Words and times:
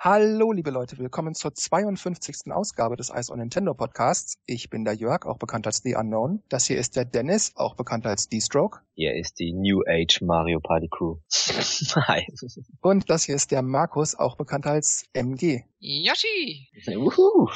Hallo, 0.00 0.52
liebe 0.52 0.70
Leute, 0.70 0.96
willkommen 0.98 1.34
zur 1.34 1.52
52. 1.52 2.52
Ausgabe 2.52 2.94
des 2.94 3.10
Ice 3.10 3.32
on 3.32 3.40
Nintendo 3.40 3.74
Podcasts. 3.74 4.38
Ich 4.46 4.70
bin 4.70 4.84
der 4.84 4.94
Jörg, 4.94 5.26
auch 5.26 5.38
bekannt 5.38 5.66
als 5.66 5.78
The 5.78 5.96
Unknown. 5.96 6.40
Das 6.48 6.66
hier 6.68 6.78
ist 6.78 6.94
der 6.94 7.04
Dennis, 7.04 7.50
auch 7.56 7.74
bekannt 7.74 8.06
als 8.06 8.28
D-Stroke. 8.28 8.78
Hier 8.94 9.16
ist 9.16 9.40
die 9.40 9.52
New 9.52 9.82
Age 9.88 10.20
Mario 10.20 10.60
Party 10.60 10.86
Crew. 10.88 11.16
Hi. 12.06 12.24
Und 12.80 13.10
das 13.10 13.24
hier 13.24 13.34
ist 13.34 13.50
der 13.50 13.62
Markus, 13.62 14.14
auch 14.14 14.36
bekannt 14.36 14.68
als 14.68 15.04
MG. 15.14 15.64
Yoshi! 15.80 16.68
Uhu. 16.94 17.48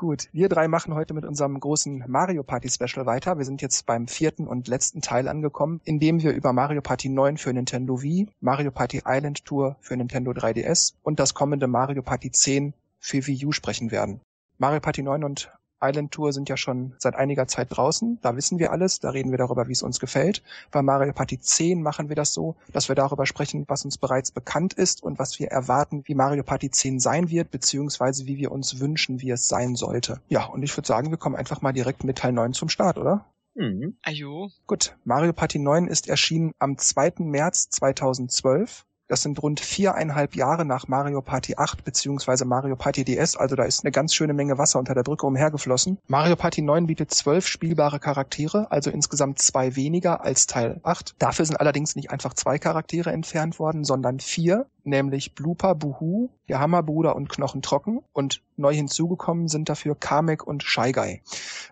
Gut, 0.00 0.30
wir 0.32 0.48
drei 0.48 0.66
machen 0.66 0.94
heute 0.94 1.12
mit 1.12 1.26
unserem 1.26 1.60
großen 1.60 2.04
Mario 2.08 2.42
Party 2.42 2.70
Special 2.70 3.04
weiter. 3.04 3.36
Wir 3.36 3.44
sind 3.44 3.60
jetzt 3.60 3.84
beim 3.84 4.08
vierten 4.08 4.46
und 4.46 4.66
letzten 4.66 5.02
Teil 5.02 5.28
angekommen, 5.28 5.82
in 5.84 6.00
dem 6.00 6.22
wir 6.22 6.32
über 6.32 6.54
Mario 6.54 6.80
Party 6.80 7.10
9 7.10 7.36
für 7.36 7.52
Nintendo 7.52 8.00
Wii, 8.00 8.26
Mario 8.40 8.70
Party 8.70 9.02
Island 9.04 9.44
Tour 9.44 9.76
für 9.82 9.98
Nintendo 9.98 10.30
3DS 10.30 10.94
und 11.02 11.20
das 11.20 11.34
kommende 11.34 11.66
Mario 11.66 12.00
Party 12.00 12.30
10 12.30 12.72
für 12.98 13.26
Wii 13.26 13.44
U 13.44 13.52
sprechen 13.52 13.90
werden. 13.90 14.22
Mario 14.56 14.80
Party 14.80 15.02
9 15.02 15.22
und 15.22 15.52
Island 15.82 16.12
Tour 16.12 16.32
sind 16.32 16.48
ja 16.48 16.56
schon 16.56 16.94
seit 16.98 17.14
einiger 17.14 17.46
Zeit 17.46 17.68
draußen. 17.70 18.18
Da 18.22 18.36
wissen 18.36 18.58
wir 18.58 18.72
alles. 18.72 19.00
Da 19.00 19.10
reden 19.10 19.30
wir 19.30 19.38
darüber, 19.38 19.68
wie 19.68 19.72
es 19.72 19.82
uns 19.82 20.00
gefällt. 20.00 20.42
Bei 20.70 20.82
Mario 20.82 21.12
Party 21.12 21.40
10 21.40 21.82
machen 21.82 22.08
wir 22.08 22.16
das 22.16 22.32
so, 22.34 22.56
dass 22.72 22.88
wir 22.88 22.94
darüber 22.94 23.26
sprechen, 23.26 23.64
was 23.68 23.84
uns 23.84 23.98
bereits 23.98 24.30
bekannt 24.30 24.74
ist 24.74 25.02
und 25.02 25.18
was 25.18 25.38
wir 25.38 25.48
erwarten, 25.48 26.02
wie 26.06 26.14
Mario 26.14 26.42
Party 26.42 26.70
10 26.70 27.00
sein 27.00 27.30
wird, 27.30 27.50
beziehungsweise 27.50 28.26
wie 28.26 28.36
wir 28.36 28.52
uns 28.52 28.80
wünschen, 28.80 29.20
wie 29.20 29.30
es 29.30 29.48
sein 29.48 29.74
sollte. 29.76 30.20
Ja, 30.28 30.46
und 30.46 30.62
ich 30.62 30.76
würde 30.76 30.86
sagen, 30.86 31.10
wir 31.10 31.18
kommen 31.18 31.36
einfach 31.36 31.62
mal 31.62 31.72
direkt 31.72 32.04
mit 32.04 32.18
Teil 32.18 32.32
9 32.32 32.52
zum 32.52 32.68
Start, 32.68 32.98
oder? 32.98 33.24
Mhm. 33.54 33.96
Ajo. 34.02 34.50
Gut, 34.66 34.96
Mario 35.04 35.32
Party 35.32 35.58
9 35.58 35.86
ist 35.88 36.08
erschienen 36.08 36.52
am 36.58 36.78
2. 36.78 37.14
März 37.18 37.68
2012 37.70 38.86
das 39.10 39.22
sind 39.22 39.42
rund 39.42 39.58
viereinhalb 39.58 40.36
Jahre 40.36 40.64
nach 40.64 40.86
Mario 40.86 41.20
Party 41.20 41.54
8 41.56 41.82
beziehungsweise 41.82 42.44
Mario 42.44 42.76
Party 42.76 43.04
DS, 43.04 43.34
also 43.34 43.56
da 43.56 43.64
ist 43.64 43.84
eine 43.84 43.90
ganz 43.90 44.14
schöne 44.14 44.34
Menge 44.34 44.56
Wasser 44.56 44.78
unter 44.78 44.94
der 44.94 45.02
Brücke 45.02 45.26
umhergeflossen. 45.26 45.98
Mario 46.06 46.36
Party 46.36 46.62
9 46.62 46.86
bietet 46.86 47.10
zwölf 47.10 47.48
spielbare 47.48 47.98
Charaktere, 47.98 48.70
also 48.70 48.88
insgesamt 48.88 49.40
zwei 49.40 49.74
weniger 49.74 50.22
als 50.24 50.46
Teil 50.46 50.78
8. 50.84 51.16
Dafür 51.18 51.44
sind 51.44 51.56
allerdings 51.56 51.96
nicht 51.96 52.12
einfach 52.12 52.34
zwei 52.34 52.60
Charaktere 52.60 53.10
entfernt 53.10 53.58
worden, 53.58 53.82
sondern 53.82 54.20
vier, 54.20 54.68
nämlich 54.84 55.34
Blooper, 55.34 55.74
Buhu, 55.74 56.28
der 56.48 56.60
Hammerbruder 56.60 57.16
und 57.16 57.28
Knochentrocken 57.28 58.02
und 58.12 58.42
neu 58.56 58.72
hinzugekommen 58.72 59.48
sind 59.48 59.68
dafür 59.68 59.96
Kamek 59.96 60.46
und 60.46 60.62
Shy 60.62 60.92
Guy. 60.92 61.20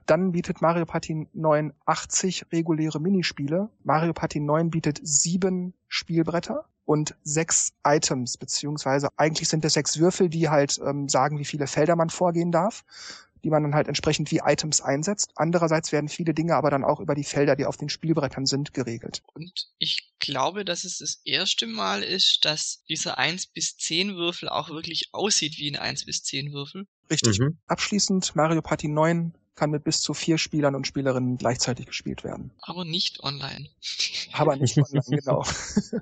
Dann 0.07 0.33
bietet 0.33 0.61
Mario 0.61 0.87
Party 0.87 1.29
9 1.33 1.73
80 1.87 2.47
reguläre 2.51 2.99
Minispiele. 2.99 3.69
Mario 3.85 4.13
Party 4.13 4.41
9 4.41 4.71
bietet 4.71 4.99
sieben 5.05 5.75
Spielbretter 5.87 6.65
und 6.89 7.15
sechs 7.23 7.75
Items, 7.85 8.39
beziehungsweise 8.39 9.11
eigentlich 9.19 9.51
sind 9.51 9.63
es 9.67 9.75
sechs 9.75 9.99
Würfel, 9.99 10.31
die 10.31 10.49
halt 10.49 10.81
ähm, 10.83 11.07
sagen, 11.11 11.39
wie 11.39 11.45
viele 11.45 11.67
Felder 11.67 11.97
man 11.97 12.09
vorgehen 12.09 12.51
darf, 12.51 12.83
die 13.45 13.51
man 13.51 13.63
dann 13.63 13.75
halt 13.75 13.89
entsprechend 13.89 14.31
wie 14.31 14.41
Items 14.43 14.81
einsetzt. 14.81 15.33
Andererseits 15.37 15.93
werden 15.93 16.09
viele 16.09 16.33
Dinge 16.33 16.57
aber 16.57 16.71
dann 16.71 16.85
auch 16.85 17.01
über 17.01 17.15
die 17.15 17.25
Felder, 17.25 17.57
die 17.57 17.67
auf 17.67 17.77
den 17.77 17.91
Spielbrettern 17.91 18.47
sind, 18.47 18.73
geregelt. 18.73 19.23
Und 19.35 19.69
ich 19.77 20.15
glaube, 20.19 20.65
dass 20.65 20.85
es 20.85 20.97
das 20.97 21.21
erste 21.25 21.67
Mal 21.67 22.03
ist, 22.03 22.47
dass 22.47 22.83
dieser 22.89 23.19
1 23.19 23.49
bis 23.49 23.77
10 23.77 24.17
Würfel 24.17 24.49
auch 24.49 24.71
wirklich 24.71 25.11
aussieht 25.13 25.59
wie 25.59 25.71
ein 25.71 25.77
1 25.77 26.07
bis 26.07 26.23
10 26.23 26.55
Würfel. 26.55 26.87
Richtig. 27.11 27.39
Mhm. 27.39 27.59
Abschließend 27.67 28.35
Mario 28.35 28.63
Party 28.63 28.89
9 28.89 29.35
kann 29.59 29.71
mit 29.71 29.85
bis 29.85 30.01
zu 30.01 30.15
vier 30.15 30.39
Spielern 30.39 30.75
und 30.75 30.87
Spielerinnen 30.87 31.37
gleichzeitig 31.37 31.87
gespielt 31.87 32.23
werden. 32.23 32.53
Aber 32.63 32.85
nicht 32.85 33.23
online. 33.23 33.69
Aber 34.33 34.57
nicht 34.57 34.79
online, 34.79 35.03
genau. 35.09 35.45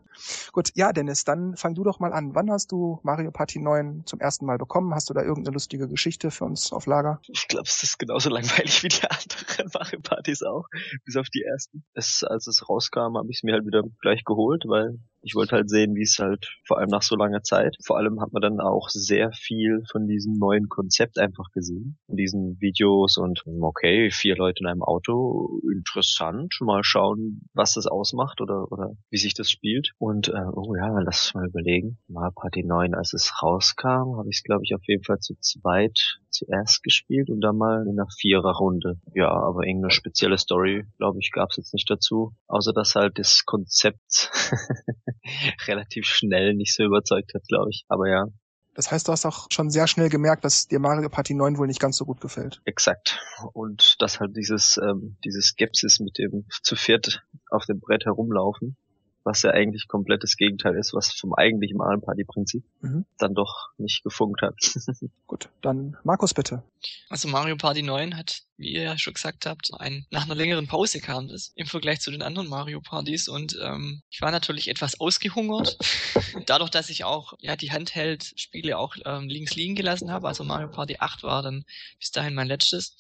Gut, 0.53 0.71
ja, 0.75 0.93
Dennis, 0.93 1.25
dann 1.25 1.57
fang 1.57 1.75
du 1.75 1.83
doch 1.83 1.99
mal 1.99 2.13
an. 2.13 2.35
Wann 2.35 2.51
hast 2.51 2.71
du 2.71 3.01
Mario 3.03 3.31
Party 3.31 3.59
9 3.59 4.03
zum 4.05 4.21
ersten 4.21 4.45
Mal 4.47 4.59
bekommen? 4.59 4.95
Hast 4.95 5.09
du 5.09 5.15
da 5.15 5.23
irgendeine 5.23 5.55
lustige 5.55 5.89
Geschichte 5.89 6.31
für 6.31 6.45
uns 6.45 6.73
auf 6.73 6.87
Lager? 6.87 7.21
Ich 7.29 7.49
glaube, 7.49 7.67
es 7.67 7.83
ist 7.83 7.99
genauso 7.99 8.29
langweilig 8.37 8.83
wie 8.83 8.89
die 8.89 9.03
anderen 9.03 9.71
Mario 9.73 10.01
Partys 10.01 10.43
auch, 10.43 10.67
bis 11.05 11.17
auf 11.17 11.29
die 11.29 11.43
ersten. 11.43 11.83
Es, 11.95 12.23
als 12.23 12.47
es 12.47 12.69
rauskam, 12.69 13.17
habe 13.17 13.31
ich 13.31 13.39
es 13.39 13.43
mir 13.43 13.55
halt 13.55 13.67
wieder 13.67 13.83
gleich 14.01 14.25
geholt, 14.25 14.65
weil 14.67 14.99
ich 15.27 15.35
wollte 15.35 15.57
halt 15.57 15.69
sehen, 15.69 15.97
wie 15.97 16.03
es 16.03 16.19
halt 16.21 16.47
vor 16.65 16.79
allem 16.79 16.89
nach 16.89 17.03
so 17.03 17.17
langer 17.17 17.43
Zeit. 17.43 17.77
Vor 17.85 17.99
allem 17.99 18.21
hat 18.21 18.33
man 18.33 18.43
dann 18.43 18.61
auch 18.61 18.89
sehr 18.89 19.33
viel 19.33 19.83
von 19.91 20.07
diesem 20.07 20.35
neuen 20.35 20.69
Konzept 20.69 21.19
einfach 21.19 21.51
gesehen. 21.53 21.99
In 22.07 22.17
diesen 22.17 22.61
Videos 22.61 23.19
und 23.19 23.43
okay, 23.61 24.11
vier 24.13 24.37
Leute 24.37 24.61
in 24.61 24.69
einem 24.69 24.83
Auto, 24.83 25.61
interessant. 25.73 26.55
Mal 26.61 26.85
schauen, 26.85 27.43
was 27.55 27.75
das 27.75 27.89
ausmacht 27.89 28.41
oder 28.41 28.71
oder 28.71 28.93
wie 29.11 29.19
sich 29.19 29.35
das 29.35 29.51
spielt. 29.51 29.91
Und 29.99 30.29
äh, 30.29 30.47
oh 30.55 30.77
ja, 30.77 30.97
lass 31.01 31.35
mal 31.35 31.49
überlegen. 31.49 31.99
Mal 32.07 32.31
Party 32.33 32.65
9, 32.65 32.95
als 32.95 33.13
es 33.13 33.43
rauskam, 33.43 34.17
habe 34.19 34.29
ich 34.31 34.39
es 34.39 34.43
glaube 34.45 34.63
ich 34.65 34.75
auf 34.77 34.87
jeden 34.87 35.03
Fall 35.03 35.19
zu 35.19 35.35
zweit 35.41 36.21
zuerst 36.31 36.83
gespielt 36.83 37.31
und 37.31 37.41
dann 37.41 37.57
mal 37.57 37.83
in 37.83 37.99
einer 37.99 38.09
Viererrunde. 38.17 39.01
Ja, 39.15 39.31
aber 39.31 39.67
irgendeine 39.67 39.91
spezielle 39.91 40.39
Story, 40.39 40.85
glaube 40.99 41.19
ich, 41.21 41.31
gab 41.33 41.51
es 41.51 41.57
jetzt 41.57 41.73
nicht 41.73 41.91
dazu. 41.91 42.35
Außer 42.47 42.73
dass 42.73 42.95
halt 42.95 43.19
das 43.19 43.45
Konzept 43.45 44.31
relativ 45.67 46.07
schnell 46.07 46.55
nicht 46.55 46.75
so 46.75 46.85
überzeugt 46.85 47.33
hat, 47.35 47.43
glaube 47.49 47.71
ich. 47.71 47.85
Aber 47.89 48.09
ja. 48.09 48.27
Das 48.75 48.91
heißt, 48.91 49.09
du 49.09 49.13
hast 49.13 49.25
auch 49.25 49.47
schon 49.51 49.71
sehr 49.71 49.87
schnell 49.87 50.11
gemerkt, 50.11 50.45
dass 50.45 50.69
dir 50.69 50.79
Mario 50.79 51.09
Party 51.09 51.33
9 51.33 51.57
wohl 51.57 51.67
nicht 51.67 51.81
ganz 51.81 51.97
so 51.97 52.05
gut 52.05 52.21
gefällt. 52.21 52.61
Exakt. 52.67 53.19
Und 53.55 53.97
dass 54.01 54.21
halt 54.21 54.37
dieses, 54.37 54.79
ähm, 54.83 55.17
diese 55.25 55.41
Skepsis 55.41 55.99
mit 55.99 56.19
dem 56.19 56.45
zu 56.63 56.77
viert 56.77 57.25
auf 57.51 57.65
dem 57.65 57.81
Brett 57.81 58.05
herumlaufen, 58.05 58.77
was 59.27 59.43
ja 59.43 59.51
eigentlich 59.51 59.89
komplettes 59.89 60.37
Gegenteil 60.37 60.77
ist, 60.77 60.95
was 60.95 61.13
vom 61.13 61.35
eigentlichen 61.35 61.77
Mario 61.77 62.01
Party 62.01 62.25
Prinzip 62.25 62.65
mhm. 62.81 63.05
dann 63.19 63.35
doch 63.35 63.71
nicht 63.77 64.05
gefunkt 64.05 64.41
hat. 64.41 64.55
Gut, 65.27 65.49
dann 65.63 65.97
Markus 66.05 66.33
bitte. 66.33 66.63
Also 67.11 67.27
Mario 67.27 67.57
Party 67.57 67.83
9 67.83 68.17
hat, 68.17 68.43
wie 68.57 68.75
ihr 68.75 68.83
ja 68.83 68.97
schon 68.97 69.15
gesagt 69.15 69.45
habt, 69.45 69.71
ein, 69.79 70.07
nach 70.11 70.25
einer 70.25 70.37
längeren 70.37 70.69
Pause 70.69 71.01
kam 71.01 71.27
das 71.27 71.53
im 71.57 71.67
Vergleich 71.67 72.01
zu 72.01 72.13
den 72.13 72.23
anderen 72.23 72.49
Mario 72.49 72.81
Partys 72.81 73.27
und 73.27 73.59
ähm, 73.61 74.03
ich 74.11 74.23
war 74.23 74.31
natürlich 74.31 74.69
etwas 74.69 75.01
ausgehungert. 75.01 75.77
Dadurch, 76.47 76.71
dass 76.71 76.89
ich 76.89 77.03
auch 77.03 77.35
ja 77.41 77.57
die 77.57 77.73
Handheld-Spiele 77.73 78.79
auch 78.79 78.95
ähm, 79.05 79.29
links 79.29 79.57
liegen 79.57 79.75
gelassen 79.75 80.13
habe, 80.13 80.29
also 80.29 80.45
Mario 80.45 80.69
Party 80.69 80.99
8 81.01 81.25
war 81.25 81.43
dann 81.43 81.65
bis 81.99 82.13
dahin 82.13 82.35
mein 82.35 82.47
letztes 82.47 82.97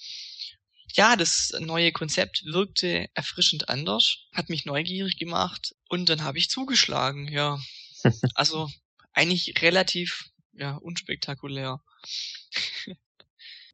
ja, 0.96 1.14
das 1.16 1.52
neue 1.60 1.92
Konzept 1.92 2.44
wirkte 2.46 3.08
erfrischend 3.14 3.68
anders, 3.68 4.26
hat 4.32 4.48
mich 4.48 4.64
neugierig 4.64 5.18
gemacht 5.18 5.74
und 5.88 6.08
dann 6.08 6.24
habe 6.24 6.38
ich 6.38 6.50
zugeschlagen, 6.50 7.28
ja. 7.28 7.58
Also 8.34 8.68
eigentlich 9.12 9.60
relativ 9.62 10.30
ja, 10.52 10.76
unspektakulär. 10.76 11.80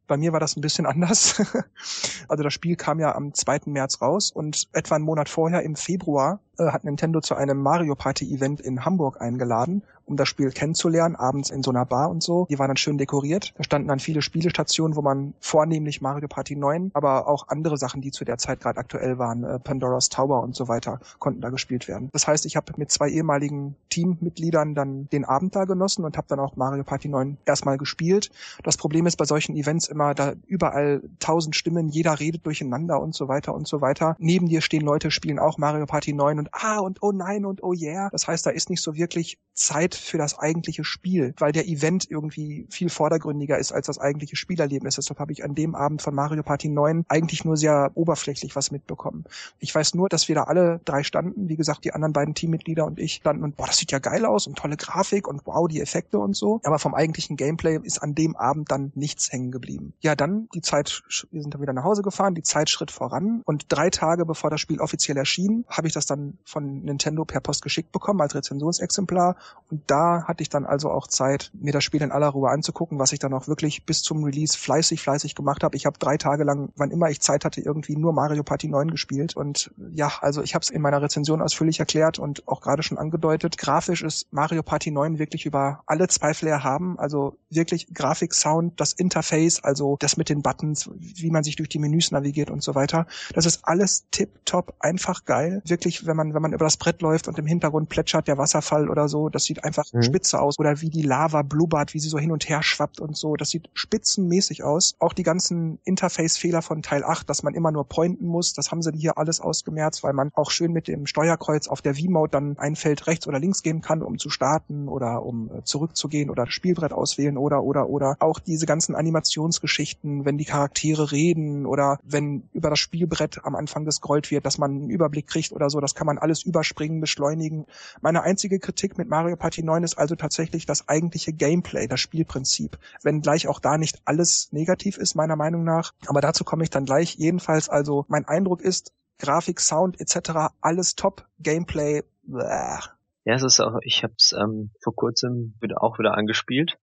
Bei 0.07 0.17
mir 0.17 0.33
war 0.33 0.41
das 0.41 0.57
ein 0.57 0.61
bisschen 0.61 0.85
anders. 0.85 1.41
also 2.29 2.43
das 2.43 2.53
Spiel 2.53 2.77
kam 2.77 2.99
ja 2.99 3.15
am 3.15 3.35
2. 3.35 3.63
März 3.67 4.01
raus 4.01 4.31
und 4.33 4.69
etwa 4.73 4.97
einen 4.97 5.05
Monat 5.05 5.29
vorher 5.29 5.63
im 5.63 5.77
Februar 5.77 6.41
äh, 6.59 6.71
hat 6.71 6.85
Nintendo 6.85 7.21
zu 7.21 7.35
einem 7.35 7.63
Mario 7.63 7.95
Party 7.95 8.33
Event 8.35 8.61
in 8.61 8.85
Hamburg 8.85 9.21
eingeladen 9.21 9.83
um 10.13 10.17
das 10.19 10.29
Spiel 10.29 10.51
kennenzulernen, 10.51 11.17
abends 11.17 11.49
in 11.49 11.63
so 11.63 11.71
einer 11.71 11.87
Bar 11.87 12.11
und 12.11 12.23
so. 12.23 12.47
Die 12.51 12.59
war 12.59 12.69
dann 12.69 12.77
schön 12.77 12.99
dekoriert. 12.99 13.55
Da 13.57 13.65
standen 13.65 13.89
dann 13.89 13.99
viele 13.99 14.21
Spielestationen, 14.21 14.95
wo 14.95 15.01
man 15.01 15.33
vornehmlich 15.41 16.03
Mario 16.03 16.29
Party 16.29 16.55
9, 16.55 16.91
aber 16.93 17.27
auch 17.27 17.49
andere 17.49 17.79
Sachen, 17.79 18.03
die 18.03 18.11
zu 18.11 18.27
der 18.27 18.37
Zeit 18.37 18.61
gerade 18.61 18.79
aktuell 18.79 19.19
waren, 19.19 19.43
äh, 19.43 19.59
Pandora's 19.59 20.11
Tower 20.11 20.43
und 20.43 20.55
so 20.55 20.69
weiter, 20.69 21.01
konnten 21.19 21.41
da 21.41 21.49
gespielt 21.49 21.89
werden. 21.89 22.11
Das 22.13 22.27
heißt, 22.27 22.45
ich 22.45 22.57
habe 22.57 22.75
mit 22.77 22.91
zwei 22.91 23.09
ehemaligen 23.09 23.75
Teammitgliedern 23.89 24.75
dann 24.75 25.09
den 25.09 25.25
Abend 25.25 25.57
da 25.57 25.65
genossen 25.65 26.05
und 26.05 26.19
habe 26.19 26.27
dann 26.29 26.41
auch 26.41 26.57
Mario 26.57 26.85
Party 26.85 27.09
9 27.09 27.39
erstmal 27.47 27.79
gespielt. 27.79 28.31
Das 28.63 28.77
Problem 28.77 29.07
ist 29.07 29.17
bei 29.17 29.25
solchen 29.25 29.57
Events 29.57 29.89
immer, 29.89 30.15
da 30.15 30.35
überall 30.47 31.03
tausend 31.21 31.57
Stimmen, 31.57 31.89
jeder 31.89 32.21
redet 32.21 32.45
durcheinander 32.45 33.01
und 33.01 33.15
so 33.15 33.29
weiter 33.29 33.55
und 33.55 33.67
so 33.67 33.81
weiter. 33.81 34.15
Neben 34.19 34.47
dir 34.47 34.61
stehen 34.61 34.83
Leute, 34.83 35.11
spielen 35.11 35.39
auch 35.39 35.57
Mario 35.57 35.87
Party 35.87 36.13
9 36.13 36.39
und 36.39 36.51
ah 36.53 36.81
und 36.81 37.03
oh 37.03 37.13
nein 37.13 37.47
und 37.47 37.63
oh 37.63 37.73
yeah. 37.73 38.11
Das 38.11 38.29
heißt, 38.29 38.45
da 38.45 38.51
ist 38.51 38.69
nicht 38.69 38.83
so 38.83 38.95
wirklich 38.95 39.39
Zeit 39.55 39.95
für 40.03 40.19
das 40.19 40.39
eigentliche 40.39 40.85
Spiel, 40.85 41.35
weil 41.39 41.53
der 41.53 41.67
Event 41.69 42.11
irgendwie 42.11 42.67
viel 42.71 42.91
vordergründiger 42.91 43.59
ist 43.59 43.73
als 43.73 43.87
das 43.87 43.99
eigentliche 43.99 44.37
Spielerlebnis. 44.37 44.97
Deshalb 44.97 45.19
habe 45.19 45.33
ich 45.33 45.45
an 45.45 45.55
dem 45.55 45.75
Abend 45.75 46.03
von 46.03 46.15
Mario 46.15 46.43
Party 46.43 46.69
9 46.69 47.05
eigentlich 47.09 47.45
nur 47.45 47.57
sehr 47.57 47.91
oberflächlich 47.95 48.57
was 48.57 48.71
mitbekommen. 48.71 49.25
Ich 49.59 49.75
weiß 49.75 49.95
nur, 49.95 50.09
dass 50.09 50.29
wir 50.29 50.35
da 50.35 50.45
alle 50.45 50.81
drei 50.85 51.03
standen, 51.03 51.49
wie 51.49 51.57
gesagt, 51.57 51.85
die 51.85 51.93
anderen 51.93 52.13
beiden 52.13 52.35
Teammitglieder 52.35 52.85
und 52.85 52.99
ich 52.99 53.15
standen 53.15 53.45
und 53.45 53.57
boah, 53.57 53.67
das 53.67 53.79
sieht 53.79 53.93
ja 53.93 53.99
geil 53.99 54.25
aus 54.25 54.47
und 54.47 54.57
tolle 54.57 54.77
Grafik 54.77 55.29
und 55.29 55.43
wow, 55.47 55.69
die 55.69 55.81
Effekte 55.81 56.19
und 56.19 56.37
so. 56.37 56.61
Aber 56.65 56.79
vom 56.79 56.95
eigentlichen 56.95 57.37
Gameplay 57.37 57.79
ist 57.83 58.03
an 58.03 58.15
dem 58.15 58.37
Abend 58.37 58.71
dann 58.71 58.93
nichts 58.95 59.33
hängen 59.33 59.51
geblieben. 59.51 59.95
Ja, 60.01 60.15
dann 60.15 60.49
die 60.55 60.63
Zeit, 60.63 61.03
wir 61.31 61.43
sind 61.43 61.55
dann 61.55 61.63
wieder 61.63 61.73
nach 61.73 61.85
Hause 61.85 62.03
gefahren, 62.03 62.35
die 62.35 62.43
Zeit 62.43 62.71
schritt 62.71 62.91
voran 62.91 63.43
und 63.45 63.67
drei 63.69 63.91
Tage 63.91 64.25
bevor 64.27 64.51
das 64.51 64.61
Spiel 64.61 64.81
offiziell 64.81 65.17
erschien, 65.17 65.65
habe 65.69 65.87
ich 65.87 65.95
das 65.95 66.07
dann 66.07 66.39
von 66.45 66.83
Nintendo 66.83 67.25
per 67.25 67.41
Post 67.41 67.63
geschickt 67.63 67.93
bekommen 67.93 68.21
als 68.21 68.35
Rezensionsexemplar 68.35 69.37
und 69.71 69.82
da 69.87 70.25
hatte 70.25 70.43
ich 70.43 70.49
dann 70.49 70.65
also 70.65 70.91
auch 70.91 71.07
Zeit, 71.07 71.51
mir 71.55 71.73
das 71.73 71.85
Spiel 71.85 72.03
in 72.03 72.13
aller 72.13 72.29
Ruhe 72.29 72.51
anzugucken, 72.51 72.99
was 72.99 73.13
ich 73.13 73.19
dann 73.19 73.35
auch 73.35 73.49
wirklich 73.49 73.85
bis 73.85 74.03
zum 74.03 74.25
Release 74.25 74.57
fleißig, 74.57 75.01
fleißig 75.01 75.35
gemacht 75.35 75.65
habe. 75.65 75.77
Ich 75.77 75.87
habe 75.87 75.99
drei 75.99 76.17
Tage 76.17 76.45
lang, 76.45 76.71
wann 76.77 76.91
immer 76.91 77.11
ich 77.11 77.21
Zeit 77.21 77.45
hatte, 77.45 77.61
irgendwie 77.61 77.97
nur 77.97 78.13
Mario 78.13 78.43
Party 78.43 78.69
9 78.69 78.91
gespielt. 78.91 79.37
Und 79.37 79.73
ja, 79.93 80.13
also 80.21 80.43
ich 80.43 80.55
habe 80.55 80.63
es 80.63 80.71
in 80.71 80.83
meiner 80.83 81.03
Rezension 81.03 81.41
ausführlich 81.43 81.81
erklärt 81.81 82.19
und 82.19 82.47
auch 82.49 82.61
gerade 82.61 82.83
schon 82.83 82.99
angedeutet. 82.99 83.59
Grafisch 83.59 84.03
ist 84.03 84.33
Mario 84.33 84.63
Party 84.63 84.91
9 84.91 85.19
wirklich 85.19 85.47
über 85.47 85.83
alle 85.87 86.09
Zweifel 86.09 86.49
erhaben. 86.49 86.99
Also 86.99 87.37
wirklich 87.51 87.93
Grafik, 87.93 88.35
Sound, 88.35 88.81
das 88.81 88.93
Interface, 88.93 89.63
also 89.63 89.97
das 89.99 90.17
mit 90.17 90.29
den 90.29 90.43
Buttons, 90.43 90.91
wie 90.99 91.31
man 91.31 91.45
sich 91.45 91.57
durch 91.57 91.69
die 91.69 91.79
Menüs 91.79 92.11
navigiert 92.11 92.51
und 92.51 92.63
so 92.63 92.75
weiter. 92.75 93.07
Das 93.35 93.47
ist 93.47 93.61
alles 93.65 94.09
tip-top, 94.11 94.75
einfach 94.81 95.25
geil. 95.25 95.63
Wirklich, 95.65 96.07
wenn 96.07 96.17
man, 96.17 96.35
wenn 96.35 96.43
man 96.43 96.53
über 96.53 96.65
das 96.65 96.77
Brett 96.77 97.03
läuft 97.03 97.29
und 97.29 97.39
im 97.39 97.47
Hintergrund 97.47 97.89
plätschert 97.89 98.29
der 98.29 98.39
Wasserfall 98.39 98.89
oder 98.89 99.09
so, 99.09 99.29
das 99.29 99.45
sieht 99.45 99.65
einfach 99.65 99.72
mhm. 99.93 100.03
spitze 100.03 100.41
aus. 100.41 100.59
Oder 100.59 100.81
wie 100.81 100.91
die 100.91 101.03
Lava 101.03 101.43
blubbert, 101.43 101.95
wie 101.95 101.99
sie 102.01 102.09
so 102.09 102.19
hin 102.19 102.33
und 102.33 102.49
her 102.49 102.63
schwappt 102.63 103.01
und 103.01 103.17
so. 103.17 103.37
Das 103.37 103.51
sieht 103.51 103.71
spitzenmäßig 103.75 104.63
aus. 104.65 104.95
Auch 104.99 105.13
die 105.13 105.23
ganzen 105.23 105.79
Interface-Fehler 105.85 106.63
von 106.63 106.83
Teil 106.83 107.05
8, 107.05 107.29
dass 107.29 107.43
man 107.43 107.55
immer 107.55 107.73
nur 107.73 107.89
pointen 107.89 108.27
muss, 108.27 108.53
das 108.53 108.71
haben 108.71 108.83
sie 108.83 108.93
hier 108.97 109.19
alles 109.19 109.41
ausgemerzt, 109.41 110.03
weil 110.03 110.13
man 110.13 110.31
auch 110.35 110.51
schön 110.51 110.73
mit 110.73 110.89
dem 110.89 111.07
Steuerkreuz 111.07 111.69
auf 111.69 111.83
der 111.83 111.95
V-Mode 111.95 112.31
dann 112.31 112.59
ein 112.59 112.77
Feld 112.77 113.07
rechts 113.07 113.27
oder 113.27 113.39
links 113.39 113.63
gehen 113.63 113.81
kann, 113.81 114.03
um 114.03 114.19
zu 114.19 114.31
starten 114.31 114.89
oder 114.89 115.23
um 115.25 115.51
äh, 115.51 115.65
zurückzugehen 115.65 116.31
oder 116.31 116.45
das 116.45 116.55
Spielbrett 116.55 116.93
auswählen 116.93 117.37
oder, 117.37 117.63
oder, 117.63 117.89
oder. 117.89 118.17
Auch 118.21 118.39
diese 118.39 118.67
ganzen 118.67 118.95
Animationsgeschichten, 118.95 120.25
wenn 120.25 120.39
die 120.39 120.45
Charaktere 120.45 121.13
reden 121.13 121.67
oder 121.67 121.99
wenn 122.03 122.49
über 122.53 122.71
das 122.71 122.79
Spielbrett 122.79 123.45
am 123.45 123.55
Anfang 123.55 123.85
gescrollt 123.85 124.31
wird, 124.31 124.47
dass 124.47 124.59
man 124.59 124.71
einen 124.73 124.91
Überblick 124.91 125.27
kriegt 125.27 125.53
oder 125.53 125.71
so, 125.71 125.81
das 125.81 125.95
kann 125.95 126.07
man 126.07 126.19
alles 126.19 126.43
überspringen, 126.43 127.01
beschleunigen. 127.01 127.67
Meine 128.01 128.23
einzige 128.23 128.59
Kritik 128.59 128.99
mit 128.99 129.09
Mario 129.09 129.37
Party 129.37 129.62
9 129.63 129.83
ist 129.85 129.99
also 129.99 130.15
tatsächlich 130.15 130.67
das 130.67 130.89
eigentliche 130.89 131.33
Gameplay, 131.33 131.87
das 131.87 132.01
Spielprinzip. 132.01 132.79
Wenn 133.03 133.21
gleich 133.21 133.49
auch 133.49 133.61
da 133.61 133.79
nicht 133.79 134.03
alles 134.05 134.53
negativ 134.53 134.99
ist, 134.99 135.15
meiner 135.15 135.37
Meinung 135.37 135.65
nach. 135.65 135.93
Aber 136.07 136.21
dazu 136.21 136.45
komme 136.45 136.65
ich 136.65 136.71
dann 136.71 136.85
gleich. 136.85 137.15
Jedenfalls 137.15 137.69
also, 137.69 138.05
mein 138.09 138.27
Eindruck 138.27 138.61
ist, 138.61 138.93
Grafik, 139.19 139.61
Sound 139.61 140.01
etc. 140.01 140.53
alles 140.61 140.95
top, 140.97 141.27
Gameplay, 141.39 142.03
bleh. 142.23 142.79
Ja, 143.25 143.35
es 143.35 143.45
ist 143.45 143.61
auch, 143.61 143.79
ich 143.83 144.03
habe 144.03 144.15
es 144.19 144.33
ähm, 144.33 144.71
vor 144.83 144.97
kurzem 144.97 145.55
wieder 145.61 145.83
auch 145.83 145.99
wieder 145.99 146.15
angespielt 146.15 146.79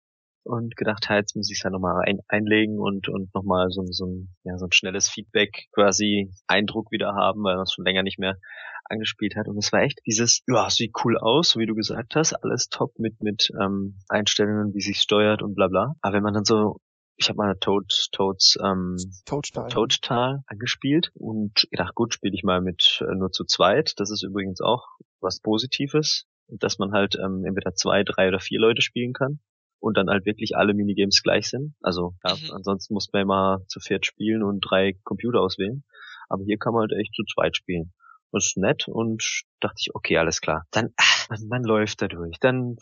und 0.46 0.76
gedacht, 0.76 1.10
halt, 1.10 1.24
jetzt 1.24 1.36
muss 1.36 1.50
ich 1.50 1.58
es 1.58 1.64
ja 1.64 1.70
nochmal 1.70 2.04
ein, 2.06 2.20
einlegen 2.28 2.80
und, 2.80 3.10
und 3.10 3.34
nochmal 3.34 3.70
so, 3.70 3.84
so, 3.90 4.06
ein, 4.06 4.36
ja, 4.44 4.58
so 4.58 4.66
ein 4.66 4.72
schnelles 4.72 5.10
Feedback, 5.10 5.68
quasi 5.74 6.32
Eindruck 6.48 6.92
wieder 6.92 7.14
haben, 7.16 7.44
weil 7.44 7.56
man 7.56 7.64
es 7.64 7.74
schon 7.74 7.86
länger 7.86 8.04
nicht 8.04 8.20
mehr 8.20 8.38
angespielt 8.86 9.36
hat. 9.36 9.48
Und 9.48 9.58
es 9.58 9.74
war 9.74 9.82
echt 9.82 10.00
dieses, 10.06 10.44
ja, 10.48 10.70
sieht 10.70 10.94
cool 11.04 11.18
aus, 11.18 11.50
so 11.50 11.60
wie 11.60 11.66
du 11.66 11.74
gesagt 11.74 12.16
hast, 12.16 12.34
alles 12.34 12.70
top 12.70 12.98
mit, 13.00 13.22
mit 13.22 13.50
ähm, 13.60 13.98
Einstellungen, 14.08 14.74
wie 14.76 14.82
sich 14.82 15.00
steuert 15.00 15.42
und 15.42 15.56
bla 15.56 15.68
bla. 15.68 15.96
Aber 16.02 16.14
wenn 16.14 16.24
man 16.24 16.34
dann 16.34 16.46
so 16.46 16.78
ich 17.18 17.30
habe 17.30 17.38
mal 17.38 17.56
Toad, 17.56 18.10
Toads 18.12 18.58
ähm, 18.62 18.98
Toadtal. 19.26 19.70
Toadtal 19.70 20.44
angespielt 20.48 21.12
und 21.14 21.66
gedacht, 21.72 21.96
gut, 21.96 22.14
spiele 22.14 22.36
ich 22.36 22.44
mal 22.44 22.60
mit 22.60 23.02
äh, 23.08 23.16
nur 23.16 23.32
zu 23.32 23.46
zweit. 23.46 23.94
Das 23.98 24.12
ist 24.12 24.22
übrigens 24.22 24.60
auch 24.60 24.84
was 25.22 25.40
Positives, 25.40 26.26
dass 26.50 26.78
man 26.78 26.92
halt 26.92 27.16
ähm, 27.16 27.46
entweder 27.46 27.74
zwei, 27.74 28.04
drei 28.04 28.28
oder 28.28 28.42
vier 28.42 28.60
Leute 28.60 28.82
spielen 28.82 29.14
kann 29.14 29.40
und 29.86 29.98
dann 29.98 30.10
halt 30.10 30.26
wirklich 30.26 30.58
alle 30.58 30.74
Minigames 30.74 31.22
gleich 31.22 31.48
sind. 31.48 31.76
Also 31.82 32.16
ja, 32.26 32.36
mhm. 32.36 32.56
ansonsten 32.56 32.96
muss 32.96 33.08
man 33.14 33.22
immer 33.22 33.60
zu 33.68 33.80
viert 33.80 34.06
spielen 34.06 34.42
und 34.42 34.62
drei 34.62 34.98
Computer 35.04 35.40
auswählen. 35.40 35.84
Aber 36.28 36.44
hier 36.44 36.58
kann 36.58 36.74
man 36.74 36.82
halt 36.82 36.94
echt 37.00 37.14
zu 37.14 37.24
zweit 37.24 37.56
spielen. 37.56 37.94
Das 38.32 38.48
ist 38.48 38.58
nett 38.58 38.88
und 38.88 39.44
dachte 39.60 39.76
ich, 39.78 39.94
okay, 39.94 40.18
alles 40.18 40.42
klar. 40.42 40.66
Dann, 40.72 40.90
ach, 40.98 41.30
man, 41.30 41.48
man 41.48 41.64
läuft 41.64 42.02
da 42.02 42.08
durch. 42.08 42.38
Dann 42.40 42.78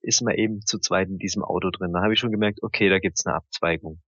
ist 0.00 0.22
man 0.22 0.36
eben 0.36 0.60
zu 0.64 0.78
zweit 0.78 1.08
in 1.08 1.18
diesem 1.18 1.42
Auto 1.42 1.70
drin. 1.70 1.92
Da 1.92 2.02
habe 2.02 2.14
ich 2.14 2.20
schon 2.20 2.30
gemerkt, 2.30 2.62
okay, 2.62 2.88
da 2.88 3.00
gibt's 3.00 3.26
eine 3.26 3.34
Abzweigung. 3.34 4.00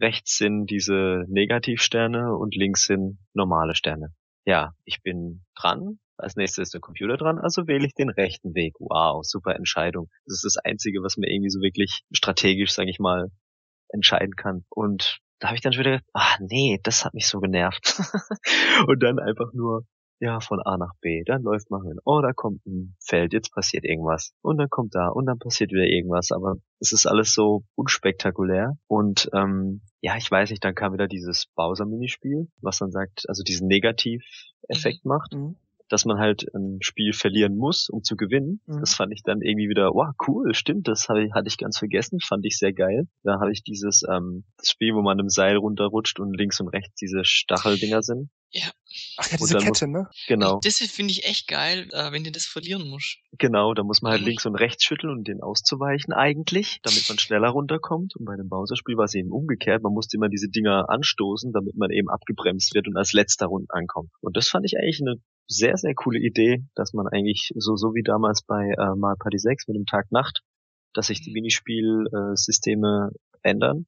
Rechts 0.00 0.36
sind 0.36 0.66
diese 0.66 1.24
Negativsterne 1.28 2.36
und 2.36 2.56
links 2.56 2.86
sind 2.86 3.18
normale 3.32 3.76
Sterne. 3.76 4.12
Ja, 4.44 4.72
ich 4.84 5.02
bin 5.02 5.44
dran, 5.54 6.00
als 6.22 6.36
nächstes 6.36 6.62
ist 6.62 6.74
der 6.74 6.80
Computer 6.80 7.16
dran, 7.16 7.38
also 7.38 7.66
wähle 7.66 7.86
ich 7.86 7.94
den 7.94 8.10
rechten 8.10 8.54
Weg. 8.54 8.74
Wow, 8.78 9.24
super 9.24 9.54
Entscheidung. 9.56 10.08
Das 10.24 10.36
ist 10.36 10.44
das 10.44 10.56
Einzige, 10.58 11.02
was 11.02 11.16
mir 11.16 11.30
irgendwie 11.30 11.50
so 11.50 11.60
wirklich 11.60 12.02
strategisch, 12.12 12.72
sage 12.72 12.90
ich 12.90 12.98
mal, 12.98 13.30
entscheiden 13.88 14.34
kann. 14.36 14.64
Und 14.70 15.18
da 15.38 15.48
habe 15.48 15.56
ich 15.56 15.60
dann 15.60 15.72
schon 15.72 15.80
wieder 15.80 15.98
gedacht, 15.98 16.10
ah 16.14 16.36
nee, 16.40 16.78
das 16.82 17.04
hat 17.04 17.14
mich 17.14 17.26
so 17.26 17.40
genervt. 17.40 17.98
und 18.86 19.02
dann 19.02 19.18
einfach 19.18 19.52
nur, 19.52 19.84
ja, 20.20 20.38
von 20.38 20.60
A 20.60 20.76
nach 20.76 20.92
B, 21.00 21.24
dann 21.24 21.42
läuft 21.42 21.70
man 21.70 21.82
hin, 21.82 21.98
oh, 22.04 22.20
da 22.20 22.32
kommt 22.32 22.64
ein 22.64 22.94
Feld, 23.00 23.32
jetzt 23.32 23.52
passiert 23.52 23.84
irgendwas. 23.84 24.32
Und 24.40 24.58
dann 24.58 24.70
kommt 24.70 24.94
da 24.94 25.08
und 25.08 25.26
dann 25.26 25.40
passiert 25.40 25.72
wieder 25.72 25.84
irgendwas. 25.84 26.30
Aber 26.30 26.54
es 26.78 26.92
ist 26.92 27.06
alles 27.06 27.34
so 27.34 27.64
unspektakulär. 27.74 28.78
Und 28.86 29.28
ähm, 29.34 29.82
ja, 30.00 30.16
ich 30.16 30.30
weiß 30.30 30.50
nicht, 30.50 30.64
dann 30.64 30.76
kam 30.76 30.92
wieder 30.92 31.08
dieses 31.08 31.46
Bowser-Minispiel, 31.56 32.46
was 32.60 32.78
dann 32.78 32.92
sagt, 32.92 33.24
also 33.28 33.42
diesen 33.42 33.66
Negativ-Effekt 33.66 35.04
mhm. 35.04 35.08
macht. 35.08 35.34
Mhm 35.34 35.56
dass 35.92 36.06
man 36.06 36.18
halt 36.18 36.46
ein 36.54 36.78
Spiel 36.80 37.12
verlieren 37.12 37.56
muss, 37.56 37.90
um 37.90 38.02
zu 38.02 38.16
gewinnen. 38.16 38.62
Mhm. 38.66 38.80
Das 38.80 38.94
fand 38.94 39.12
ich 39.12 39.22
dann 39.22 39.42
irgendwie 39.42 39.68
wieder, 39.68 39.90
wow, 39.92 40.14
cool, 40.26 40.54
stimmt, 40.54 40.88
das 40.88 41.08
hatte 41.08 41.20
ich, 41.20 41.32
hatte 41.34 41.48
ich 41.48 41.58
ganz 41.58 41.78
vergessen, 41.78 42.18
fand 42.20 42.46
ich 42.46 42.56
sehr 42.56 42.72
geil. 42.72 43.08
Da 43.22 43.40
habe 43.40 43.52
ich 43.52 43.62
dieses 43.62 44.02
ähm, 44.10 44.44
das 44.56 44.70
Spiel, 44.70 44.94
wo 44.94 45.02
man 45.02 45.18
im 45.18 45.28
Seil 45.28 45.56
runterrutscht 45.56 46.18
und 46.18 46.34
links 46.34 46.60
und 46.60 46.68
rechts 46.68 46.94
diese 46.94 47.24
Stacheldinger 47.24 48.02
sind. 48.02 48.30
Ja. 48.52 48.70
Ach 49.16 49.30
ja, 49.30 49.36
diese 49.38 49.56
Kette, 49.58 49.86
muss, 49.86 50.02
ne? 50.02 50.08
Genau. 50.28 50.60
Das 50.62 50.76
finde 50.76 51.12
ich 51.12 51.24
echt 51.24 51.48
geil, 51.48 51.88
äh, 51.92 52.12
wenn 52.12 52.24
du 52.24 52.30
das 52.30 52.44
verlieren 52.44 52.88
musst. 52.88 53.18
Genau, 53.38 53.72
da 53.72 53.82
muss 53.82 54.02
man 54.02 54.12
halt 54.12 54.20
mhm. 54.22 54.28
links 54.28 54.44
und 54.44 54.56
rechts 54.56 54.84
schütteln, 54.84 55.10
um 55.10 55.24
den 55.24 55.40
auszuweichen 55.40 56.12
eigentlich, 56.12 56.78
damit 56.82 57.06
man 57.08 57.18
schneller 57.18 57.48
runterkommt. 57.48 58.14
Und 58.16 58.26
bei 58.26 58.36
dem 58.36 58.48
Bowser-Spiel 58.48 58.96
war 58.96 59.06
es 59.06 59.14
eben 59.14 59.30
umgekehrt. 59.30 59.82
Man 59.82 59.94
musste 59.94 60.18
immer 60.18 60.28
diese 60.28 60.48
Dinger 60.48 60.90
anstoßen, 60.90 61.52
damit 61.52 61.76
man 61.76 61.90
eben 61.90 62.10
abgebremst 62.10 62.74
wird 62.74 62.88
und 62.88 62.96
als 62.96 63.14
letzter 63.14 63.46
Runden 63.46 63.70
ankommt. 63.70 64.10
Und 64.20 64.36
das 64.36 64.48
fand 64.48 64.66
ich 64.66 64.76
eigentlich 64.76 65.00
eine 65.00 65.16
sehr, 65.52 65.76
sehr 65.76 65.94
coole 65.94 66.18
Idee, 66.18 66.64
dass 66.74 66.92
man 66.92 67.06
eigentlich 67.06 67.52
so, 67.56 67.76
so 67.76 67.94
wie 67.94 68.02
damals 68.02 68.42
bei 68.42 68.70
äh, 68.70 68.96
Mario 68.96 69.16
Party 69.18 69.38
6 69.38 69.68
mit 69.68 69.76
dem 69.76 69.86
Tag-Nacht, 69.86 70.40
dass 70.94 71.08
sich 71.08 71.22
die 71.22 71.30
mhm. 71.30 71.34
Minispielsysteme 71.34 73.10
äh, 73.12 73.50
ändern. 73.50 73.86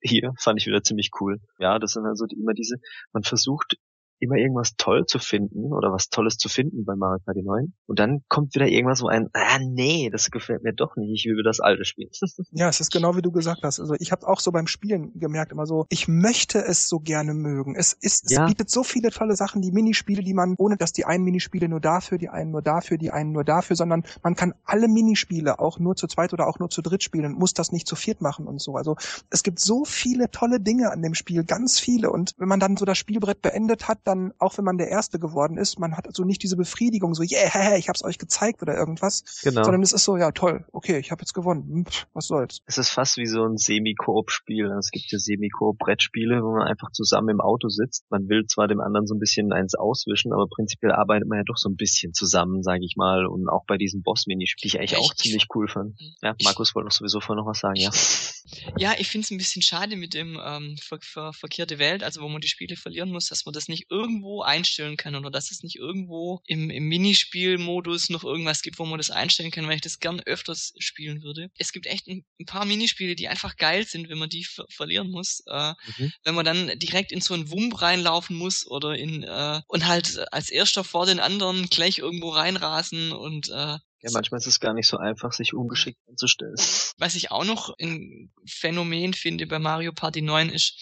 Hier 0.00 0.32
fand 0.38 0.60
ich 0.60 0.66
wieder 0.66 0.82
ziemlich 0.82 1.10
cool. 1.20 1.40
Ja, 1.58 1.78
das 1.78 1.92
sind 1.92 2.04
also 2.04 2.26
immer 2.26 2.52
diese, 2.52 2.76
man 3.12 3.22
versucht 3.22 3.76
immer 4.20 4.36
irgendwas 4.36 4.76
toll 4.76 5.04
zu 5.06 5.18
finden 5.18 5.72
oder 5.72 5.92
was 5.92 6.08
Tolles 6.08 6.36
zu 6.36 6.48
finden 6.48 6.84
bei 6.84 6.94
Mario 6.96 7.20
Party 7.24 7.42
9. 7.42 7.72
Und 7.86 7.98
dann 7.98 8.22
kommt 8.28 8.54
wieder 8.54 8.66
irgendwas 8.66 8.98
so 9.00 9.08
ein, 9.08 9.28
ah 9.32 9.58
nee, 9.60 10.10
das 10.10 10.30
gefällt 10.30 10.62
mir 10.62 10.72
doch 10.72 10.96
nicht, 10.96 11.10
ich 11.12 11.26
will 11.26 11.36
wieder 11.36 11.50
das 11.50 11.60
alte 11.60 11.84
spielen. 11.84 12.10
ja, 12.52 12.68
es 12.68 12.80
ist 12.80 12.92
genau 12.92 13.16
wie 13.16 13.22
du 13.22 13.32
gesagt 13.32 13.62
hast. 13.62 13.80
Also 13.80 13.94
ich 13.98 14.12
habe 14.12 14.26
auch 14.26 14.40
so 14.40 14.52
beim 14.52 14.66
Spielen 14.66 15.18
gemerkt 15.18 15.52
immer 15.52 15.66
so, 15.66 15.86
ich 15.88 16.08
möchte 16.08 16.58
es 16.58 16.88
so 16.88 17.00
gerne 17.00 17.34
mögen. 17.34 17.74
Es 17.74 17.92
ist, 17.92 18.26
es 18.26 18.32
ja. 18.32 18.46
bietet 18.46 18.70
so 18.70 18.82
viele 18.82 19.10
tolle 19.10 19.36
Sachen, 19.36 19.62
die 19.62 19.72
Minispiele, 19.72 20.22
die 20.22 20.34
man, 20.34 20.54
ohne 20.58 20.76
dass 20.76 20.92
die 20.92 21.04
einen 21.04 21.24
Minispiele 21.24 21.68
nur 21.68 21.80
dafür, 21.80 22.18
die 22.18 22.28
einen 22.28 22.50
nur 22.50 22.62
dafür, 22.62 22.98
die 22.98 23.10
einen 23.10 23.32
nur 23.32 23.44
dafür, 23.44 23.76
sondern 23.76 24.04
man 24.22 24.34
kann 24.34 24.54
alle 24.64 24.88
Minispiele 24.88 25.58
auch 25.58 25.78
nur 25.78 25.96
zu 25.96 26.06
zweit 26.06 26.32
oder 26.32 26.46
auch 26.46 26.58
nur 26.58 26.70
zu 26.70 26.82
dritt 26.82 27.02
spielen 27.02 27.26
und 27.26 27.38
muss 27.38 27.54
das 27.54 27.72
nicht 27.72 27.86
zu 27.86 27.96
viert 27.96 28.20
machen 28.20 28.46
und 28.46 28.60
so. 28.60 28.76
Also 28.76 28.96
es 29.30 29.42
gibt 29.42 29.60
so 29.60 29.84
viele 29.84 30.30
tolle 30.30 30.60
Dinge 30.60 30.90
an 30.90 31.02
dem 31.02 31.14
Spiel, 31.14 31.44
ganz 31.44 31.78
viele. 31.78 32.10
Und 32.10 32.34
wenn 32.38 32.48
man 32.48 32.60
dann 32.60 32.76
so 32.76 32.84
das 32.84 32.98
Spielbrett 32.98 33.42
beendet 33.42 33.88
hat, 33.88 33.98
dann, 34.04 34.32
auch 34.38 34.56
wenn 34.58 34.64
man 34.64 34.78
der 34.78 34.88
Erste 34.88 35.18
geworden 35.18 35.56
ist, 35.56 35.78
man 35.78 35.96
hat 35.96 36.06
also 36.06 36.24
nicht 36.24 36.42
diese 36.42 36.56
Befriedigung, 36.56 37.14
so, 37.14 37.22
yeah, 37.22 37.76
ich 37.76 37.88
hab's 37.88 38.04
euch 38.04 38.18
gezeigt 38.18 38.62
oder 38.62 38.76
irgendwas, 38.76 39.24
genau. 39.42 39.62
sondern 39.62 39.82
es 39.82 39.92
ist 39.92 40.04
so, 40.04 40.16
ja 40.16 40.32
toll, 40.32 40.64
okay, 40.72 40.98
ich 40.98 41.10
habe 41.10 41.22
jetzt 41.22 41.34
gewonnen, 41.34 41.62
hm, 41.62 41.84
was 42.12 42.26
soll's. 42.26 42.60
Es 42.66 42.78
ist 42.78 42.90
fast 42.90 43.16
wie 43.16 43.26
so 43.26 43.44
ein 43.44 43.56
Semi-Koop-Spiel. 43.56 44.70
Es 44.78 44.90
gibt 44.90 45.10
ja 45.10 45.18
Semi-Koop-Brettspiele, 45.18 46.42
wo 46.42 46.56
man 46.56 46.66
einfach 46.66 46.90
zusammen 46.92 47.30
im 47.30 47.40
Auto 47.40 47.68
sitzt. 47.68 48.04
Man 48.10 48.28
will 48.28 48.46
zwar 48.46 48.68
dem 48.68 48.80
anderen 48.80 49.06
so 49.06 49.14
ein 49.14 49.18
bisschen 49.18 49.52
eins 49.52 49.74
auswischen, 49.74 50.32
aber 50.32 50.46
prinzipiell 50.48 50.92
arbeitet 50.92 51.28
man 51.28 51.38
ja 51.38 51.44
doch 51.46 51.56
so 51.56 51.68
ein 51.68 51.76
bisschen 51.76 52.12
zusammen, 52.12 52.62
sage 52.62 52.84
ich 52.84 52.94
mal. 52.96 53.26
Und 53.26 53.48
auch 53.48 53.64
bei 53.66 53.76
diesem 53.76 54.02
Boss-Minispiel, 54.02 54.70
die 54.70 54.76
ich 54.76 54.78
eigentlich 54.78 54.96
auch 54.96 55.14
ziemlich 55.14 55.46
cool 55.54 55.68
fand. 55.68 55.98
Ja, 56.22 56.34
Markus 56.44 56.74
wollte 56.74 56.86
noch 56.86 56.92
sowieso 56.92 57.20
vorher 57.20 57.42
noch 57.42 57.48
was 57.48 57.60
sagen, 57.60 57.76
ja. 57.76 57.90
Ja, 58.76 58.94
ich 58.98 59.08
finde 59.08 59.24
es 59.24 59.30
ein 59.30 59.38
bisschen 59.38 59.62
schade 59.62 59.96
mit 59.96 60.14
dem 60.14 60.40
ähm, 60.44 60.76
ver 60.78 60.98
ver 61.00 61.32
verkehrte 61.32 61.78
Welt, 61.78 62.02
also 62.02 62.20
wo 62.20 62.28
man 62.28 62.40
die 62.40 62.48
Spiele 62.48 62.76
verlieren 62.76 63.10
muss, 63.10 63.26
dass 63.26 63.44
man 63.46 63.54
das 63.54 63.68
nicht 63.68 63.86
irgendwo 63.90 64.42
einstellen 64.42 64.96
kann 64.96 65.14
oder 65.14 65.30
dass 65.30 65.50
es 65.50 65.62
nicht 65.62 65.76
irgendwo 65.76 66.40
im, 66.46 66.70
im 66.70 66.88
Minispielmodus 66.88 68.10
noch 68.10 68.24
irgendwas 68.24 68.62
gibt, 68.62 68.78
wo 68.78 68.84
man 68.84 68.98
das 68.98 69.10
einstellen 69.10 69.50
kann, 69.50 69.66
weil 69.66 69.76
ich 69.76 69.80
das 69.80 69.98
gern 69.98 70.20
öfters 70.20 70.74
spielen 70.78 71.22
würde. 71.22 71.50
Es 71.56 71.72
gibt 71.72 71.86
echt 71.86 72.06
ein, 72.06 72.24
ein 72.38 72.46
paar 72.46 72.66
Minispiele, 72.66 73.14
die 73.14 73.28
einfach 73.28 73.56
geil 73.56 73.86
sind, 73.86 74.08
wenn 74.08 74.18
man 74.18 74.28
die 74.28 74.44
ver 74.44 74.66
verlieren 74.68 75.10
muss. 75.10 75.42
Äh, 75.46 75.72
mhm. 75.98 76.12
Wenn 76.24 76.34
man 76.34 76.44
dann 76.44 76.78
direkt 76.78 77.12
in 77.12 77.20
so 77.20 77.34
einen 77.34 77.50
Wump 77.50 77.80
reinlaufen 77.80 78.36
muss 78.36 78.66
oder 78.66 78.94
in 78.94 79.22
äh, 79.22 79.62
und 79.68 79.86
halt 79.86 80.32
als 80.32 80.50
erster 80.50 80.84
vor 80.84 81.06
den 81.06 81.20
anderen 81.20 81.66
gleich 81.70 81.98
irgendwo 81.98 82.30
reinrasen 82.30 83.12
und 83.12 83.48
äh, 83.48 83.78
ja, 84.04 84.10
manchmal 84.12 84.38
ist 84.38 84.46
es 84.46 84.60
gar 84.60 84.74
nicht 84.74 84.86
so 84.86 84.98
einfach, 84.98 85.32
sich 85.32 85.54
ungeschickt 85.54 85.98
anzustellen. 86.08 86.54
Was 86.98 87.14
ich 87.14 87.30
auch 87.30 87.44
noch 87.44 87.74
ein 87.80 88.30
Phänomen 88.46 89.14
finde 89.14 89.46
bei 89.46 89.58
Mario 89.58 89.92
Party 89.92 90.20
9 90.20 90.50
ist, 90.50 90.78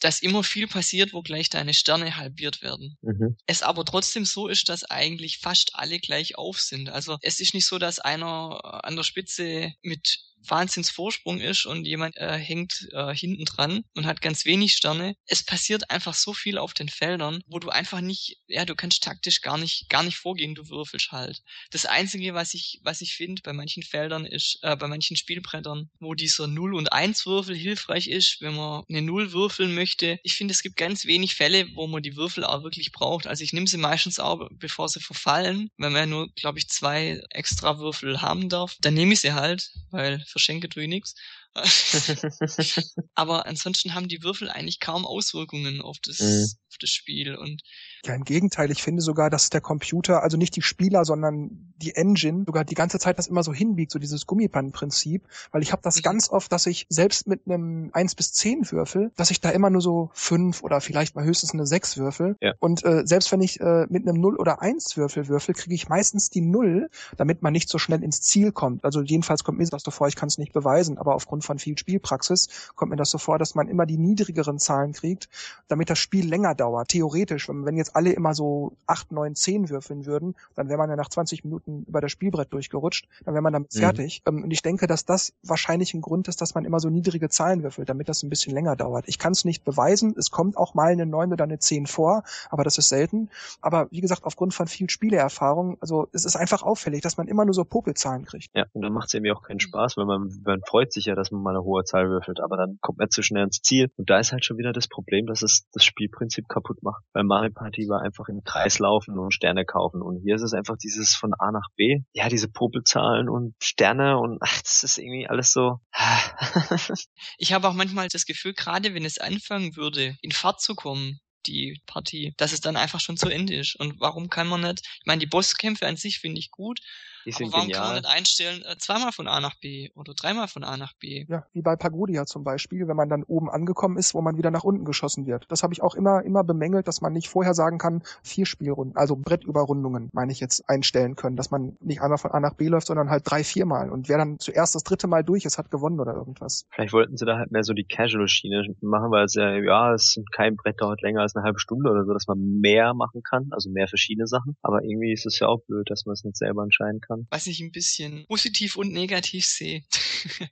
dass 0.00 0.20
immer 0.20 0.42
viel 0.42 0.66
passiert, 0.66 1.12
wo 1.12 1.22
gleich 1.22 1.50
deine 1.50 1.74
Sterne 1.74 2.16
halbiert 2.16 2.62
werden. 2.62 2.96
Mhm. 3.02 3.36
Es 3.46 3.62
aber 3.62 3.84
trotzdem 3.84 4.24
so 4.24 4.48
ist, 4.48 4.68
dass 4.68 4.84
eigentlich 4.84 5.38
fast 5.38 5.74
alle 5.74 5.98
gleich 5.98 6.36
auf 6.36 6.60
sind. 6.60 6.88
Also 6.88 7.18
es 7.20 7.40
ist 7.40 7.54
nicht 7.54 7.66
so, 7.66 7.78
dass 7.78 7.98
einer 7.98 8.84
an 8.84 8.96
der 8.96 9.02
Spitze 9.02 9.72
mit 9.82 10.20
Wahnsinnsvorsprung 10.48 11.40
ist 11.40 11.66
und 11.66 11.84
jemand 11.84 12.16
äh, 12.16 12.38
hängt 12.38 12.88
äh, 12.92 13.14
hinten 13.14 13.44
dran 13.44 13.84
und 13.94 14.06
hat 14.06 14.20
ganz 14.20 14.44
wenig 14.44 14.74
Sterne. 14.74 15.16
Es 15.26 15.42
passiert 15.42 15.90
einfach 15.90 16.14
so 16.14 16.32
viel 16.32 16.58
auf 16.58 16.74
den 16.74 16.88
Feldern, 16.88 17.42
wo 17.46 17.58
du 17.58 17.70
einfach 17.70 18.00
nicht, 18.00 18.38
ja, 18.46 18.64
du 18.64 18.74
kannst 18.74 19.02
taktisch 19.02 19.40
gar 19.40 19.58
nicht, 19.58 19.88
gar 19.88 20.02
nicht 20.02 20.16
vorgehen, 20.16 20.54
du 20.54 20.68
würfelst 20.68 21.12
halt. 21.12 21.42
Das 21.70 21.86
Einzige, 21.86 22.34
was 22.34 22.54
ich, 22.54 22.80
was 22.82 23.00
ich 23.00 23.14
finde 23.14 23.42
bei 23.42 23.52
manchen 23.52 23.82
Feldern 23.82 24.26
ist, 24.26 24.58
äh, 24.62 24.76
bei 24.76 24.88
manchen 24.88 25.16
Spielbrettern, 25.16 25.90
wo 26.00 26.14
dieser 26.14 26.46
0 26.46 26.74
und 26.74 26.92
1 26.92 27.26
Würfel 27.26 27.56
hilfreich 27.56 28.08
ist, 28.08 28.40
wenn 28.40 28.54
man 28.54 28.84
eine 28.88 29.02
0 29.02 29.32
würfeln 29.32 29.74
möchte. 29.74 30.18
Ich 30.22 30.34
finde, 30.34 30.52
es 30.52 30.62
gibt 30.62 30.76
ganz 30.76 31.04
wenig 31.04 31.34
Fälle, 31.34 31.66
wo 31.74 31.86
man 31.86 32.02
die 32.02 32.16
Würfel 32.16 32.44
auch 32.44 32.62
wirklich 32.62 32.92
braucht. 32.92 33.26
Also 33.26 33.44
ich 33.44 33.52
nehme 33.52 33.66
sie 33.66 33.78
meistens 33.78 34.18
auch, 34.18 34.48
bevor 34.52 34.88
sie 34.88 35.00
verfallen, 35.00 35.70
wenn 35.76 35.92
man 35.92 36.00
ja 36.02 36.06
nur, 36.06 36.28
glaube 36.34 36.58
ich, 36.58 36.68
zwei 36.68 37.20
extra 37.30 37.78
Würfel 37.78 38.22
haben 38.22 38.48
darf. 38.48 38.76
Dann 38.80 38.94
nehme 38.94 39.12
ich 39.12 39.20
sie 39.20 39.32
halt, 39.32 39.70
weil 39.90 40.24
verschenke 40.34 40.68
tue 40.68 40.82
ich 40.82 40.88
nichts. 40.88 41.14
Aber 43.14 43.46
ansonsten 43.46 43.94
haben 43.94 44.08
die 44.08 44.22
Würfel 44.24 44.50
eigentlich 44.50 44.80
kaum 44.80 45.06
Auswirkungen 45.06 45.80
auf 45.80 45.98
das, 46.02 46.18
mhm. 46.18 46.46
auf 46.68 46.76
das 46.80 46.90
Spiel 46.90 47.36
und 47.36 47.62
ja, 48.06 48.14
im 48.14 48.24
Gegenteil, 48.24 48.70
ich 48.70 48.82
finde 48.82 49.02
sogar, 49.02 49.30
dass 49.30 49.50
der 49.50 49.60
Computer, 49.60 50.22
also 50.22 50.36
nicht 50.36 50.56
die 50.56 50.62
Spieler, 50.62 51.04
sondern 51.04 51.72
die 51.76 51.94
Engine, 51.94 52.44
sogar 52.46 52.64
die 52.64 52.74
ganze 52.74 52.98
Zeit 52.98 53.18
das 53.18 53.26
immer 53.26 53.42
so 53.42 53.52
hinbiegt, 53.52 53.90
so 53.90 53.98
dieses 53.98 54.26
Gummibandprinzip, 54.26 55.26
weil 55.52 55.62
ich 55.62 55.72
habe 55.72 55.82
das 55.82 55.96
mhm. 55.96 56.02
ganz 56.02 56.30
oft, 56.30 56.52
dass 56.52 56.66
ich 56.66 56.86
selbst 56.88 57.26
mit 57.26 57.42
einem 57.46 57.90
1 57.92 58.14
bis 58.14 58.32
10 58.32 58.70
Würfel, 58.70 59.12
dass 59.16 59.30
ich 59.30 59.40
da 59.40 59.50
immer 59.50 59.70
nur 59.70 59.80
so 59.80 60.10
5 60.14 60.62
oder 60.62 60.80
vielleicht 60.80 61.14
mal 61.16 61.24
höchstens 61.24 61.52
eine 61.52 61.66
6 61.66 61.96
würfel. 61.98 62.36
Ja. 62.40 62.52
Und 62.58 62.84
äh, 62.84 63.06
selbst 63.06 63.32
wenn 63.32 63.40
ich 63.40 63.60
äh, 63.60 63.86
mit 63.88 64.06
einem 64.06 64.20
0 64.20 64.36
oder 64.36 64.60
1 64.60 64.96
Würfel 64.96 65.28
würfel, 65.28 65.54
kriege 65.54 65.74
ich 65.74 65.88
meistens 65.88 66.30
die 66.30 66.40
0, 66.40 66.90
damit 67.16 67.42
man 67.42 67.52
nicht 67.52 67.68
so 67.68 67.78
schnell 67.78 68.02
ins 68.02 68.20
Ziel 68.20 68.52
kommt. 68.52 68.84
Also 68.84 69.02
jedenfalls 69.02 69.44
kommt 69.44 69.58
mir 69.58 69.66
das 69.66 69.82
so 69.82 69.90
vor, 69.90 70.08
ich 70.08 70.16
kann 70.16 70.28
es 70.28 70.38
nicht 70.38 70.52
beweisen, 70.52 70.98
aber 70.98 71.14
aufgrund 71.14 71.44
von 71.44 71.58
viel 71.58 71.78
Spielpraxis 71.78 72.48
kommt 72.74 72.90
mir 72.90 72.96
das 72.96 73.10
so 73.10 73.18
vor, 73.18 73.38
dass 73.38 73.54
man 73.54 73.68
immer 73.68 73.86
die 73.86 73.98
niedrigeren 73.98 74.58
Zahlen 74.58 74.92
kriegt, 74.92 75.28
damit 75.68 75.90
das 75.90 75.98
Spiel 75.98 76.28
länger 76.28 76.54
dauert. 76.54 76.88
Theoretisch, 76.88 77.48
wenn, 77.48 77.64
wenn 77.64 77.76
jetzt 77.76 77.93
alle 77.94 78.12
immer 78.12 78.34
so 78.34 78.76
acht, 78.86 79.12
neun, 79.12 79.34
zehn 79.34 79.68
würfeln 79.68 80.06
würden, 80.06 80.34
dann 80.54 80.68
wäre 80.68 80.78
man 80.78 80.90
ja 80.90 80.96
nach 80.96 81.08
20 81.08 81.44
Minuten 81.44 81.84
über 81.86 82.00
das 82.00 82.10
Spielbrett 82.10 82.52
durchgerutscht, 82.52 83.08
dann 83.24 83.34
wäre 83.34 83.42
man 83.42 83.52
damit 83.52 83.74
mhm. 83.74 83.78
fertig. 83.78 84.22
Ähm, 84.26 84.44
und 84.44 84.50
ich 84.50 84.62
denke, 84.62 84.86
dass 84.86 85.04
das 85.04 85.32
wahrscheinlich 85.42 85.94
ein 85.94 86.00
Grund 86.00 86.28
ist, 86.28 86.40
dass 86.40 86.54
man 86.54 86.64
immer 86.64 86.80
so 86.80 86.90
niedrige 86.90 87.28
Zahlen 87.28 87.62
würfelt, 87.62 87.88
damit 87.88 88.08
das 88.08 88.22
ein 88.22 88.30
bisschen 88.30 88.54
länger 88.54 88.76
dauert. 88.76 89.08
Ich 89.08 89.18
kann 89.18 89.32
es 89.32 89.44
nicht 89.44 89.64
beweisen, 89.64 90.14
es 90.16 90.30
kommt 90.30 90.56
auch 90.56 90.74
mal 90.74 90.92
eine 90.92 91.06
neun 91.06 91.32
oder 91.32 91.44
eine 91.44 91.58
zehn 91.58 91.86
vor, 91.86 92.22
aber 92.50 92.64
das 92.64 92.78
ist 92.78 92.88
selten. 92.88 93.30
Aber 93.60 93.88
wie 93.90 94.00
gesagt, 94.00 94.24
aufgrund 94.24 94.54
von 94.54 94.66
viel 94.66 94.90
Spieleerfahrung, 94.90 95.76
also 95.80 96.08
es 96.12 96.24
ist 96.24 96.36
einfach 96.36 96.62
auffällig, 96.62 97.02
dass 97.02 97.16
man 97.16 97.28
immer 97.28 97.44
nur 97.44 97.54
so 97.54 97.64
Popelzahlen 97.64 98.24
kriegt. 98.24 98.50
Ja, 98.54 98.64
und 98.72 98.82
dann 98.82 98.92
macht 98.92 99.08
es 99.08 99.14
irgendwie 99.14 99.32
auch 99.32 99.42
keinen 99.42 99.60
Spaß, 99.60 99.96
weil 99.96 100.06
man, 100.06 100.30
man 100.44 100.60
freut 100.66 100.92
sich 100.92 101.06
ja, 101.06 101.14
dass 101.14 101.30
man 101.30 101.42
mal 101.42 101.50
eine 101.50 101.64
hohe 101.64 101.84
Zahl 101.84 102.08
würfelt, 102.08 102.40
aber 102.40 102.56
dann 102.56 102.78
kommt 102.80 102.98
man 102.98 103.10
zu 103.10 103.22
schnell 103.22 103.44
ins 103.44 103.60
Ziel. 103.62 103.90
Und 103.96 104.10
da 104.10 104.18
ist 104.18 104.32
halt 104.32 104.44
schon 104.44 104.58
wieder 104.58 104.72
das 104.72 104.88
Problem, 104.88 105.26
dass 105.26 105.42
es 105.42 105.66
das 105.72 105.84
Spielprinzip 105.84 106.48
kaputt 106.48 106.82
macht. 106.82 107.04
Weil 107.12 107.24
Mario 107.24 107.50
Party 107.52 107.83
war 107.88 108.02
einfach 108.02 108.28
im 108.28 108.42
Kreis 108.44 108.78
laufen 108.78 109.18
und 109.18 109.32
Sterne 109.32 109.64
kaufen. 109.64 110.02
Und 110.02 110.20
hier 110.22 110.34
ist 110.34 110.42
es 110.42 110.52
einfach 110.52 110.76
dieses 110.76 111.14
von 111.14 111.32
A 111.38 111.50
nach 111.52 111.68
B. 111.76 112.00
Ja, 112.12 112.28
diese 112.28 112.48
Popelzahlen 112.48 113.28
und 113.28 113.54
Sterne 113.62 114.18
und 114.18 114.38
ach, 114.40 114.62
das 114.62 114.82
ist 114.82 114.98
irgendwie 114.98 115.28
alles 115.28 115.52
so. 115.52 115.78
ich 117.38 117.52
habe 117.52 117.68
auch 117.68 117.74
manchmal 117.74 118.08
das 118.08 118.26
Gefühl, 118.26 118.54
gerade 118.54 118.94
wenn 118.94 119.04
es 119.04 119.18
anfangen 119.18 119.76
würde, 119.76 120.16
in 120.22 120.32
Fahrt 120.32 120.60
zu 120.60 120.74
kommen, 120.74 121.20
die 121.46 121.80
Partie, 121.86 122.34
dass 122.36 122.52
es 122.52 122.60
dann 122.60 122.76
einfach 122.76 123.00
schon 123.00 123.16
zu 123.16 123.28
Ende 123.28 123.56
ist. 123.56 123.76
Und 123.76 124.00
warum 124.00 124.28
kann 124.28 124.48
man 124.48 124.62
nicht, 124.62 124.80
ich 124.80 125.06
meine, 125.06 125.20
die 125.20 125.26
Bosskämpfe 125.26 125.86
an 125.86 125.96
sich 125.96 126.18
finde 126.18 126.38
ich 126.38 126.50
gut, 126.50 126.80
die 127.24 127.32
sind 127.32 127.46
Aber 127.46 127.54
warum 127.54 127.66
genial. 127.68 127.80
kann 127.80 127.92
man 127.92 128.02
nicht 128.02 128.16
einstellen, 128.16 128.62
äh, 128.64 128.76
zweimal 128.78 129.12
von 129.12 129.28
A 129.28 129.40
nach 129.40 129.54
B 129.60 129.90
oder 129.94 130.14
dreimal 130.14 130.48
von 130.48 130.64
A 130.64 130.76
nach 130.76 130.92
B? 130.94 131.26
Ja, 131.28 131.46
wie 131.52 131.62
bei 131.62 131.76
Pagodia 131.76 132.26
zum 132.26 132.44
Beispiel, 132.44 132.86
wenn 132.88 132.96
man 132.96 133.08
dann 133.08 133.22
oben 133.24 133.50
angekommen 133.50 133.96
ist, 133.96 134.14
wo 134.14 134.20
man 134.20 134.36
wieder 134.36 134.50
nach 134.50 134.64
unten 134.64 134.84
geschossen 134.84 135.26
wird. 135.26 135.46
Das 135.48 135.62
habe 135.62 135.72
ich 135.72 135.82
auch 135.82 135.94
immer, 135.94 136.22
immer 136.22 136.44
bemängelt, 136.44 136.88
dass 136.88 137.00
man 137.00 137.12
nicht 137.12 137.28
vorher 137.28 137.54
sagen 137.54 137.78
kann, 137.78 138.02
vier 138.22 138.46
Spielrunden, 138.46 138.96
also 138.96 139.16
Brettüberrundungen, 139.16 140.10
meine 140.12 140.32
ich 140.32 140.40
jetzt, 140.40 140.68
einstellen 140.68 141.16
können, 141.16 141.36
dass 141.36 141.50
man 141.50 141.76
nicht 141.80 142.00
einmal 142.00 142.18
von 142.18 142.30
A 142.32 142.40
nach 142.40 142.54
B 142.54 142.68
läuft, 142.68 142.86
sondern 142.86 143.10
halt 143.10 143.22
drei, 143.24 143.44
viermal. 143.44 143.90
Und 143.90 144.08
wer 144.08 144.18
dann 144.18 144.38
zuerst 144.38 144.74
das 144.74 144.82
dritte 144.82 145.06
Mal 145.06 145.24
durch 145.24 145.44
ist, 145.44 145.58
hat 145.58 145.70
gewonnen 145.70 146.00
oder 146.00 146.14
irgendwas. 146.14 146.66
Vielleicht 146.70 146.92
wollten 146.92 147.16
sie 147.16 147.24
da 147.24 147.36
halt 147.36 147.50
mehr 147.50 147.62
so 147.62 147.72
die 147.72 147.84
Casual-Schiene 147.84 148.74
machen, 148.80 149.10
weil 149.10 149.24
es 149.24 149.34
ja, 149.34 149.56
ja, 149.56 149.94
es 149.94 150.12
sind 150.12 150.30
kein 150.32 150.56
Brett 150.56 150.80
dauert 150.80 151.02
länger 151.02 151.20
als 151.20 151.34
eine 151.36 151.44
halbe 151.44 151.58
Stunde 151.58 151.90
oder 151.90 152.04
so, 152.04 152.12
dass 152.12 152.26
man 152.26 152.38
mehr 152.60 152.94
machen 152.94 153.22
kann, 153.22 153.48
also 153.52 153.70
mehr 153.70 153.88
verschiedene 153.88 154.26
Sachen. 154.26 154.56
Aber 154.62 154.82
irgendwie 154.82 155.12
ist 155.12 155.26
es 155.26 155.38
ja 155.38 155.48
auch 155.48 155.60
blöd, 155.66 155.88
dass 155.90 156.04
man 156.06 156.14
es 156.14 156.24
nicht 156.24 156.36
selber 156.36 156.62
entscheiden 156.62 157.00
kann. 157.00 157.13
Was 157.30 157.46
ich 157.46 157.60
ein 157.60 157.72
bisschen 157.72 158.26
positiv 158.26 158.76
und 158.76 158.92
negativ 158.92 159.46
sehe. 159.46 159.82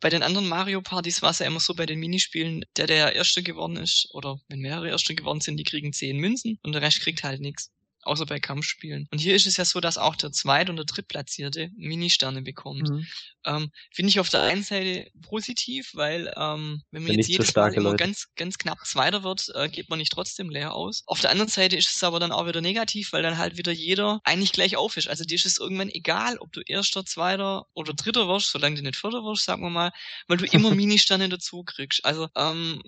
bei 0.00 0.08
den 0.08 0.22
anderen 0.22 0.48
Mario 0.48 0.82
Partys 0.82 1.22
war 1.22 1.30
es 1.30 1.38
ja 1.38 1.46
immer 1.46 1.60
so 1.60 1.74
bei 1.74 1.86
den 1.86 2.00
Minispielen, 2.00 2.64
der 2.76 2.86
der 2.86 3.14
Erste 3.14 3.42
geworden 3.42 3.76
ist, 3.76 4.08
oder 4.12 4.40
wenn 4.48 4.60
mehrere 4.60 4.88
Erste 4.88 5.14
geworden 5.14 5.40
sind, 5.40 5.56
die 5.58 5.64
kriegen 5.64 5.92
zehn 5.92 6.18
Münzen 6.18 6.58
und 6.62 6.72
der 6.72 6.82
Rest 6.82 7.00
kriegt 7.00 7.24
halt 7.24 7.40
nichts 7.40 7.70
außer 8.02 8.26
bei 8.26 8.40
Kampfspielen. 8.40 9.08
Und 9.10 9.18
hier 9.18 9.34
ist 9.34 9.46
es 9.46 9.56
ja 9.56 9.64
so, 9.64 9.80
dass 9.80 9.98
auch 9.98 10.16
der 10.16 10.32
Zweit- 10.32 10.70
und 10.70 10.76
der 10.76 10.84
Drittplatzierte 10.84 11.70
Mini-Sterne 11.76 12.42
bekommt. 12.42 12.88
Mhm. 12.88 13.06
Ähm, 13.44 13.70
Finde 13.90 14.10
ich 14.10 14.20
auf 14.20 14.28
der 14.28 14.42
einen 14.42 14.62
Seite 14.62 15.10
positiv, 15.22 15.90
weil 15.94 16.32
ähm, 16.36 16.82
wenn 16.90 17.02
man 17.02 17.16
jetzt 17.16 17.28
jedes 17.28 17.54
Mal 17.54 17.74
immer 17.74 17.94
ganz, 17.94 18.28
ganz 18.36 18.58
knapp 18.58 18.78
Zweiter 18.84 19.24
wird, 19.24 19.50
äh, 19.54 19.68
geht 19.68 19.88
man 19.88 19.98
nicht 19.98 20.12
trotzdem 20.12 20.50
leer 20.50 20.74
aus. 20.74 21.02
Auf 21.06 21.20
der 21.20 21.30
anderen 21.30 21.50
Seite 21.50 21.76
ist 21.76 21.94
es 21.94 22.02
aber 22.02 22.20
dann 22.20 22.32
auch 22.32 22.46
wieder 22.46 22.60
negativ, 22.60 23.12
weil 23.12 23.22
dann 23.22 23.38
halt 23.38 23.56
wieder 23.56 23.72
jeder 23.72 24.20
eigentlich 24.24 24.52
gleich 24.52 24.76
auf 24.76 24.96
ist. 24.96 25.08
Also 25.08 25.24
dir 25.24 25.34
ist 25.34 25.46
es 25.46 25.58
irgendwann 25.58 25.88
egal, 25.88 26.38
ob 26.38 26.52
du 26.52 26.60
Erster, 26.60 27.04
Zweiter 27.04 27.66
oder 27.74 27.94
Dritter 27.94 28.28
wirst, 28.28 28.50
solange 28.50 28.76
du 28.76 28.82
nicht 28.82 28.96
Vierter 28.96 29.22
wirst, 29.24 29.44
sagen 29.44 29.62
wir 29.62 29.70
mal, 29.70 29.92
weil 30.28 30.38
du 30.38 30.46
immer 30.46 30.70
Mini-Sterne 30.74 31.28
dazu 31.28 31.64
kriegst. 31.64 32.04
Also 32.04 32.28
ähm, 32.36 32.82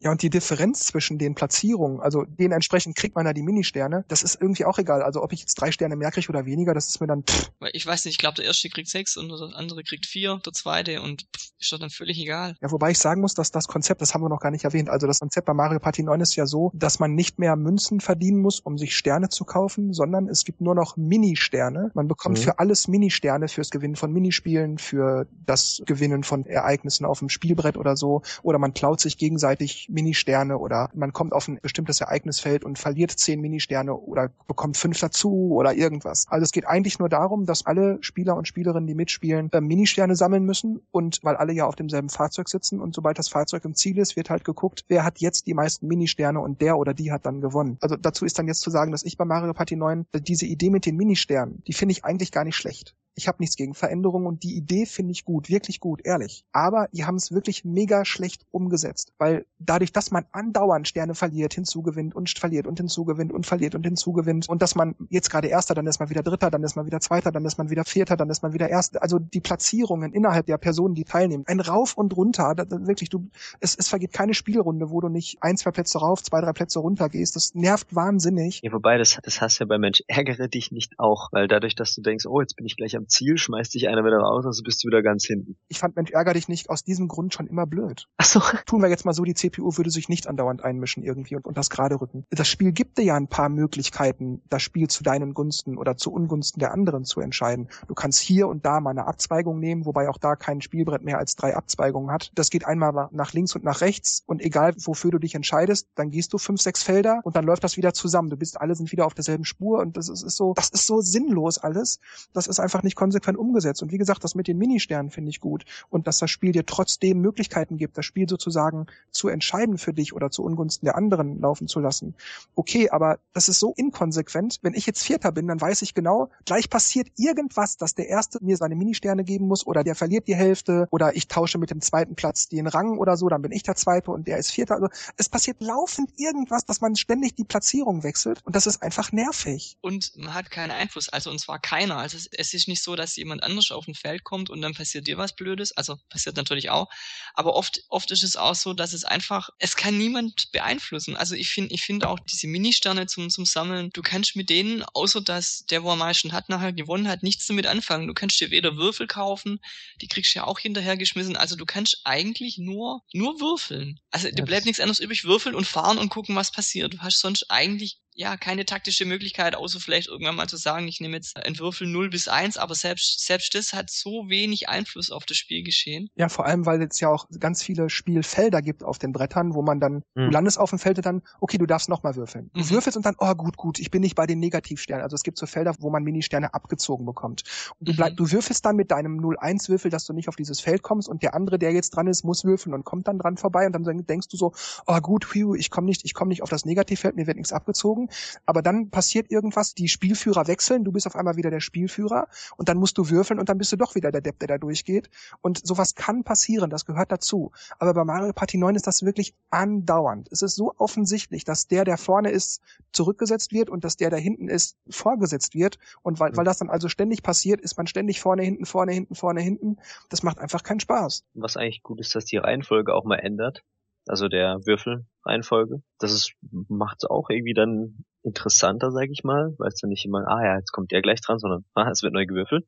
ja, 0.00 0.10
und 0.10 0.22
die 0.22 0.30
Differenz 0.30 0.86
zwischen 0.86 1.18
den 1.18 1.34
Platzierungen, 1.34 2.00
also 2.00 2.24
den 2.24 2.52
entsprechend 2.52 2.96
kriegt 2.96 3.14
man 3.14 3.24
da 3.24 3.32
die 3.32 3.42
Ministerne, 3.42 4.04
das 4.08 4.22
ist 4.22 4.40
irgendwie 4.40 4.64
auch 4.64 4.78
egal. 4.78 5.02
Also 5.02 5.22
ob 5.22 5.32
ich 5.32 5.40
jetzt 5.40 5.54
drei 5.54 5.70
Sterne 5.72 5.96
mehr 5.96 6.10
kriege 6.10 6.28
oder 6.28 6.46
weniger, 6.46 6.74
das 6.74 6.88
ist 6.88 7.00
mir 7.00 7.06
dann. 7.06 7.22
Pff. 7.22 7.50
Ich 7.72 7.86
weiß 7.86 8.04
nicht, 8.04 8.14
ich 8.14 8.18
glaube, 8.18 8.36
der 8.36 8.46
erste 8.46 8.68
kriegt 8.70 8.88
sechs 8.88 9.16
und 9.16 9.28
der 9.28 9.56
andere 9.56 9.82
kriegt 9.82 10.06
vier, 10.06 10.40
der 10.44 10.52
zweite 10.52 11.02
und 11.02 11.22
pff, 11.36 11.50
ist 11.58 11.72
doch 11.72 11.78
dann 11.78 11.90
völlig 11.90 12.18
egal. 12.18 12.56
Ja, 12.60 12.70
wobei 12.70 12.92
ich 12.92 12.98
sagen 12.98 13.20
muss, 13.20 13.34
dass 13.34 13.50
das 13.50 13.68
Konzept, 13.68 14.00
das 14.00 14.14
haben 14.14 14.22
wir 14.22 14.28
noch 14.28 14.40
gar 14.40 14.50
nicht 14.50 14.64
erwähnt, 14.64 14.88
also 14.88 15.06
das 15.06 15.20
Konzept 15.20 15.46
bei 15.46 15.54
Mario 15.54 15.78
Party 15.78 16.02
9 16.02 16.20
ist 16.20 16.36
ja 16.36 16.46
so, 16.46 16.70
dass 16.74 16.98
man 16.98 17.14
nicht 17.14 17.38
mehr 17.38 17.56
Münzen 17.56 18.00
verdienen 18.00 18.40
muss, 18.40 18.60
um 18.60 18.78
sich 18.78 18.96
Sterne 18.96 19.28
zu 19.28 19.44
kaufen, 19.44 19.92
sondern 19.92 20.28
es 20.28 20.44
gibt 20.44 20.60
nur 20.60 20.74
noch 20.74 20.96
Mini-Sterne. 20.96 21.90
Man 21.94 22.08
bekommt 22.08 22.38
mhm. 22.38 22.42
für 22.42 22.58
alles 22.58 22.88
Mini-Sterne, 22.88 23.48
fürs 23.48 23.70
Gewinnen 23.70 23.96
von 23.96 24.12
Minispielen, 24.12 24.78
für 24.78 25.26
das 25.44 25.82
Gewinnen 25.84 26.24
von 26.24 26.46
Ereignissen 26.46 27.04
auf 27.04 27.18
dem 27.18 27.28
Spielbrett 27.28 27.76
oder 27.76 27.96
so, 27.96 28.22
oder 28.42 28.58
man 28.58 28.72
klaut 28.72 29.00
sich 29.00 29.18
gegenseitig 29.18 29.89
Mini-Sterne 29.90 30.58
oder 30.58 30.90
man 30.94 31.12
kommt 31.12 31.32
auf 31.32 31.48
ein 31.48 31.58
bestimmtes 31.60 32.00
Ereignisfeld 32.00 32.64
und 32.64 32.78
verliert 32.78 33.10
zehn 33.10 33.40
Ministerne 33.40 33.94
oder 33.94 34.30
bekommt 34.46 34.76
fünf 34.76 34.98
dazu 35.00 35.50
oder 35.52 35.74
irgendwas. 35.74 36.26
Also 36.28 36.44
es 36.44 36.52
geht 36.52 36.66
eigentlich 36.66 36.98
nur 36.98 37.08
darum, 37.08 37.46
dass 37.46 37.66
alle 37.66 37.98
Spieler 38.00 38.36
und 38.36 38.48
Spielerinnen, 38.48 38.86
die 38.86 38.94
mitspielen, 38.94 39.50
äh, 39.52 39.60
Ministerne 39.60 40.16
sammeln 40.16 40.44
müssen 40.44 40.80
und 40.90 41.20
weil 41.22 41.36
alle 41.36 41.52
ja 41.52 41.66
auf 41.66 41.76
demselben 41.76 42.08
Fahrzeug 42.08 42.48
sitzen 42.48 42.80
und 42.80 42.94
sobald 42.94 43.18
das 43.18 43.28
Fahrzeug 43.28 43.64
im 43.64 43.74
Ziel 43.74 43.98
ist, 43.98 44.16
wird 44.16 44.30
halt 44.30 44.44
geguckt, 44.44 44.84
wer 44.88 45.04
hat 45.04 45.18
jetzt 45.18 45.46
die 45.46 45.54
meisten 45.54 45.86
Ministerne 45.86 46.40
und 46.40 46.60
der 46.60 46.78
oder 46.78 46.94
die 46.94 47.12
hat 47.12 47.26
dann 47.26 47.40
gewonnen. 47.40 47.78
Also 47.80 47.96
dazu 47.96 48.24
ist 48.24 48.38
dann 48.38 48.48
jetzt 48.48 48.60
zu 48.60 48.70
sagen, 48.70 48.92
dass 48.92 49.02
ich 49.02 49.16
bei 49.16 49.24
Mario 49.24 49.52
Party 49.52 49.76
9 49.76 50.06
diese 50.14 50.46
Idee 50.46 50.70
mit 50.70 50.86
den 50.86 50.96
Ministernen, 50.96 51.62
die 51.66 51.72
finde 51.72 51.92
ich 51.92 52.04
eigentlich 52.04 52.32
gar 52.32 52.44
nicht 52.44 52.56
schlecht. 52.56 52.94
Ich 53.14 53.28
habe 53.28 53.38
nichts 53.40 53.56
gegen 53.56 53.74
Veränderungen 53.74 54.26
und 54.26 54.42
die 54.42 54.56
Idee 54.56 54.86
finde 54.86 55.12
ich 55.12 55.24
gut, 55.24 55.48
wirklich 55.48 55.80
gut, 55.80 56.00
ehrlich. 56.04 56.44
Aber 56.52 56.88
die 56.92 57.04
haben 57.04 57.16
es 57.16 57.32
wirklich 57.32 57.64
mega 57.64 58.04
schlecht 58.04 58.46
umgesetzt, 58.50 59.12
weil 59.18 59.46
dadurch, 59.58 59.92
dass 59.92 60.10
man 60.10 60.24
andauernd 60.32 60.88
Sterne 60.88 61.14
verliert, 61.14 61.54
hinzugewinnt 61.54 62.14
und 62.14 62.30
verliert 62.30 62.66
und 62.66 62.78
hinzugewinnt 62.78 63.32
und 63.32 63.46
verliert 63.46 63.74
und 63.74 63.84
hinzugewinnt 63.84 64.48
und 64.48 64.62
dass 64.62 64.74
man 64.74 64.94
jetzt 65.08 65.30
gerade 65.30 65.48
Erster, 65.48 65.74
dann 65.74 65.86
ist 65.86 66.00
man 66.00 66.10
wieder 66.10 66.22
Dritter, 66.22 66.50
dann 66.50 66.62
ist 66.62 66.76
man 66.76 66.86
wieder 66.86 67.00
Zweiter, 67.00 67.32
dann 67.32 67.44
ist 67.44 67.58
man 67.58 67.70
wieder 67.70 67.84
Vierter, 67.84 68.16
dann 68.16 68.30
ist 68.30 68.42
man 68.42 68.52
wieder 68.52 68.68
Erster. 68.68 69.02
Also 69.02 69.18
die 69.18 69.40
Platzierungen 69.40 70.12
innerhalb 70.12 70.46
der 70.46 70.58
Personen, 70.58 70.94
die 70.94 71.04
teilnehmen, 71.04 71.44
ein 71.46 71.60
Rauf 71.60 71.96
und 71.96 72.16
runter, 72.16 72.54
das, 72.54 72.68
wirklich, 72.86 73.10
du, 73.10 73.28
es, 73.60 73.74
es 73.76 73.88
vergeht 73.88 74.12
keine 74.12 74.34
Spielrunde, 74.34 74.90
wo 74.90 75.00
du 75.00 75.08
nicht 75.08 75.42
ein, 75.42 75.56
zwei 75.56 75.70
Plätze 75.70 75.98
rauf, 75.98 76.22
zwei, 76.22 76.40
drei 76.40 76.52
Plätze 76.52 76.78
runter 76.78 77.08
gehst. 77.08 77.36
Das 77.36 77.54
nervt 77.54 77.94
wahnsinnig. 77.94 78.60
Ja, 78.62 78.72
wobei, 78.72 78.98
das, 78.98 79.18
das 79.22 79.40
hast 79.40 79.58
ja 79.58 79.66
bei 79.66 79.78
Mensch, 79.78 80.02
ärgere 80.06 80.48
dich 80.48 80.72
nicht 80.72 80.98
auch, 80.98 81.28
weil 81.32 81.48
dadurch, 81.48 81.74
dass 81.74 81.94
du 81.94 82.02
denkst, 82.02 82.26
oh, 82.26 82.40
jetzt 82.40 82.56
bin 82.56 82.66
ich 82.66 82.76
gleich 82.76 82.96
am 83.00 83.08
Ziel, 83.08 83.38
schmeißt 83.38 83.74
dich 83.74 83.88
einer 83.88 84.04
wieder 84.04 84.18
raus, 84.18 84.44
also 84.46 84.62
bist 84.62 84.82
du 84.82 84.88
wieder 84.88 85.02
ganz 85.02 85.24
hinten. 85.24 85.56
Ich 85.68 85.78
fand 85.78 85.96
Mensch 85.96 86.10
ärger 86.10 86.34
dich 86.34 86.48
nicht 86.48 86.70
aus 86.70 86.84
diesem 86.84 87.08
Grund 87.08 87.34
schon 87.34 87.46
immer 87.46 87.66
blöd. 87.66 88.06
Ach 88.18 88.24
so. 88.24 88.40
Tun 88.66 88.82
wir 88.82 88.88
jetzt 88.88 89.04
mal 89.04 89.12
so, 89.12 89.24
die 89.24 89.34
CPU 89.34 89.76
würde 89.76 89.90
sich 89.90 90.08
nicht 90.08 90.26
andauernd 90.26 90.62
einmischen 90.62 91.02
irgendwie 91.02 91.36
und, 91.36 91.46
und 91.46 91.56
das 91.56 91.70
gerade 91.70 92.00
rücken. 92.00 92.24
Das 92.30 92.48
Spiel 92.48 92.72
gibt 92.72 92.98
dir 92.98 93.04
ja 93.04 93.16
ein 93.16 93.28
paar 93.28 93.48
Möglichkeiten, 93.48 94.42
das 94.48 94.62
Spiel 94.62 94.88
zu 94.88 95.02
deinen 95.02 95.34
Gunsten 95.34 95.78
oder 95.78 95.96
zu 95.96 96.12
Ungunsten 96.12 96.60
der 96.60 96.72
anderen 96.72 97.04
zu 97.04 97.20
entscheiden. 97.20 97.68
Du 97.88 97.94
kannst 97.94 98.20
hier 98.20 98.48
und 98.48 98.66
da 98.66 98.80
mal 98.80 98.90
eine 98.90 99.06
Abzweigung 99.06 99.58
nehmen, 99.58 99.86
wobei 99.86 100.08
auch 100.08 100.18
da 100.18 100.36
kein 100.36 100.60
Spielbrett 100.60 101.02
mehr 101.02 101.18
als 101.18 101.36
drei 101.36 101.56
Abzweigungen 101.56 102.10
hat. 102.10 102.30
Das 102.34 102.50
geht 102.50 102.66
einmal 102.66 103.08
nach 103.12 103.32
links 103.32 103.54
und 103.54 103.64
nach 103.64 103.80
rechts 103.80 104.22
und 104.26 104.42
egal 104.42 104.74
wofür 104.84 105.10
du 105.10 105.18
dich 105.18 105.34
entscheidest, 105.34 105.88
dann 105.94 106.10
gehst 106.10 106.32
du 106.32 106.38
fünf, 106.38 106.60
sechs 106.60 106.82
Felder 106.82 107.20
und 107.24 107.36
dann 107.36 107.44
läuft 107.44 107.64
das 107.64 107.76
wieder 107.76 107.94
zusammen. 107.94 108.30
Du 108.30 108.36
bist, 108.36 108.60
alle 108.60 108.74
sind 108.74 108.92
wieder 108.92 109.06
auf 109.06 109.14
derselben 109.14 109.44
Spur 109.44 109.80
und 109.80 109.96
das 109.96 110.08
ist, 110.08 110.22
ist 110.22 110.36
so, 110.36 110.52
das 110.54 110.70
ist 110.70 110.86
so 110.86 111.00
sinnlos 111.00 111.58
alles. 111.58 112.00
Das 112.32 112.46
ist 112.46 112.60
einfach 112.60 112.82
nicht 112.82 112.89
konsequent 112.96 113.38
umgesetzt. 113.38 113.82
Und 113.82 113.92
wie 113.92 113.98
gesagt, 113.98 114.24
das 114.24 114.34
mit 114.34 114.48
den 114.48 114.58
Ministernen 114.58 115.10
finde 115.10 115.30
ich 115.30 115.40
gut. 115.40 115.64
Und 115.88 116.06
dass 116.06 116.18
das 116.18 116.30
Spiel 116.30 116.52
dir 116.52 116.66
trotzdem 116.66 117.20
Möglichkeiten 117.20 117.76
gibt, 117.76 117.96
das 117.98 118.06
Spiel 118.06 118.28
sozusagen 118.28 118.86
zu 119.10 119.28
entscheiden 119.28 119.78
für 119.78 119.92
dich 119.92 120.12
oder 120.12 120.30
zu 120.30 120.42
Ungunsten 120.42 120.86
der 120.86 120.96
anderen 120.96 121.40
laufen 121.40 121.68
zu 121.68 121.80
lassen. 121.80 122.14
Okay, 122.54 122.90
aber 122.90 123.18
das 123.32 123.48
ist 123.48 123.60
so 123.60 123.72
inkonsequent. 123.76 124.58
Wenn 124.62 124.74
ich 124.74 124.86
jetzt 124.86 125.02
Vierter 125.02 125.32
bin, 125.32 125.46
dann 125.48 125.60
weiß 125.60 125.82
ich 125.82 125.94
genau, 125.94 126.30
gleich 126.44 126.70
passiert 126.70 127.08
irgendwas, 127.16 127.76
dass 127.76 127.94
der 127.94 128.08
Erste 128.08 128.38
mir 128.42 128.56
seine 128.56 128.74
Ministerne 128.74 129.24
geben 129.24 129.46
muss 129.46 129.66
oder 129.66 129.84
der 129.84 129.94
verliert 129.94 130.28
die 130.28 130.34
Hälfte 130.34 130.88
oder 130.90 131.16
ich 131.16 131.28
tausche 131.28 131.58
mit 131.58 131.70
dem 131.70 131.80
zweiten 131.80 132.14
Platz 132.14 132.48
den 132.48 132.66
Rang 132.66 132.98
oder 132.98 133.16
so, 133.16 133.28
dann 133.28 133.42
bin 133.42 133.52
ich 133.52 133.62
der 133.62 133.76
Zweite 133.76 134.10
und 134.10 134.26
der 134.26 134.38
ist 134.38 134.50
Vierter. 134.50 134.74
Also 134.74 134.88
es 135.16 135.28
passiert 135.28 135.60
laufend 135.60 136.10
irgendwas, 136.16 136.64
dass 136.64 136.80
man 136.80 136.96
ständig 136.96 137.34
die 137.34 137.44
Platzierung 137.44 138.02
wechselt 138.02 138.40
und 138.44 138.56
das 138.56 138.66
ist 138.66 138.82
einfach 138.82 139.12
nervig. 139.12 139.76
Und 139.80 140.16
man 140.16 140.34
hat 140.34 140.50
keinen 140.50 140.70
Einfluss, 140.70 141.08
also 141.08 141.30
und 141.30 141.40
zwar 141.40 141.58
keiner. 141.58 141.96
Also 141.96 142.16
es 142.16 142.54
ist 142.54 142.68
nicht 142.68 142.79
so, 142.82 142.96
dass 142.96 143.16
jemand 143.16 143.42
anders 143.42 143.70
auf 143.70 143.86
ein 143.88 143.94
Feld 143.94 144.24
kommt 144.24 144.50
und 144.50 144.60
dann 144.62 144.74
passiert 144.74 145.06
dir 145.06 145.18
was 145.18 145.34
Blödes. 145.34 145.72
Also 145.76 145.96
passiert 146.08 146.36
natürlich 146.36 146.70
auch. 146.70 146.88
Aber 147.34 147.54
oft, 147.54 147.82
oft 147.88 148.10
ist 148.10 148.22
es 148.22 148.36
auch 148.36 148.54
so, 148.54 148.74
dass 148.74 148.92
es 148.92 149.04
einfach, 149.04 149.50
es 149.58 149.76
kann 149.76 149.98
niemand 149.98 150.50
beeinflussen. 150.52 151.16
Also 151.16 151.34
ich 151.34 151.50
finde, 151.50 151.74
ich 151.74 151.82
finde 151.82 152.08
auch 152.08 152.20
diese 152.20 152.46
Ministerne 152.46 153.06
zum, 153.06 153.30
zum 153.30 153.44
Sammeln, 153.44 153.90
du 153.92 154.02
kannst 154.02 154.36
mit 154.36 154.50
denen, 154.50 154.82
außer 154.82 155.20
dass 155.20 155.64
der, 155.66 155.82
wo 155.82 155.90
am 155.90 155.98
meisten 155.98 156.32
hat, 156.32 156.48
nachher 156.48 156.72
gewonnen 156.72 157.08
hat, 157.08 157.22
nichts 157.22 157.46
damit 157.46 157.66
anfangen. 157.66 158.06
Du 158.06 158.14
kannst 158.14 158.40
dir 158.40 158.50
weder 158.50 158.76
Würfel 158.76 159.06
kaufen, 159.06 159.60
die 160.00 160.08
kriegst 160.08 160.34
du 160.34 160.40
ja 160.40 160.46
auch 160.46 160.58
hinterhergeschmissen. 160.58 161.36
Also 161.36 161.56
du 161.56 161.66
kannst 161.66 162.00
eigentlich 162.04 162.58
nur, 162.58 163.02
nur 163.12 163.40
würfeln. 163.40 164.00
Also 164.10 164.30
dir 164.30 164.44
bleibt 164.44 164.66
nichts 164.66 164.80
anderes 164.80 165.00
übrig, 165.00 165.24
würfeln 165.24 165.54
und 165.54 165.66
fahren 165.66 165.98
und 165.98 166.08
gucken, 166.08 166.36
was 166.36 166.52
passiert. 166.52 166.94
Du 166.94 166.98
hast 166.98 167.20
sonst 167.20 167.50
eigentlich 167.50 167.98
ja, 168.14 168.36
keine 168.36 168.66
taktische 168.66 169.04
Möglichkeit, 169.04 169.54
außer 169.54 169.80
vielleicht 169.80 170.08
irgendwann 170.08 170.36
mal 170.36 170.48
zu 170.48 170.56
sagen, 170.56 170.88
ich 170.88 171.00
nehme 171.00 171.16
jetzt 171.16 171.36
einen 171.36 171.58
Würfel 171.58 171.86
0 171.86 172.10
bis 172.10 172.28
1, 172.28 172.56
aber 172.58 172.74
selbst, 172.74 173.24
selbst 173.24 173.54
das 173.54 173.72
hat 173.72 173.90
so 173.90 174.28
wenig 174.28 174.68
Einfluss 174.68 175.10
auf 175.10 175.24
das 175.24 175.36
Spielgeschehen. 175.36 176.10
Ja, 176.16 176.28
vor 176.28 176.44
allem, 176.44 176.66
weil 176.66 176.82
es 176.82 177.00
ja 177.00 177.08
auch 177.08 177.26
ganz 177.38 177.62
viele 177.62 177.88
Spielfelder 177.88 178.62
gibt 178.62 178.82
auf 178.82 178.98
den 178.98 179.12
Brettern, 179.12 179.54
wo 179.54 179.62
man 179.62 179.80
dann, 179.80 179.94
mhm. 179.94 180.02
du 180.14 180.24
hm. 180.24 180.30
landest 180.32 180.58
auf 180.58 180.70
dem 180.70 180.78
Feld 180.78 181.04
dann, 181.04 181.22
okay, 181.40 181.56
du 181.56 181.66
darfst 181.66 181.88
nochmal 181.88 182.16
würfeln. 182.16 182.50
Du 182.52 182.60
mhm. 182.60 182.70
würfelst 182.70 182.96
und 182.96 183.06
dann, 183.06 183.14
oh 183.18 183.34
gut, 183.34 183.56
gut, 183.56 183.78
ich 183.78 183.90
bin 183.90 184.02
nicht 184.02 184.16
bei 184.16 184.26
den 184.26 184.40
Negativsternen. 184.40 185.02
Also 185.02 185.14
es 185.14 185.22
gibt 185.22 185.38
so 185.38 185.46
Felder, 185.46 185.74
wo 185.78 185.88
man 185.88 186.02
Ministerne 186.02 186.52
abgezogen 186.52 187.06
bekommt. 187.06 187.44
Und 187.78 187.88
du, 187.88 187.96
bleib, 187.96 188.12
mhm. 188.12 188.16
du 188.16 188.32
würfelst 188.32 188.64
dann 188.64 188.76
mit 188.76 188.90
deinem 188.90 189.20
0-1-Würfel, 189.20 189.90
dass 189.90 190.04
du 190.04 190.12
nicht 190.12 190.28
auf 190.28 190.36
dieses 190.36 190.60
Feld 190.60 190.82
kommst 190.82 191.08
und 191.08 191.22
der 191.22 191.34
andere, 191.34 191.58
der 191.58 191.72
jetzt 191.72 191.90
dran 191.90 192.06
ist, 192.06 192.24
muss 192.24 192.44
würfeln 192.44 192.74
und 192.74 192.84
kommt 192.84 193.08
dann 193.08 193.18
dran 193.18 193.36
vorbei 193.36 193.66
und 193.66 193.72
dann 193.72 194.04
denkst 194.06 194.28
du 194.28 194.36
so, 194.36 194.52
oh 194.86 195.00
gut, 195.00 195.26
ich 195.56 195.70
komme 195.70 195.86
nicht, 195.86 196.04
ich 196.04 196.12
komme 196.12 196.30
nicht 196.30 196.42
auf 196.42 196.50
das 196.50 196.64
Negativfeld, 196.64 197.16
mir 197.16 197.26
wird 197.26 197.36
nichts 197.36 197.52
abgezogen 197.52 197.99
aber 198.46 198.62
dann 198.62 198.90
passiert 198.90 199.30
irgendwas, 199.30 199.74
die 199.74 199.88
Spielführer 199.88 200.46
wechseln, 200.46 200.84
du 200.84 200.92
bist 200.92 201.06
auf 201.06 201.16
einmal 201.16 201.36
wieder 201.36 201.50
der 201.50 201.60
Spielführer 201.60 202.28
und 202.56 202.68
dann 202.68 202.78
musst 202.78 202.96
du 202.98 203.10
würfeln 203.10 203.38
und 203.38 203.48
dann 203.48 203.58
bist 203.58 203.72
du 203.72 203.76
doch 203.76 203.94
wieder 203.94 204.10
der 204.10 204.20
Depp, 204.20 204.38
der 204.38 204.48
da 204.48 204.58
durchgeht. 204.58 205.10
Und 205.40 205.66
sowas 205.66 205.94
kann 205.94 206.24
passieren, 206.24 206.70
das 206.70 206.86
gehört 206.86 207.12
dazu. 207.12 207.52
Aber 207.78 207.94
bei 207.94 208.04
Mario 208.04 208.32
Party 208.32 208.58
9 208.58 208.74
ist 208.74 208.86
das 208.86 209.02
wirklich 209.02 209.34
andauernd. 209.50 210.28
Es 210.30 210.42
ist 210.42 210.54
so 210.54 210.74
offensichtlich, 210.78 211.44
dass 211.44 211.66
der, 211.68 211.84
der 211.84 211.98
vorne 211.98 212.30
ist, 212.30 212.62
zurückgesetzt 212.92 213.52
wird 213.52 213.70
und 213.70 213.84
dass 213.84 213.96
der, 213.96 214.10
der 214.10 214.18
hinten 214.18 214.48
ist, 214.48 214.76
vorgesetzt 214.88 215.54
wird. 215.54 215.78
Und 216.02 216.20
weil, 216.20 216.36
weil 216.36 216.44
das 216.44 216.58
dann 216.58 216.70
also 216.70 216.88
ständig 216.88 217.22
passiert, 217.22 217.60
ist 217.60 217.76
man 217.76 217.86
ständig 217.86 218.20
vorne, 218.20 218.42
hinten, 218.42 218.66
vorne, 218.66 218.92
hinten, 218.92 219.14
vorne, 219.14 219.40
hinten. 219.40 219.76
Das 220.08 220.22
macht 220.22 220.38
einfach 220.38 220.62
keinen 220.62 220.80
Spaß. 220.80 221.24
Was 221.34 221.56
eigentlich 221.56 221.82
gut 221.82 222.00
ist, 222.00 222.14
dass 222.14 222.24
die 222.24 222.36
Reihenfolge 222.36 222.94
auch 222.94 223.04
mal 223.04 223.18
ändert 223.18 223.64
also 224.06 224.28
der 224.28 224.60
Würfelreihenfolge. 224.64 225.82
Das 225.98 226.12
ist, 226.12 226.32
macht 226.68 226.98
es 227.02 227.10
auch 227.10 227.30
irgendwie 227.30 227.54
dann 227.54 228.04
interessanter, 228.22 228.90
sag 228.90 229.08
ich 229.10 229.24
mal, 229.24 229.54
weil 229.58 229.68
es 229.68 229.80
dann 229.80 229.90
nicht 229.90 230.04
immer, 230.04 230.26
ah 230.28 230.44
ja, 230.44 230.58
jetzt 230.58 230.72
kommt 230.72 230.90
der 230.90 231.00
gleich 231.00 231.20
dran, 231.20 231.38
sondern 231.38 231.64
ah, 231.74 231.90
es 231.90 232.02
wird 232.02 232.12
neu 232.12 232.26
gewürfelt. 232.26 232.66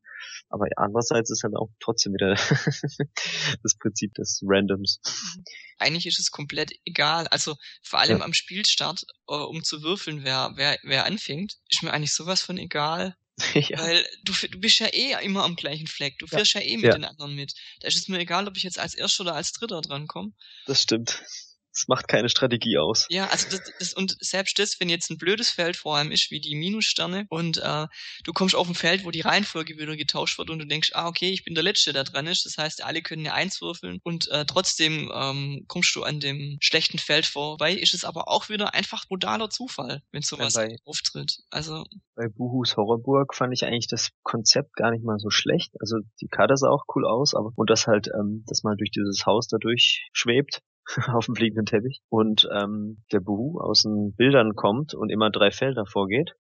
Aber 0.49 0.67
andererseits 0.77 1.31
ist 1.31 1.43
halt 1.45 1.57
auch 1.57 1.69
trotzdem 1.81 2.15
wieder 2.15 2.35
das 3.63 3.77
Prinzip 3.79 4.15
des 4.15 4.43
Randoms. 4.47 5.01
Eigentlich 5.79 6.07
ist 6.07 6.21
es 6.21 6.31
komplett 6.31 6.73
egal. 6.85 7.27
Also 7.29 7.57
vor 7.83 8.01
allem 8.01 8.19
ja. 8.19 8.25
am 8.25 8.33
Spielstart, 8.33 9.05
äh, 9.29 9.35
um 9.35 9.63
zu 9.63 9.83
würfeln, 9.83 10.25
wer, 10.25 10.53
wer, 10.55 10.79
wer 10.83 11.05
anfängt, 11.05 11.59
ist 11.69 11.83
mir 11.83 11.93
eigentlich 11.93 12.15
sowas 12.15 12.43
von 12.43 12.57
egal. 12.57 13.17
ja. 13.55 13.79
Weil 13.79 14.07
du, 14.25 14.33
du 14.33 14.59
bist 14.59 14.79
ja 14.79 14.87
eh 14.87 15.25
immer 15.25 15.45
am 15.45 15.57
gleichen 15.57 15.87
Fleck. 15.87 16.19
Du 16.19 16.27
fährst 16.27 16.55
ja, 16.55 16.61
ja 16.61 16.67
eh 16.67 16.77
mit 16.77 16.93
den 16.93 17.05
anderen 17.05 17.35
mit. 17.35 17.55
Da 17.81 17.89
ist 17.89 17.97
es 17.97 18.09
mir 18.09 18.19
egal, 18.19 18.49
ob 18.49 18.57
ich 18.57 18.63
jetzt 18.63 18.79
als 18.79 18.95
Erster 18.95 19.23
oder 19.23 19.35
als 19.35 19.53
Dritter 19.53 19.81
drankomme. 19.81 20.33
Das 20.67 20.83
stimmt. 20.83 21.23
Es 21.75 21.89
macht 21.89 22.09
keine 22.09 22.29
Strategie 22.29 22.79
aus. 22.79 23.07
Ja, 23.09 23.29
also 23.29 23.49
das, 23.51 23.63
das 23.79 23.95
und 23.95 24.17
selbst 24.21 24.59
das, 24.59 24.79
wenn 24.81 24.89
jetzt 24.89 25.11
ein 25.11 25.19
blödes 25.19 25.51
Feld 25.51 25.77
vor 25.77 25.97
allem 25.97 26.11
ist, 26.13 26.31
wie 26.31 26.41
die 26.41 26.55
Minussterne, 26.55 27.27
und 27.29 27.59
äh, 27.59 27.87
du 28.25 28.33
kommst 28.33 28.55
auf 28.55 28.69
ein 28.69 28.75
Feld, 28.75 29.05
wo 29.05 29.11
die 29.11 29.23
Reihenfolge 29.23 29.79
wieder 29.79 29.97
getauscht 29.97 30.39
wird 30.39 30.51
und 30.51 30.59
du 30.59 30.67
denkst, 30.67 30.91
ah, 30.95 31.09
okay, 31.09 31.31
ich 31.31 31.45
bin 31.45 31.55
der 31.55 31.65
Letzte, 31.65 31.93
der 31.93 32.05
dran 32.05 32.27
ist. 32.27 32.45
Das 32.45 32.59
heißt, 32.59 32.85
alle 32.85 33.03
können 33.03 33.27
eine 33.27 33.35
Eins 33.35 33.61
würfeln 33.61 34.01
und 34.03 34.29
äh, 34.31 34.45
trotzdem 34.45 35.11
ähm, 35.15 35.65
kommst 35.69 35.95
du 35.97 36.03
an 36.03 36.21
dem 36.21 36.59
schlechten 36.61 36.99
Feld 36.99 37.27
vorbei, 37.27 37.73
ist 37.73 37.95
es 37.95 38.05
aber 38.05 38.29
auch 38.29 38.49
wieder 38.49 38.75
einfach 38.75 39.07
brutaler 39.07 39.51
Zufall, 39.51 40.03
wenn 40.13 40.23
sowas 40.23 40.55
ja, 40.55 40.67
bei, 40.67 40.77
auftritt. 40.85 41.39
Also. 41.51 41.85
Bei 42.15 42.29
Buhus 42.29 42.77
Horrorburg 42.77 43.35
fand 43.35 43.53
ich 43.55 43.65
eigentlich 43.65 43.89
das 43.89 44.11
Konzept 44.23 44.75
gar 44.75 44.91
nicht 44.91 45.05
mal 45.05 45.19
so 45.19 45.31
schlecht. 45.31 45.73
Also 45.81 45.99
die 46.21 46.29
Karte 46.29 46.57
sah 46.57 46.69
auch 46.69 46.85
cool 46.95 47.07
aus, 47.07 47.35
aber 47.35 47.53
und 47.57 47.71
das 47.71 47.87
halt, 47.87 48.09
ähm, 48.09 48.45
dass 48.47 48.63
man 48.63 48.77
durch 48.77 48.91
dieses 48.91 49.25
Haus 49.27 49.49
dadurch 49.49 50.09
schwebt, 50.13 50.63
auf 51.13 51.27
dem 51.27 51.35
fliegenden 51.35 51.67
Teppich 51.67 52.01
und 52.09 52.49
ähm, 52.53 53.03
der 53.13 53.21
Buhu 53.21 53.61
aus 53.61 53.83
den 53.83 54.15
Bildern 54.17 54.55
kommt 54.55 54.95
und 54.95 55.11
immer 55.11 55.31
drei 55.31 55.51
Felder 55.51 55.87
vorgeht. 55.87 56.35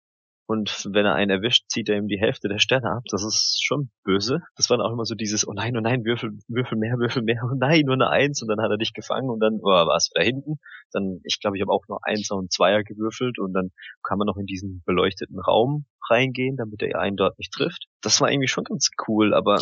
Und 0.51 0.85
wenn 0.91 1.07
er 1.07 1.15
einen 1.15 1.31
erwischt, 1.31 1.67
zieht 1.69 1.89
er 1.89 1.97
ihm 1.97 2.09
die 2.09 2.19
Hälfte 2.19 2.49
der 2.49 2.59
Sterne 2.59 2.91
ab. 2.91 3.05
Das 3.13 3.23
ist 3.23 3.61
schon 3.63 3.93
böse. 4.03 4.41
Das 4.57 4.69
war 4.69 4.79
dann 4.79 4.85
auch 4.85 4.93
immer 4.93 5.05
so 5.05 5.15
dieses, 5.15 5.47
oh 5.47 5.53
nein, 5.53 5.77
oh 5.77 5.81
nein, 5.81 6.05
Würfel, 6.05 6.33
Würfel 6.49 6.77
mehr, 6.77 6.99
Würfel 6.99 7.23
mehr, 7.23 7.41
oh 7.45 7.55
nein, 7.57 7.83
nur 7.85 7.95
eine 7.95 8.11
Eins. 8.11 8.43
Und 8.43 8.49
dann 8.49 8.61
hat 8.61 8.69
er 8.69 8.77
dich 8.77 8.93
gefangen 8.93 9.31
und 9.31 9.39
dann 9.39 9.61
oh, 9.63 9.69
war 9.69 9.95
es 9.95 10.11
wieder 10.13 10.25
hinten. 10.25 10.59
Dann, 10.91 11.21
ich 11.23 11.39
glaube, 11.41 11.57
ich 11.57 11.63
habe 11.63 11.71
auch 11.71 11.85
nur 11.89 12.01
Einser 12.03 12.35
und 12.35 12.53
Zweier 12.53 12.83
gewürfelt 12.83 13.39
und 13.39 13.53
dann 13.53 13.71
kann 14.03 14.19
man 14.19 14.27
noch 14.27 14.39
in 14.39 14.47
diesen 14.47 14.83
beleuchteten 14.85 15.39
Raum 15.39 15.87
reingehen, 16.11 16.57
damit 16.57 16.83
er 16.83 16.99
einen 16.99 17.17
dort 17.17 17.39
nicht 17.39 17.53
trifft. 17.53 17.87
Das 18.03 18.21
war 18.21 18.33
irgendwie 18.33 18.49
schon 18.49 18.65
ganz 18.65 18.91
cool, 19.07 19.33
aber 19.35 19.61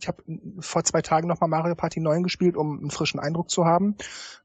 ich 0.00 0.08
habe 0.08 0.22
vor 0.60 0.84
zwei 0.84 1.02
Tagen 1.02 1.28
nochmal 1.28 1.48
Mario 1.48 1.74
Party 1.74 2.00
9 2.00 2.22
gespielt, 2.22 2.56
um 2.56 2.78
einen 2.78 2.90
frischen 2.90 3.20
Eindruck 3.20 3.50
zu 3.50 3.64
haben. 3.64 3.96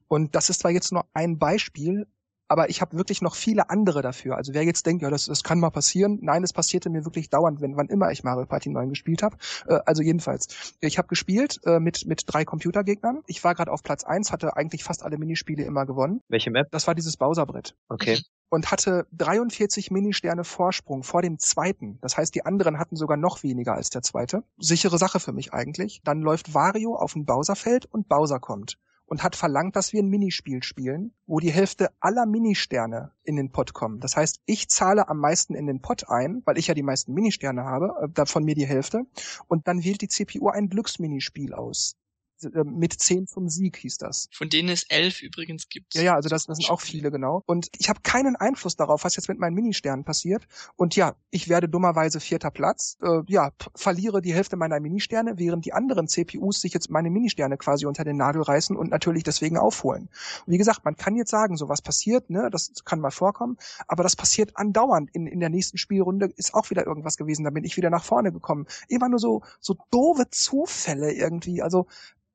Und 0.08 0.34
das 0.34 0.50
ist 0.50 0.60
zwar 0.60 0.70
jetzt 0.70 0.92
nur 0.92 1.06
ein 1.14 1.38
Beispiel, 1.38 2.06
aber 2.46 2.68
ich 2.68 2.80
habe 2.80 2.96
wirklich 2.96 3.22
noch 3.22 3.36
viele 3.36 3.70
andere 3.70 4.02
dafür. 4.02 4.36
Also 4.36 4.52
wer 4.52 4.64
jetzt 4.64 4.84
denkt, 4.84 5.02
ja, 5.02 5.10
das, 5.10 5.26
das 5.26 5.42
kann 5.42 5.58
mal 5.58 5.70
passieren, 5.70 6.18
nein, 6.22 6.42
es 6.42 6.52
passierte 6.52 6.90
mir 6.90 7.04
wirklich 7.04 7.30
dauernd, 7.30 7.60
wenn 7.60 7.76
wann 7.76 7.88
immer 7.88 8.10
ich 8.10 8.22
Mario 8.22 8.46
Party 8.46 8.68
9 8.68 8.90
gespielt 8.90 9.22
habe. 9.22 9.36
Äh, 9.66 9.78
also 9.86 10.02
jedenfalls, 10.02 10.74
ich 10.80 10.98
habe 10.98 11.08
gespielt 11.08 11.60
äh, 11.64 11.80
mit 11.80 12.04
mit 12.06 12.24
drei 12.26 12.44
Computergegnern. 12.44 13.22
Ich 13.26 13.42
war 13.44 13.54
gerade 13.54 13.72
auf 13.72 13.82
Platz 13.82 14.04
eins, 14.04 14.30
hatte 14.30 14.56
eigentlich 14.56 14.84
fast 14.84 15.02
alle 15.02 15.18
Minispiele 15.18 15.64
immer 15.64 15.86
gewonnen. 15.86 16.20
Welche 16.28 16.50
Map? 16.50 16.68
Das 16.70 16.86
war 16.86 16.94
dieses 16.94 17.16
Bowser-Brett. 17.16 17.74
Okay 17.88 18.18
und 18.54 18.70
hatte 18.70 19.06
43 19.12 19.90
Ministerne 19.90 20.44
Vorsprung 20.44 21.02
vor 21.02 21.22
dem 21.22 21.38
zweiten. 21.38 21.98
Das 22.00 22.16
heißt, 22.16 22.34
die 22.34 22.46
anderen 22.46 22.78
hatten 22.78 22.96
sogar 22.96 23.16
noch 23.16 23.42
weniger 23.42 23.74
als 23.74 23.90
der 23.90 24.02
zweite. 24.02 24.44
Sichere 24.58 24.96
Sache 24.96 25.18
für 25.18 25.32
mich 25.32 25.52
eigentlich. 25.52 26.00
Dann 26.04 26.20
läuft 26.20 26.54
Wario 26.54 26.94
auf 26.94 27.16
ein 27.16 27.24
Bowserfeld 27.24 27.86
und 27.86 28.08
Bowser 28.08 28.38
kommt 28.38 28.78
und 29.06 29.22
hat 29.22 29.36
verlangt, 29.36 29.76
dass 29.76 29.92
wir 29.92 30.02
ein 30.02 30.08
Minispiel 30.08 30.62
spielen, 30.62 31.12
wo 31.26 31.40
die 31.40 31.50
Hälfte 31.50 31.90
aller 32.00 32.26
Ministerne 32.26 33.10
in 33.22 33.36
den 33.36 33.50
Pot 33.50 33.74
kommen. 33.74 34.00
Das 34.00 34.16
heißt, 34.16 34.40
ich 34.46 34.68
zahle 34.68 35.08
am 35.08 35.18
meisten 35.18 35.54
in 35.54 35.66
den 35.66 35.80
Pot 35.80 36.08
ein, 36.08 36.42
weil 36.44 36.56
ich 36.56 36.68
ja 36.68 36.74
die 36.74 36.82
meisten 36.82 37.12
Ministerne 37.12 37.64
habe, 37.64 37.94
äh, 38.02 38.08
davon 38.08 38.44
mir 38.44 38.54
die 38.54 38.66
Hälfte, 38.66 39.04
und 39.48 39.68
dann 39.68 39.84
wählt 39.84 40.00
die 40.00 40.08
CPU 40.08 40.48
ein 40.48 40.68
Glücksminispiel 40.68 41.54
aus. 41.54 41.96
Äh, 42.42 42.64
mit 42.64 42.92
zehn 43.00 43.26
zum 43.26 43.48
Sieg 43.48 43.76
hieß 43.76 43.98
das. 43.98 44.28
Von 44.32 44.48
denen 44.48 44.68
es 44.68 44.84
elf 44.88 45.22
übrigens 45.22 45.68
gibt. 45.68 45.94
Ja, 45.94 46.02
ja, 46.02 46.14
also 46.14 46.28
das, 46.28 46.46
das 46.46 46.58
sind 46.58 46.70
auch 46.70 46.80
viele, 46.80 47.10
genau. 47.10 47.42
Und 47.46 47.68
ich 47.78 47.88
habe 47.88 48.00
keinen 48.02 48.36
Einfluss 48.36 48.76
darauf, 48.76 49.04
was 49.04 49.16
jetzt 49.16 49.28
mit 49.28 49.38
meinen 49.38 49.54
Ministernen 49.54 50.04
passiert. 50.04 50.46
Und 50.76 50.96
ja, 50.96 51.14
ich 51.30 51.48
werde 51.48 51.68
dummerweise 51.68 52.20
vierter 52.20 52.50
Platz, 52.50 52.96
äh, 53.02 53.20
ja, 53.28 53.52
verliere 53.74 54.20
die 54.20 54.34
Hälfte 54.34 54.56
meiner 54.56 54.80
Ministerne, 54.80 55.38
während 55.38 55.64
die 55.64 55.72
anderen 55.72 56.08
CPUs 56.08 56.60
sich 56.60 56.74
jetzt 56.74 56.90
meine 56.90 57.10
Ministerne 57.10 57.56
quasi 57.56 57.86
unter 57.86 58.04
den 58.04 58.16
Nagel 58.16 58.42
reißen 58.42 58.76
und 58.76 58.90
natürlich 58.90 59.22
deswegen 59.22 59.56
aufholen. 59.56 60.08
Und 60.46 60.52
wie 60.52 60.58
gesagt, 60.58 60.84
man 60.84 60.96
kann 60.96 61.16
jetzt 61.16 61.30
sagen, 61.30 61.56
so 61.56 61.68
was 61.68 61.82
passiert, 61.82 62.30
ne, 62.30 62.48
das 62.50 62.72
kann 62.84 63.00
mal 63.00 63.10
vorkommen, 63.10 63.56
aber 63.86 64.02
das 64.02 64.16
passiert 64.16 64.56
andauernd. 64.56 65.10
In, 65.14 65.26
in 65.26 65.40
der 65.40 65.50
nächsten 65.50 65.78
Spielrunde 65.78 66.30
ist 66.36 66.54
auch 66.54 66.70
wieder 66.70 66.86
irgendwas 66.86 67.16
gewesen, 67.16 67.44
da 67.44 67.50
bin 67.50 67.64
ich 67.64 67.76
wieder 67.76 67.90
nach 67.90 68.04
vorne 68.04 68.32
gekommen. 68.32 68.66
Immer 68.88 69.08
nur 69.08 69.18
so, 69.18 69.42
so 69.60 69.76
doofe 69.90 70.28
Zufälle 70.30 71.12
irgendwie. 71.12 71.62
Also 71.62 71.86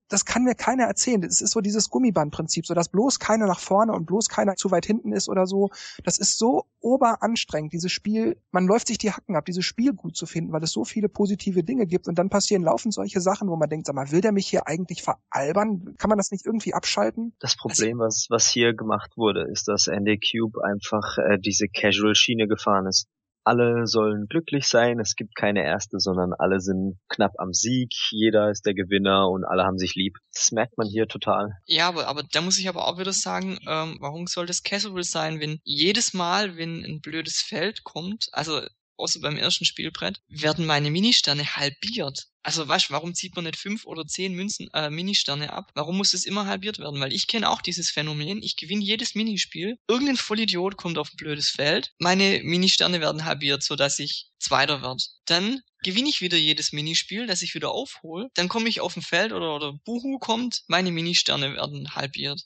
das 0.09 0.25
kann 0.25 0.43
mir 0.43 0.55
keiner 0.55 0.85
erzählen. 0.85 1.21
Das 1.21 1.41
ist 1.41 1.51
so 1.51 1.61
dieses 1.61 1.89
Gummibandprinzip, 1.89 2.65
so 2.65 2.73
dass 2.73 2.89
bloß 2.89 3.19
keiner 3.19 3.47
nach 3.47 3.59
vorne 3.59 3.93
und 3.93 4.05
bloß 4.05 4.27
keiner 4.27 4.55
zu 4.55 4.71
weit 4.71 4.85
hinten 4.85 5.13
ist 5.13 5.29
oder 5.29 5.45
so. 5.45 5.69
Das 6.03 6.17
ist 6.17 6.37
so 6.37 6.65
oberanstrengend, 6.81 7.73
dieses 7.73 7.91
Spiel. 7.91 8.37
Man 8.51 8.65
läuft 8.65 8.87
sich 8.87 8.97
die 8.97 9.11
Hacken 9.11 9.35
ab, 9.35 9.45
dieses 9.45 9.65
Spiel 9.65 9.93
gut 9.93 10.15
zu 10.15 10.25
finden, 10.25 10.51
weil 10.51 10.63
es 10.63 10.71
so 10.71 10.83
viele 10.83 11.09
positive 11.09 11.63
Dinge 11.63 11.85
gibt 11.85 12.07
und 12.07 12.17
dann 12.17 12.29
passieren 12.29 12.63
laufend 12.63 12.93
solche 12.93 13.21
Sachen, 13.21 13.49
wo 13.49 13.55
man 13.55 13.69
denkt, 13.69 13.85
sag 13.87 13.95
mal, 13.95 14.11
will 14.11 14.21
der 14.21 14.31
mich 14.31 14.47
hier 14.47 14.67
eigentlich 14.67 15.03
veralbern? 15.03 15.95
Kann 15.97 16.09
man 16.09 16.17
das 16.17 16.31
nicht 16.31 16.45
irgendwie 16.45 16.73
abschalten? 16.73 17.33
Das 17.39 17.55
Problem, 17.55 17.99
was, 17.99 18.27
was 18.29 18.47
hier 18.47 18.73
gemacht 18.73 19.15
wurde, 19.15 19.47
ist, 19.51 19.67
dass 19.67 19.87
Andy 19.87 20.19
Cube 20.19 20.63
einfach 20.63 21.17
äh, 21.17 21.37
diese 21.39 21.67
Casual-Schiene 21.67 22.47
gefahren 22.47 22.87
ist 22.87 23.07
alle 23.43 23.87
sollen 23.87 24.27
glücklich 24.27 24.67
sein, 24.67 24.99
es 24.99 25.15
gibt 25.15 25.35
keine 25.35 25.63
Erste, 25.63 25.99
sondern 25.99 26.33
alle 26.37 26.59
sind 26.59 26.99
knapp 27.09 27.33
am 27.37 27.53
Sieg, 27.53 27.91
jeder 28.11 28.49
ist 28.49 28.65
der 28.65 28.73
Gewinner 28.73 29.29
und 29.29 29.45
alle 29.45 29.63
haben 29.63 29.77
sich 29.77 29.95
lieb. 29.95 30.17
Das 30.33 30.51
merkt 30.51 30.77
man 30.77 30.87
hier 30.87 31.07
total. 31.07 31.51
Ja, 31.65 31.87
aber, 31.87 32.07
aber 32.07 32.23
da 32.31 32.41
muss 32.41 32.59
ich 32.59 32.69
aber 32.69 32.87
auch 32.87 32.99
wieder 32.99 33.13
sagen, 33.13 33.57
ähm, 33.67 33.97
warum 33.99 34.27
soll 34.27 34.45
das 34.45 34.63
casual 34.63 35.03
sein, 35.03 35.39
wenn 35.39 35.59
jedes 35.63 36.13
Mal, 36.13 36.57
wenn 36.57 36.83
ein 36.83 37.01
blödes 37.01 37.41
Feld 37.41 37.83
kommt, 37.83 38.27
also 38.31 38.61
außer 38.99 39.19
beim 39.21 39.37
ersten 39.37 39.65
Spielbrett, 39.65 40.21
werden 40.27 40.65
meine 40.65 40.91
Ministerne 40.91 41.55
halbiert. 41.55 42.27
Also 42.41 42.67
weißt, 42.67 42.89
warum 42.91 43.13
zieht 43.13 43.35
man 43.35 43.45
nicht 43.45 43.57
fünf 43.57 43.85
oder 43.85 44.05
zehn 44.05 44.33
Münzen, 44.33 44.69
äh, 44.73 44.89
Ministerne 44.89 45.51
ab? 45.51 45.71
Warum 45.75 45.97
muss 45.97 46.13
es 46.13 46.25
immer 46.25 46.45
halbiert 46.45 46.79
werden? 46.79 46.99
Weil 46.99 47.13
ich 47.13 47.27
kenne 47.27 47.49
auch 47.49 47.61
dieses 47.61 47.89
Phänomen. 47.89 48.41
Ich 48.41 48.55
gewinne 48.55 48.83
jedes 48.83 49.13
Minispiel. 49.13 49.77
Irgendein 49.87 50.17
Vollidiot 50.17 50.77
kommt 50.77 50.97
auf 50.97 51.11
ein 51.11 51.17
blödes 51.17 51.49
Feld. 51.49 51.91
Meine 51.99 52.41
Ministerne 52.43 53.01
werden 53.01 53.25
halbiert, 53.25 53.63
sodass 53.63 53.99
ich 53.99 54.29
Zweiter 54.39 54.81
werde. 54.81 55.03
Dann 55.25 55.61
gewinne 55.83 56.09
ich 56.09 56.21
wieder 56.21 56.37
jedes 56.37 56.71
Minispiel, 56.71 57.27
das 57.27 57.41
ich 57.41 57.55
wieder 57.55 57.71
aufhole. 57.71 58.29
Dann 58.35 58.47
komme 58.47 58.69
ich 58.69 58.81
auf 58.81 58.95
ein 58.95 59.01
Feld 59.01 59.33
oder, 59.33 59.55
oder 59.55 59.73
Buhu 59.73 60.17
kommt, 60.17 60.63
meine 60.67 60.91
Ministerne 60.91 61.53
werden 61.53 61.95
halbiert. 61.95 62.41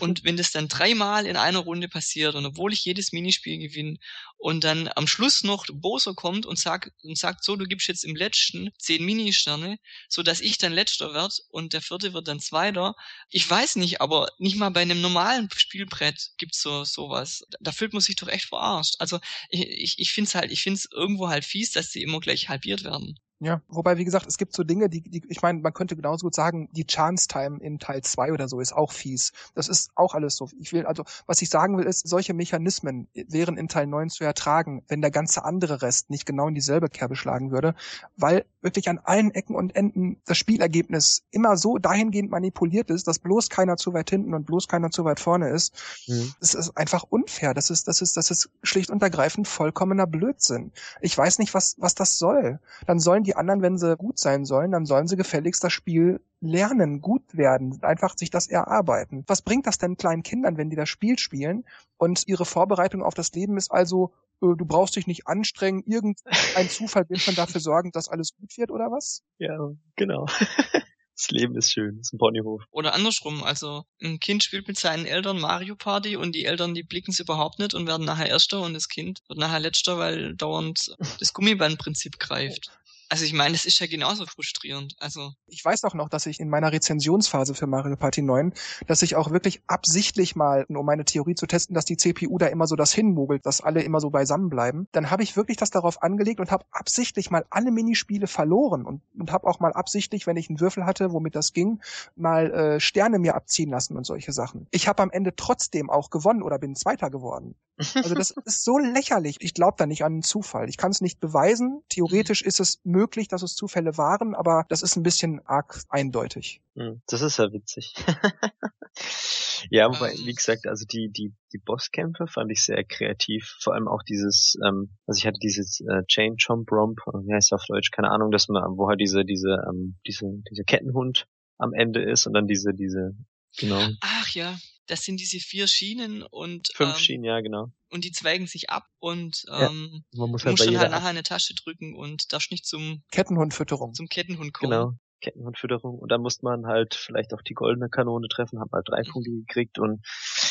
Und 0.00 0.24
wenn 0.24 0.36
das 0.36 0.52
dann 0.52 0.68
dreimal 0.68 1.26
in 1.26 1.36
einer 1.36 1.60
Runde 1.60 1.88
passiert 1.88 2.34
und 2.34 2.46
obwohl 2.46 2.72
ich 2.72 2.84
jedes 2.84 3.12
Minispiel 3.12 3.58
gewinne 3.58 3.98
und 4.36 4.64
dann 4.64 4.90
am 4.96 5.06
Schluss 5.06 5.44
noch 5.44 5.66
Boso 5.72 6.14
kommt 6.14 6.46
und 6.46 6.58
sagt, 6.58 6.90
und 7.02 7.18
sagt 7.18 7.44
so, 7.44 7.56
du 7.56 7.66
gibst 7.66 7.88
jetzt 7.88 8.04
im 8.04 8.16
letzten 8.16 8.70
zehn 8.78 9.04
Ministerne, 9.04 9.78
so 10.08 10.22
dass 10.22 10.40
ich 10.40 10.58
dann 10.58 10.72
letzter 10.72 11.14
werde 11.14 11.34
und 11.48 11.72
der 11.72 11.82
vierte 11.82 12.12
wird 12.12 12.28
dann 12.28 12.40
zweiter. 12.40 12.94
Ich 13.30 13.48
weiß 13.48 13.76
nicht, 13.76 14.00
aber 14.00 14.28
nicht 14.38 14.56
mal 14.56 14.70
bei 14.70 14.82
einem 14.82 15.00
normalen 15.00 15.48
Spielbrett 15.54 16.30
gibt's 16.38 16.60
so 16.62 16.84
sowas. 16.84 17.42
Da 17.60 17.72
fühlt 17.72 17.92
man 17.92 18.02
sich 18.02 18.16
doch 18.16 18.28
echt 18.28 18.46
verarscht. 18.46 18.96
Also 18.98 19.20
ich, 19.48 19.66
ich, 19.68 19.98
ich 19.98 20.12
finde 20.12 20.28
es 20.28 20.34
halt, 20.34 20.52
ich 20.52 20.62
finde 20.62 20.78
es 20.78 20.88
irgendwo 20.90 21.28
halt 21.28 21.44
fies, 21.44 21.72
dass 21.72 21.90
sie 21.90 22.02
immer 22.02 22.20
gleich 22.20 22.48
halbiert 22.48 22.84
werden. 22.84 23.18
Ja, 23.44 23.60
wobei, 23.66 23.98
wie 23.98 24.04
gesagt, 24.04 24.26
es 24.28 24.38
gibt 24.38 24.54
so 24.54 24.62
Dinge, 24.62 24.88
die, 24.88 25.00
die 25.00 25.20
ich 25.28 25.42
meine, 25.42 25.58
man 25.58 25.72
könnte 25.72 25.96
genauso 25.96 26.26
gut 26.26 26.34
sagen, 26.36 26.68
die 26.70 26.86
Chance 26.86 27.26
Time 27.26 27.58
in 27.60 27.80
Teil 27.80 28.00
2 28.00 28.32
oder 28.32 28.46
so 28.46 28.60
ist 28.60 28.72
auch 28.72 28.92
fies. 28.92 29.32
Das 29.56 29.66
ist 29.66 29.90
auch 29.96 30.14
alles 30.14 30.36
so. 30.36 30.48
Ich 30.60 30.72
will, 30.72 30.86
also, 30.86 31.02
was 31.26 31.42
ich 31.42 31.50
sagen 31.50 31.76
will, 31.76 31.84
ist, 31.84 32.06
solche 32.06 32.34
Mechanismen 32.34 33.08
wären 33.14 33.56
in 33.56 33.66
Teil 33.66 33.88
9 33.88 34.10
zu 34.10 34.22
ertragen, 34.22 34.84
wenn 34.86 35.00
der 35.00 35.10
ganze 35.10 35.44
andere 35.44 35.82
Rest 35.82 36.08
nicht 36.08 36.24
genau 36.24 36.46
in 36.46 36.54
dieselbe 36.54 36.88
Kerbe 36.88 37.16
schlagen 37.16 37.50
würde, 37.50 37.74
weil 38.16 38.44
wirklich 38.60 38.88
an 38.88 39.00
allen 39.02 39.32
Ecken 39.32 39.56
und 39.56 39.74
Enden 39.74 40.20
das 40.24 40.38
Spielergebnis 40.38 41.24
immer 41.32 41.56
so 41.56 41.78
dahingehend 41.78 42.30
manipuliert 42.30 42.90
ist, 42.90 43.08
dass 43.08 43.18
bloß 43.18 43.50
keiner 43.50 43.76
zu 43.76 43.92
weit 43.92 44.10
hinten 44.10 44.34
und 44.34 44.46
bloß 44.46 44.68
keiner 44.68 44.92
zu 44.92 45.04
weit 45.04 45.18
vorne 45.18 45.48
ist. 45.48 45.74
Mhm. 46.06 46.32
Das 46.38 46.54
ist 46.54 46.76
einfach 46.76 47.02
unfair. 47.08 47.54
Das 47.54 47.70
ist, 47.70 47.88
das 47.88 48.02
ist, 48.02 48.16
das 48.16 48.30
ist 48.30 48.50
schlicht 48.62 48.90
und 48.90 49.02
ergreifend 49.02 49.48
vollkommener 49.48 50.06
Blödsinn. 50.06 50.70
Ich 51.00 51.18
weiß 51.18 51.40
nicht, 51.40 51.54
was, 51.54 51.74
was 51.78 51.96
das 51.96 52.18
soll. 52.18 52.60
Dann 52.86 53.00
sollen 53.00 53.24
die 53.24 53.31
die 53.32 53.36
anderen, 53.36 53.62
wenn 53.62 53.78
sie 53.78 53.96
gut 53.96 54.18
sein 54.18 54.44
sollen, 54.44 54.72
dann 54.72 54.84
sollen 54.84 55.08
sie 55.08 55.16
gefälligst 55.16 55.64
das 55.64 55.72
Spiel 55.72 56.20
lernen, 56.40 57.00
gut 57.00 57.22
werden, 57.34 57.78
einfach 57.82 58.16
sich 58.16 58.30
das 58.30 58.46
erarbeiten. 58.46 59.24
Was 59.26 59.40
bringt 59.40 59.66
das 59.66 59.78
denn 59.78 59.96
kleinen 59.96 60.22
Kindern, 60.22 60.58
wenn 60.58 60.68
die 60.68 60.76
das 60.76 60.88
Spiel 60.88 61.18
spielen 61.18 61.64
und 61.96 62.28
ihre 62.28 62.44
Vorbereitung 62.44 63.02
auf 63.02 63.14
das 63.14 63.32
Leben 63.32 63.56
ist 63.56 63.70
also, 63.70 64.12
äh, 64.42 64.54
du 64.56 64.66
brauchst 64.66 64.96
dich 64.96 65.06
nicht 65.06 65.26
anstrengen, 65.26 65.82
irgendein 65.86 66.68
Zufall 66.68 67.08
wird 67.08 67.20
schon 67.20 67.34
dafür 67.34 67.60
sorgen, 67.60 67.90
dass 67.92 68.08
alles 68.08 68.34
gut 68.36 68.56
wird 68.58 68.70
oder 68.70 68.90
was? 68.90 69.22
Ja, 69.38 69.56
genau. 69.96 70.26
Das 71.14 71.30
Leben 71.30 71.56
ist 71.56 71.70
schön, 71.70 71.98
das 71.98 72.08
ist 72.08 72.14
ein 72.14 72.18
Ponyhof. 72.18 72.64
Oder 72.70 72.94
andersrum, 72.94 73.44
also 73.44 73.84
ein 74.02 74.18
Kind 74.18 74.42
spielt 74.42 74.66
mit 74.66 74.78
seinen 74.78 75.04
Eltern 75.04 75.38
Mario 75.38 75.76
Party 75.76 76.16
und 76.16 76.34
die 76.34 76.46
Eltern, 76.46 76.74
die 76.74 76.82
blicken 76.82 77.12
es 77.12 77.20
überhaupt 77.20 77.58
nicht 77.58 77.74
und 77.74 77.86
werden 77.86 78.06
nachher 78.06 78.28
Erster 78.28 78.60
und 78.62 78.74
das 78.74 78.88
Kind 78.88 79.20
wird 79.28 79.38
nachher 79.38 79.60
Letzter, 79.60 79.98
weil 79.98 80.34
dauernd 80.34 80.96
das 81.20 81.32
Gummibandprinzip 81.32 82.18
greift. 82.18 82.72
Also 83.12 83.26
ich 83.26 83.34
meine, 83.34 83.54
es 83.54 83.66
ist 83.66 83.78
ja 83.78 83.86
genauso 83.86 84.24
frustrierend. 84.24 84.96
Also 84.98 85.34
ich 85.46 85.62
weiß 85.62 85.84
auch 85.84 85.92
noch, 85.92 86.08
dass 86.08 86.24
ich 86.24 86.40
in 86.40 86.48
meiner 86.48 86.72
Rezensionsphase 86.72 87.54
für 87.54 87.66
Mario 87.66 87.94
Party 87.94 88.22
9, 88.22 88.54
dass 88.86 89.02
ich 89.02 89.16
auch 89.16 89.30
wirklich 89.32 89.60
absichtlich 89.66 90.34
mal, 90.34 90.64
um 90.70 90.86
meine 90.86 91.04
Theorie 91.04 91.34
zu 91.34 91.46
testen, 91.46 91.74
dass 91.74 91.84
die 91.84 91.98
CPU 91.98 92.38
da 92.38 92.46
immer 92.46 92.66
so 92.66 92.74
das 92.74 92.94
hinmogelt, 92.94 93.44
dass 93.44 93.60
alle 93.60 93.82
immer 93.82 94.00
so 94.00 94.08
beisammen 94.08 94.48
bleiben, 94.48 94.88
dann 94.92 95.10
habe 95.10 95.24
ich 95.24 95.36
wirklich 95.36 95.58
das 95.58 95.70
darauf 95.70 96.02
angelegt 96.02 96.40
und 96.40 96.50
habe 96.50 96.64
absichtlich 96.70 97.30
mal 97.30 97.44
alle 97.50 97.70
Minispiele 97.70 98.26
verloren 98.26 98.86
und, 98.86 99.02
und 99.18 99.30
habe 99.30 99.46
auch 99.46 99.60
mal 99.60 99.74
absichtlich, 99.74 100.26
wenn 100.26 100.38
ich 100.38 100.48
einen 100.48 100.60
Würfel 100.60 100.86
hatte, 100.86 101.12
womit 101.12 101.34
das 101.34 101.52
ging, 101.52 101.82
mal 102.16 102.50
äh, 102.50 102.80
Sterne 102.80 103.18
mir 103.18 103.34
abziehen 103.34 103.68
lassen 103.68 103.94
und 103.98 104.06
solche 104.06 104.32
Sachen. 104.32 104.68
Ich 104.70 104.88
habe 104.88 105.02
am 105.02 105.10
Ende 105.10 105.36
trotzdem 105.36 105.90
auch 105.90 106.08
gewonnen 106.08 106.42
oder 106.42 106.58
bin 106.58 106.74
Zweiter 106.74 107.10
geworden. 107.10 107.56
Also 107.78 108.14
das 108.14 108.30
ist 108.44 108.64
so 108.64 108.78
lächerlich. 108.78 109.36
Ich 109.40 109.54
glaube 109.54 109.76
da 109.78 109.86
nicht 109.86 110.04
an 110.04 110.12
einen 110.12 110.22
Zufall. 110.22 110.68
Ich 110.68 110.76
kann 110.76 110.90
es 110.90 111.00
nicht 111.00 111.20
beweisen. 111.20 111.82
Theoretisch 111.88 112.42
ist 112.42 112.60
es 112.60 112.80
möglich 112.84 113.28
dass 113.32 113.42
es 113.42 113.54
Zufälle 113.54 113.96
waren, 113.96 114.34
aber 114.34 114.66
das 114.68 114.82
ist 114.82 114.96
ein 114.96 115.02
bisschen 115.02 115.40
arg 115.46 115.80
eindeutig. 115.88 116.60
Hm, 116.74 117.02
das 117.06 117.22
ist 117.22 117.38
ja 117.38 117.52
witzig. 117.52 117.94
ja, 119.70 119.88
wobei, 119.88 120.12
wie 120.24 120.34
gesagt, 120.34 120.66
also 120.66 120.84
die, 120.84 121.10
die, 121.10 121.34
die 121.52 121.58
Bosskämpfe 121.58 122.26
fand 122.26 122.50
ich 122.52 122.64
sehr 122.64 122.84
kreativ. 122.84 123.56
Vor 123.60 123.74
allem 123.74 123.88
auch 123.88 124.02
dieses, 124.02 124.56
ähm, 124.66 124.96
also 125.06 125.18
ich 125.18 125.26
hatte 125.26 125.38
dieses 125.42 125.80
äh, 125.80 126.04
Chain 126.06 126.36
Chomp 126.36 126.70
Romp, 126.70 126.98
wie 127.24 127.32
heißt 127.32 127.52
das 127.52 127.60
auf 127.60 127.66
Deutsch, 127.66 127.90
keine 127.90 128.10
Ahnung, 128.10 128.30
dass 128.30 128.48
man, 128.48 128.62
wo 128.76 128.88
halt 128.88 129.00
diese, 129.00 129.24
diese, 129.24 129.64
ähm, 129.68 129.98
diese, 130.06 130.26
diese 130.50 130.64
Kettenhund 130.64 131.26
am 131.58 131.72
Ende 131.72 132.02
ist 132.02 132.26
und 132.26 132.34
dann 132.34 132.46
diese, 132.46 132.74
diese, 132.74 133.14
genau. 133.56 133.80
Ach 134.00 134.28
ja, 134.28 134.56
das 134.86 135.04
sind 135.04 135.20
diese 135.20 135.38
vier 135.38 135.68
Schienen 135.68 136.22
und 136.22 136.68
fünf 136.74 136.94
ähm, 136.94 136.98
Schienen, 136.98 137.24
ja 137.24 137.40
genau. 137.40 137.68
Und 137.90 138.04
die 138.04 138.12
zweigen 138.12 138.46
sich 138.46 138.70
ab 138.70 138.86
und 138.98 139.44
ähm, 139.48 140.04
ja, 140.12 140.20
man 140.20 140.30
muss 140.30 140.44
halt 140.44 140.52
musst 140.52 140.66
dann 140.66 140.78
halt 140.78 140.90
nachher 140.90 141.08
eine 141.08 141.22
Tasche 141.22 141.54
drücken 141.54 141.94
und 141.94 142.32
darfst 142.32 142.50
nicht 142.50 142.66
zum 142.66 143.02
Kettenhundfütterung. 143.10 143.94
Zum 143.94 144.08
Kettenhund 144.08 144.52
kommen. 144.54 144.70
Genau. 144.70 144.92
Kettenhundfütterung 145.22 145.98
und 145.98 146.10
dann 146.10 146.20
musste 146.20 146.44
man 146.44 146.66
halt 146.66 146.94
vielleicht 146.94 147.32
auch 147.32 147.42
die 147.42 147.54
goldene 147.54 147.88
Kanone 147.88 148.26
treffen, 148.28 148.58
hab 148.60 148.72
halt 148.72 148.88
drei 148.88 149.02
mhm. 149.02 149.12
Punkte 149.12 149.30
gekriegt 149.30 149.78
und 149.78 150.04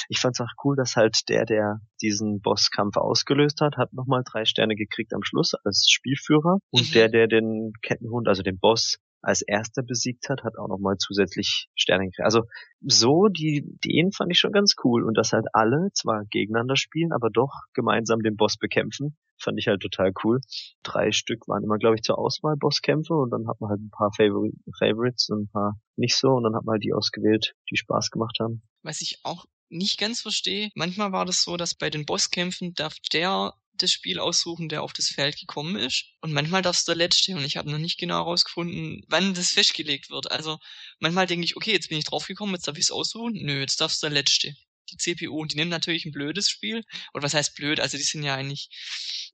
ich 0.07 0.19
fand's 0.19 0.39
auch 0.39 0.47
cool, 0.63 0.75
dass 0.75 0.95
halt 0.95 1.29
der, 1.29 1.45
der 1.45 1.81
diesen 2.01 2.41
Bosskampf 2.41 2.97
ausgelöst 2.97 3.61
hat, 3.61 3.77
hat 3.77 3.93
nochmal 3.93 4.23
drei 4.25 4.45
Sterne 4.45 4.75
gekriegt 4.75 5.13
am 5.13 5.23
Schluss 5.23 5.53
als 5.65 5.87
Spielführer 5.89 6.59
und 6.71 6.89
mhm. 6.89 6.93
der, 6.93 7.09
der 7.09 7.27
den 7.27 7.73
Kettenhund, 7.81 8.27
also 8.27 8.41
den 8.41 8.59
Boss 8.59 8.97
als 9.21 9.41
erster 9.41 9.83
besiegt 9.83 10.29
hat, 10.29 10.43
hat 10.43 10.57
auch 10.57 10.67
nochmal 10.67 10.97
zusätzlich 10.97 11.69
Sterne 11.75 12.05
gekriegt. 12.05 12.25
Also 12.25 12.43
so, 12.81 13.27
die 13.27 13.57
Ideen 13.57 14.11
fand 14.11 14.31
ich 14.31 14.39
schon 14.39 14.51
ganz 14.51 14.75
cool. 14.83 15.03
Und 15.03 15.17
dass 15.17 15.33
halt 15.33 15.45
alle 15.53 15.89
zwar 15.93 16.25
gegeneinander 16.25 16.75
spielen, 16.75 17.11
aber 17.11 17.29
doch 17.29 17.51
gemeinsam 17.73 18.21
den 18.21 18.35
Boss 18.35 18.57
bekämpfen, 18.57 19.17
fand 19.37 19.59
ich 19.59 19.67
halt 19.67 19.81
total 19.81 20.11
cool. 20.23 20.39
Drei 20.83 21.11
Stück 21.11 21.47
waren 21.47 21.63
immer, 21.63 21.77
glaube 21.77 21.95
ich, 21.95 22.01
zur 22.01 22.17
Auswahl 22.17 22.55
Bosskämpfe 22.57 23.13
und 23.13 23.31
dann 23.31 23.47
hat 23.47 23.59
man 23.59 23.69
halt 23.69 23.81
ein 23.81 23.91
paar 23.91 24.11
Favor 24.15 24.47
Favorites 24.77 25.29
und 25.29 25.43
ein 25.43 25.49
paar 25.49 25.79
nicht 25.95 26.15
so 26.15 26.29
und 26.29 26.43
dann 26.43 26.55
hat 26.55 26.65
man 26.65 26.73
halt 26.73 26.83
die 26.83 26.93
ausgewählt, 26.93 27.55
die 27.69 27.77
Spaß 27.77 28.11
gemacht 28.11 28.37
haben. 28.39 28.61
Was 28.83 29.01
ich 29.01 29.19
auch 29.23 29.45
nicht 29.71 29.97
ganz 29.97 30.21
verstehe, 30.21 30.69
manchmal 30.75 31.11
war 31.11 31.25
das 31.25 31.43
so, 31.43 31.57
dass 31.57 31.75
bei 31.75 31.89
den 31.89 32.05
Bosskämpfen 32.05 32.73
darf 32.73 32.95
der 33.13 33.53
das 33.73 33.91
Spiel 33.91 34.19
aussuchen, 34.19 34.69
der 34.69 34.83
auf 34.83 34.93
das 34.93 35.07
Feld 35.07 35.39
gekommen 35.39 35.75
ist. 35.75 36.05
Und 36.19 36.33
manchmal 36.33 36.61
darfst 36.61 36.87
du 36.87 36.91
der 36.91 36.97
Letzte 36.97 37.35
und 37.35 37.43
ich 37.43 37.57
habe 37.57 37.71
noch 37.71 37.79
nicht 37.79 37.97
genau 37.97 38.15
herausgefunden, 38.15 39.03
wann 39.07 39.33
das 39.33 39.51
festgelegt 39.51 40.09
wird. 40.09 40.29
Also 40.29 40.59
manchmal 40.99 41.25
denke 41.25 41.45
ich, 41.45 41.55
okay, 41.55 41.71
jetzt 41.71 41.89
bin 41.89 41.97
ich 41.97 42.05
draufgekommen, 42.05 42.53
jetzt 42.53 42.67
darf 42.67 42.77
ich 42.77 42.85
es 42.85 42.91
aussuchen. 42.91 43.33
Nö, 43.33 43.59
jetzt 43.59 43.81
darfst 43.81 44.03
du 44.03 44.07
der 44.07 44.13
Letzte 44.13 44.55
die 44.91 44.97
CPU. 44.97 45.39
Und 45.39 45.53
die 45.53 45.57
nehmen 45.57 45.71
natürlich 45.71 46.05
ein 46.05 46.11
blödes 46.11 46.49
Spiel. 46.49 46.83
Und 47.13 47.23
was 47.23 47.33
heißt 47.33 47.55
blöd? 47.55 47.79
Also 47.79 47.97
die 47.97 48.03
sind 48.03 48.23
ja 48.23 48.35
eigentlich, 48.35 48.69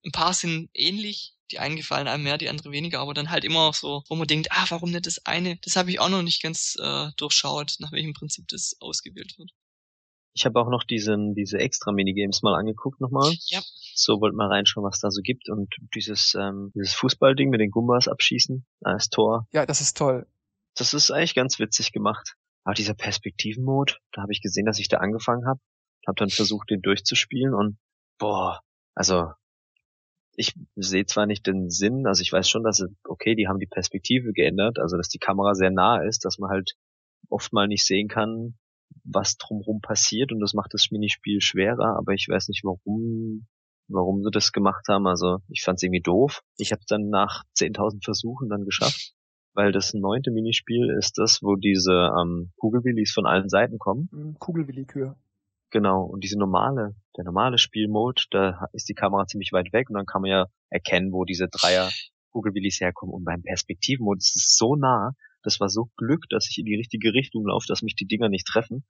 ein 0.06 0.12
paar 0.12 0.34
sind 0.34 0.70
ähnlich, 0.74 1.34
die 1.52 1.60
einen 1.60 1.78
gefallen 1.78 2.08
einem 2.08 2.24
mehr, 2.24 2.38
die 2.38 2.50
andere 2.50 2.72
weniger, 2.72 3.00
aber 3.00 3.14
dann 3.14 3.30
halt 3.30 3.46
immer 3.46 3.72
so, 3.74 4.04
wo 4.10 4.16
man 4.16 4.28
denkt, 4.28 4.52
ah, 4.52 4.66
warum 4.70 4.92
nicht 4.92 5.06
das 5.06 5.26
eine? 5.26 5.58
Das 5.58 5.76
habe 5.76 5.92
ich 5.92 6.00
auch 6.00 6.10
noch 6.10 6.22
nicht 6.22 6.42
ganz 6.42 6.76
äh, 6.80 7.10
durchschaut, 7.18 7.76
nach 7.80 7.92
welchem 7.92 8.14
Prinzip 8.14 8.48
das 8.50 8.76
ausgewählt 8.80 9.38
wird. 9.38 9.52
Ich 10.38 10.46
habe 10.46 10.60
auch 10.60 10.70
noch 10.70 10.84
diesen, 10.84 11.34
diese 11.34 11.58
extra 11.58 11.92
Minigames 11.92 12.44
mal 12.44 12.54
angeguckt 12.54 13.02
nochmal. 13.02 13.34
Ja. 13.48 13.60
So 13.96 14.22
wollte 14.22 14.36
mal 14.36 14.48
reinschauen, 14.48 14.86
was 14.86 15.00
da 15.00 15.10
so 15.10 15.22
gibt. 15.24 15.50
Und 15.50 15.74
dieses, 15.96 16.36
ähm, 16.40 16.72
dieses 16.76 16.94
Fußballding 16.94 17.50
mit 17.50 17.60
den 17.60 17.72
Gumbas 17.72 18.08
abschießen 18.08 18.64
als 18.84 19.10
Tor. 19.10 19.48
Ja, 19.52 19.66
das 19.66 19.82
ist 19.82 19.98
toll. 19.98 20.28
Das 20.76 20.94
ist 20.94 21.10
eigentlich 21.10 21.34
ganz 21.34 21.58
witzig 21.58 21.92
gemacht. 21.92 22.36
Aber 22.64 22.76
dieser 22.76 22.94
Perspektivenmod, 22.94 24.00
da 24.12 24.22
habe 24.22 24.32
ich 24.32 24.44
gesehen, 24.44 24.68
dass 24.68 24.78
ich 24.78 24.90
da 24.90 24.98
angefangen 24.98 25.48
habe. 25.48 25.60
Habe 26.06 26.18
dann 26.18 26.30
versucht, 26.30 26.70
den 26.70 26.82
durchzuspielen 26.84 27.56
und 27.56 27.80
boah, 28.20 28.62
also 28.94 29.32
ich 30.36 30.54
sehe 30.76 31.08
zwar 31.08 31.26
nicht 31.26 31.48
den 31.48 31.72
Sinn, 31.72 32.06
also 32.06 32.22
ich 32.22 32.32
weiß 32.32 32.48
schon, 32.48 32.64
dass 32.64 32.86
okay, 33.04 33.34
die 33.34 33.48
haben 33.48 33.60
die 33.60 33.66
Perspektive 33.66 34.34
geändert, 34.34 34.78
also 34.78 34.96
dass 34.98 35.10
die 35.10 35.18
Kamera 35.18 35.56
sehr 35.56 35.72
nah 35.72 36.04
ist, 36.04 36.26
dass 36.26 36.38
man 36.38 36.52
halt 36.52 36.76
oft 37.28 37.52
mal 37.54 37.68
nicht 37.68 37.86
sehen 37.86 38.08
kann, 38.08 38.58
was 39.04 39.38
drumherum 39.38 39.82
passiert 39.82 40.32
und 40.32 40.40
das 40.40 40.54
macht 40.54 40.74
das 40.74 40.88
Minispiel 40.92 41.42
schwerer, 41.42 41.98
aber 41.98 42.14
ich 42.14 42.28
weiß 42.30 42.50
nicht 42.50 42.64
warum, 42.64 43.48
warum 43.88 44.24
sie 44.24 44.32
das 44.32 44.52
gemacht 44.52 44.86
haben. 44.90 45.08
Also 45.08 45.38
ich 45.50 45.64
fand 45.64 45.78
es 45.78 45.84
irgendwie 45.84 46.02
doof. 46.02 46.42
Ich 46.58 46.72
habe 46.72 46.82
dann 46.88 47.10
nach 47.10 47.44
10.000 47.58 48.04
Versuchen 48.04 48.50
dann 48.50 48.66
geschafft, 48.66 49.14
weil 49.54 49.72
das 49.72 49.94
neunte 49.94 50.32
Minispiel 50.32 50.94
ist 50.98 51.18
das, 51.18 51.42
wo 51.42 51.56
diese 51.56 52.12
ähm, 52.20 52.52
Kugelwillis 52.58 53.12
von 53.12 53.26
allen 53.26 53.50
Seiten 53.50 53.80
kommen. 53.80 54.10
Mhm, 54.12 54.40
Kugelwillikür. 54.40 55.18
Genau, 55.70 56.04
und 56.04 56.24
diese 56.24 56.40
normale, 56.40 56.96
der 57.18 57.26
normale 57.26 57.58
Spielmode, 57.58 58.24
da 58.32 58.68
ist 58.72 58.88
die 58.88 58.94
Kamera 58.94 59.28
ziemlich 59.28 59.52
weit 59.52 59.74
weg 59.74 59.90
und 59.90 59.96
dann 59.96 60.06
kann 60.06 60.22
man 60.22 60.32
ja 60.32 60.46
erkennen, 60.70 61.12
wo 61.12 61.26
diese 61.26 61.50
Dreier 61.50 61.90
Kugelwillis 62.32 62.80
herkommen. 62.80 63.14
Und 63.14 63.26
beim 63.26 63.42
Perspektivmode 63.42 64.20
ist 64.20 64.36
es 64.36 64.56
so 64.56 64.76
nah, 64.76 65.12
das 65.44 65.60
war 65.60 65.70
so 65.70 65.90
Glück, 65.98 66.26
dass 66.30 66.48
ich 66.50 66.58
in 66.58 66.66
die 66.66 66.76
richtige 66.76 67.14
Richtung 67.14 67.48
laufe, 67.48 67.66
dass 67.68 67.82
mich 67.82 67.96
die 67.96 68.08
Dinger 68.08 68.30
nicht 68.30 68.48
treffen. 68.48 68.86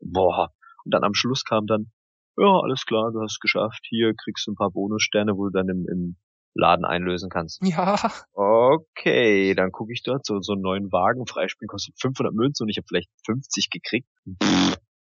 Boah. 0.00 0.52
Und 0.84 0.92
dann 0.94 1.04
am 1.04 1.14
Schluss 1.14 1.44
kam 1.44 1.66
dann, 1.66 1.90
ja, 2.36 2.60
alles 2.62 2.84
klar, 2.84 3.10
du 3.12 3.20
hast 3.22 3.32
es 3.32 3.40
geschafft. 3.40 3.84
Hier 3.88 4.12
kriegst 4.14 4.46
du 4.46 4.52
ein 4.52 4.56
paar 4.56 4.70
Bonussterne, 4.70 5.36
wo 5.36 5.46
du 5.46 5.50
dann 5.50 5.68
im, 5.68 5.86
im 5.90 6.16
Laden 6.54 6.84
einlösen 6.84 7.30
kannst. 7.30 7.60
Ja. 7.62 7.96
Okay, 8.32 9.54
dann 9.54 9.72
gucke 9.72 9.92
ich 9.92 10.02
dort, 10.02 10.24
so, 10.24 10.40
so 10.40 10.52
einen 10.52 10.62
neuen 10.62 10.92
Wagen 10.92 11.26
freispielen 11.26 11.68
kostet 11.68 11.94
500 12.00 12.34
Münzen 12.34 12.64
und 12.64 12.68
ich 12.68 12.78
habe 12.78 12.86
vielleicht 12.88 13.10
50 13.24 13.70
gekriegt. 13.70 14.08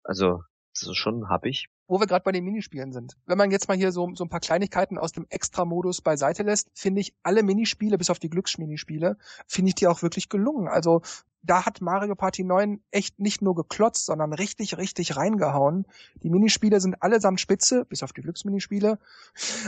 Also, 0.05 0.41
das 0.75 0.89
ist 0.89 0.97
schon 0.97 1.29
happig. 1.29 1.69
Wo 1.89 1.99
wir 1.99 2.07
gerade 2.07 2.23
bei 2.23 2.33
den 2.33 2.45
Minispielen 2.45 2.93
sind. 2.93 3.17
Wenn 3.27 3.39
man 3.39 3.51
jetzt 3.51 3.69
mal 3.69 3.77
hier 3.77 3.91
so, 3.93 4.09
so 4.15 4.25
ein 4.25 4.29
paar 4.31 4.41
Kleinigkeiten 4.41 4.99
aus 4.99 5.13
dem 5.13 5.27
Extra-Modus 5.29 6.01
beiseite 6.01 6.43
lässt, 6.43 6.71
finde 6.75 7.01
ich 7.01 7.15
alle 7.23 7.43
Minispiele, 7.43 7.99
bis 7.99 8.11
auf 8.11 8.19
die 8.19 8.31
Glücksminispiele, 8.31 9.17
finde 9.47 9.71
ich 9.71 9.75
die 9.75 9.89
auch 9.89 10.03
wirklich 10.03 10.29
gelungen. 10.29 10.69
Also 10.69 11.03
da 11.43 11.65
hat 11.65 11.81
Mario 11.81 12.15
Party 12.15 12.45
9 12.45 12.81
echt 12.91 13.19
nicht 13.19 13.43
nur 13.43 13.55
geklotzt, 13.55 14.07
sondern 14.07 14.33
richtig, 14.33 14.77
richtig 14.77 15.17
reingehauen. 15.17 15.87
Die 16.23 16.31
Minispiele 16.31 16.81
sind 16.81 17.03
allesamt 17.03 17.41
spitze, 17.41 17.85
bis 17.87 18.03
auf 18.03 18.13
die 18.13 18.21
Glücksminispiele. 18.21 18.99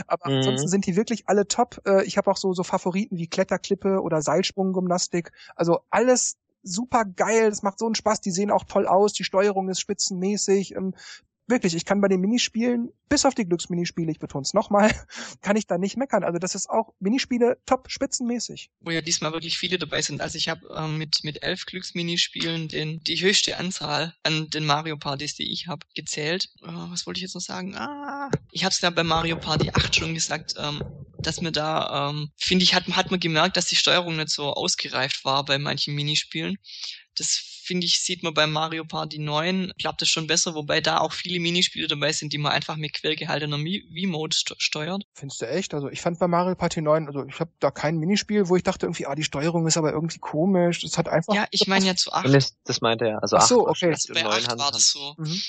Aber 0.07 0.29
mhm. 0.29 0.37
ansonsten 0.37 0.67
sind 0.67 0.85
die 0.85 0.95
wirklich 0.95 1.27
alle 1.27 1.47
top. 1.47 1.81
Äh, 1.85 2.03
ich 2.03 2.17
habe 2.17 2.29
auch 2.29 2.37
so, 2.37 2.53
so 2.53 2.63
Favoriten 2.63 3.17
wie 3.17 3.27
Kletterklippe 3.27 4.01
oder 4.01 4.21
Seilsprunggymnastik. 4.21 5.31
Also 5.55 5.79
alles 5.89 6.37
super 6.63 7.05
geil, 7.05 7.49
das 7.49 7.61
macht 7.61 7.79
so 7.79 7.85
einen 7.85 7.95
Spaß, 7.95 8.21
die 8.21 8.31
sehen 8.31 8.51
auch 8.51 8.63
toll 8.63 8.87
aus, 8.87 9.13
die 9.13 9.23
Steuerung 9.23 9.69
ist 9.69 9.79
spitzenmäßig, 9.79 10.75
ähm, 10.75 10.95
wirklich, 11.47 11.75
ich 11.75 11.85
kann 11.85 12.01
bei 12.01 12.07
den 12.07 12.21
Minispielen, 12.21 12.91
bis 13.09 13.25
auf 13.25 13.35
die 13.35 13.45
Glücksminispiele, 13.45 14.11
ich 14.11 14.19
betone 14.19 14.43
es 14.43 14.53
nochmal, 14.53 14.91
kann 15.41 15.55
ich 15.55 15.67
da 15.67 15.77
nicht 15.77 15.97
meckern. 15.97 16.23
Also 16.23 16.39
das 16.39 16.55
ist 16.55 16.69
auch 16.69 16.93
Minispiele 16.99 17.57
top 17.65 17.89
spitzenmäßig. 17.89 18.69
Wo 18.79 18.91
ja 18.91 19.01
diesmal 19.01 19.33
wirklich 19.33 19.57
viele 19.57 19.77
dabei 19.77 20.01
sind. 20.01 20.21
Also 20.21 20.37
ich 20.37 20.49
habe 20.49 20.67
ähm, 20.75 20.97
mit 20.97 21.23
mit 21.23 21.43
elf 21.43 21.65
Glücksminispielen 21.65 22.67
den 22.67 23.03
die 23.03 23.21
höchste 23.21 23.57
Anzahl 23.57 24.15
an 24.23 24.49
den 24.49 24.65
Mario 24.65 24.97
Partys, 24.97 25.35
die 25.35 25.51
ich 25.51 25.67
habe, 25.67 25.85
gezählt. 25.95 26.49
Äh, 26.61 26.67
was 26.67 27.05
wollte 27.05 27.19
ich 27.19 27.23
jetzt 27.23 27.35
noch 27.35 27.41
sagen? 27.41 27.75
Ah, 27.75 28.29
ich 28.51 28.63
habe 28.63 28.73
es 28.73 28.81
ja 28.81 28.89
bei 28.89 29.03
Mario 29.03 29.37
Party 29.37 29.69
8 29.73 29.95
schon 29.95 30.13
gesagt, 30.13 30.55
ähm, 30.57 30.83
dass 31.19 31.41
mir 31.41 31.51
da, 31.51 32.09
ähm, 32.09 32.31
finde 32.37 32.63
ich, 32.63 32.73
hat, 32.73 32.87
hat 32.87 33.11
man 33.11 33.19
gemerkt, 33.19 33.57
dass 33.57 33.65
die 33.65 33.75
Steuerung 33.75 34.17
nicht 34.17 34.29
so 34.29 34.53
ausgereift 34.53 35.25
war 35.25 35.45
bei 35.45 35.57
manchen 35.57 35.95
Minispielen. 35.95 36.57
Das 37.15 37.52
finde 37.63 37.85
ich, 37.85 38.01
sieht 38.01 38.23
man 38.23 38.33
bei 38.33 38.45
Mario 38.45 38.83
Party 38.85 39.19
9, 39.19 39.73
klappt 39.79 40.01
das 40.01 40.09
schon 40.09 40.27
besser, 40.27 40.53
wobei 40.53 40.81
da 40.81 40.99
auch 40.99 41.13
viele 41.13 41.39
Minispiele 41.39 41.87
dabei 41.87 42.11
sind, 42.11 42.33
die 42.33 42.37
man 42.37 42.51
einfach 42.51 42.75
mit 42.75 42.93
quellgehaltener 42.93 43.57
V-Mode 43.57 44.35
steuert. 44.57 45.03
Findest 45.13 45.41
du 45.41 45.47
echt? 45.47 45.73
Also 45.73 45.89
ich 45.89 46.01
fand 46.01 46.19
bei 46.19 46.27
Mario 46.27 46.55
Party 46.55 46.81
9, 46.81 47.07
also 47.07 47.25
ich 47.25 47.39
habe 47.39 47.51
da 47.59 47.71
kein 47.71 47.97
Minispiel, 47.97 48.49
wo 48.49 48.55
ich 48.55 48.63
dachte 48.63 48.85
irgendwie, 48.85 49.05
ah, 49.05 49.15
die 49.15 49.23
Steuerung 49.23 49.65
ist 49.67 49.77
aber 49.77 49.91
irgendwie 49.91 50.19
komisch. 50.19 50.81
Das 50.81 50.97
hat 50.97 51.07
einfach. 51.07 51.33
Ja, 51.33 51.47
ich 51.51 51.67
meine 51.67 51.85
ja 51.85 51.95
zu 51.95 52.11
8. 52.11 52.33
Das, 52.33 52.55
das 52.63 52.81
meinte 52.81 53.05
er. 53.05 53.21
Also 53.21 53.37
Ach 53.37 53.47
so, 53.47 53.67
okay. 53.67 53.91
Also 53.91 54.13
bei 54.13 54.25
8 54.25 54.57
war 54.57 54.71
das 54.71 54.89
so. 54.89 55.15
Mhm. 55.17 55.41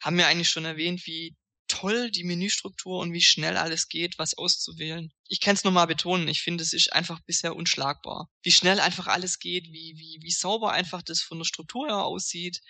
Haben 0.00 0.16
wir 0.16 0.26
eigentlich 0.26 0.50
schon 0.50 0.64
erwähnt, 0.64 1.06
wie 1.06 1.36
toll 1.68 2.10
die 2.10 2.24
Menüstruktur 2.24 2.98
und 2.98 3.12
wie 3.12 3.20
schnell 3.20 3.56
alles 3.56 3.88
geht, 3.88 4.18
was 4.18 4.36
auszuwählen. 4.36 5.12
Ich 5.28 5.40
kann 5.40 5.54
es 5.54 5.64
nur 5.64 5.72
mal 5.72 5.86
betonen, 5.86 6.26
ich 6.26 6.40
finde, 6.42 6.64
es 6.64 6.72
ist 6.72 6.92
einfach 6.92 7.20
bisher 7.20 7.54
unschlagbar. 7.54 8.28
Wie 8.42 8.50
schnell 8.50 8.80
einfach 8.80 9.06
alles 9.06 9.38
geht, 9.38 9.66
wie, 9.66 9.94
wie, 9.96 10.18
wie 10.20 10.30
sauber 10.30 10.72
einfach 10.72 11.02
das 11.02 11.20
von 11.20 11.38
der 11.38 11.44
Struktur 11.44 11.86
her 11.86 12.04
aussieht. 12.04 12.60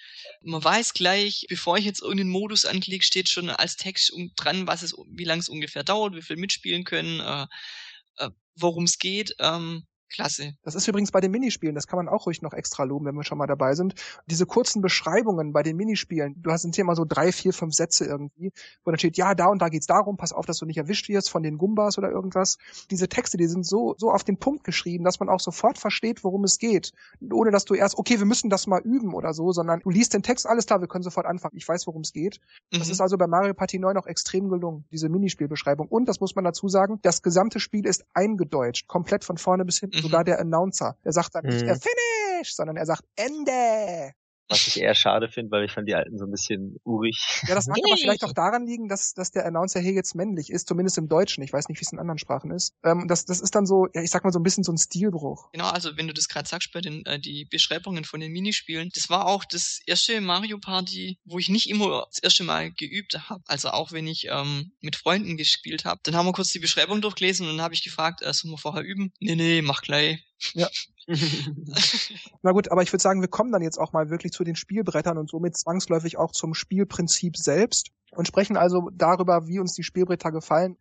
Man 0.43 0.63
weiß 0.63 0.93
gleich, 0.93 1.47
bevor 1.49 1.79
ich 1.79 1.85
jetzt 1.85 2.03
irgendeinen 2.03 2.31
Modus 2.31 2.65
anklicke, 2.65 3.05
steht 3.05 3.29
schon 3.29 3.49
als 3.49 3.77
Text 3.77 4.13
dran, 4.37 4.67
was 4.67 4.83
es, 4.83 4.95
wie 5.09 5.25
lange 5.25 5.41
es 5.41 5.49
ungefähr 5.49 5.85
dauert, 5.85 6.15
wie 6.15 6.23
viel 6.23 6.37
mitspielen 6.37 6.85
können, 6.85 7.21
äh, 7.21 7.47
äh, 8.17 8.31
worum 8.57 8.85
es 8.85 8.99
geht. 8.99 9.35
Ähm, 9.39 9.87
Klasse. 10.09 10.55
Das 10.63 10.75
ist 10.75 10.89
übrigens 10.89 11.11
bei 11.11 11.21
den 11.21 11.31
Minispielen, 11.31 11.75
das 11.75 11.87
kann 11.87 11.99
man 11.99 12.09
auch 12.09 12.27
ruhig 12.27 12.43
noch 12.43 12.53
extra 12.53 12.85
loben, 12.85 13.07
wenn 13.07 13.15
wir 13.15 13.25
schon 13.25 13.39
mal 13.39 13.47
dabei 13.47 13.75
sind. 13.75 13.95
Diese 14.27 14.47
kurzen 14.47 14.83
Beschreibungen 14.83 15.53
bei 15.53 15.63
den 15.63 15.77
Minispielen, 15.77 16.35
du 16.39 16.51
hast 16.51 16.67
hier 16.75 16.83
immer 16.83 16.97
so 16.97 17.05
drei, 17.05 17.33
vier, 17.33 17.53
fünf 17.53 17.75
Sätze 17.75 18.05
irgendwie, 18.05 18.53
wo 18.85 18.91
dann 18.91 18.99
steht, 18.99 19.17
ja, 19.17 19.35
da 19.35 19.47
und 19.47 19.61
da 19.61 19.69
geht's 19.69 19.87
darum, 19.87 20.17
pass 20.17 20.33
auf, 20.33 20.47
dass 20.47 20.59
du 20.59 20.67
nicht 20.67 20.79
erwischt 20.79 21.09
wirst 21.09 21.31
von 21.31 21.43
den 21.43 21.59
Gumbas 21.59 21.99
oder 21.99 22.11
irgendwas. 22.11 22.59
Diese 22.91 23.09
Texte, 23.09 23.37
die 23.37 23.47
sind 23.47 23.67
so, 23.67 23.95
so 23.99 24.11
auf 24.11 24.25
den 24.25 24.39
Punkt 24.39 24.65
geschrieben, 24.65 25.05
dass 25.05 25.21
man 25.21 25.29
auch 25.29 25.41
sofort 25.41 25.79
versteht, 25.79 26.25
worum 26.25 26.45
es 26.45 26.59
geht. 26.59 26.93
Ohne 27.33 27.51
dass 27.51 27.65
du 27.65 27.75
erst, 27.75 27.99
okay, 27.99 28.19
wir 28.19 28.27
müssen 28.27 28.51
das 28.51 28.67
mal 28.67 28.81
üben 28.81 29.15
oder 29.15 29.33
so, 29.33 29.53
sondern 29.53 29.81
du 29.81 29.91
liest 29.91 30.15
den 30.15 30.23
Text, 30.23 30.47
alles 30.47 30.67
klar, 30.67 30.81
wir 30.81 30.89
können 30.89 31.05
sofort 31.05 31.27
anfangen, 31.27 31.57
ich 31.57 31.69
weiß, 31.69 31.87
worum 31.87 32.03
es 32.03 32.13
geht. 32.13 32.41
Mhm. 32.73 32.79
Das 32.79 32.89
ist 32.89 33.01
also 33.01 33.17
bei 33.17 33.27
Mario 33.27 33.55
Party 33.55 33.79
9 33.79 33.97
auch 33.97 34.07
extrem 34.07 34.49
gelungen, 34.49 34.85
diese 34.91 35.09
Minispielbeschreibung. 35.09 35.89
Und, 35.89 36.09
das 36.09 36.21
muss 36.21 36.35
man 36.35 36.45
dazu 36.45 36.69
sagen, 36.69 36.99
das 37.03 37.23
gesamte 37.23 37.61
Spiel 37.61 37.87
ist 37.87 38.05
eingedeutscht, 38.15 38.87
komplett 38.87 39.25
von 39.25 39.37
vorne 39.37 39.65
bis 39.65 39.79
hinten. 39.79 39.98
Mhm. 39.99 40.03
Sogar 40.03 40.25
der 40.25 40.41
Announcer. 40.41 40.97
Der 41.05 41.13
sagt 41.13 41.35
dann 41.35 41.45
nicht, 41.45 41.63
mhm. 41.63 41.69
er 41.69 41.77
finish, 41.77 42.55
sondern 42.55 42.77
er 42.77 42.87
sagt 42.87 43.05
Ende. 43.17 44.13
Was 44.49 44.67
ich 44.67 44.81
eher 44.81 44.95
schade 44.95 45.29
finde, 45.29 45.51
weil 45.51 45.65
ich 45.65 45.73
fand 45.73 45.89
die 45.89 45.95
alten 45.95 46.19
so 46.19 46.25
ein 46.25 46.31
bisschen 46.31 46.77
urig. 46.85 47.43
Ja, 47.47 47.55
das 47.55 47.67
mag 47.67 47.79
aber 47.85 47.97
vielleicht 47.97 48.25
auch 48.25 48.33
daran 48.33 48.67
liegen, 48.67 48.89
dass, 48.89 49.13
dass 49.15 49.31
der 49.31 49.47
Announcer 49.47 49.81
hier 49.81 49.93
jetzt 49.93 50.15
männlich 50.15 50.51
ist, 50.51 50.69
zumindest 50.69 50.99
im 50.99 51.09
Deutschen. 51.09 51.43
Ich 51.43 51.53
weiß 51.53 51.69
nicht, 51.69 51.81
wie 51.81 51.85
es 51.85 51.93
in 51.93 51.99
anderen 51.99 52.19
Sprachen 52.19 52.51
ist. 52.51 52.75
Ähm, 52.85 53.07
das, 53.09 53.27
das 53.27 53.41
ist 53.41 53.55
dann 53.55 53.67
so, 53.67 53.89
ja, 53.95 54.03
ich 54.03 54.11
sag 54.11 54.25
mal 54.25 54.33
so 54.33 54.39
ein 54.39 54.43
bisschen 54.43 54.65
so 54.65 54.73
ein 54.73 54.79
Stilbruch. 54.79 55.51
Genau, 55.53 55.69
also 55.69 55.97
wenn 55.97 56.07
du 56.07 56.15
das 56.15 56.29
gerade 56.29 56.49
sagst 56.49 56.73
bei 56.73 56.81
den 56.81 57.05
äh, 57.05 57.21
die 57.21 57.45
Beschreibungen 57.45 58.05
von 58.05 58.21
den 58.21 58.33
Minispielen, 58.33 58.91
das 58.95 59.11
war 59.11 59.27
auch 59.27 59.45
das 59.45 59.81
erste 59.87 60.21
Mario 60.21 60.59
Party, 60.59 61.19
wo 61.25 61.39
ich 61.39 61.49
nicht 61.49 61.69
immer 61.69 62.07
das 62.09 62.19
erste 62.21 62.45
Mal 62.45 62.73
geübt 62.73 63.29
habe. 63.29 63.43
Also 63.47 63.71
auch 63.71 63.93
wenn 63.93 64.07
ich 64.07 64.29
ähm, 64.31 64.73
mit 64.81 64.97
Freunden 64.97 65.37
gespielt 65.37 65.85
habe, 65.85 66.01
dann 66.05 66.17
haben 66.17 66.27
wir 66.27 66.33
kurz 66.33 66.53
die 66.53 66.59
Beschreibung 66.59 67.01
durchgelesen 67.01 67.47
und 67.47 67.57
dann 67.57 67.65
habe 67.65 67.75
ich 67.75 67.85
gefragt, 67.85 68.23
äh, 68.23 68.33
sollen 68.33 68.53
wir 68.53 68.59
vorher 68.59 68.83
üben? 68.83 69.13
Nee, 69.21 69.37
nee, 69.37 69.63
mach 69.63 69.83
gleich. 69.83 70.25
Ja. 70.55 70.69
Na 72.43 72.53
gut, 72.53 72.71
aber 72.71 72.83
ich 72.83 72.93
würde 72.93 73.03
sagen, 73.03 73.21
wir 73.21 73.29
kommen 73.29 73.53
dann 73.53 73.63
jetzt 73.63 73.79
auch 73.79 73.93
mal 73.93 74.11
wirklich 74.11 74.33
zu 74.33 74.45
den 74.45 74.57
Spielbrettern 74.57 75.19
und 75.19 75.31
somit 75.31 75.57
zwangsläufig 75.57 76.19
auch 76.19 76.33
zum 76.33 76.55
Spielprinzip 76.55 77.37
selbst 77.37 77.91
und 78.11 78.27
sprechen 78.27 78.57
also 78.57 78.91
darüber, 78.93 79.47
wie 79.47 79.59
uns 79.59 79.75
die 79.75 79.83
Spielbretter 79.83 80.33
gefallen. 80.33 80.77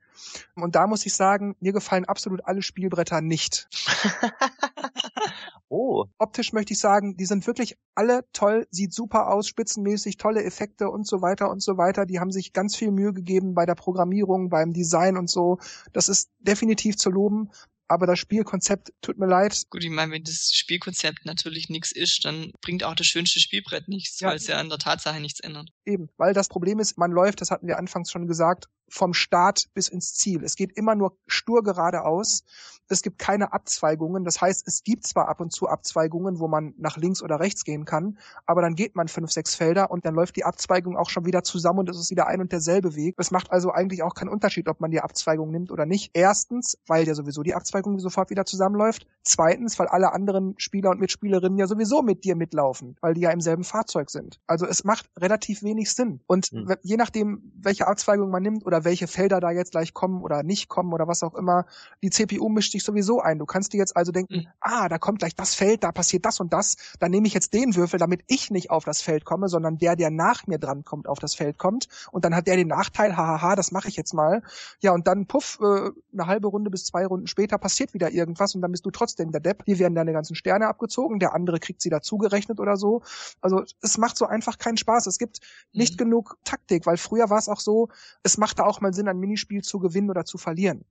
Und 0.56 0.76
da 0.76 0.88
muss 0.88 1.06
ich 1.06 1.14
sagen, 1.14 1.56
mir 1.60 1.74
gefallen 1.74 2.06
absolut 2.06 2.46
alle 2.46 2.62
Spielbretter 2.62 3.22
nicht. 3.22 3.68
oh. 5.70 6.06
Optisch 6.18 6.54
möchte 6.54 6.74
ich 6.74 6.80
sagen, 6.80 7.18
die 7.18 7.26
sind 7.26 7.46
wirklich 7.48 7.78
alle 7.96 8.26
toll, 8.34 8.68
sieht 8.72 8.94
super 8.94 9.28
aus, 9.28 9.48
spitzenmäßig, 9.48 10.18
tolle 10.18 10.44
Effekte 10.44 10.90
und 10.90 11.06
so 11.06 11.22
weiter 11.22 11.50
und 11.50 11.62
so 11.62 11.78
weiter. 11.78 12.06
Die 12.06 12.20
haben 12.20 12.32
sich 12.32 12.54
ganz 12.54 12.76
viel 12.76 12.92
Mühe 12.92 13.14
gegeben 13.14 13.54
bei 13.54 13.66
der 13.66 13.76
Programmierung, 13.76 14.50
beim 14.50 14.74
Design 14.74 15.18
und 15.18 15.30
so. 15.30 15.60
Das 15.94 16.10
ist 16.10 16.30
definitiv 16.40 16.98
zu 16.98 17.10
loben 17.10 17.50
aber 17.88 18.08
das 18.08 18.20
Spielkonzept 18.20 18.92
tut 19.02 19.18
mir 19.18 19.28
leid. 19.28 19.64
Gut, 19.70 19.84
ich 19.84 19.90
meine, 19.90 20.12
wenn 20.12 20.24
das 20.24 20.52
Spielkonzept 20.54 21.26
natürlich 21.26 21.70
nichts 21.70 21.92
ist, 21.92 22.26
dann 22.26 22.52
bringt 22.62 22.84
auch 22.84 22.96
das 22.96 23.08
schönste 23.08 23.40
Spielbrett 23.40 23.88
nichts, 23.88 24.20
ja. 24.20 24.30
weil 24.30 24.38
es 24.38 24.48
ja 24.48 24.58
an 24.58 24.70
der 24.70 24.78
Tatsache 24.78 25.20
nichts 25.20 25.40
ändert. 25.40 25.70
Eben, 25.86 26.10
weil 26.18 26.34
das 26.34 26.50
Problem 26.50 26.80
ist, 26.80 26.98
man 26.98 27.12
läuft, 27.12 27.42
das 27.42 27.52
hatten 27.52 27.68
wir 27.68 27.78
anfangs 27.78 28.12
schon 28.12 28.28
gesagt, 28.28 28.66
vom 28.90 29.14
Start 29.14 29.66
bis 29.74 29.88
ins 29.88 30.14
Ziel. 30.14 30.44
Es 30.44 30.56
geht 30.56 30.78
immer 30.78 30.96
nur 30.96 31.18
stur 31.28 31.64
geradeaus 31.64 32.44
es 32.92 33.02
gibt 33.02 33.20
keine 33.20 33.54
Abzweigungen. 33.54 34.24
Das 34.24 34.42
heißt, 34.42 34.68
es 34.68 34.84
gibt 34.84 35.06
zwar 35.06 35.28
ab 35.28 35.40
und 35.40 35.52
zu 35.52 35.68
Abzweigungen, 35.68 36.40
wo 36.40 36.48
man 36.48 36.74
nach 36.78 36.98
links 36.98 37.22
oder 37.22 37.40
rechts 37.40 37.64
gehen 37.64 37.86
kann, 37.86 38.18
aber 38.46 38.62
dann 38.62 38.76
geht 38.76 38.96
man 38.96 39.08
fünf, 39.08 39.32
sechs 39.32 39.56
Felder 39.56 39.92
und 39.92 40.06
dann 40.06 40.16
läuft 40.16 40.36
die 40.36 40.46
Abzweigung 40.46 40.98
auch 40.98 41.10
schon 41.10 41.26
wieder 41.26 41.44
zusammen 41.44 41.80
und 41.80 41.90
es 41.90 42.00
ist 42.00 42.12
wieder 42.12 42.28
ein 42.28 42.42
und 42.42 42.52
derselbe 42.52 42.96
Weg. 42.96 43.16
Es 43.18 43.32
macht 43.32 43.52
also 43.52 43.72
eigentlich 43.72 44.04
auch 44.04 44.14
keinen 44.14 44.30
Unterschied, 44.30 44.68
ob 44.70 44.80
man 44.80 44.92
die 44.92 45.02
Abzweigung 45.02 45.52
nimmt 45.52 45.72
oder 45.72 45.86
nicht. 45.86 46.12
Erstens, 46.14 46.78
weil 46.88 47.08
ja 47.08 47.14
sowieso 47.14 47.44
die 47.44 47.56
Abzweigung 47.56 48.00
sofort 48.00 48.30
wieder 48.30 48.46
zusammenläuft. 48.46 49.06
Zweitens, 49.24 49.78
weil 49.80 49.88
alle 49.88 50.14
anderen 50.14 50.56
Spieler 50.58 50.92
und 50.92 51.00
Mitspielerinnen 51.00 51.58
ja 51.58 51.68
sowieso 51.68 52.02
mit 52.02 52.24
dir 52.24 52.36
mitlaufen, 52.36 52.96
weil 53.02 53.14
die 53.14 53.22
ja 53.22 53.32
im 53.32 53.42
selben 53.42 53.64
Fahrzeug 53.64 54.10
sind. 54.10 54.40
Also 54.48 54.66
es 54.66 54.84
macht 54.84 55.10
relativ 55.18 55.64
wenig 55.64 55.92
Sinn. 55.92 56.22
Und 56.28 56.54
mhm. 56.54 56.76
je 56.82 56.98
nachdem, 56.98 57.52
welche 57.56 57.88
Abzweigung 57.88 58.30
man 58.30 58.44
nimmt 58.44 58.66
oder 58.66 58.86
welche 58.86 59.08
Felder 59.08 59.40
da 59.40 59.52
jetzt 59.52 59.72
gleich 59.72 59.94
kommen 59.94 60.22
oder 60.22 60.44
nicht 60.44 60.70
kommen 60.70 60.94
oder 60.94 61.08
was 61.08 61.24
auch 61.24 61.36
immer, 61.36 61.66
die 62.02 62.10
CPU 62.10 62.50
mischt 62.50 62.77
sich 62.78 62.86
sowieso 62.86 63.22
ein. 63.22 63.40
Du 63.40 63.46
kannst 63.46 63.74
dir 63.74 63.78
jetzt 63.78 63.96
also 63.96 64.12
denken, 64.12 64.36
mhm. 64.36 64.48
ah, 64.60 64.88
da 64.90 64.98
kommt 64.98 65.20
gleich 65.20 65.36
das 65.36 65.56
Feld, 65.56 65.84
da 65.84 65.92
passiert 65.92 66.26
das 66.26 66.40
und 66.40 66.54
das, 66.54 66.76
dann 67.00 67.12
nehme 67.12 67.28
ich 67.28 67.34
jetzt 67.34 67.54
den 67.54 67.76
Würfel, 67.76 68.00
damit 68.00 68.22
ich 68.28 68.52
nicht 68.52 68.70
auf 68.70 68.86
das 68.86 69.02
Feld 69.02 69.26
komme, 69.26 69.50
sondern 69.50 69.78
der, 69.78 69.96
der 69.96 70.12
nach 70.12 70.48
mir 70.48 70.60
dran 70.60 70.84
kommt, 70.84 71.08
auf 71.08 71.20
das 71.20 71.36
Feld 71.36 71.58
kommt. 71.58 71.88
Und 72.12 72.26
dann 72.26 72.36
hat 72.36 72.48
der 72.48 72.56
den 72.56 72.68
Nachteil, 72.68 73.16
hahaha, 73.18 73.56
das 73.56 73.72
mache 73.72 73.88
ich 73.88 73.96
jetzt 73.96 74.14
mal. 74.14 74.42
Ja, 74.80 74.94
und 74.94 75.08
dann 75.08 75.26
puff, 75.28 75.60
äh, 75.62 75.90
eine 76.14 76.28
halbe 76.28 76.48
Runde 76.48 76.70
bis 76.70 76.86
zwei 76.86 77.06
Runden 77.06 77.28
später 77.28 77.58
passiert 77.58 77.94
wieder 77.94 78.12
irgendwas 78.12 78.56
und 78.56 78.62
dann 78.62 78.72
bist 78.72 78.86
du 78.86 78.92
trotzdem 78.92 79.32
der 79.32 79.42
Depp. 79.42 79.64
Hier 79.66 79.80
werden 79.80 79.96
deine 79.96 80.14
ganzen 80.14 80.36
Sterne 80.36 80.68
abgezogen, 80.68 81.20
der 81.20 81.34
andere 81.34 81.60
kriegt 81.60 81.82
sie 81.82 81.90
dazugerechnet 81.90 82.60
oder 82.60 82.78
so. 82.78 83.02
Also 83.42 83.64
es 83.82 83.98
macht 83.98 84.18
so 84.18 84.26
einfach 84.26 84.58
keinen 84.58 84.78
Spaß. 84.78 85.08
Es 85.08 85.18
gibt 85.18 85.40
nicht 85.72 85.96
mhm. 85.96 86.06
genug 86.06 86.38
Taktik, 86.44 86.86
weil 86.86 86.98
früher 86.98 87.30
war 87.30 87.40
es 87.40 87.50
auch 87.50 87.60
so, 87.60 87.90
es 88.24 88.38
machte 88.38 88.66
auch 88.66 88.82
mal 88.82 88.94
Sinn, 88.94 89.08
ein 89.08 89.20
Minispiel 89.20 89.62
zu 89.62 89.80
gewinnen 89.80 90.10
oder 90.10 90.26
zu 90.26 90.38
verlieren. 90.38 90.86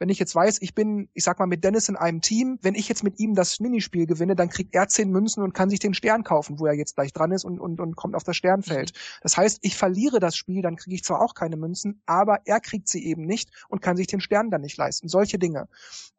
Wenn 0.00 0.08
ich 0.08 0.18
jetzt 0.18 0.34
weiß, 0.34 0.62
ich 0.62 0.74
bin, 0.74 1.10
ich 1.12 1.22
sag 1.22 1.38
mal, 1.38 1.46
mit 1.46 1.62
Dennis 1.62 1.90
in 1.90 1.96
einem 1.96 2.22
Team, 2.22 2.58
wenn 2.62 2.74
ich 2.74 2.88
jetzt 2.88 3.04
mit 3.04 3.20
ihm 3.20 3.34
das 3.34 3.60
Minispiel 3.60 4.06
gewinne, 4.06 4.34
dann 4.34 4.48
kriegt 4.48 4.74
er 4.74 4.88
zehn 4.88 5.10
Münzen 5.10 5.42
und 5.44 5.52
kann 5.52 5.68
sich 5.68 5.78
den 5.78 5.92
Stern 5.94 6.24
kaufen, 6.24 6.58
wo 6.58 6.66
er 6.66 6.72
jetzt 6.72 6.96
gleich 6.96 7.12
dran 7.12 7.30
ist 7.30 7.44
und, 7.44 7.60
und, 7.60 7.80
und 7.80 7.96
kommt 7.96 8.16
auf 8.16 8.24
das 8.24 8.34
Sternfeld. 8.34 8.92
Mhm. 8.92 9.20
Das 9.22 9.36
heißt, 9.36 9.58
ich 9.60 9.76
verliere 9.76 10.18
das 10.18 10.36
Spiel, 10.36 10.62
dann 10.62 10.76
kriege 10.76 10.96
ich 10.96 11.04
zwar 11.04 11.20
auch 11.20 11.34
keine 11.34 11.58
Münzen, 11.58 12.02
aber 12.06 12.40
er 12.46 12.60
kriegt 12.60 12.88
sie 12.88 13.04
eben 13.04 13.26
nicht 13.26 13.50
und 13.68 13.82
kann 13.82 13.98
sich 13.98 14.06
den 14.06 14.20
Stern 14.20 14.50
dann 14.50 14.62
nicht 14.62 14.78
leisten. 14.78 15.08
Solche 15.08 15.38
Dinge. 15.38 15.68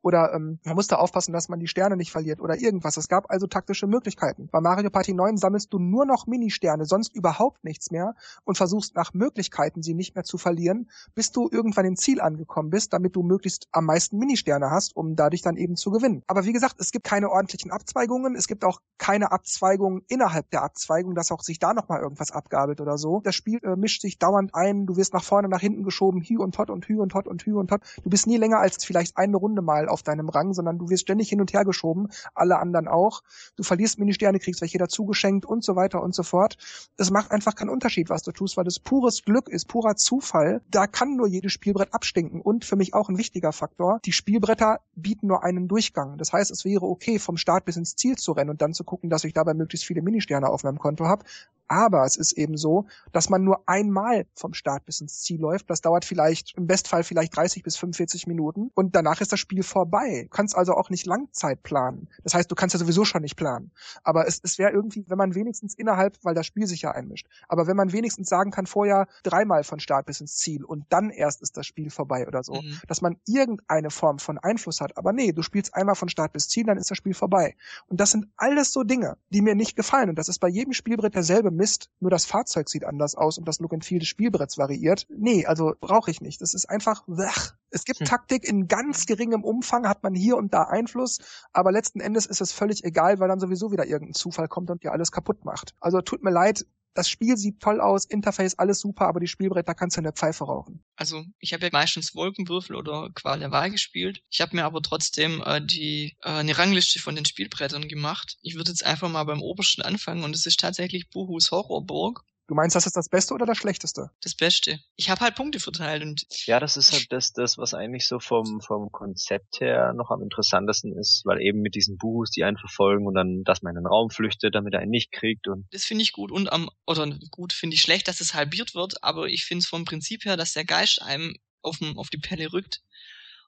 Oder 0.03 0.33
ähm, 0.33 0.59
man 0.63 0.75
muss 0.75 0.87
da 0.87 0.97
aufpassen, 0.97 1.31
dass 1.31 1.49
man 1.49 1.59
die 1.59 1.67
Sterne 1.67 1.95
nicht 1.95 2.11
verliert 2.11 2.41
oder 2.41 2.59
irgendwas. 2.59 2.97
Es 2.97 3.07
gab 3.07 3.29
also 3.29 3.47
taktische 3.47 3.87
Möglichkeiten. 3.87 4.49
Bei 4.51 4.59
Mario 4.59 4.89
Party 4.89 5.13
9 5.13 5.37
sammelst 5.37 5.71
du 5.73 5.79
nur 5.79 6.05
noch 6.05 6.27
Ministerne, 6.27 6.85
sonst 6.85 7.15
überhaupt 7.15 7.63
nichts 7.63 7.91
mehr 7.91 8.15
und 8.43 8.57
versuchst 8.57 8.95
nach 8.95 9.13
Möglichkeiten, 9.13 9.83
sie 9.83 9.93
nicht 9.93 10.15
mehr 10.15 10.23
zu 10.23 10.37
verlieren, 10.37 10.89
bis 11.13 11.31
du 11.31 11.49
irgendwann 11.51 11.85
im 11.85 11.95
Ziel 11.95 12.21
angekommen 12.21 12.69
bist, 12.69 12.93
damit 12.93 13.15
du 13.15 13.23
möglichst 13.23 13.67
am 13.71 13.85
meisten 13.85 14.17
Ministerne 14.17 14.69
hast, 14.71 14.95
um 14.95 15.15
dadurch 15.15 15.41
dann 15.41 15.57
eben 15.57 15.75
zu 15.75 15.91
gewinnen. 15.91 16.23
Aber 16.27 16.45
wie 16.45 16.53
gesagt, 16.53 16.75
es 16.79 16.91
gibt 16.91 17.05
keine 17.05 17.29
ordentlichen 17.29 17.71
Abzweigungen, 17.71 18.35
es 18.35 18.47
gibt 18.47 18.63
auch 18.63 18.81
keine 18.97 19.31
Abzweigungen 19.31 20.03
innerhalb 20.07 20.49
der 20.51 20.63
Abzweigung, 20.63 21.15
dass 21.15 21.31
auch 21.31 21.41
sich 21.41 21.59
da 21.59 21.73
nochmal 21.73 22.01
irgendwas 22.01 22.31
abgabelt 22.31 22.81
oder 22.81 22.97
so. 22.97 23.21
Das 23.23 23.35
Spiel 23.35 23.59
äh, 23.63 23.75
mischt 23.75 24.01
sich 24.01 24.19
dauernd 24.19 24.53
ein, 24.53 24.85
du 24.85 24.97
wirst 24.97 25.13
nach 25.13 25.23
vorne, 25.23 25.47
nach 25.47 25.61
hinten 25.61 25.83
geschoben, 25.83 26.21
hü 26.21 26.37
und 26.37 26.55
tot 26.55 26.69
und 26.69 26.87
hü 26.87 26.99
und 26.99 27.09
tot 27.09 27.27
und 27.27 27.45
hü 27.45 27.57
und 27.57 27.69
tot. 27.69 27.81
Du 28.03 28.09
bist 28.09 28.27
nie 28.27 28.37
länger 28.37 28.59
als 28.59 28.83
vielleicht 28.83 29.17
eine 29.17 29.37
Runde 29.37 29.61
mal 29.61 29.87
auf 29.87 30.03
deinem 30.03 30.29
Rang, 30.29 30.53
sondern 30.53 30.77
du 30.77 30.89
wirst 30.89 31.03
ständig 31.03 31.29
hin 31.29 31.41
und 31.41 31.53
her 31.53 31.65
geschoben, 31.65 32.09
alle 32.33 32.59
anderen 32.59 32.87
auch. 32.87 33.21
Du 33.55 33.63
verlierst 33.63 33.99
Ministerne, 33.99 34.39
kriegst 34.39 34.61
welche 34.61 34.77
dazu 34.77 35.05
geschenkt 35.05 35.45
und 35.45 35.63
so 35.63 35.75
weiter 35.75 36.01
und 36.01 36.13
so 36.13 36.23
fort. 36.23 36.57
Es 36.97 37.11
macht 37.11 37.31
einfach 37.31 37.55
keinen 37.55 37.69
Unterschied, 37.69 38.09
was 38.09 38.23
du 38.23 38.31
tust, 38.31 38.57
weil 38.57 38.65
das 38.65 38.79
pures 38.79 39.23
Glück 39.23 39.49
ist, 39.49 39.67
purer 39.67 39.95
Zufall. 39.95 40.61
Da 40.69 40.87
kann 40.87 41.15
nur 41.15 41.27
jedes 41.27 41.51
Spielbrett 41.53 41.93
abstinken 41.93 42.41
und 42.41 42.65
für 42.65 42.75
mich 42.75 42.93
auch 42.93 43.09
ein 43.09 43.17
wichtiger 43.17 43.51
Faktor. 43.61 43.99
Die 44.05 44.11
Spielbretter 44.11 44.79
bieten 44.95 45.27
nur 45.27 45.43
einen 45.43 45.67
Durchgang. 45.67 46.17
Das 46.17 46.33
heißt, 46.33 46.49
es 46.49 46.65
wäre 46.65 46.85
okay, 46.85 47.19
vom 47.19 47.37
Start 47.37 47.63
bis 47.65 47.77
ins 47.77 47.95
Ziel 47.95 48.15
zu 48.17 48.31
rennen 48.31 48.49
und 48.49 48.61
dann 48.61 48.73
zu 48.73 48.83
gucken, 48.83 49.09
dass 49.11 49.23
ich 49.23 49.33
dabei 49.33 49.53
möglichst 49.53 49.85
viele 49.85 50.01
Ministerne 50.01 50.49
auf 50.49 50.63
meinem 50.63 50.79
Konto 50.79 51.05
habe. 51.05 51.23
Aber 51.67 52.05
es 52.05 52.17
ist 52.17 52.33
eben 52.33 52.57
so, 52.57 52.85
dass 53.11 53.29
man 53.29 53.43
nur 53.43 53.63
einmal 53.67 54.25
vom 54.35 54.53
Start 54.53 54.85
bis 54.85 55.01
ins 55.01 55.21
Ziel 55.21 55.39
läuft. 55.39 55.69
Das 55.69 55.81
dauert 55.81 56.05
vielleicht, 56.05 56.57
im 56.57 56.67
Bestfall 56.67 57.03
vielleicht 57.03 57.35
30 57.35 57.63
bis 57.63 57.77
45 57.77 58.27
Minuten 58.27 58.71
und 58.73 58.95
danach 58.95 59.21
ist 59.21 59.31
das 59.31 59.39
Spiel 59.39 59.63
vorbei. 59.63 60.23
Du 60.23 60.35
kannst 60.35 60.55
also 60.55 60.73
auch 60.73 60.89
nicht 60.89 61.05
Langzeit 61.05 61.63
planen. 61.63 62.09
Das 62.23 62.33
heißt, 62.33 62.51
du 62.51 62.55
kannst 62.55 62.73
ja 62.73 62.79
sowieso 62.79 63.05
schon 63.05 63.21
nicht 63.21 63.35
planen. 63.35 63.71
Aber 64.03 64.27
es, 64.27 64.39
es 64.43 64.57
wäre 64.57 64.71
irgendwie, 64.71 65.05
wenn 65.07 65.17
man 65.17 65.35
wenigstens 65.35 65.73
innerhalb, 65.75 66.17
weil 66.23 66.35
das 66.35 66.45
Spiel 66.45 66.67
sich 66.67 66.81
ja 66.81 66.91
einmischt, 66.91 67.27
aber 67.47 67.67
wenn 67.67 67.77
man 67.77 67.91
wenigstens 67.91 68.29
sagen 68.29 68.51
kann, 68.51 68.65
vorher 68.65 69.07
dreimal 69.23 69.63
von 69.63 69.79
Start 69.79 70.05
bis 70.05 70.21
ins 70.21 70.37
Ziel 70.37 70.63
und 70.63 70.85
dann 70.89 71.09
erst 71.09 71.41
ist 71.41 71.57
das 71.57 71.65
Spiel 71.65 71.89
vorbei 71.89 72.27
oder 72.27 72.43
so, 72.43 72.53
mhm. 72.53 72.79
dass 72.87 73.01
man 73.01 73.17
irgendeine 73.25 73.89
Form 73.89 74.19
von 74.19 74.37
Einfluss 74.37 74.81
hat. 74.81 74.97
Aber 74.97 75.13
nee, 75.13 75.31
du 75.31 75.41
spielst 75.41 75.75
einmal 75.75 75.95
von 75.95 76.09
Start 76.09 76.33
bis 76.33 76.49
Ziel, 76.49 76.65
dann 76.65 76.77
ist 76.77 76.91
das 76.91 76.97
Spiel 76.97 77.13
vorbei. 77.13 77.55
Und 77.87 77.99
das 77.99 78.11
sind 78.11 78.27
alles 78.37 78.71
so 78.71 78.83
Dinge, 78.83 79.17
die 79.29 79.41
mir 79.41 79.55
nicht 79.55 79.75
gefallen. 79.75 80.09
Und 80.09 80.15
das 80.17 80.29
ist 80.29 80.39
bei 80.39 80.47
jedem 80.47 80.73
Spielbrett 80.73 81.15
derselbe 81.15 81.51
Mist, 81.61 81.91
nur 81.99 82.09
das 82.09 82.25
Fahrzeug 82.25 82.69
sieht 82.69 82.85
anders 82.85 83.13
aus 83.13 83.37
und 83.37 83.47
das 83.47 83.59
Look 83.59 83.71
and 83.73 83.85
Feel 83.85 83.99
des 83.99 84.07
Spielbretts 84.07 84.57
variiert. 84.57 85.05
Nee, 85.09 85.45
also 85.45 85.75
brauche 85.79 86.09
ich 86.09 86.19
nicht. 86.19 86.41
Das 86.41 86.55
ist 86.55 86.67
einfach, 86.67 87.03
blech. 87.05 87.51
es 87.69 87.85
gibt 87.85 87.99
hm. 87.99 88.07
Taktik 88.07 88.49
in 88.49 88.67
ganz 88.67 89.05
geringem 89.05 89.43
Umfang, 89.43 89.87
hat 89.87 90.01
man 90.01 90.15
hier 90.15 90.37
und 90.37 90.55
da 90.55 90.63
Einfluss, 90.63 91.19
aber 91.53 91.71
letzten 91.71 91.99
Endes 91.99 92.25
ist 92.25 92.41
es 92.41 92.51
völlig 92.51 92.83
egal, 92.83 93.19
weil 93.19 93.27
dann 93.27 93.39
sowieso 93.39 93.71
wieder 93.71 93.85
irgendein 93.85 94.15
Zufall 94.15 94.47
kommt 94.47 94.71
und 94.71 94.81
dir 94.81 94.91
alles 94.91 95.11
kaputt 95.11 95.45
macht. 95.45 95.75
Also 95.79 96.01
tut 96.01 96.23
mir 96.23 96.31
leid, 96.31 96.65
das 96.93 97.09
Spiel 97.09 97.37
sieht 97.37 97.59
toll 97.59 97.79
aus, 97.79 98.05
Interface 98.05 98.55
alles 98.55 98.79
super, 98.79 99.07
aber 99.07 99.19
die 99.19 99.27
Spielbretter 99.27 99.73
kannst 99.73 99.95
du 99.95 99.99
in 99.99 100.03
der 100.03 100.13
Pfeife 100.13 100.43
rauchen. 100.43 100.83
Also 100.95 101.23
ich 101.39 101.53
habe 101.53 101.65
ja 101.65 101.69
meistens 101.71 102.15
Wolkenwürfel 102.15 102.75
oder 102.75 103.09
Qual 103.15 103.39
der 103.39 103.51
Wahl 103.51 103.71
gespielt. 103.71 104.21
Ich 104.29 104.41
habe 104.41 104.55
mir 104.55 104.65
aber 104.65 104.81
trotzdem 104.81 105.41
äh, 105.45 105.61
die 105.65 106.17
äh, 106.21 106.29
eine 106.29 106.57
Rangliste 106.57 106.99
von 106.99 107.15
den 107.15 107.25
Spielbrettern 107.25 107.87
gemacht. 107.87 108.37
Ich 108.41 108.55
würde 108.55 108.71
jetzt 108.71 108.85
einfach 108.85 109.09
mal 109.09 109.23
beim 109.23 109.41
obersten 109.41 109.81
anfangen 109.81 110.23
und 110.23 110.35
es 110.35 110.45
ist 110.45 110.59
tatsächlich 110.59 111.09
Buhus 111.09 111.51
Horrorburg. 111.51 112.23
Du 112.51 112.55
meinst, 112.55 112.75
das 112.75 112.85
ist 112.85 112.97
das 112.97 113.07
Beste 113.07 113.33
oder 113.33 113.45
das 113.45 113.57
Schlechteste? 113.57 114.09
Das 114.21 114.35
Beste. 114.35 114.77
Ich 114.97 115.09
habe 115.09 115.21
halt 115.21 115.35
Punkte 115.35 115.61
verteilt 115.61 116.03
und. 116.03 116.25
Ja, 116.47 116.59
das 116.59 116.75
ist 116.75 116.91
halt 116.91 117.07
das, 117.09 117.31
das, 117.31 117.57
was 117.57 117.73
eigentlich 117.73 118.05
so 118.05 118.19
vom, 118.19 118.59
vom 118.59 118.91
Konzept 118.91 119.61
her 119.61 119.93
noch 119.93 120.11
am 120.11 120.21
interessantesten 120.21 120.91
ist, 120.99 121.21
weil 121.23 121.39
eben 121.39 121.61
mit 121.61 121.75
diesen 121.75 121.97
Buhus, 121.97 122.29
die 122.29 122.43
einen 122.43 122.57
verfolgen 122.57 123.07
und 123.07 123.13
dann, 123.13 123.45
dass 123.45 123.61
man 123.61 123.77
in 123.77 123.81
den 123.81 123.87
Raum 123.87 124.09
flüchtet, 124.09 124.53
damit 124.53 124.73
er 124.73 124.81
einen 124.81 124.91
nicht 124.91 125.13
kriegt 125.13 125.47
und. 125.47 125.65
Das 125.71 125.85
finde 125.85 126.03
ich 126.03 126.11
gut 126.11 126.29
und 126.29 126.51
am, 126.51 126.69
oder 126.85 127.07
gut 127.29 127.53
finde 127.53 127.75
ich 127.75 127.81
schlecht, 127.81 128.09
dass 128.09 128.19
es 128.19 128.33
halbiert 128.33 128.75
wird, 128.75 129.01
aber 129.01 129.27
ich 129.27 129.45
finde 129.45 129.61
es 129.61 129.69
vom 129.69 129.85
Prinzip 129.85 130.25
her, 130.25 130.35
dass 130.35 130.51
der 130.51 130.65
Geist 130.65 131.01
einem 131.01 131.37
auf, 131.61 131.79
auf 131.95 132.09
die 132.09 132.17
Pelle 132.17 132.51
rückt 132.51 132.81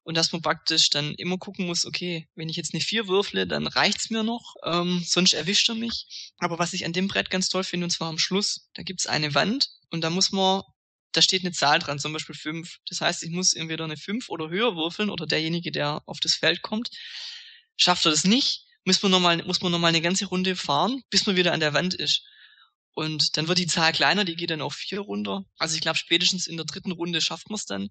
und 0.04 0.16
dass 0.16 0.32
man 0.32 0.42
praktisch 0.42 0.90
dann 0.90 1.16
immer 1.16 1.38
gucken 1.38 1.66
muss, 1.66 1.86
okay, 1.86 2.28
wenn 2.36 2.50
ich 2.50 2.58
jetzt 2.58 2.74
eine 2.74 2.82
vier 2.82 3.08
würfle, 3.08 3.48
dann 3.48 3.68
reicht's 3.68 4.10
mir 4.10 4.24
noch, 4.24 4.56
ähm, 4.66 5.02
sonst 5.06 5.34
erwischt 5.34 5.70
er 5.70 5.76
mich. 5.76 6.34
Aber 6.38 6.60
was 6.60 6.74
ich 6.74 6.86
an 6.86 6.94
dem 6.94 7.08
Brett 7.08 7.30
ganz 7.30 7.50
toll 7.50 7.64
finde, 7.64 7.86
und 7.86 7.92
zwar 7.92 8.10
am 8.10 8.18
Schluss, 8.20 8.70
da 8.74 8.84
gibt's 8.84 9.08
eine 9.08 9.34
Wand 9.34 9.70
und 9.92 10.02
da 10.02 10.10
muss 10.10 10.32
man, 10.32 10.62
da 11.14 11.22
steht 11.22 11.44
eine 11.44 11.54
Zahl 11.54 11.80
dran, 11.80 12.00
zum 12.00 12.12
Beispiel 12.12 12.36
fünf. 12.36 12.78
Das 12.88 13.02
heißt, 13.02 13.24
ich 13.24 13.30
muss 13.32 13.54
entweder 13.54 13.86
eine 13.86 13.98
fünf 13.98 14.30
oder 14.30 14.50
höher 14.50 14.76
würfeln 14.76 15.10
oder 15.10 15.26
derjenige, 15.26 15.72
der 15.72 16.02
auf 16.06 16.20
das 16.20 16.34
Feld 16.34 16.62
kommt. 16.62 16.90
Schafft 17.78 18.06
er 18.06 18.12
das 18.12 18.26
nicht, 18.26 18.66
muss 18.86 19.02
man 19.02 19.12
nochmal, 19.12 19.44
muss 19.44 19.62
man 19.62 19.72
nochmal 19.72 19.90
eine 19.90 20.02
ganze 20.02 20.26
Runde 20.26 20.56
fahren, 20.56 21.02
bis 21.10 21.26
man 21.26 21.36
wieder 21.36 21.54
an 21.54 21.60
der 21.62 21.74
Wand 21.74 21.94
ist. 21.94 22.24
Und 22.94 23.38
dann 23.38 23.48
wird 23.48 23.58
die 23.58 23.68
Zahl 23.68 23.92
kleiner, 23.92 24.24
die 24.24 24.36
geht 24.36 24.52
dann 24.52 24.62
auf 24.62 24.74
vier 24.74 25.00
runter. 25.00 25.46
Also 25.58 25.76
ich 25.76 25.82
glaube, 25.82 25.98
spätestens 25.98 26.48
in 26.48 26.58
der 26.58 26.66
dritten 26.66 26.92
Runde 26.92 27.22
schafft 27.22 27.50
man 27.50 27.56
es 27.56 27.66
dann. 27.66 27.90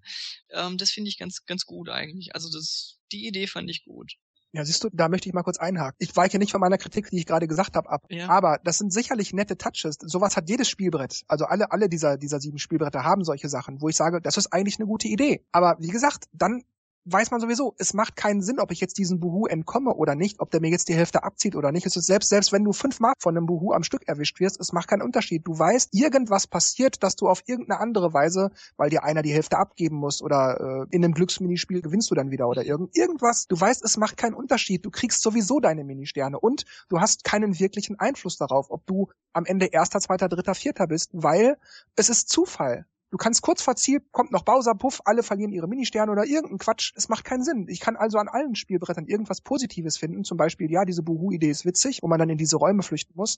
Ähm, 0.49 0.77
das 0.77 0.91
finde 0.91 1.09
ich 1.09 1.17
ganz, 1.17 1.45
ganz 1.45 1.65
gut 1.65 1.89
eigentlich. 1.89 2.35
Also 2.35 2.49
das, 2.49 2.99
die 3.11 3.27
Idee 3.27 3.47
fand 3.47 3.69
ich 3.69 3.83
gut. 3.83 4.13
Ja, 4.55 4.63
siehst 4.63 4.83
du, 4.83 4.89
da 4.93 5.09
möchte 5.09 5.27
ich 5.27 5.33
mal 5.33 5.41
kurz 5.41 5.57
einhaken. 5.57 5.95
Ich 5.97 6.15
weiche 6.15 6.37
nicht 6.37 6.51
von 6.51 6.61
meiner 6.61 6.77
Kritik, 6.77 7.09
die 7.09 7.17
ich 7.17 7.25
gerade 7.25 7.47
gesagt 7.47 7.75
habe, 7.75 7.89
ab. 7.89 8.05
Ja. 8.09 8.29
Aber 8.29 8.59
das 8.63 8.77
sind 8.77 8.93
sicherlich 8.93 9.33
nette 9.33 9.57
Touches. 9.57 9.97
Sowas 9.99 10.37
hat 10.37 10.47
jedes 10.47 10.69
Spielbrett. 10.69 11.23
Also 11.27 11.45
alle, 11.45 11.71
alle 11.71 11.89
dieser, 11.89 12.17
dieser 12.19 12.39
sieben 12.39 12.59
Spielbretter 12.59 13.03
haben 13.03 13.23
solche 13.23 13.49
Sachen, 13.49 13.81
wo 13.81 13.89
ich 13.89 13.95
sage, 13.95 14.21
das 14.21 14.37
ist 14.37 14.53
eigentlich 14.53 14.77
eine 14.77 14.85
gute 14.85 15.07
Idee. 15.07 15.43
Aber 15.51 15.75
wie 15.79 15.89
gesagt, 15.89 16.25
dann 16.33 16.63
weiß 17.05 17.31
man 17.31 17.41
sowieso, 17.41 17.75
es 17.77 17.93
macht 17.93 18.15
keinen 18.15 18.41
Sinn, 18.41 18.59
ob 18.59 18.71
ich 18.71 18.79
jetzt 18.79 18.97
diesen 18.97 19.19
Buhu 19.19 19.45
entkomme 19.45 19.93
oder 19.93 20.15
nicht, 20.15 20.39
ob 20.39 20.51
der 20.51 20.61
mir 20.61 20.69
jetzt 20.69 20.87
die 20.87 20.95
Hälfte 20.95 21.23
abzieht 21.23 21.55
oder 21.55 21.71
nicht. 21.71 21.85
Es 21.85 21.95
ist 21.95 22.05
selbst, 22.05 22.29
selbst 22.29 22.51
wenn 22.51 22.63
du 22.63 22.71
fünfmal 22.71 23.13
von 23.19 23.35
einem 23.35 23.45
Buhu 23.45 23.73
am 23.73 23.83
Stück 23.83 24.07
erwischt 24.07 24.39
wirst, 24.39 24.59
es 24.59 24.71
macht 24.71 24.87
keinen 24.87 25.01
Unterschied. 25.01 25.45
Du 25.45 25.57
weißt, 25.57 25.89
irgendwas 25.93 26.47
passiert, 26.47 27.03
dass 27.03 27.15
du 27.15 27.27
auf 27.27 27.43
irgendeine 27.45 27.79
andere 27.79 28.13
Weise, 28.13 28.51
weil 28.77 28.89
dir 28.89 29.03
einer 29.03 29.21
die 29.21 29.33
Hälfte 29.33 29.57
abgeben 29.57 29.97
muss 29.97 30.21
oder 30.21 30.85
äh, 30.89 30.95
in 30.95 31.03
einem 31.03 31.13
Glücksminispiel 31.13 31.81
gewinnst 31.81 32.09
du 32.09 32.15
dann 32.15 32.31
wieder 32.31 32.47
oder 32.47 32.63
irgend, 32.65 32.95
irgendwas. 32.95 33.47
Du 33.47 33.59
weißt, 33.59 33.83
es 33.83 33.97
macht 33.97 34.17
keinen 34.17 34.33
Unterschied. 34.33 34.85
Du 34.85 34.91
kriegst 34.91 35.21
sowieso 35.21 35.59
deine 35.59 35.83
Ministerne 35.83 36.39
und 36.39 36.65
du 36.89 36.99
hast 36.99 37.23
keinen 37.23 37.59
wirklichen 37.59 37.99
Einfluss 37.99 38.37
darauf, 38.37 38.69
ob 38.69 38.85
du 38.85 39.09
am 39.33 39.45
Ende 39.45 39.65
erster, 39.65 39.99
zweiter, 39.99 40.29
dritter, 40.29 40.55
vierter 40.55 40.87
bist, 40.87 41.09
weil 41.13 41.57
es 41.95 42.09
ist 42.09 42.29
Zufall. 42.29 42.85
Du 43.13 43.17
kannst 43.17 43.43
kurz 43.43 43.61
vor 43.61 43.75
Ziel, 43.75 44.01
kommt 44.11 44.31
noch 44.31 44.41
Bowser, 44.41 44.73
puff, 44.73 44.99
alle 45.05 45.21
verlieren 45.21 45.51
ihre 45.53 45.67
Ministerne 45.67 46.11
oder 46.11 46.25
irgendein 46.25 46.57
Quatsch. 46.57 46.93
Es 46.95 47.09
macht 47.09 47.23
keinen 47.23 47.43
Sinn. 47.43 47.67
Ich 47.69 47.79
kann 47.79 47.95
also 47.95 48.17
an 48.17 48.27
allen 48.27 48.55
Spielbrettern 48.55 49.05
irgendwas 49.05 49.39
Positives 49.39 49.97
finden. 49.97 50.23
Zum 50.23 50.35
Beispiel, 50.35 50.71
ja, 50.71 50.83
diese 50.83 51.03
Buhu-Idee 51.03 51.51
ist 51.51 51.63
witzig, 51.63 51.99
wo 52.01 52.07
man 52.07 52.17
dann 52.17 52.29
in 52.31 52.39
diese 52.39 52.55
Räume 52.55 52.81
flüchten 52.81 53.13
muss. 53.15 53.37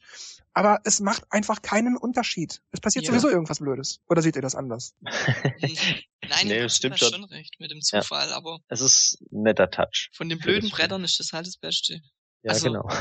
Aber 0.53 0.79
es 0.85 1.01
macht 1.01 1.25
einfach 1.29 1.61
keinen 1.61 1.97
Unterschied. 1.97 2.61
Es 2.71 2.79
passiert 2.79 3.03
Ja. 3.03 3.11
sowieso 3.11 3.27
irgendwas 3.29 3.59
Blödes. 3.59 3.99
Oder 4.07 4.21
seht 4.21 4.37
ihr 4.37 4.41
das 4.41 4.55
anders? 4.55 4.95
Nein, 5.01 6.47
Nee, 6.47 6.59
das 6.61 6.77
stimmt 6.77 6.97
schon. 6.97 7.11
schon. 7.11 7.23
recht 7.25 7.59
mit 7.59 7.69
dem 7.69 7.81
Zufall, 7.81 8.31
aber 8.31 8.59
Es 8.69 8.79
ist 8.79 9.17
ein 9.33 9.41
netter 9.43 9.69
Touch. 9.69 10.09
von 10.13 10.29
den 10.29 10.37
Ja, 10.39 10.45
blöden. 10.45 10.69
Brettern 10.69 11.03
ist 11.03 11.19
das 11.19 11.33
halt 11.33 11.47
das 11.47 11.57
Beste. 11.57 11.99
Ja, 12.45 12.51
Also- 12.51 12.67
genau. 12.67 12.87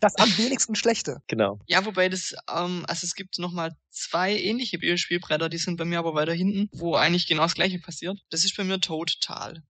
Das 0.00 0.14
am 0.16 0.36
wenigsten 0.38 0.74
schlechte. 0.74 1.18
Genau. 1.26 1.60
Ja, 1.66 1.84
wobei 1.84 2.08
das, 2.08 2.34
ähm, 2.50 2.84
also 2.88 3.04
es 3.04 3.14
gibt 3.14 3.38
nochmal 3.38 3.76
zwei 3.90 4.34
ähnliche 4.34 4.78
Spielbretter, 4.96 5.50
die 5.50 5.58
sind 5.58 5.76
bei 5.76 5.84
mir 5.84 5.98
aber 5.98 6.14
weiter 6.14 6.32
hinten, 6.32 6.68
wo 6.72 6.94
eigentlich 6.94 7.26
genau 7.26 7.42
das 7.42 7.54
gleiche 7.54 7.78
passiert. 7.78 8.18
Das 8.30 8.44
ist 8.44 8.56
bei 8.56 8.64
mir 8.64 8.80
total. 8.80 9.62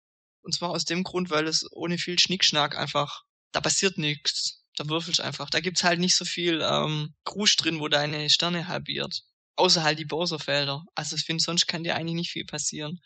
Und 0.42 0.54
zwar 0.54 0.70
aus 0.70 0.84
dem 0.84 1.02
Grund, 1.02 1.30
weil 1.30 1.48
es 1.48 1.66
ohne 1.72 1.98
viel 1.98 2.18
Schnickschnack 2.20 2.78
einfach, 2.78 3.24
da 3.50 3.60
passiert 3.60 3.98
nichts. 3.98 4.62
Da 4.76 4.88
würfelst 4.88 5.20
einfach. 5.20 5.50
Da 5.50 5.58
gibt's 5.60 5.82
halt 5.82 5.98
nicht 5.98 6.14
so 6.14 6.24
viel 6.24 6.60
ähm, 6.62 7.14
Krusch 7.24 7.56
drin, 7.56 7.80
wo 7.80 7.88
deine 7.88 8.30
Sterne 8.30 8.68
halbiert. 8.68 9.22
Außer 9.56 9.82
halt 9.82 9.98
die 9.98 10.04
Bowser-Felder. 10.04 10.84
Also 10.94 11.16
ich 11.16 11.24
finde, 11.24 11.42
sonst 11.42 11.66
kann 11.66 11.82
dir 11.82 11.96
eigentlich 11.96 12.14
nicht 12.14 12.30
viel 12.30 12.44
passieren. 12.44 13.00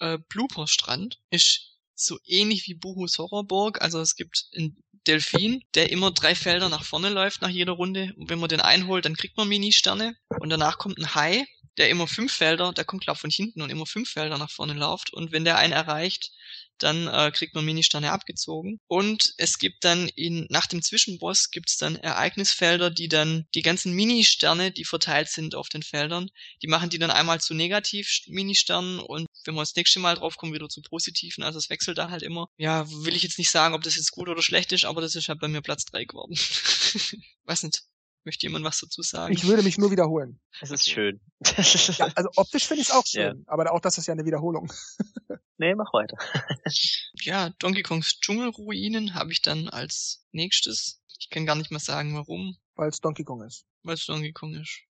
Äh, 0.00 0.18
Blooper-Strand 0.28 1.20
ist 1.30 1.71
so 2.04 2.18
ähnlich 2.24 2.66
wie 2.66 2.74
Buhus 2.74 3.18
Horrorburg. 3.18 3.82
Also 3.82 4.00
es 4.00 4.16
gibt 4.16 4.46
einen 4.56 4.76
Delfin, 5.06 5.62
der 5.74 5.90
immer 5.90 6.10
drei 6.12 6.34
Felder 6.34 6.68
nach 6.68 6.84
vorne 6.84 7.08
läuft 7.08 7.42
nach 7.42 7.48
jeder 7.48 7.72
Runde. 7.72 8.12
Und 8.16 8.30
wenn 8.30 8.38
man 8.38 8.48
den 8.48 8.60
einholt, 8.60 9.04
dann 9.04 9.16
kriegt 9.16 9.36
man 9.36 9.48
Mini-Sterne. 9.48 10.14
Und 10.40 10.50
danach 10.50 10.78
kommt 10.78 10.98
ein 10.98 11.14
Hai, 11.14 11.44
der 11.76 11.90
immer 11.90 12.06
fünf 12.06 12.32
Felder, 12.32 12.72
der 12.72 12.84
kommt 12.84 13.04
glaub 13.04 13.18
von 13.18 13.30
hinten 13.30 13.62
und 13.62 13.70
immer 13.70 13.86
fünf 13.86 14.10
Felder 14.10 14.38
nach 14.38 14.50
vorne 14.50 14.74
läuft. 14.74 15.12
Und 15.12 15.32
wenn 15.32 15.44
der 15.44 15.58
einen 15.58 15.72
erreicht, 15.72 16.32
dann 16.78 17.06
äh, 17.06 17.30
kriegt 17.32 17.54
man 17.54 17.64
Mini-Sterne 17.64 18.12
abgezogen. 18.12 18.80
Und 18.86 19.34
es 19.36 19.58
gibt 19.58 19.84
dann 19.84 20.08
in, 20.08 20.46
nach 20.50 20.66
dem 20.66 20.82
Zwischenboss 20.82 21.50
gibt's 21.50 21.76
dann 21.76 21.96
Ereignisfelder, 21.96 22.90
die 22.90 23.08
dann 23.08 23.46
die 23.54 23.62
ganzen 23.62 23.92
Mini-Sterne, 23.94 24.72
die 24.72 24.84
verteilt 24.84 25.28
sind 25.28 25.54
auf 25.54 25.68
den 25.68 25.82
Feldern, 25.82 26.28
die 26.62 26.68
machen 26.68 26.90
die 26.90 26.98
dann 26.98 27.10
einmal 27.10 27.40
zu 27.40 27.54
Negativ-Mini-Sternen 27.54 29.00
und 29.00 29.26
wenn 29.44 29.54
wir 29.54 29.62
das 29.62 29.74
nächste 29.74 30.00
Mal 30.00 30.16
drauf 30.16 30.36
kommen, 30.36 30.52
wieder 30.52 30.68
zu 30.68 30.82
positiven. 30.82 31.44
Also 31.44 31.58
es 31.58 31.70
wechselt 31.70 31.98
da 31.98 32.10
halt 32.10 32.22
immer. 32.22 32.48
Ja, 32.56 32.88
will 32.88 33.16
ich 33.16 33.22
jetzt 33.22 33.38
nicht 33.38 33.50
sagen, 33.50 33.74
ob 33.74 33.82
das 33.82 33.96
jetzt 33.96 34.12
gut 34.12 34.28
oder 34.28 34.42
schlecht 34.42 34.72
ist, 34.72 34.84
aber 34.84 35.00
das 35.00 35.14
ist 35.14 35.28
halt 35.28 35.40
bei 35.40 35.48
mir 35.48 35.62
Platz 35.62 35.84
drei 35.84 36.04
geworden. 36.04 36.34
Weiß 37.44 37.62
nicht. 37.64 37.82
Möchte 38.24 38.46
jemand 38.46 38.64
was 38.64 38.78
dazu 38.78 39.02
sagen? 39.02 39.34
Ich 39.34 39.44
würde 39.46 39.62
mich 39.64 39.78
nur 39.78 39.90
wiederholen. 39.90 40.40
Es 40.60 40.70
ist 40.70 40.88
schön. 40.88 41.20
Ja, 41.98 42.06
also 42.14 42.28
optisch 42.36 42.66
finde 42.68 42.82
ich 42.82 42.88
es 42.88 42.94
auch 42.94 43.04
Ja. 43.06 43.30
schön. 43.32 43.44
Aber 43.48 43.70
auch 43.72 43.80
das 43.80 43.98
ist 43.98 44.06
ja 44.06 44.12
eine 44.12 44.24
Wiederholung. 44.24 44.72
nee, 45.58 45.74
mach 45.74 45.92
weiter. 45.92 46.16
ja, 47.22 47.50
Donkey 47.58 47.82
Kongs 47.82 48.20
Dschungelruinen 48.20 49.14
habe 49.14 49.32
ich 49.32 49.42
dann 49.42 49.68
als 49.68 50.24
nächstes. 50.32 51.00
Ich 51.18 51.30
kann 51.30 51.46
gar 51.46 51.56
nicht 51.56 51.70
mehr 51.70 51.80
sagen, 51.80 52.14
warum, 52.14 52.56
Weil 52.76 52.88
es 52.90 53.00
Donkey 53.00 53.24
Kong 53.24 53.42
ist. 53.42 53.64
weil 53.82 53.94
es 53.94 54.06
Donkey 54.06 54.32
Kong 54.32 54.54
ist. 54.54 54.80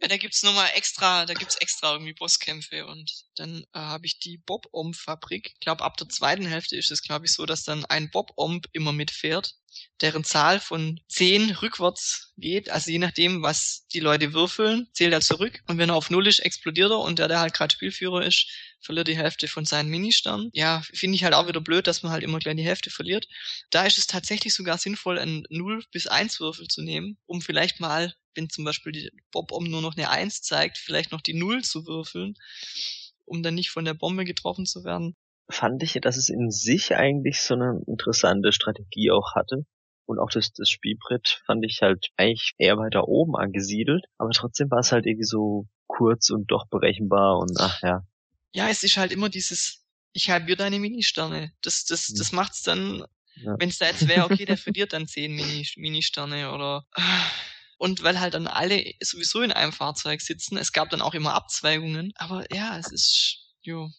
Ja, 0.00 0.08
da 0.08 0.16
gibt's 0.16 0.42
nochmal 0.42 0.70
extra, 0.74 1.26
da 1.26 1.34
gibt's 1.34 1.56
extra 1.56 1.92
irgendwie 1.92 2.12
Bosskämpfe 2.12 2.86
und 2.86 3.10
dann 3.36 3.64
äh, 3.72 3.78
habe 3.78 4.06
ich 4.06 4.18
die 4.18 4.38
Bob-Omb-Fabrik. 4.38 5.52
Ich 5.54 5.60
glaube, 5.60 5.84
ab 5.84 5.96
der 5.96 6.08
zweiten 6.08 6.46
Hälfte 6.46 6.76
ist 6.76 6.90
es, 6.90 7.02
glaube 7.02 7.26
ich, 7.26 7.32
so, 7.32 7.46
dass 7.46 7.64
dann 7.64 7.84
ein 7.86 8.10
Bob-Omb 8.10 8.66
immer 8.72 8.92
mitfährt, 8.92 9.54
deren 10.00 10.24
Zahl 10.24 10.60
von 10.60 11.00
10 11.08 11.50
rückwärts 11.50 12.32
geht. 12.36 12.70
Also 12.70 12.90
je 12.90 12.98
nachdem, 12.98 13.42
was 13.42 13.86
die 13.92 14.00
Leute 14.00 14.32
würfeln, 14.32 14.88
zählt 14.92 15.12
er 15.12 15.20
zurück. 15.20 15.62
Und 15.66 15.78
wenn 15.78 15.90
er 15.90 15.96
auf 15.96 16.10
Null 16.10 16.26
ist, 16.26 16.40
explodiert 16.40 16.90
er 16.90 17.00
und 17.00 17.18
der, 17.18 17.28
der 17.28 17.40
halt 17.40 17.54
gerade 17.54 17.74
Spielführer 17.74 18.24
ist, 18.24 18.46
verliert 18.86 19.08
die 19.08 19.16
Hälfte 19.16 19.48
von 19.48 19.64
seinen 19.64 19.90
Ministernen. 19.90 20.50
Ja, 20.52 20.82
finde 20.92 21.16
ich 21.16 21.24
halt 21.24 21.34
auch 21.34 21.48
wieder 21.48 21.60
blöd, 21.60 21.86
dass 21.86 22.02
man 22.02 22.12
halt 22.12 22.22
immer 22.22 22.38
gleich 22.38 22.56
die 22.56 22.62
Hälfte 22.62 22.90
verliert. 22.90 23.26
Da 23.70 23.84
ist 23.84 23.98
es 23.98 24.06
tatsächlich 24.06 24.54
sogar 24.54 24.78
sinnvoll, 24.78 25.18
einen 25.18 25.44
0 25.50 25.84
bis 25.92 26.06
1 26.06 26.40
Würfel 26.40 26.68
zu 26.68 26.82
nehmen, 26.82 27.18
um 27.26 27.42
vielleicht 27.42 27.80
mal, 27.80 28.14
wenn 28.34 28.48
zum 28.48 28.64
Beispiel 28.64 28.92
die 28.92 29.10
Bob-Om 29.32 29.64
nur 29.64 29.82
noch 29.82 29.96
eine 29.96 30.08
1 30.08 30.42
zeigt, 30.42 30.78
vielleicht 30.78 31.12
noch 31.12 31.20
die 31.20 31.34
0 31.34 31.62
zu 31.62 31.86
würfeln, 31.86 32.34
um 33.26 33.42
dann 33.42 33.54
nicht 33.54 33.70
von 33.70 33.84
der 33.84 33.94
Bombe 33.94 34.24
getroffen 34.24 34.64
zu 34.64 34.84
werden. 34.84 35.14
Fand 35.50 35.82
ich, 35.82 35.92
dass 36.00 36.16
es 36.16 36.28
in 36.28 36.50
sich 36.50 36.96
eigentlich 36.96 37.42
so 37.42 37.54
eine 37.54 37.80
interessante 37.86 38.52
Strategie 38.52 39.10
auch 39.10 39.34
hatte. 39.34 39.66
Und 40.06 40.20
auch 40.20 40.30
das, 40.30 40.52
das 40.52 40.70
Spielbrett 40.70 41.42
fand 41.46 41.64
ich 41.64 41.82
halt 41.82 42.10
eigentlich 42.16 42.54
eher 42.58 42.78
weiter 42.78 43.08
oben 43.08 43.36
angesiedelt. 43.36 44.04
Aber 44.18 44.30
trotzdem 44.30 44.70
war 44.70 44.78
es 44.78 44.92
halt 44.92 45.04
irgendwie 45.04 45.24
so 45.24 45.66
kurz 45.88 46.30
und 46.30 46.50
doch 46.50 46.66
berechenbar 46.68 47.38
und 47.38 47.52
ach 47.58 47.82
ja. 47.82 48.02
Ja, 48.56 48.68
es 48.68 48.82
ist 48.82 48.96
halt 48.96 49.12
immer 49.12 49.28
dieses, 49.28 49.84
ich 50.12 50.30
halbiere 50.30 50.56
deine 50.56 50.78
Ministerne. 50.78 51.52
Das, 51.60 51.84
das, 51.84 52.06
das 52.08 52.32
macht's 52.32 52.62
dann, 52.62 53.04
Ja. 53.36 53.54
wenn 53.58 53.68
es 53.68 53.76
da 53.78 53.86
jetzt 53.86 54.08
wäre, 54.08 54.24
okay, 54.24 54.46
der 54.46 54.56
verliert 54.56 54.94
dann 54.94 55.06
10 55.06 55.34
Mini, 55.34 55.68
Ministerne 55.76 56.52
oder 56.52 56.86
und 57.78 58.02
weil 58.02 58.18
halt 58.18 58.32
dann 58.32 58.46
alle 58.46 58.94
sowieso 59.02 59.42
in 59.42 59.52
einem 59.52 59.72
Fahrzeug 59.72 60.22
sitzen, 60.22 60.56
es 60.56 60.72
gab 60.72 60.88
dann 60.88 61.02
auch 61.02 61.12
immer 61.12 61.34
Abzweigungen, 61.34 62.12
aber 62.16 62.50
ja, 62.50 62.78
es 62.78 62.90
ist, 62.90 63.38
jo. 63.60 63.90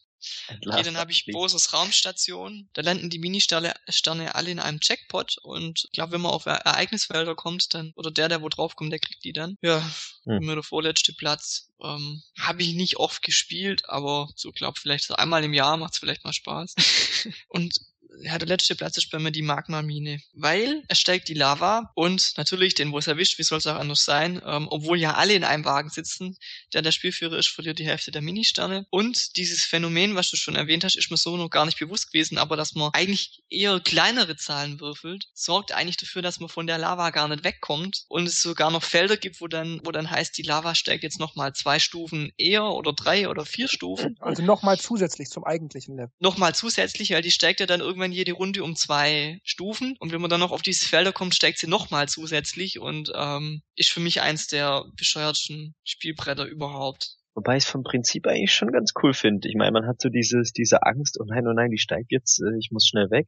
Okay, 0.50 0.84
dann 0.84 0.98
habe 0.98 1.12
ich 1.12 1.26
Boses 1.26 1.74
Raumstation. 1.74 2.70
Da 2.74 2.82
landen 2.82 3.10
die 3.10 3.20
Ministerne 3.20 3.74
Sterne 3.90 4.36
alle 4.36 4.52
in 4.52 4.60
einem 4.60 4.80
Jackpot 4.82 5.38
und 5.44 5.86
ich 5.86 5.92
glaube, 5.92 6.14
wenn 6.14 6.22
man 6.22 6.32
auf 6.32 6.46
Ereignisfelder 6.46 7.36
kommt, 7.36 7.74
dann 7.74 7.92
oder 7.96 8.12
der, 8.12 8.30
der 8.30 8.42
wo 8.42 8.50
draufkommt, 8.50 8.92
der 8.92 9.00
kriegt 9.00 9.24
die 9.24 9.34
dann. 9.34 9.58
Ja, 9.62 9.84
Hm. 10.26 10.42
immer 10.42 10.56
der 10.56 10.64
vorletzte 10.64 11.14
Platz. 11.14 11.70
Ähm, 11.82 12.24
habe 12.38 12.64
ich 12.64 12.74
nicht 12.74 12.98
oft 12.98 13.22
gespielt, 13.22 13.88
aber 13.88 14.30
so 14.36 14.52
glaub 14.52 14.78
vielleicht 14.78 15.06
so 15.06 15.16
einmal 15.16 15.44
im 15.44 15.54
Jahr 15.54 15.78
macht's 15.78 16.00
vielleicht 16.00 16.24
mal 16.24 16.34
Spaß. 16.34 16.76
und 17.50 17.80
ja, 18.22 18.38
der 18.38 18.48
letzte 18.48 18.76
Platz 18.76 18.98
ist 18.98 19.10
bei 19.10 19.20
mir 19.20 19.32
die 19.32 19.42
Magma-Mine. 19.42 20.22
Weil 20.34 20.84
es 20.88 21.00
steigt 21.00 21.28
die 21.28 21.34
Lava 21.34 21.92
und 21.96 22.34
natürlich, 22.38 22.76
den 22.76 22.92
wo 22.92 22.98
es 22.98 23.08
erwischt, 23.08 23.38
wie 23.40 23.44
soll 23.44 23.60
es 23.60 23.68
auch 23.68 23.76
anders 23.76 24.04
sein, 24.04 24.42
ähm, 24.46 24.68
obwohl 24.70 25.00
ja 25.00 25.16
alle 25.16 25.34
in 25.34 25.44
einem 25.44 25.66
Wagen 25.66 25.90
sitzen, 25.90 26.38
der 26.74 26.82
der 26.82 26.92
Spielführer 26.92 27.38
ist, 27.38 27.50
verliert 27.50 27.80
die 27.80 27.86
Hälfte 27.86 28.12
der 28.12 28.22
Ministerne. 28.22 28.86
Und 28.90 29.38
dieses 29.38 29.64
Phänomen, 29.64 30.16
was 30.16 30.30
du 30.30 30.38
schon 30.38 30.56
erwähnt 30.56 30.84
hast, 30.84 30.96
ist 30.96 31.12
mir 31.12 31.18
so 31.18 31.38
noch 31.38 31.50
gar 31.50 31.66
nicht 31.66 31.80
bewusst 31.80 32.12
gewesen, 32.12 32.38
aber 32.38 32.56
dass 32.56 32.76
man 32.76 32.92
eigentlich 32.94 33.44
eher 33.50 33.80
kleinere 33.80 34.36
Zahlen 34.36 34.80
würfelt, 34.80 35.28
sorgt 35.34 35.72
eigentlich 35.72 35.98
dafür, 35.98 36.22
dass 36.22 36.40
man 36.40 36.50
von 36.50 36.68
der 36.68 36.78
Lava 36.78 37.10
gar 37.12 37.28
nicht 37.28 37.44
wegkommt 37.44 38.06
und 38.08 38.28
es 38.28 38.42
sogar 38.42 38.72
noch 38.72 38.84
Felder 38.84 39.18
gibt, 39.18 39.42
wo 39.42 39.48
dann, 39.48 39.82
wo 39.84 39.92
dann 39.92 40.10
heißt, 40.10 40.38
die 40.38 40.44
Lava 40.44 40.76
steigt 40.76 41.04
jetzt 41.04 41.20
nochmal 41.20 41.54
zwei 41.54 41.80
Stufen 41.80 42.32
eher 42.38 42.66
oder 42.66 42.94
drei 42.94 43.30
oder 43.30 43.46
vier 43.46 43.68
Stufen. 43.68 44.18
Also 44.20 44.44
nochmal 44.44 44.80
zusätzlich 44.80 45.30
zum 45.30 45.44
eigentlichen 45.44 45.96
Level. 45.96 46.12
Nochmal 46.20 46.56
zusätzlich, 46.56 47.12
weil 47.12 47.22
die 47.22 47.32
steigt 47.32 47.60
ja 47.60 47.66
dann 47.66 47.82
irgendwann 47.98 48.12
jede 48.12 48.34
Runde 48.34 48.64
um 48.64 48.76
zwei 48.76 49.40
Stufen 49.44 49.96
und 50.00 50.12
wenn 50.12 50.22
man 50.22 50.30
dann 50.30 50.40
noch 50.40 50.52
auf 50.52 50.62
diese 50.62 50.88
Felder 50.88 51.12
kommt, 51.12 51.34
steigt 51.34 51.58
sie 51.58 51.68
nochmal 51.68 52.08
zusätzlich 52.08 52.80
und 52.80 53.12
ähm, 53.16 53.64
ist 53.76 53.90
für 53.90 54.00
mich 54.00 54.22
eins 54.22 54.46
der 54.46 54.86
bescheuertsten 54.96 55.74
Spielbretter 55.84 56.46
überhaupt. 56.46 57.16
Wobei 57.34 57.58
ich 57.58 57.64
es 57.64 57.70
vom 57.70 57.84
Prinzip 57.84 58.28
eigentlich 58.28 58.54
schon 58.54 58.72
ganz 58.72 58.94
cool 59.02 59.14
finde. 59.14 59.48
Ich 59.48 59.56
meine, 59.56 59.72
man 59.72 59.88
hat 59.88 60.00
so 60.00 60.10
dieses, 60.10 60.54
diese 60.54 60.84
Angst, 60.84 61.18
oh 61.20 61.26
nein, 61.26 61.48
oh 61.48 61.54
nein, 61.54 61.72
die 61.72 61.80
steigt 61.80 62.12
jetzt, 62.12 62.40
äh, 62.40 62.58
ich 62.60 62.70
muss 62.72 62.88
schnell 62.88 63.10
weg. 63.10 63.28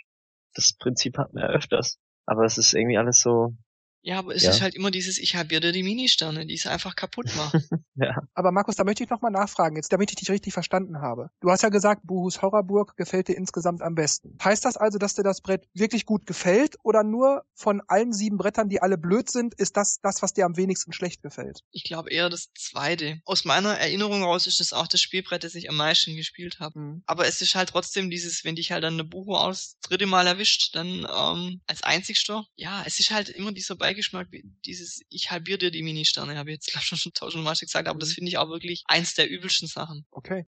Das 0.53 0.73
Prinzip 0.73 1.17
hat 1.17 1.33
man 1.33 1.43
ja 1.43 1.49
öfters. 1.49 1.99
Aber 2.25 2.45
es 2.45 2.57
ist 2.57 2.73
irgendwie 2.73 2.97
alles 2.97 3.21
so, 3.21 3.55
Ja, 4.01 4.19
aber 4.19 4.33
es 4.35 4.43
Ja. 4.43 4.51
ist 4.51 4.61
halt 4.61 4.75
immer 4.75 4.91
dieses, 4.91 5.17
ich 5.17 5.35
habe 5.35 5.49
dir 5.49 5.71
die 5.71 5.83
Ministerne, 5.83 6.45
die 6.45 6.53
es 6.55 6.65
einfach 6.65 6.95
kaputt 6.95 7.35
machen. 7.35 7.63
ja. 7.95 8.15
Aber 8.33 8.51
Markus, 8.51 8.75
da 8.75 8.83
möchte 8.83 9.03
ich 9.03 9.09
nochmal 9.09 9.31
nachfragen, 9.31 9.75
jetzt 9.75 9.91
damit 9.91 10.09
ich 10.11 10.15
dich 10.15 10.29
richtig 10.29 10.53
verstanden 10.53 11.01
habe. 11.01 11.29
Du 11.41 11.49
hast 11.49 11.63
ja 11.63 11.69
gesagt, 11.69 12.01
Buhus 12.05 12.41
Horrorburg 12.41 12.95
gefällt 12.95 13.27
dir 13.27 13.35
insgesamt 13.35 13.81
am 13.81 13.95
besten. 13.95 14.37
Heißt 14.43 14.63
das 14.65 14.77
also, 14.77 14.97
dass 14.97 15.15
dir 15.15 15.23
das 15.23 15.41
Brett 15.41 15.65
wirklich 15.73 16.05
gut 16.05 16.25
gefällt 16.25 16.75
oder 16.83 17.03
nur 17.03 17.43
von 17.53 17.81
allen 17.87 18.13
sieben 18.13 18.37
Brettern, 18.37 18.69
die 18.69 18.81
alle 18.81 18.97
blöd 18.97 19.29
sind, 19.29 19.53
ist 19.55 19.75
das 19.75 19.99
das, 20.01 20.21
was 20.21 20.33
dir 20.33 20.45
am 20.45 20.55
wenigsten 20.55 20.93
schlecht 20.93 21.21
gefällt? 21.21 21.59
Ich 21.71 21.83
glaube 21.83 22.09
eher 22.09 22.29
das 22.29 22.49
zweite. 22.57 23.19
Aus 23.25 23.43
meiner 23.45 23.77
Erinnerung 23.77 24.23
raus 24.23 24.47
ist 24.47 24.59
das 24.59 24.71
auch 24.73 24.87
das 24.87 25.01
Spielbrett, 25.01 25.43
das 25.43 25.55
ich 25.55 25.69
am 25.69 25.75
meisten 25.75 26.15
gespielt 26.15 26.59
habe. 26.59 26.75
Hm. 26.79 27.03
Aber 27.05 27.27
es 27.27 27.41
ist 27.41 27.55
halt 27.55 27.69
trotzdem 27.69 28.09
dieses, 28.09 28.45
wenn 28.45 28.55
dich 28.55 28.71
halt 28.71 28.83
dann 28.83 28.93
eine 28.93 29.03
Bucho 29.03 29.35
aus 29.35 29.75
dritte 29.81 30.05
Mal 30.05 30.25
erwischt, 30.27 30.75
dann 30.75 31.05
ähm, 31.13 31.61
als 31.67 31.83
einzigster. 31.83 32.45
Ja, 32.55 32.83
es 32.85 32.99
ist 32.99 33.11
halt 33.11 33.29
immer 33.29 33.51
dieser 33.51 33.75
Beigeschmack, 33.89 34.27
wie 34.31 34.43
dieses, 34.65 35.01
ich 35.09 35.31
halbiere 35.31 35.57
dir 35.57 35.71
die 35.71 35.83
Ministerne, 35.83 36.37
habe 36.37 36.51
ich 36.51 36.55
jetzt 36.55 36.71
glaub, 36.71 36.83
schon 36.83 36.97
schon 36.97 37.13
tausendmal 37.13 37.55
gesagt, 37.59 37.87
aber 37.87 37.99
das 37.99 38.13
finde 38.13 38.29
ich 38.29 38.37
auch 38.37 38.49
wirklich 38.49 38.83
eins 38.87 39.15
der 39.15 39.29
übelsten 39.29 39.67
Sachen. 39.67 40.05
Okay. 40.11 40.45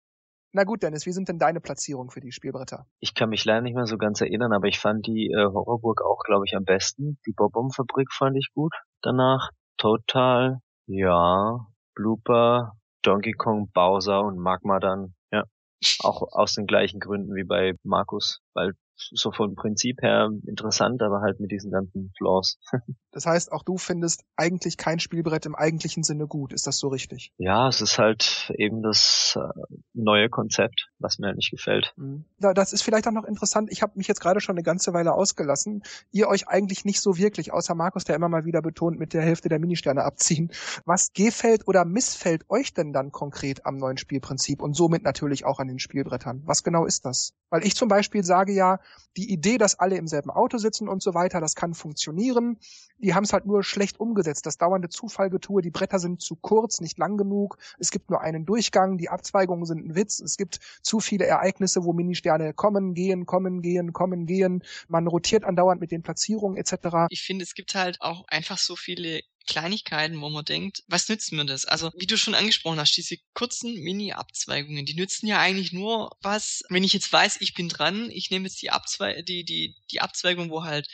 Na 0.52 0.64
gut, 0.64 0.82
Dennis, 0.82 1.04
wie 1.04 1.12
sind 1.12 1.28
denn 1.28 1.38
deine 1.38 1.60
Platzierungen 1.60 2.10
für 2.10 2.20
die 2.20 2.32
Spielbretter? 2.32 2.86
Ich 3.00 3.14
kann 3.14 3.28
mich 3.28 3.44
leider 3.44 3.60
nicht 3.60 3.74
mehr 3.74 3.86
so 3.86 3.98
ganz 3.98 4.22
erinnern, 4.22 4.52
aber 4.52 4.68
ich 4.68 4.78
fand 4.78 5.06
die 5.06 5.26
äh, 5.26 5.44
Horrorburg 5.44 6.00
auch, 6.02 6.22
glaube 6.24 6.44
ich, 6.46 6.56
am 6.56 6.64
besten. 6.64 7.18
Die 7.26 7.32
Bob-Omb-Fabrik 7.32 8.10
fand 8.12 8.36
ich 8.38 8.48
gut. 8.54 8.72
Danach 9.02 9.50
Total, 9.76 10.60
ja, 10.86 11.66
Blooper, 11.94 12.72
Donkey 13.02 13.32
Kong, 13.32 13.70
Bowser 13.72 14.22
und 14.22 14.38
Magma 14.38 14.80
dann, 14.80 15.14
ja. 15.30 15.44
Auch 16.00 16.22
aus 16.32 16.54
den 16.54 16.66
gleichen 16.66 17.00
Gründen 17.00 17.34
wie 17.34 17.44
bei 17.44 17.74
Markus, 17.82 18.40
weil 18.54 18.72
so 18.96 19.30
vom 19.30 19.54
Prinzip 19.54 20.02
her 20.02 20.30
interessant, 20.46 21.02
aber 21.02 21.20
halt 21.20 21.40
mit 21.40 21.50
diesen 21.52 21.70
ganzen 21.70 22.12
Flaws. 22.16 22.58
Das 23.16 23.24
heißt, 23.24 23.50
auch 23.50 23.62
du 23.62 23.78
findest 23.78 24.26
eigentlich 24.36 24.76
kein 24.76 24.98
Spielbrett 24.98 25.46
im 25.46 25.54
eigentlichen 25.54 26.02
Sinne 26.02 26.26
gut. 26.26 26.52
Ist 26.52 26.66
das 26.66 26.76
so 26.76 26.88
richtig? 26.88 27.32
Ja, 27.38 27.66
es 27.66 27.80
ist 27.80 27.98
halt 27.98 28.52
eben 28.58 28.82
das 28.82 29.38
äh, 29.40 29.76
neue 29.94 30.28
Konzept, 30.28 30.90
was 30.98 31.18
mir 31.18 31.28
halt 31.28 31.36
nicht 31.36 31.50
gefällt. 31.50 31.94
Mhm. 31.96 32.26
Das 32.38 32.74
ist 32.74 32.82
vielleicht 32.82 33.08
auch 33.08 33.12
noch 33.12 33.24
interessant. 33.24 33.72
Ich 33.72 33.80
habe 33.80 33.92
mich 33.96 34.06
jetzt 34.06 34.20
gerade 34.20 34.40
schon 34.42 34.54
eine 34.54 34.62
ganze 34.62 34.92
Weile 34.92 35.14
ausgelassen. 35.14 35.82
Ihr 36.12 36.28
euch 36.28 36.48
eigentlich 36.48 36.84
nicht 36.84 37.00
so 37.00 37.16
wirklich, 37.16 37.54
außer 37.54 37.74
Markus, 37.74 38.04
der 38.04 38.16
immer 38.16 38.28
mal 38.28 38.44
wieder 38.44 38.60
betont, 38.60 38.98
mit 38.98 39.14
der 39.14 39.22
Hälfte 39.22 39.48
der 39.48 39.60
Ministerne 39.60 40.04
abziehen. 40.04 40.52
Was 40.84 41.14
gefällt 41.14 41.66
oder 41.66 41.86
missfällt 41.86 42.44
euch 42.50 42.74
denn 42.74 42.92
dann 42.92 43.12
konkret 43.12 43.64
am 43.64 43.78
neuen 43.78 43.96
Spielprinzip 43.96 44.60
und 44.60 44.76
somit 44.76 45.04
natürlich 45.04 45.46
auch 45.46 45.58
an 45.58 45.68
den 45.68 45.78
Spielbrettern? 45.78 46.42
Was 46.44 46.62
genau 46.62 46.84
ist 46.84 47.06
das? 47.06 47.32
Weil 47.50 47.64
ich 47.64 47.76
zum 47.76 47.88
Beispiel 47.88 48.24
sage 48.24 48.52
ja, 48.52 48.80
die 49.16 49.30
Idee, 49.32 49.56
dass 49.56 49.78
alle 49.78 49.96
im 49.96 50.06
selben 50.06 50.30
Auto 50.30 50.58
sitzen 50.58 50.88
und 50.88 51.02
so 51.02 51.14
weiter, 51.14 51.40
das 51.40 51.54
kann 51.54 51.74
funktionieren. 51.74 52.58
Die 52.98 53.14
haben 53.14 53.24
es 53.24 53.32
halt 53.32 53.46
nur 53.46 53.62
schlecht 53.62 54.00
umgesetzt. 54.00 54.46
Das 54.46 54.58
dauernde 54.58 54.88
Zufallgetue, 54.88 55.62
die 55.62 55.70
Bretter 55.70 55.98
sind 55.98 56.20
zu 56.20 56.36
kurz, 56.36 56.80
nicht 56.80 56.98
lang 56.98 57.16
genug. 57.16 57.58
Es 57.78 57.90
gibt 57.90 58.10
nur 58.10 58.20
einen 58.20 58.46
Durchgang, 58.46 58.98
die 58.98 59.08
Abzweigungen 59.08 59.64
sind 59.64 59.86
ein 59.86 59.94
Witz. 59.94 60.20
Es 60.20 60.36
gibt 60.36 60.58
zu 60.82 61.00
viele 61.00 61.26
Ereignisse, 61.26 61.84
wo 61.84 61.92
Ministerne 61.92 62.52
kommen, 62.52 62.94
gehen, 62.94 63.26
kommen, 63.26 63.62
gehen, 63.62 63.92
kommen, 63.92 64.26
gehen. 64.26 64.62
Man 64.88 65.06
rotiert 65.06 65.44
andauernd 65.44 65.80
mit 65.80 65.90
den 65.90 66.02
Platzierungen 66.02 66.56
etc. 66.56 67.06
Ich 67.10 67.22
finde, 67.22 67.44
es 67.44 67.54
gibt 67.54 67.74
halt 67.74 67.98
auch 68.00 68.24
einfach 68.28 68.58
so 68.58 68.76
viele 68.76 69.20
Kleinigkeiten, 69.46 70.20
wo 70.20 70.28
man 70.28 70.44
denkt, 70.44 70.82
was 70.88 71.08
nützt 71.08 71.32
mir 71.32 71.44
das? 71.44 71.64
Also, 71.64 71.90
wie 71.96 72.06
du 72.06 72.16
schon 72.16 72.34
angesprochen 72.34 72.78
hast, 72.78 72.96
diese 72.96 73.16
kurzen 73.34 73.74
Mini-Abzweigungen, 73.74 74.86
die 74.86 74.94
nützen 74.94 75.26
ja 75.26 75.40
eigentlich 75.40 75.72
nur 75.72 76.10
was, 76.20 76.62
wenn 76.68 76.84
ich 76.84 76.92
jetzt 76.92 77.12
weiß, 77.12 77.38
ich 77.40 77.54
bin 77.54 77.68
dran, 77.68 78.10
ich 78.10 78.30
nehme 78.30 78.46
jetzt 78.46 78.60
die 78.62 78.70
Abzweigung, 78.70 79.24
die, 79.24 79.44
die, 79.44 79.76
die 79.90 80.00
Abzweigung, 80.00 80.50
wo 80.50 80.64
halt 80.64 80.88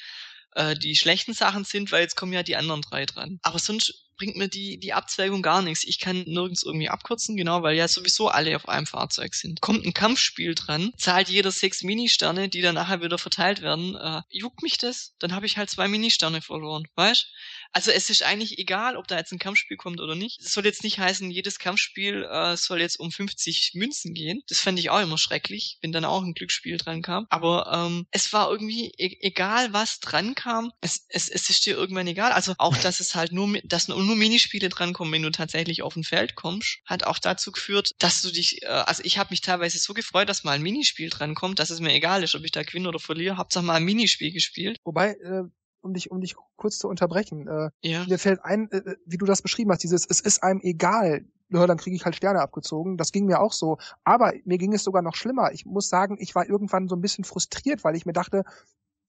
äh, 0.54 0.76
die 0.76 0.96
schlechten 0.96 1.34
Sachen 1.34 1.64
sind, 1.64 1.92
weil 1.92 2.02
jetzt 2.02 2.16
kommen 2.16 2.32
ja 2.32 2.42
die 2.42 2.56
anderen 2.56 2.82
drei 2.82 3.06
dran. 3.06 3.38
Aber 3.42 3.58
sonst 3.58 4.02
bringt 4.16 4.36
mir 4.36 4.48
die, 4.48 4.78
die 4.78 4.92
Abzweigung 4.92 5.42
gar 5.42 5.62
nichts. 5.62 5.84
Ich 5.84 5.98
kann 5.98 6.22
nirgends 6.26 6.62
irgendwie 6.62 6.88
abkürzen, 6.88 7.36
genau, 7.36 7.62
weil 7.62 7.76
ja 7.76 7.88
sowieso 7.88 8.28
alle 8.28 8.54
auf 8.54 8.68
einem 8.68 8.86
Fahrzeug 8.86 9.34
sind. 9.34 9.60
Kommt 9.60 9.84
ein 9.84 9.94
Kampfspiel 9.94 10.54
dran, 10.54 10.92
zahlt 10.96 11.28
jeder 11.28 11.50
sechs 11.50 11.82
Ministerne, 11.82 12.48
die 12.48 12.60
dann 12.60 12.74
nachher 12.74 13.02
wieder 13.02 13.18
verteilt 13.18 13.62
werden. 13.62 13.96
Äh, 13.96 14.22
juckt 14.30 14.62
mich 14.62 14.78
das? 14.78 15.14
Dann 15.18 15.34
habe 15.34 15.46
ich 15.46 15.56
halt 15.56 15.70
zwei 15.70 15.88
Ministerne 15.88 16.40
verloren, 16.40 16.84
weißt? 16.94 17.26
Also 17.72 17.90
es 17.90 18.10
ist 18.10 18.22
eigentlich 18.22 18.58
egal, 18.58 18.96
ob 18.96 19.08
da 19.08 19.16
jetzt 19.16 19.32
ein 19.32 19.38
Kampfspiel 19.38 19.76
kommt 19.76 20.00
oder 20.00 20.14
nicht. 20.14 20.40
Es 20.40 20.52
soll 20.52 20.64
jetzt 20.64 20.84
nicht 20.84 20.98
heißen, 20.98 21.30
jedes 21.30 21.58
Kampfspiel 21.58 22.24
äh, 22.30 22.56
soll 22.56 22.80
jetzt 22.80 23.00
um 23.00 23.10
50 23.10 23.72
Münzen 23.74 24.14
gehen. 24.14 24.42
Das 24.48 24.60
fände 24.60 24.80
ich 24.80 24.90
auch 24.90 25.00
immer 25.00 25.18
schrecklich, 25.18 25.78
wenn 25.80 25.92
dann 25.92 26.04
auch 26.04 26.22
ein 26.22 26.34
Glücksspiel 26.34 26.76
dran 26.76 27.02
kam. 27.02 27.26
Aber 27.30 27.70
ähm, 27.72 28.06
es 28.10 28.32
war 28.32 28.50
irgendwie 28.50 28.92
e 28.98 29.16
egal, 29.20 29.72
was 29.72 30.00
dran 30.00 30.34
kam. 30.34 30.70
Es, 30.80 31.06
es, 31.08 31.28
es 31.28 31.48
ist 31.48 31.64
dir 31.64 31.76
irgendwann 31.76 32.06
egal. 32.06 32.32
Also 32.32 32.54
auch, 32.58 32.76
dass 32.76 33.00
es 33.00 33.14
halt 33.14 33.32
nur, 33.32 33.58
dass 33.64 33.88
nur 33.88 34.16
Minispiele 34.16 34.68
drankommen, 34.68 35.12
wenn 35.12 35.22
du 35.22 35.30
tatsächlich 35.30 35.82
auf 35.82 35.96
ein 35.96 36.04
Feld 36.04 36.34
kommst, 36.34 36.78
hat 36.84 37.04
auch 37.04 37.18
dazu 37.18 37.52
geführt, 37.52 37.92
dass 37.98 38.22
du 38.22 38.30
dich, 38.30 38.62
äh, 38.62 38.66
also 38.66 39.02
ich 39.04 39.18
habe 39.18 39.30
mich 39.30 39.40
teilweise 39.40 39.78
so 39.78 39.94
gefreut, 39.94 40.28
dass 40.28 40.44
mal 40.44 40.52
ein 40.52 40.62
Minispiel 40.62 41.10
drankommt, 41.10 41.58
dass 41.58 41.70
es 41.70 41.80
mir 41.80 41.92
egal 41.92 42.22
ist, 42.22 42.34
ob 42.34 42.44
ich 42.44 42.52
da 42.52 42.62
gewinne 42.62 42.88
oder 42.88 43.00
verliere. 43.00 43.36
Hauptsache 43.38 43.64
mal 43.64 43.74
ein 43.74 43.84
Minispiel 43.84 44.32
gespielt. 44.32 44.76
Wobei, 44.84 45.12
äh, 45.12 45.44
um 45.82 45.94
dich, 45.94 46.10
um 46.10 46.20
dich 46.20 46.36
kurz 46.56 46.78
zu 46.78 46.88
unterbrechen. 46.88 47.48
Äh, 47.48 47.70
ja. 47.82 48.04
Mir 48.06 48.18
fällt 48.18 48.44
ein, 48.44 48.70
äh, 48.70 48.78
äh, 48.78 48.96
wie 49.06 49.18
du 49.18 49.26
das 49.26 49.42
beschrieben 49.42 49.70
hast, 49.70 49.82
dieses, 49.82 50.06
es 50.06 50.20
ist 50.20 50.42
einem 50.42 50.60
egal, 50.62 51.24
ja, 51.50 51.66
dann 51.66 51.76
kriege 51.76 51.94
ich 51.94 52.04
halt 52.04 52.16
Sterne 52.16 52.40
abgezogen. 52.40 52.96
Das 52.96 53.12
ging 53.12 53.26
mir 53.26 53.40
auch 53.40 53.52
so. 53.52 53.76
Aber 54.04 54.32
mir 54.44 54.58
ging 54.58 54.72
es 54.72 54.84
sogar 54.84 55.02
noch 55.02 55.14
schlimmer. 55.14 55.52
Ich 55.52 55.66
muss 55.66 55.88
sagen, 55.88 56.16
ich 56.18 56.34
war 56.34 56.48
irgendwann 56.48 56.88
so 56.88 56.96
ein 56.96 57.02
bisschen 57.02 57.24
frustriert, 57.24 57.84
weil 57.84 57.94
ich 57.94 58.06
mir 58.06 58.14
dachte, 58.14 58.44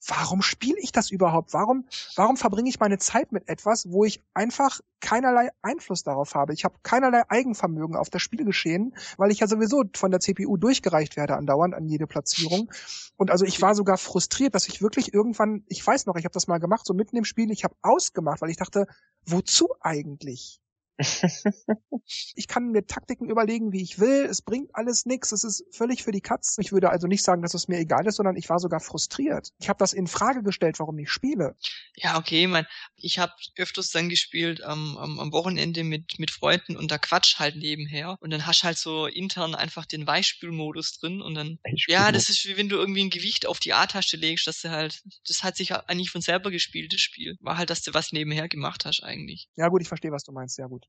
warum 0.08 0.42
spiele 0.42 0.80
ich 0.80 0.92
das 0.92 1.12
überhaupt? 1.12 1.54
Warum, 1.54 1.86
warum 2.16 2.38
verbringe 2.38 2.70
ich 2.70 2.80
meine 2.80 2.98
Zeit 2.98 3.32
mit 3.32 3.48
etwas, 3.48 3.90
wo 3.90 4.04
ich 4.06 4.22
einfach 4.34 4.82
keinerlei 5.00 5.50
Einfluss 5.62 6.04
darauf 6.04 6.36
habe? 6.36 6.54
Ich 6.54 6.66
habe 6.66 6.76
keinerlei 6.84 7.24
Eigenvermögen 7.30 7.96
auf 7.96 8.10
das 8.10 8.22
Spielgeschehen, 8.22 8.96
weil 9.18 9.32
ich 9.32 9.40
ja 9.40 9.48
sowieso 9.48 9.84
von 9.96 10.12
der 10.12 10.20
CPU 10.20 10.58
durchgereicht 10.58 11.16
werde 11.16 11.36
andauernd 11.38 11.74
an 11.74 11.88
jede 11.88 12.08
Platzierung. 12.08 12.72
Und 13.18 13.32
also 13.32 13.46
ich 13.46 13.62
war 13.62 13.76
sogar 13.76 13.98
frustriert, 13.98 14.56
dass 14.56 14.68
ich 14.68 14.82
wirklich 14.82 15.14
irgendwann, 15.14 15.64
ich 15.68 15.86
weiß 15.86 16.06
noch, 16.06 16.16
ich 16.16 16.26
habe 16.26 16.34
das 16.34 16.48
mal 16.48 16.60
gemacht, 16.60 16.86
so 16.86 16.94
mitten 16.94 17.18
im 17.18 17.26
Spiel, 17.26 17.52
ich 17.52 17.64
habe 17.64 17.76
ausgemacht, 17.82 18.42
weil 18.42 18.50
ich 18.50 18.58
dachte, 18.58 18.88
wozu 19.26 19.70
eigentlich? 19.82 20.63
ich 22.36 22.48
kann 22.48 22.72
mir 22.72 22.86
Taktiken 22.86 23.30
überlegen, 23.30 23.72
wie 23.72 23.82
ich 23.82 24.00
will. 24.00 24.26
Es 24.26 24.42
bringt 24.42 24.70
alles 24.74 25.06
nichts. 25.06 25.32
Es 25.32 25.44
ist 25.44 25.66
völlig 25.72 26.04
für 26.04 26.12
die 26.12 26.22
Katz. 26.22 26.58
Ich 26.60 26.72
würde 26.72 26.90
also 26.90 27.08
nicht 27.08 27.24
sagen, 27.24 27.42
dass 27.42 27.54
es 27.54 27.68
mir 27.68 27.80
egal 27.80 28.06
ist, 28.08 28.16
sondern 28.16 28.36
ich 28.36 28.50
war 28.50 28.60
sogar 28.60 28.80
frustriert. 28.80 29.50
Ich 29.60 29.70
habe 29.70 29.80
das 29.80 29.94
in 29.94 30.08
Frage 30.08 30.44
gestellt, 30.44 30.80
warum 30.80 30.98
ich 31.00 31.10
spiele. 31.10 31.56
Ja, 31.96 32.18
okay, 32.18 32.48
mein, 32.48 32.66
ich 32.96 33.20
habe 33.20 33.34
öfters 33.58 33.92
dann 33.92 34.10
gespielt 34.10 34.62
ähm, 34.64 34.98
am, 34.98 35.20
am 35.20 35.32
Wochenende 35.32 35.84
mit 35.84 36.20
mit 36.20 36.32
Freunden 36.32 36.76
und 36.76 36.92
da 36.92 36.98
Quatsch 36.98 37.40
halt 37.40 37.56
nebenher 37.56 38.18
und 38.20 38.32
dann 38.32 38.46
hast 38.46 38.62
du 38.62 38.66
halt 38.66 38.78
so 38.78 39.08
intern 39.08 39.56
einfach 39.56 39.86
den 39.86 40.06
Weichspülmodus 40.08 41.00
drin 41.00 41.22
und 41.22 41.36
dann 41.36 41.60
ja, 41.88 42.12
das 42.12 42.30
ist 42.30 42.46
wie 42.46 42.58
wenn 42.58 42.70
du 42.70 42.78
irgendwie 42.78 43.04
ein 43.04 43.10
Gewicht 43.10 43.46
auf 43.46 43.60
die 43.60 43.74
A-Taste 43.74 44.18
legst, 44.18 44.48
dass 44.48 44.62
du 44.62 44.70
halt 44.70 45.04
das 45.28 45.44
hat 45.44 45.56
sich 45.56 45.74
eigentlich 45.74 46.12
von 46.12 46.22
selber 46.22 46.52
gespielt 46.52 46.94
das 46.94 47.02
Spiel. 47.02 47.38
War 47.42 47.58
halt, 47.58 47.70
dass 47.70 47.82
du 47.82 47.94
was 47.94 48.12
nebenher 48.12 48.48
gemacht 48.48 48.86
hast 48.86 49.04
eigentlich. 49.04 49.50
Ja, 49.56 49.68
gut, 49.70 49.82
ich 49.82 49.88
verstehe, 49.88 50.12
was 50.12 50.24
du 50.24 50.32
meinst. 50.32 50.56
Sehr 50.56 50.68
gut. 50.68 50.88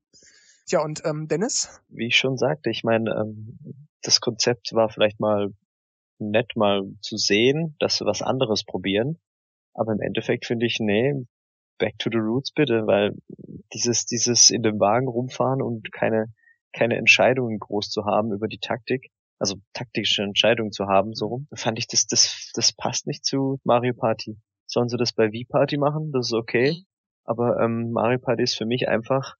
Tja, 0.67 0.83
und 0.83 1.03
ähm, 1.05 1.27
Dennis? 1.27 1.81
Wie 1.89 2.07
ich 2.07 2.17
schon 2.17 2.37
sagte, 2.37 2.69
ich 2.69 2.83
meine, 2.83 3.11
ähm, 3.11 3.59
das 4.01 4.19
Konzept 4.19 4.73
war 4.73 4.89
vielleicht 4.89 5.19
mal 5.19 5.49
nett 6.19 6.55
mal 6.55 6.83
zu 7.01 7.17
sehen, 7.17 7.75
dass 7.79 7.99
wir 7.99 8.07
was 8.07 8.21
anderes 8.21 8.63
probieren. 8.63 9.19
Aber 9.73 9.91
im 9.91 10.01
Endeffekt 10.01 10.45
finde 10.45 10.65
ich, 10.65 10.79
nee, 10.79 11.13
back 11.77 11.99
to 11.99 12.09
the 12.09 12.17
roots 12.17 12.51
bitte, 12.51 12.87
weil 12.87 13.13
dieses, 13.73 14.05
dieses 14.05 14.49
in 14.49 14.63
dem 14.63 14.79
Wagen 14.79 15.07
rumfahren 15.07 15.61
und 15.61 15.91
keine, 15.91 16.33
keine 16.73 16.97
Entscheidungen 16.97 17.59
groß 17.59 17.89
zu 17.89 18.05
haben 18.05 18.31
über 18.31 18.47
die 18.47 18.59
Taktik, 18.59 19.11
also 19.37 19.57
taktische 19.73 20.23
Entscheidungen 20.23 20.71
zu 20.71 20.85
haben, 20.85 21.13
so 21.13 21.27
rum, 21.27 21.47
fand 21.53 21.77
ich, 21.77 21.87
das, 21.87 22.07
das, 22.07 22.51
das 22.53 22.71
passt 22.71 23.05
nicht 23.05 23.25
zu 23.25 23.59
Mario 23.63 23.93
Party. 23.93 24.37
Sollen 24.65 24.89
sie 24.89 24.97
das 24.97 25.13
bei 25.13 25.29
V-Party 25.29 25.77
machen? 25.77 26.11
Das 26.11 26.27
ist 26.27 26.33
okay. 26.33 26.71
Mhm. 26.71 26.85
Aber 27.25 27.59
ähm, 27.59 27.91
Mario 27.91 28.19
Party 28.19 28.43
ist 28.43 28.57
für 28.57 28.65
mich 28.65 28.87
einfach 28.87 29.35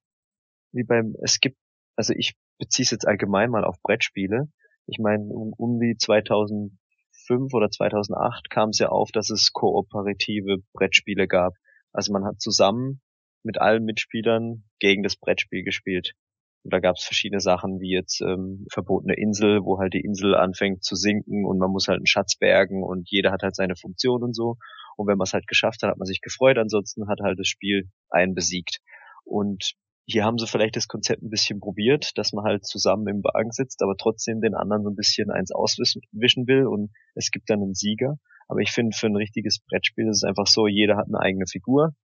wie 0.75 0.83
beim, 0.83 1.15
es 1.23 1.39
gibt, 1.39 1.57
also 1.95 2.13
ich 2.15 2.35
beziehe 2.59 2.83
es 2.83 2.91
jetzt 2.91 3.07
allgemein 3.07 3.49
mal 3.49 3.63
auf 3.63 3.81
Brettspiele. 3.81 4.47
Ich 4.87 4.99
meine, 4.99 5.23
um, 5.23 5.53
um 5.57 5.79
die 5.79 5.95
2005 5.97 7.53
oder 7.53 7.69
2008 7.69 8.49
kam 8.49 8.69
es 8.69 8.79
ja 8.79 8.89
auf, 8.89 9.11
dass 9.11 9.29
es 9.29 9.51
kooperative 9.53 10.57
Brettspiele 10.73 11.27
gab. 11.27 11.53
Also 11.91 12.11
man 12.11 12.25
hat 12.25 12.41
zusammen 12.41 13.01
mit 13.43 13.59
allen 13.59 13.85
Mitspielern 13.85 14.63
gegen 14.79 15.03
das 15.03 15.15
Brettspiel 15.15 15.63
gespielt. 15.63 16.13
Und 16.63 16.73
da 16.73 16.79
gab 16.79 16.95
es 16.95 17.03
verschiedene 17.03 17.39
Sachen, 17.39 17.79
wie 17.79 17.93
jetzt 17.93 18.21
ähm, 18.21 18.65
verbotene 18.71 19.15
Insel, 19.15 19.63
wo 19.63 19.79
halt 19.79 19.93
die 19.93 20.01
Insel 20.01 20.35
anfängt 20.35 20.83
zu 20.83 20.95
sinken 20.95 21.45
und 21.45 21.59
man 21.59 21.69
muss 21.69 21.87
halt 21.87 21.97
einen 21.97 22.07
Schatz 22.07 22.37
bergen 22.37 22.83
und 22.83 23.07
jeder 23.09 23.31
hat 23.31 23.43
halt 23.43 23.55
seine 23.55 23.75
Funktion 23.75 24.23
und 24.23 24.35
so. 24.35 24.57
Und 24.97 25.07
wenn 25.07 25.17
man 25.17 25.25
es 25.25 25.33
halt 25.33 25.45
geschafft 25.45 25.83
hat, 25.83 25.91
hat 25.91 25.97
man 25.97 26.07
sich 26.07 26.21
gefreut, 26.21 26.57
ansonsten 26.57 27.07
hat 27.07 27.19
halt 27.21 27.39
das 27.39 27.47
Spiel 27.47 27.87
einen 28.09 28.33
besiegt. 28.33 28.79
Und 29.23 29.75
hier 30.07 30.23
haben 30.23 30.37
sie 30.37 30.47
vielleicht 30.47 30.75
das 30.75 30.87
Konzept 30.87 31.23
ein 31.23 31.29
bisschen 31.29 31.59
probiert, 31.59 32.17
dass 32.17 32.31
man 32.31 32.45
halt 32.45 32.65
zusammen 32.65 33.07
im 33.07 33.23
Wagen 33.23 33.51
sitzt, 33.51 33.81
aber 33.81 33.95
trotzdem 33.97 34.39
den 34.39 34.53
anderen 34.53 34.83
so 34.83 34.89
ein 34.89 34.95
bisschen 34.95 35.31
eins 35.31 35.51
auswischen 35.51 36.47
will 36.47 36.67
und 36.67 36.91
es 37.15 37.31
gibt 37.31 37.49
dann 37.49 37.61
einen 37.61 37.73
Sieger. 37.73 38.17
Aber 38.47 38.59
ich 38.59 38.71
finde, 38.71 38.95
für 38.95 39.07
ein 39.07 39.15
richtiges 39.15 39.59
Brettspiel 39.59 40.07
ist 40.07 40.17
es 40.17 40.23
einfach 40.23 40.45
so, 40.45 40.67
jeder 40.67 40.97
hat 40.97 41.07
eine 41.07 41.19
eigene 41.19 41.47
Figur, 41.47 41.95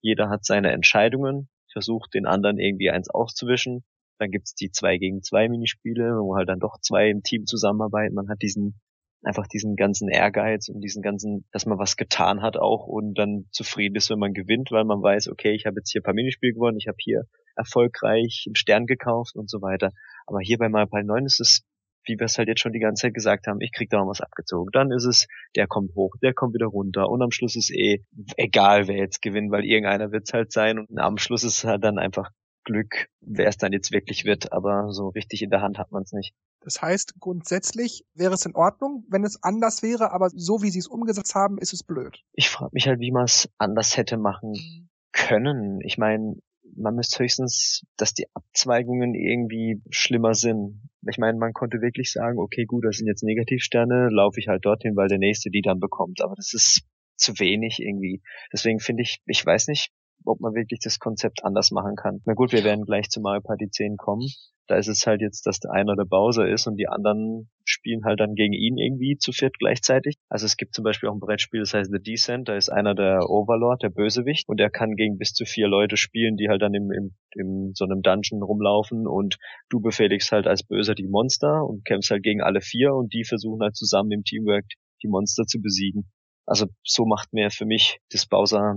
jeder 0.00 0.28
hat 0.28 0.44
seine 0.44 0.70
Entscheidungen, 0.70 1.48
versucht 1.72 2.14
den 2.14 2.26
anderen 2.26 2.58
irgendwie 2.58 2.90
eins 2.90 3.10
auszuwischen. 3.10 3.84
Dann 4.18 4.30
gibt's 4.30 4.54
die 4.54 4.70
zwei 4.70 4.96
gegen 4.98 5.22
zwei 5.22 5.48
Minispiele, 5.48 6.18
wo 6.20 6.36
halt 6.36 6.48
dann 6.48 6.60
doch 6.60 6.78
zwei 6.80 7.08
im 7.08 7.22
Team 7.22 7.46
zusammenarbeiten. 7.46 8.14
Man 8.14 8.28
hat 8.28 8.42
diesen 8.42 8.80
einfach 9.22 9.46
diesen 9.46 9.76
ganzen 9.76 10.08
Ehrgeiz 10.08 10.68
und 10.68 10.80
diesen 10.80 11.02
ganzen, 11.02 11.44
dass 11.52 11.66
man 11.66 11.78
was 11.78 11.96
getan 11.96 12.42
hat 12.42 12.56
auch 12.56 12.86
und 12.86 13.14
dann 13.18 13.46
zufrieden 13.50 13.96
ist, 13.96 14.10
wenn 14.10 14.18
man 14.18 14.32
gewinnt, 14.32 14.70
weil 14.70 14.84
man 14.84 15.02
weiß, 15.02 15.28
okay, 15.28 15.52
ich 15.52 15.66
habe 15.66 15.76
jetzt 15.78 15.90
hier 15.90 16.00
ein 16.00 16.04
paar 16.04 16.14
Minispiele 16.14 16.52
gewonnen, 16.52 16.78
ich 16.78 16.86
habe 16.86 16.98
hier 17.00 17.24
erfolgreich 17.56 18.44
einen 18.46 18.54
Stern 18.54 18.86
gekauft 18.86 19.34
und 19.34 19.50
so 19.50 19.60
weiter. 19.60 19.90
Aber 20.26 20.38
hier 20.40 20.58
bei 20.58 20.68
Mario 20.68 21.02
9 21.02 21.26
ist 21.26 21.40
es, 21.40 21.64
wie 22.04 22.18
wir 22.18 22.24
es 22.24 22.38
halt 22.38 22.48
jetzt 22.48 22.60
schon 22.60 22.72
die 22.72 22.78
ganze 22.78 23.02
Zeit 23.02 23.14
gesagt 23.14 23.46
haben, 23.46 23.60
ich 23.60 23.72
krieg 23.72 23.90
da 23.90 23.98
noch 23.98 24.08
was 24.08 24.20
abgezogen. 24.20 24.70
Dann 24.72 24.92
ist 24.92 25.04
es, 25.04 25.26
der 25.56 25.66
kommt 25.66 25.94
hoch, 25.94 26.14
der 26.22 26.32
kommt 26.32 26.54
wieder 26.54 26.66
runter 26.66 27.08
und 27.08 27.20
am 27.20 27.30
Schluss 27.30 27.56
ist 27.56 27.70
eh 27.70 28.04
egal, 28.36 28.88
wer 28.88 28.96
jetzt 28.96 29.20
gewinnt, 29.20 29.50
weil 29.50 29.64
irgendeiner 29.64 30.12
wird's 30.12 30.32
halt 30.32 30.52
sein 30.52 30.78
und 30.78 30.98
am 30.98 31.18
Schluss 31.18 31.44
ist 31.44 31.64
halt 31.64 31.84
dann 31.84 31.98
einfach 31.98 32.30
Glück, 32.68 33.08
wer 33.22 33.48
es 33.48 33.56
dann 33.56 33.72
jetzt 33.72 33.92
wirklich 33.92 34.26
wird, 34.26 34.52
aber 34.52 34.92
so 34.92 35.08
richtig 35.08 35.42
in 35.42 35.48
der 35.48 35.62
Hand 35.62 35.78
hat 35.78 35.90
man 35.90 36.02
es 36.02 36.12
nicht. 36.12 36.34
Das 36.60 36.82
heißt, 36.82 37.14
grundsätzlich 37.18 38.04
wäre 38.14 38.34
es 38.34 38.44
in 38.44 38.54
Ordnung, 38.54 39.04
wenn 39.08 39.24
es 39.24 39.42
anders 39.42 39.82
wäre, 39.82 40.12
aber 40.12 40.28
so 40.28 40.62
wie 40.62 40.68
sie 40.68 40.80
es 40.80 40.86
umgesetzt 40.86 41.34
haben, 41.34 41.56
ist 41.56 41.72
es 41.72 41.82
blöd. 41.82 42.22
Ich 42.34 42.50
frage 42.50 42.70
mich 42.74 42.86
halt, 42.86 43.00
wie 43.00 43.10
man 43.10 43.24
es 43.24 43.48
anders 43.56 43.96
hätte 43.96 44.18
machen 44.18 44.90
können. 45.12 45.80
Ich 45.80 45.96
meine, 45.96 46.36
man 46.76 46.94
müsste 46.94 47.24
höchstens, 47.24 47.84
dass 47.96 48.12
die 48.12 48.26
Abzweigungen 48.34 49.14
irgendwie 49.14 49.80
schlimmer 49.88 50.34
sind. 50.34 50.82
Ich 51.08 51.16
meine, 51.16 51.38
man 51.38 51.54
konnte 51.54 51.80
wirklich 51.80 52.12
sagen, 52.12 52.38
okay, 52.38 52.66
gut, 52.66 52.84
das 52.84 52.98
sind 52.98 53.06
jetzt 53.06 53.22
Negativsterne, 53.22 54.10
laufe 54.10 54.38
ich 54.40 54.48
halt 54.48 54.66
dorthin, 54.66 54.94
weil 54.94 55.08
der 55.08 55.18
nächste 55.18 55.48
die 55.48 55.62
dann 55.62 55.80
bekommt. 55.80 56.20
Aber 56.20 56.34
das 56.34 56.52
ist 56.52 56.82
zu 57.16 57.38
wenig 57.38 57.80
irgendwie. 57.80 58.20
Deswegen 58.52 58.78
finde 58.78 59.04
ich, 59.04 59.22
ich 59.24 59.44
weiß 59.44 59.68
nicht, 59.68 59.90
ob 60.28 60.40
man 60.40 60.54
wirklich 60.54 60.80
das 60.80 60.98
Konzept 60.98 61.44
anders 61.44 61.70
machen 61.70 61.96
kann. 61.96 62.20
Na 62.24 62.34
gut, 62.34 62.52
wir 62.52 62.64
werden 62.64 62.84
gleich 62.84 63.08
zu 63.08 63.20
Mario 63.20 63.42
Party 63.42 63.68
10 63.70 63.96
kommen. 63.96 64.28
Da 64.68 64.76
ist 64.76 64.88
es 64.88 65.06
halt 65.06 65.22
jetzt, 65.22 65.46
dass 65.46 65.60
der 65.60 65.72
einer 65.72 65.96
der 65.96 66.04
Bowser 66.04 66.46
ist 66.46 66.66
und 66.66 66.76
die 66.76 66.88
anderen 66.88 67.48
spielen 67.64 68.04
halt 68.04 68.20
dann 68.20 68.34
gegen 68.34 68.52
ihn 68.52 68.76
irgendwie 68.76 69.16
zu 69.16 69.32
viert 69.32 69.58
gleichzeitig. 69.58 70.16
Also 70.28 70.44
es 70.44 70.58
gibt 70.58 70.74
zum 70.74 70.84
Beispiel 70.84 71.08
auch 71.08 71.14
ein 71.14 71.20
Brettspiel, 71.20 71.60
das 71.60 71.72
heißt 71.72 71.90
The 71.90 71.98
Descent, 71.98 72.48
da 72.48 72.54
ist 72.54 72.68
einer 72.68 72.94
der 72.94 73.30
Overlord, 73.30 73.82
der 73.82 73.88
Bösewicht, 73.88 74.46
und 74.46 74.60
er 74.60 74.68
kann 74.68 74.94
gegen 74.94 75.16
bis 75.16 75.32
zu 75.32 75.46
vier 75.46 75.68
Leute 75.68 75.96
spielen, 75.96 76.36
die 76.36 76.50
halt 76.50 76.60
dann 76.60 76.74
im, 76.74 76.90
im, 76.92 77.14
im 77.34 77.72
so 77.74 77.86
einem 77.86 78.02
Dungeon 78.02 78.42
rumlaufen 78.42 79.06
und 79.06 79.38
du 79.70 79.80
befehligst 79.80 80.32
halt 80.32 80.46
als 80.46 80.62
Böser 80.62 80.94
die 80.94 81.08
Monster 81.08 81.64
und 81.66 81.86
kämpfst 81.86 82.10
halt 82.10 82.22
gegen 82.22 82.42
alle 82.42 82.60
vier 82.60 82.94
und 82.94 83.14
die 83.14 83.24
versuchen 83.24 83.62
halt 83.62 83.74
zusammen 83.74 84.12
im 84.12 84.24
Teamwork 84.24 84.66
die 85.02 85.08
Monster 85.08 85.44
zu 85.46 85.62
besiegen. 85.62 86.10
Also 86.48 86.66
so 86.82 87.04
macht 87.04 87.32
mir 87.32 87.50
für 87.50 87.66
mich 87.66 88.00
das 88.10 88.26
Bowser 88.26 88.74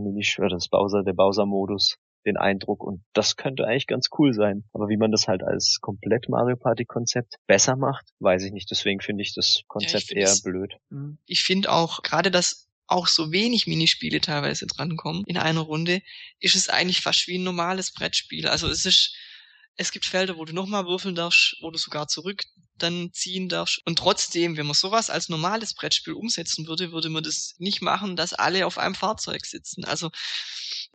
das 0.50 0.68
Bowser, 0.68 1.04
der 1.04 1.14
Bowser-Modus 1.14 1.98
den 2.26 2.38
Eindruck 2.38 2.84
und 2.84 3.02
das 3.14 3.36
könnte 3.36 3.66
eigentlich 3.66 3.88
ganz 3.88 4.10
cool 4.20 4.34
sein. 4.34 4.64
Aber 4.74 4.90
wie 4.90 4.98
man 4.98 5.12
das 5.12 5.28
halt 5.28 5.44
als 5.44 5.80
komplett 5.82 6.30
Mario 6.30 6.56
Party 6.56 6.86
Konzept 6.86 7.36
besser 7.48 7.76
macht, 7.76 8.06
weiß 8.20 8.44
ich 8.44 8.52
nicht. 8.52 8.70
Deswegen 8.70 9.02
finde 9.02 9.24
ich 9.24 9.34
das 9.34 9.64
Konzept 9.68 10.12
ja, 10.12 10.18
ich 10.18 10.28
eher 10.28 10.36
blöd. 10.44 10.76
Mhm. 10.90 11.18
Ich 11.26 11.44
finde 11.44 11.72
auch 11.72 12.04
gerade 12.04 12.30
das 12.30 12.68
auch 12.88 13.08
so 13.08 13.32
wenig 13.32 13.68
Minispiele 13.68 14.20
teilweise 14.20 14.68
drankommen 14.68 15.24
in 15.26 15.38
einer 15.38 15.62
Runde, 15.62 16.02
ist 16.40 16.56
es 16.56 16.70
eigentlich 16.70 17.02
fast 17.02 17.28
wie 17.28 17.38
ein 17.38 17.44
normales 17.44 17.94
Brettspiel. 17.94 18.48
Also 18.48 18.68
es 18.68 18.86
ist 18.86 19.16
es 19.78 19.92
gibt 19.92 20.06
Felder, 20.06 20.38
wo 20.38 20.46
du 20.46 20.54
nochmal 20.54 20.86
würfeln 20.86 21.16
darfst, 21.16 21.58
wo 21.62 21.72
du 21.72 21.78
sogar 21.78 22.08
zurück 22.08 22.44
dann 22.82 23.12
ziehen 23.14 23.50
darfst. 23.50 23.82
Und 23.86 23.98
trotzdem, 23.98 24.58
wenn 24.58 24.66
man 24.66 24.76
sowas 24.76 25.10
als 25.10 25.30
normales 25.30 25.74
Brettspiel 25.74 26.14
umsetzen 26.14 26.68
würde, 26.68 26.92
würde 26.92 27.10
man 27.10 27.24
das 27.24 27.56
nicht 27.58 27.82
machen, 27.82 28.16
dass 28.16 28.34
alle 28.34 28.66
auf 28.66 28.78
einem 28.78 28.96
Fahrzeug 28.96 29.46
sitzen. 29.46 29.86
Also 29.86 30.12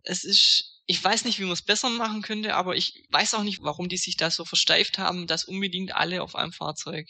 es 0.03 0.23
ist, 0.23 0.81
ich 0.85 1.03
weiß 1.03 1.25
nicht, 1.25 1.39
wie 1.39 1.43
man 1.43 1.53
es 1.53 1.61
besser 1.61 1.89
machen 1.89 2.21
könnte, 2.21 2.55
aber 2.55 2.75
ich 2.75 3.05
weiß 3.11 3.33
auch 3.33 3.43
nicht, 3.43 3.61
warum 3.61 3.89
die 3.89 3.97
sich 3.97 4.17
da 4.17 4.31
so 4.31 4.45
versteift 4.45 4.97
haben, 4.97 5.27
dass 5.27 5.45
unbedingt 5.45 5.95
alle 5.95 6.23
auf 6.23 6.35
einem 6.35 6.53
Fahrzeug 6.53 7.09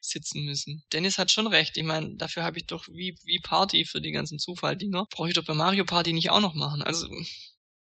sitzen 0.00 0.44
müssen. 0.44 0.84
Dennis 0.92 1.18
hat 1.18 1.30
schon 1.30 1.46
recht. 1.46 1.76
Ich 1.76 1.84
meine, 1.84 2.16
dafür 2.16 2.44
habe 2.44 2.58
ich 2.58 2.66
doch 2.66 2.86
wie, 2.88 3.16
wie 3.24 3.40
Party 3.40 3.84
für 3.84 4.00
die 4.00 4.12
ganzen 4.12 4.38
Zufalldinger. 4.38 5.06
Brauche 5.10 5.28
ich 5.28 5.34
doch 5.34 5.44
bei 5.44 5.54
Mario 5.54 5.84
Party 5.84 6.12
nicht 6.12 6.30
auch 6.30 6.40
noch 6.40 6.54
machen. 6.54 6.82
Also. 6.82 7.08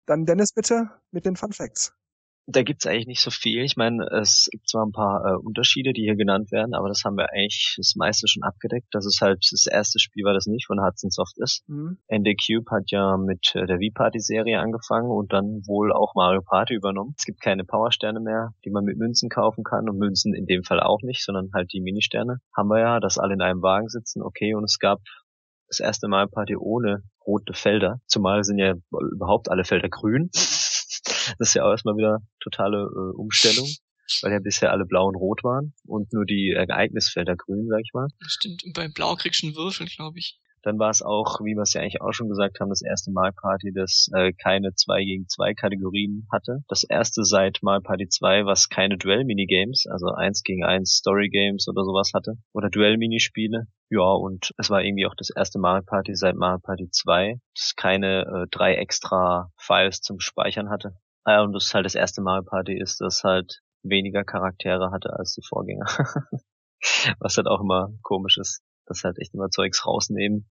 Dann 0.06 0.24
Dennis 0.24 0.52
bitte 0.52 0.90
mit 1.10 1.24
den 1.26 1.36
Fun 1.36 1.52
Facts. 1.52 1.92
Da 2.46 2.62
gibt's 2.62 2.86
eigentlich 2.86 3.06
nicht 3.06 3.22
so 3.22 3.30
viel. 3.30 3.64
Ich 3.64 3.76
meine, 3.76 4.04
es 4.20 4.48
gibt 4.50 4.68
zwar 4.68 4.84
ein 4.84 4.92
paar 4.92 5.24
äh, 5.24 5.36
Unterschiede, 5.36 5.94
die 5.94 6.02
hier 6.02 6.16
genannt 6.16 6.52
werden, 6.52 6.74
aber 6.74 6.88
das 6.88 7.02
haben 7.04 7.16
wir 7.16 7.32
eigentlich 7.32 7.74
das 7.78 7.94
meiste 7.96 8.28
schon 8.28 8.42
abgedeckt. 8.42 8.88
Das 8.92 9.06
ist 9.06 9.20
halt 9.22 9.38
das 9.50 9.66
erste 9.66 9.98
Spiel 9.98 10.24
war 10.24 10.34
das 10.34 10.44
nicht 10.44 10.66
von 10.66 10.84
Hudson 10.84 11.10
Soft 11.10 11.38
ist. 11.38 11.66
Mhm. 11.68 11.96
ND 12.12 12.36
Cube 12.36 12.70
hat 12.70 12.90
ja 12.90 13.16
mit 13.16 13.54
äh, 13.54 13.64
der 13.66 13.78
V-Party-Serie 13.78 14.60
angefangen 14.60 15.10
und 15.10 15.32
dann 15.32 15.62
wohl 15.66 15.90
auch 15.90 16.14
Mario 16.14 16.42
Party 16.42 16.74
übernommen. 16.74 17.14
Es 17.16 17.24
gibt 17.24 17.40
keine 17.40 17.64
Powersterne 17.64 18.20
mehr, 18.20 18.50
die 18.66 18.70
man 18.70 18.84
mit 18.84 18.98
Münzen 18.98 19.30
kaufen 19.30 19.64
kann 19.64 19.88
und 19.88 19.96
Münzen 19.96 20.34
in 20.34 20.44
dem 20.44 20.64
Fall 20.64 20.80
auch 20.80 21.00
nicht, 21.02 21.24
sondern 21.24 21.48
halt 21.54 21.72
die 21.72 21.80
Ministerne. 21.80 22.40
Haben 22.54 22.68
wir 22.68 22.80
ja, 22.80 23.00
dass 23.00 23.18
alle 23.18 23.34
in 23.34 23.40
einem 23.40 23.62
Wagen 23.62 23.88
sitzen, 23.88 24.22
okay, 24.22 24.54
und 24.54 24.64
es 24.64 24.78
gab 24.78 25.00
das 25.68 25.80
erste 25.80 26.08
Mal 26.08 26.28
Party 26.28 26.56
ohne 26.56 27.02
rote 27.26 27.54
Felder. 27.54 28.00
Zumal 28.06 28.44
sind 28.44 28.58
ja 28.58 28.74
überhaupt 29.12 29.50
alle 29.50 29.64
Felder 29.64 29.88
grün. 29.88 30.28
Das 31.38 31.48
ist 31.48 31.54
ja 31.54 31.64
auch 31.64 31.70
erstmal 31.70 31.96
wieder 31.96 32.18
totale 32.40 32.78
äh, 32.78 33.16
Umstellung, 33.16 33.68
weil 34.22 34.32
ja 34.32 34.38
bisher 34.40 34.72
alle 34.72 34.84
blau 34.84 35.06
und 35.08 35.16
rot 35.16 35.44
waren 35.44 35.74
und 35.86 36.12
nur 36.12 36.24
die 36.24 36.52
Ereignisfelder 36.56 37.36
grün, 37.36 37.68
sag 37.68 37.80
ich 37.80 37.92
mal. 37.92 38.08
Stimmt. 38.26 38.64
Und 38.64 38.74
bei 38.74 38.88
Blau 38.88 39.14
kriegst 39.16 39.42
du 39.42 39.46
einen 39.48 39.56
Würfel, 39.56 39.86
glaube 39.86 40.18
ich. 40.18 40.40
Dann 40.64 40.78
war 40.78 40.88
es 40.88 41.02
auch, 41.02 41.40
wie 41.40 41.54
wir 41.54 41.62
es 41.62 41.74
ja 41.74 41.82
eigentlich 41.82 42.00
auch 42.00 42.12
schon 42.12 42.30
gesagt 42.30 42.58
haben, 42.58 42.70
das 42.70 42.80
erste 42.80 43.12
Mal 43.12 43.32
Party, 43.32 43.70
das 43.74 44.08
äh, 44.14 44.32
keine 44.32 44.74
2 44.74 45.04
gegen 45.04 45.28
2 45.28 45.52
Kategorien 45.52 46.26
hatte. 46.32 46.64
Das 46.68 46.84
erste 46.84 47.22
seit 47.22 47.62
Mal 47.62 47.82
Party 47.82 48.08
2, 48.08 48.46
was 48.46 48.70
keine 48.70 48.96
Duell-Minigames, 48.96 49.84
also 49.90 50.08
1 50.08 50.42
gegen 50.42 50.64
1 50.64 50.90
Story-Games 50.90 51.68
oder 51.68 51.84
sowas 51.84 52.12
hatte. 52.14 52.38
Oder 52.54 52.70
Duell-Minispiele. 52.70 53.66
Ja, 53.90 54.10
und 54.10 54.52
es 54.56 54.70
war 54.70 54.82
irgendwie 54.82 55.04
auch 55.06 55.14
das 55.14 55.28
erste 55.28 55.58
Mario 55.58 55.84
Party 55.84 56.14
seit 56.14 56.34
Mario 56.34 56.60
Party 56.60 56.88
2, 56.90 57.38
das 57.54 57.74
keine 57.76 58.22
äh, 58.22 58.46
drei 58.50 58.76
extra 58.76 59.50
Files 59.58 60.00
zum 60.00 60.18
Speichern 60.18 60.70
hatte. 60.70 60.96
Ah, 61.24 61.42
und 61.42 61.52
das 61.52 61.72
halt 61.74 61.86
das 61.86 61.94
erste 61.94 62.20
Mario 62.20 62.44
Party 62.44 62.78
ist, 62.78 63.00
das 63.00 63.24
halt 63.24 63.62
weniger 63.82 64.24
Charaktere 64.24 64.90
hatte 64.90 65.12
als 65.14 65.34
die 65.34 65.42
Vorgänger. 65.42 65.86
Was 67.18 67.36
halt 67.36 67.46
auch 67.46 67.60
immer 67.60 67.92
komisch 68.02 68.36
ist, 68.38 68.62
dass 68.86 69.04
halt 69.04 69.18
echt 69.18 69.34
immer 69.34 69.48
Zeugs 69.48 69.86
rausnehmen. 69.86 70.50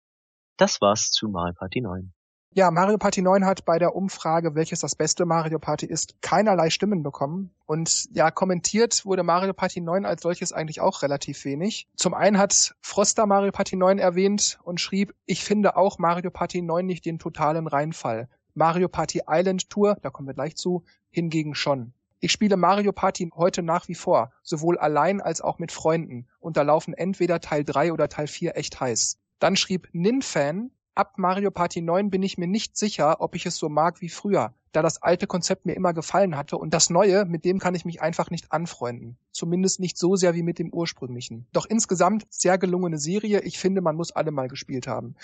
Das 0.58 0.80
war's 0.80 1.10
zu 1.10 1.28
Mario 1.28 1.54
Party 1.54 1.80
9. 1.80 2.12
Ja, 2.50 2.70
Mario 2.70 2.96
Party 2.96 3.20
9 3.22 3.44
hat 3.44 3.64
bei 3.66 3.78
der 3.78 3.94
Umfrage, 3.94 4.54
welches 4.54 4.80
das 4.80 4.96
beste 4.96 5.26
Mario 5.26 5.58
Party 5.58 5.86
ist, 5.86 6.20
keinerlei 6.22 6.70
Stimmen 6.70 7.02
bekommen. 7.02 7.54
Und 7.66 8.08
ja, 8.10 8.30
kommentiert 8.30 9.04
wurde 9.04 9.22
Mario 9.22 9.52
Party 9.52 9.80
9 9.80 10.06
als 10.06 10.22
solches 10.22 10.52
eigentlich 10.52 10.80
auch 10.80 11.02
relativ 11.02 11.44
wenig. 11.44 11.88
Zum 11.94 12.14
einen 12.14 12.38
hat 12.38 12.74
Froster 12.80 13.26
Mario 13.26 13.52
Party 13.52 13.76
9 13.76 13.98
erwähnt 13.98 14.58
und 14.64 14.80
schrieb, 14.80 15.14
ich 15.26 15.44
finde 15.44 15.76
auch 15.76 15.98
Mario 15.98 16.30
Party 16.30 16.62
9 16.62 16.86
nicht 16.86 17.04
den 17.04 17.18
totalen 17.18 17.66
Reinfall. 17.66 18.28
Mario 18.58 18.88
Party 18.88 19.22
Island 19.28 19.70
Tour, 19.70 19.96
da 20.02 20.10
kommen 20.10 20.26
wir 20.26 20.34
gleich 20.34 20.56
zu, 20.56 20.82
hingegen 21.10 21.54
schon. 21.54 21.92
Ich 22.18 22.32
spiele 22.32 22.56
Mario 22.56 22.90
Party 22.90 23.30
heute 23.36 23.62
nach 23.62 23.86
wie 23.86 23.94
vor, 23.94 24.32
sowohl 24.42 24.76
allein 24.76 25.20
als 25.20 25.40
auch 25.40 25.60
mit 25.60 25.70
Freunden, 25.70 26.26
und 26.40 26.56
da 26.56 26.62
laufen 26.62 26.92
entweder 26.92 27.40
Teil 27.40 27.62
3 27.62 27.92
oder 27.92 28.08
Teil 28.08 28.26
4 28.26 28.56
echt 28.56 28.80
heiß. 28.80 29.18
Dann 29.38 29.54
schrieb 29.54 29.88
Ninfan, 29.92 30.72
ab 30.96 31.18
Mario 31.18 31.52
Party 31.52 31.80
9 31.80 32.10
bin 32.10 32.24
ich 32.24 32.36
mir 32.36 32.48
nicht 32.48 32.76
sicher, 32.76 33.20
ob 33.20 33.36
ich 33.36 33.46
es 33.46 33.58
so 33.58 33.68
mag 33.68 34.00
wie 34.00 34.08
früher, 34.08 34.52
da 34.72 34.82
das 34.82 35.00
alte 35.02 35.28
Konzept 35.28 35.64
mir 35.64 35.74
immer 35.74 35.94
gefallen 35.94 36.36
hatte 36.36 36.58
und 36.58 36.74
das 36.74 36.90
neue, 36.90 37.26
mit 37.26 37.44
dem 37.44 37.60
kann 37.60 37.76
ich 37.76 37.84
mich 37.84 38.02
einfach 38.02 38.28
nicht 38.30 38.50
anfreunden. 38.50 39.18
Zumindest 39.30 39.78
nicht 39.78 39.96
so 39.96 40.16
sehr 40.16 40.34
wie 40.34 40.42
mit 40.42 40.58
dem 40.58 40.72
ursprünglichen. 40.72 41.46
Doch 41.52 41.66
insgesamt 41.66 42.26
sehr 42.28 42.58
gelungene 42.58 42.98
Serie. 42.98 43.40
Ich 43.42 43.60
finde, 43.60 43.82
man 43.82 43.94
muss 43.94 44.10
alle 44.10 44.32
mal 44.32 44.48
gespielt 44.48 44.88
haben. 44.88 45.14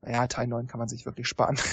Naja, 0.00 0.28
Teil 0.28 0.46
9 0.46 0.68
kann 0.68 0.78
man 0.78 0.86
sich 0.86 1.04
wirklich 1.06 1.26
sparen. 1.26 1.58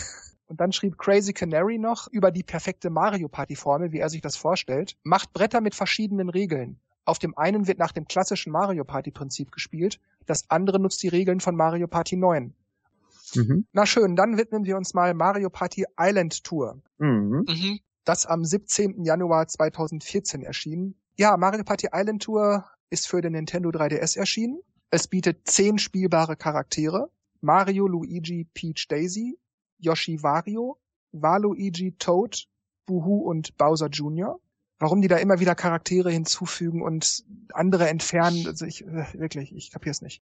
Und 0.51 0.59
dann 0.59 0.73
schrieb 0.73 0.97
Crazy 0.97 1.31
Canary 1.31 1.77
noch 1.77 2.09
über 2.09 2.29
die 2.29 2.43
perfekte 2.43 2.89
Mario 2.89 3.29
Party 3.29 3.55
Formel, 3.55 3.93
wie 3.93 3.99
er 3.99 4.09
sich 4.09 4.19
das 4.19 4.35
vorstellt. 4.35 4.97
Macht 5.01 5.31
Bretter 5.31 5.61
mit 5.61 5.75
verschiedenen 5.75 6.27
Regeln. 6.27 6.77
Auf 7.05 7.19
dem 7.19 7.37
einen 7.37 7.67
wird 7.67 7.79
nach 7.79 7.93
dem 7.93 8.05
klassischen 8.05 8.51
Mario 8.51 8.83
Party 8.83 9.11
Prinzip 9.11 9.53
gespielt, 9.53 10.01
das 10.25 10.49
andere 10.49 10.77
nutzt 10.77 11.01
die 11.03 11.07
Regeln 11.07 11.39
von 11.39 11.55
Mario 11.55 11.87
Party 11.87 12.17
9. 12.17 12.53
Mhm. 13.33 13.65
Na 13.71 13.85
schön, 13.85 14.17
dann 14.17 14.37
widmen 14.37 14.65
wir 14.65 14.75
uns 14.75 14.93
mal 14.93 15.13
Mario 15.13 15.49
Party 15.49 15.85
Island 15.97 16.43
Tour. 16.43 16.81
Mhm. 16.97 17.45
mhm. 17.47 17.79
Das 18.03 18.25
am 18.25 18.43
17. 18.43 19.05
Januar 19.05 19.47
2014 19.47 20.41
erschien. 20.41 20.95
Ja, 21.15 21.37
Mario 21.37 21.63
Party 21.63 21.87
Island 21.93 22.23
Tour 22.23 22.65
ist 22.89 23.07
für 23.07 23.21
den 23.21 23.31
Nintendo 23.31 23.69
3DS 23.69 24.17
erschienen. 24.17 24.59
Es 24.89 25.07
bietet 25.07 25.47
zehn 25.47 25.77
spielbare 25.77 26.35
Charaktere. 26.35 27.09
Mario, 27.39 27.87
Luigi, 27.87 28.47
Peach, 28.53 28.87
Daisy, 28.89 29.39
Yoshi 29.81 30.23
Wario, 30.23 30.79
Waluigi 31.11 31.95
Toad, 31.97 32.47
Boohoo 32.85 33.21
und 33.29 33.57
Bowser 33.57 33.87
Jr 33.87 34.39
warum 34.81 35.01
die 35.01 35.07
da 35.07 35.17
immer 35.17 35.39
wieder 35.39 35.55
Charaktere 35.55 36.11
hinzufügen 36.11 36.81
und 36.81 37.23
andere 37.53 37.87
entfernen, 37.87 38.47
also 38.47 38.65
ich 38.65 38.85
äh, 38.85 39.05
wirklich, 39.13 39.55
ich 39.55 39.71
kapier's 39.71 40.01
nicht. 40.01 40.23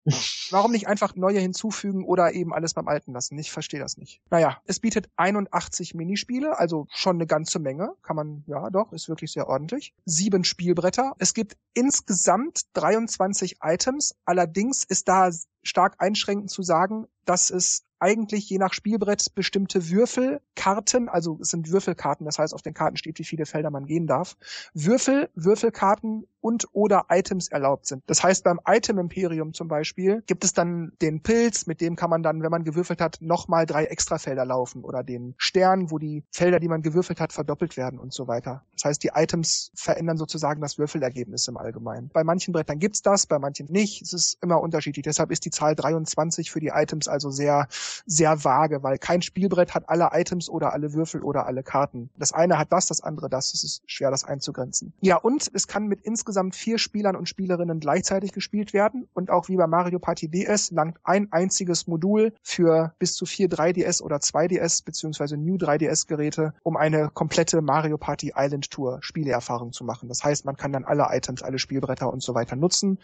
warum 0.51 0.73
nicht 0.73 0.89
einfach 0.89 1.15
neue 1.15 1.39
hinzufügen 1.39 2.05
oder 2.05 2.35
eben 2.35 2.53
alles 2.53 2.75
beim 2.75 2.89
Alten 2.89 3.13
lassen? 3.13 3.39
Ich 3.39 3.53
verstehe 3.53 3.81
das 3.81 3.97
nicht. 3.97 4.21
Naja, 4.29 4.61
es 4.65 4.81
bietet 4.81 5.09
81 5.17 5.95
Minispiele, 5.95 6.59
also 6.59 6.87
schon 6.91 7.17
eine 7.17 7.27
ganze 7.27 7.61
Menge, 7.61 7.95
kann 8.03 8.17
man, 8.17 8.43
ja 8.47 8.69
doch, 8.71 8.93
ist 8.93 9.09
wirklich 9.09 9.33
sehr 9.33 9.49
ordentlich. 9.49 9.95
Sieben 10.05 10.43
Spielbretter. 10.43 11.15
Es 11.19 11.33
gibt 11.33 11.57
insgesamt 11.73 12.63
23 12.73 13.59
Items, 13.63 14.17
allerdings 14.25 14.85
ist 14.85 15.09
da 15.09 15.31
stark 15.63 15.95
einschränkend 15.99 16.51
zu 16.51 16.63
sagen, 16.63 17.07
dass 17.25 17.51
es 17.51 17.85
eigentlich 18.01 18.49
je 18.49 18.59
nach 18.59 18.73
Spielbrett 18.73 19.35
bestimmte 19.35 19.91
Würfelkarten, 19.91 21.09
also 21.09 21.39
es 21.41 21.49
sind 21.49 21.71
Würfelkarten, 21.71 22.25
das 22.25 22.39
heißt 22.39 22.55
auf 22.55 22.63
den 22.63 22.75
Karten 22.75 22.97
steht, 22.97 23.19
wie 23.19 23.25
viele 23.25 23.47
Felder 23.47 23.71
man 23.71 23.87
gehen 23.87 24.07
darf, 24.07 24.37
Würfel, 24.75 25.31
Würfelkarten 25.35 26.27
und 26.41 26.69
oder 26.73 27.07
Items 27.11 27.49
erlaubt 27.49 27.87
sind. 27.87 28.03
Das 28.07 28.23
heißt, 28.23 28.45
beim 28.45 28.61
Item 28.67 28.99
Imperium 28.99 29.53
zum 29.53 29.69
Beispiel 29.69 30.23
gibt 30.27 30.45
es 30.45 30.53
dann 30.53 30.93
den 31.03 31.23
Pilz, 31.23 31.67
mit 31.67 31.81
dem 31.81 31.97
kann 31.97 32.11
man 32.11 32.23
dann, 32.23 32.43
wenn 32.43 32.51
man 32.51 32.65
gewürfelt 32.65 33.01
hat, 33.01 33.19
nochmal 33.21 33.67
drei 33.67 33.85
Extrafelder 33.85 34.45
laufen 34.45 34.85
oder 34.85 35.03
den 35.03 35.35
Stern, 35.37 35.91
wo 35.91 35.99
die 35.99 36.25
Felder, 36.31 36.61
die 36.61 36.69
man 36.69 36.83
gewürfelt 36.83 37.21
hat, 37.21 37.33
verdoppelt 37.33 37.77
werden 37.77 37.99
und 37.99 38.13
so 38.13 38.27
weiter. 38.27 38.65
Das 38.73 38.85
heißt, 38.87 39.03
die 39.03 39.11
Items 39.15 39.71
verändern 39.75 40.17
sozusagen 40.17 40.61
das 40.61 40.79
Würfelergebnis 40.79 41.47
im 41.49 41.57
Allgemeinen. 41.57 42.09
Bei 42.13 42.25
manchen 42.25 42.53
Brettern 42.53 42.79
gibt's 42.79 43.03
das, 43.03 43.27
bei 43.27 43.39
manchen 43.39 43.67
nicht. 43.71 44.03
Es 44.03 44.13
ist 44.13 44.39
immer 44.43 44.61
unterschiedlich. 44.61 45.05
Deshalb 45.05 45.31
ist 45.31 45.45
die 45.45 45.51
Zahl 45.51 45.75
23 45.75 46.51
für 46.51 46.61
die 46.61 46.69
Items 46.69 47.09
also 47.09 47.31
sehr 47.31 47.69
sehr 48.07 48.45
vage, 48.45 48.83
weil 48.83 48.99
kein 48.99 49.23
Spielbrett 49.23 49.75
hat 49.75 49.89
alle 49.89 50.11
Items 50.13 50.49
oder 50.49 50.73
alle 50.73 50.93
Würfel 50.95 51.23
oder 51.23 51.47
alle 51.47 51.63
Karten. 51.63 52.11
Das 52.17 52.33
eine 52.33 52.59
hat 52.59 52.73
das, 52.73 52.87
das 52.87 53.03
andere 53.03 53.29
das. 53.29 53.55
Es 53.55 53.65
ist 53.65 53.83
schwer, 53.87 54.11
das 54.11 54.25
einzugrenzen. 54.25 54.93
Ja, 55.01 55.17
und 55.17 55.51
es 55.53 55.67
kann 55.67 55.87
mit 55.87 56.01
insgesamt 56.03 56.55
vier 56.55 56.79
Spielern 56.79 57.17
und 57.17 57.29
Spielerinnen 57.29 57.81
gleichzeitig 57.81 58.33
gespielt 58.33 58.73
werden. 58.73 59.09
Und 59.15 59.31
auch 59.31 59.49
wie 59.49 59.57
bei 59.57 59.67
Mario 59.67 59.99
Party 59.99 60.29
DS 60.29 60.71
langt 60.71 60.99
ein 61.05 61.33
einziges 61.33 61.87
Modul 61.87 62.33
für 62.43 62.95
bis 62.99 63.15
zu 63.15 63.27
vier 63.27 63.49
3DS 63.49 64.03
oder 64.03 64.17
2DS 64.17 64.85
beziehungsweise 64.85 65.37
New 65.37 65.57
3DS 65.57 66.07
Geräte, 66.07 66.55
um 66.63 66.77
eine 66.77 67.11
komplette 67.13 67.61
Mario 67.63 67.99
Party 67.99 68.33
Island 68.37 68.71
Tour 68.71 68.99
Spieleerfahrung 69.03 69.73
zu 69.73 69.85
machen. 69.85 70.09
Das 70.09 70.25
heißt, 70.25 70.45
man 70.45 70.57
kann 70.57 70.73
dann 70.73 70.85
alle 70.85 71.07
Items, 71.11 71.43
alle 71.43 71.59
Spielbretter 71.59 72.13
und 72.13 72.23
so 72.23 72.35
weiter 72.35 72.57
nutzen. 72.57 72.99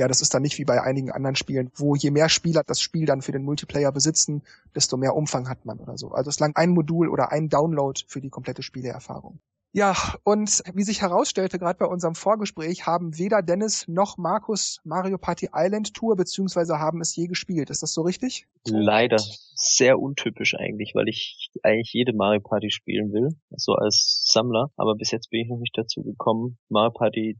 Ja, 0.00 0.08
das 0.08 0.22
ist 0.22 0.32
dann 0.32 0.40
nicht 0.40 0.56
wie 0.56 0.64
bei 0.64 0.82
einigen 0.82 1.10
anderen 1.10 1.36
Spielen, 1.36 1.70
wo 1.76 1.94
je 1.94 2.10
mehr 2.10 2.30
Spieler 2.30 2.62
das 2.66 2.80
Spiel 2.80 3.04
dann 3.04 3.20
für 3.20 3.32
den 3.32 3.44
Multiplayer 3.44 3.92
besitzen, 3.92 4.40
desto 4.74 4.96
mehr 4.96 5.14
Umfang 5.14 5.46
hat 5.46 5.66
man 5.66 5.78
oder 5.78 5.98
so. 5.98 6.12
Also 6.12 6.30
es 6.30 6.40
langt 6.40 6.56
ein 6.56 6.70
Modul 6.70 7.10
oder 7.10 7.32
ein 7.32 7.50
Download 7.50 8.00
für 8.06 8.22
die 8.22 8.30
komplette 8.30 8.62
Spieleerfahrung. 8.62 9.40
Ja, 9.72 9.94
und 10.24 10.62
wie 10.72 10.84
sich 10.84 11.02
herausstellte, 11.02 11.58
gerade 11.58 11.78
bei 11.78 11.84
unserem 11.84 12.14
Vorgespräch, 12.14 12.86
haben 12.86 13.18
weder 13.18 13.42
Dennis 13.42 13.86
noch 13.88 14.16
Markus 14.16 14.80
Mario 14.84 15.18
Party 15.18 15.50
Island 15.54 15.92
Tour 15.92 16.16
beziehungsweise 16.16 16.78
haben 16.78 17.02
es 17.02 17.14
je 17.14 17.26
gespielt. 17.26 17.68
Ist 17.68 17.82
das 17.82 17.92
so 17.92 18.00
richtig? 18.00 18.46
Leider. 18.64 19.18
Sehr 19.54 19.98
untypisch 19.98 20.54
eigentlich, 20.54 20.94
weil 20.94 21.08
ich 21.08 21.50
eigentlich 21.62 21.92
jede 21.92 22.14
Mario 22.14 22.40
Party 22.40 22.70
spielen 22.70 23.12
will, 23.12 23.28
so 23.50 23.74
als 23.74 24.24
Sammler. 24.24 24.70
Aber 24.78 24.94
bis 24.94 25.10
jetzt 25.10 25.28
bin 25.28 25.42
ich 25.42 25.50
noch 25.50 25.58
nicht 25.58 25.76
dazu 25.76 26.02
gekommen, 26.02 26.56
Mario 26.70 26.92
Party 26.92 27.38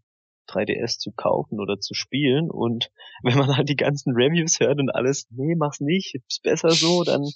3DS 0.51 0.99
zu 0.99 1.13
kaufen 1.13 1.61
oder 1.61 1.79
zu 1.81 1.95
spielen. 1.95 2.51
Und 2.51 2.91
wenn 3.23 3.39
man 3.39 3.57
halt 3.57 3.69
die 3.69 3.77
ganzen 3.77 4.15
Reviews 4.15 4.61
hört 4.61 4.79
und 4.79 4.91
alles, 4.91 5.27
nee, 5.31 5.55
mach's 5.57 5.81
nicht, 5.81 6.15
ist 6.15 6.43
besser 6.43 6.71
so, 6.71 7.05
dann 7.05 7.29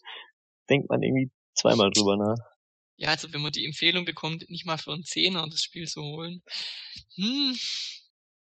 denkt 0.68 0.88
man 0.88 1.02
irgendwie 1.02 1.30
zweimal 1.54 1.90
drüber 1.90 2.16
nach. 2.16 2.38
Ja, 2.96 3.08
also 3.08 3.32
wenn 3.32 3.42
man 3.42 3.52
die 3.52 3.64
Empfehlung 3.64 4.04
bekommt, 4.04 4.48
nicht 4.50 4.66
mal 4.66 4.78
für 4.78 4.92
einen 4.92 5.04
Zehner 5.04 5.46
das 5.50 5.62
Spiel 5.62 5.86
zu 5.86 6.02
holen. 6.02 6.42
Hm. 7.16 7.56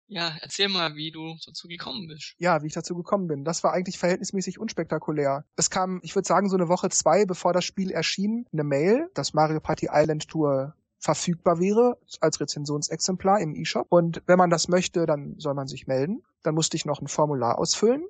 Ja, 0.09 0.37
erzähl 0.41 0.69
mal, 0.69 0.95
wie 0.95 1.11
du 1.11 1.37
dazu 1.45 1.67
gekommen 1.67 2.07
bist. 2.07 2.35
Ja, 2.39 2.63
wie 2.63 2.69
ich 2.69 2.75
dazu 2.75 2.95
gekommen 2.95 3.27
bin. 3.27 3.45
Das 3.45 3.65
war 3.65 3.73
eigentlich 3.73 3.99
verhältnismäßig 3.99 4.61
unspektakulär. 4.61 5.45
Es 5.57 5.69
kam, 5.69 6.01
ich 6.05 6.15
würde 6.15 6.29
sagen, 6.29 6.49
so 6.49 6.57
eine 6.57 6.69
Woche 6.69 6.91
zwei, 6.91 7.25
bevor 7.25 7.53
das 7.53 7.65
Spiel 7.65 7.91
erschien, 7.91 8.47
eine 8.53 8.63
Mail, 8.63 9.11
dass 9.15 9.35
Mario 9.35 9.59
Party 9.59 9.89
Island 9.91 10.29
Tour 10.29 10.77
verfügbar 11.07 11.61
wäre 11.61 11.99
als 12.21 12.41
Rezensionsexemplar 12.41 13.41
im 13.41 13.55
eShop. 13.55 13.87
Und 13.89 14.23
wenn 14.27 14.39
man 14.39 14.51
das 14.51 14.67
möchte, 14.67 15.07
dann 15.07 15.37
soll 15.39 15.55
man 15.55 15.69
sich 15.69 15.87
melden. 15.87 16.25
Dann 16.43 16.57
musste 16.57 16.77
ich 16.77 16.85
noch 16.85 17.01
ein 17.01 17.07
Formular 17.07 17.59
ausfüllen 17.59 18.05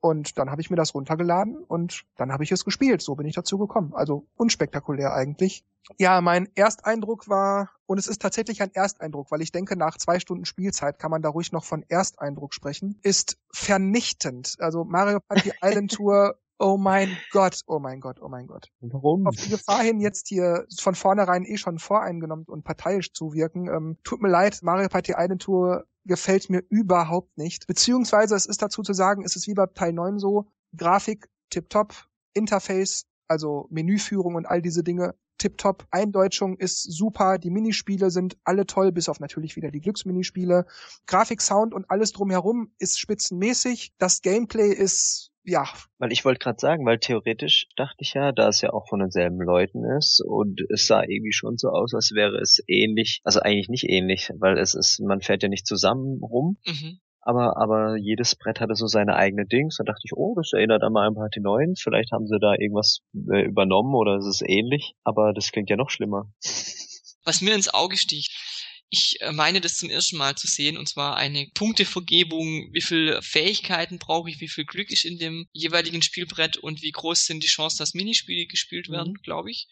und 0.00 0.36
dann 0.36 0.50
habe 0.50 0.60
ich 0.60 0.68
mir 0.68 0.76
das 0.76 0.94
runtergeladen 0.94 1.64
und 1.64 2.04
dann 2.16 2.30
habe 2.30 2.44
ich 2.44 2.52
es 2.52 2.64
gespielt. 2.66 3.00
So 3.00 3.14
bin 3.14 3.26
ich 3.26 3.34
dazu 3.34 3.56
gekommen. 3.56 3.94
Also 3.94 4.26
unspektakulär 4.36 5.14
eigentlich. 5.14 5.64
Ja, 5.98 6.20
mein 6.20 6.48
Ersteindruck 6.54 7.28
war, 7.28 7.70
und 7.86 7.98
es 7.98 8.06
ist 8.06 8.20
tatsächlich 8.20 8.60
ein 8.62 8.74
Ersteindruck, 8.74 9.30
weil 9.30 9.40
ich 9.40 9.50
denke, 9.50 9.76
nach 9.76 9.96
zwei 9.96 10.20
Stunden 10.20 10.44
Spielzeit 10.44 10.98
kann 10.98 11.10
man 11.10 11.22
da 11.22 11.30
ruhig 11.30 11.52
noch 11.52 11.64
von 11.64 11.84
Ersteindruck 11.88 12.52
sprechen, 12.52 12.98
ist 13.02 13.38
vernichtend. 13.50 14.56
Also 14.58 14.84
Mario 14.84 15.20
Party 15.20 15.52
Island 15.62 15.92
Tour 15.92 16.36
Oh 16.64 16.76
mein 16.76 17.18
Gott, 17.32 17.62
oh 17.66 17.80
mein 17.80 17.98
Gott, 17.98 18.22
oh 18.22 18.28
mein 18.28 18.46
Gott. 18.46 18.68
Warum? 18.80 19.26
Auf 19.26 19.34
die 19.34 19.48
Gefahr 19.48 19.82
hin, 19.82 19.98
jetzt 19.98 20.28
hier 20.28 20.64
von 20.78 20.94
vornherein 20.94 21.44
eh 21.44 21.56
schon 21.56 21.80
voreingenommen 21.80 22.44
und 22.46 22.62
parteiisch 22.62 23.12
zu 23.12 23.32
wirken. 23.32 23.66
Ähm, 23.66 23.96
tut 24.04 24.22
mir 24.22 24.28
leid, 24.28 24.60
Mario 24.62 24.88
Party 24.88 25.14
Island 25.18 25.42
Tour 25.42 25.86
gefällt 26.04 26.50
mir 26.50 26.62
überhaupt 26.68 27.36
nicht. 27.36 27.66
Beziehungsweise 27.66 28.36
es 28.36 28.46
ist 28.46 28.62
dazu 28.62 28.82
zu 28.82 28.92
sagen, 28.92 29.24
es 29.24 29.34
ist 29.34 29.48
wie 29.48 29.54
bei 29.54 29.66
Teil 29.66 29.92
9 29.92 30.20
so, 30.20 30.46
Grafik 30.76 31.28
tipptopp, 31.50 32.06
Interface, 32.32 33.06
also 33.26 33.66
Menüführung 33.70 34.36
und 34.36 34.46
all 34.46 34.62
diese 34.62 34.84
Dinge 34.84 35.16
tipptopp, 35.38 35.88
Eindeutschung 35.90 36.56
ist 36.58 36.84
super, 36.84 37.38
die 37.38 37.50
Minispiele 37.50 38.12
sind 38.12 38.36
alle 38.44 38.66
toll, 38.66 38.92
bis 38.92 39.08
auf 39.08 39.18
natürlich 39.18 39.56
wieder 39.56 39.72
die 39.72 39.80
Glücksminispiele. 39.80 40.66
Grafik, 41.06 41.42
Sound 41.42 41.74
und 41.74 41.90
alles 41.90 42.12
drumherum 42.12 42.72
ist 42.78 43.00
spitzenmäßig. 43.00 43.94
Das 43.98 44.22
Gameplay 44.22 44.72
ist 44.72 45.31
ja. 45.44 45.64
Weil 45.98 46.12
ich 46.12 46.24
wollte 46.24 46.38
gerade 46.38 46.58
sagen, 46.58 46.86
weil 46.86 46.98
theoretisch 46.98 47.66
dachte 47.76 47.98
ich 47.98 48.14
ja, 48.14 48.32
da 48.32 48.48
es 48.48 48.60
ja 48.60 48.72
auch 48.72 48.88
von 48.88 49.00
denselben 49.00 49.40
Leuten 49.40 49.84
ist 49.98 50.22
und 50.24 50.60
es 50.70 50.86
sah 50.86 51.02
irgendwie 51.02 51.32
schon 51.32 51.56
so 51.56 51.68
aus, 51.68 51.94
als 51.94 52.12
wäre 52.14 52.38
es 52.38 52.62
ähnlich, 52.68 53.20
also 53.24 53.40
eigentlich 53.40 53.68
nicht 53.68 53.88
ähnlich, 53.88 54.30
weil 54.38 54.58
es 54.58 54.74
ist, 54.74 55.00
man 55.00 55.20
fährt 55.20 55.42
ja 55.42 55.48
nicht 55.48 55.66
zusammen 55.66 56.22
rum. 56.22 56.58
Mhm. 56.66 57.00
Aber, 57.24 57.56
aber 57.56 57.96
jedes 57.96 58.34
Brett 58.34 58.60
hatte 58.60 58.74
so 58.74 58.88
seine 58.88 59.14
eigene 59.14 59.46
Dings. 59.46 59.76
Da 59.76 59.84
dachte 59.84 60.00
ich, 60.02 60.12
oh, 60.12 60.34
das 60.36 60.50
erinnert 60.52 60.82
an 60.82 60.92
Mario 60.92 61.14
Party 61.14 61.40
9. 61.40 61.74
Vielleicht 61.76 62.10
haben 62.10 62.26
sie 62.26 62.38
da 62.40 62.54
irgendwas 62.58 62.98
äh, 63.32 63.44
übernommen 63.44 63.94
oder 63.94 64.16
es 64.16 64.26
ist 64.26 64.42
ähnlich. 64.44 64.94
Aber 65.04 65.32
das 65.32 65.52
klingt 65.52 65.70
ja 65.70 65.76
noch 65.76 65.90
schlimmer. 65.90 66.32
Was 67.24 67.40
mir 67.40 67.54
ins 67.54 67.72
Auge 67.72 67.96
sticht, 67.96 68.32
ich 68.92 69.22
äh, 69.22 69.32
meine 69.32 69.62
das 69.62 69.76
zum 69.76 69.88
ersten 69.88 70.18
Mal 70.18 70.36
zu 70.36 70.46
sehen, 70.46 70.76
und 70.76 70.86
zwar 70.86 71.16
eine 71.16 71.48
Punktevergebung, 71.54 72.68
wie 72.72 72.82
viel 72.82 73.18
Fähigkeiten 73.22 73.98
brauche 73.98 74.28
ich, 74.28 74.40
wie 74.40 74.48
viel 74.48 74.66
Glück 74.66 74.90
ist 74.90 75.06
in 75.06 75.18
dem 75.18 75.48
jeweiligen 75.52 76.02
Spielbrett 76.02 76.58
und 76.58 76.82
wie 76.82 76.90
groß 76.90 77.24
sind 77.24 77.42
die 77.42 77.48
Chancen, 77.48 77.78
dass 77.78 77.94
Minispiele 77.94 78.46
gespielt 78.46 78.90
mhm. 78.90 78.92
werden, 78.92 79.14
glaube 79.22 79.50
ich. 79.50 79.68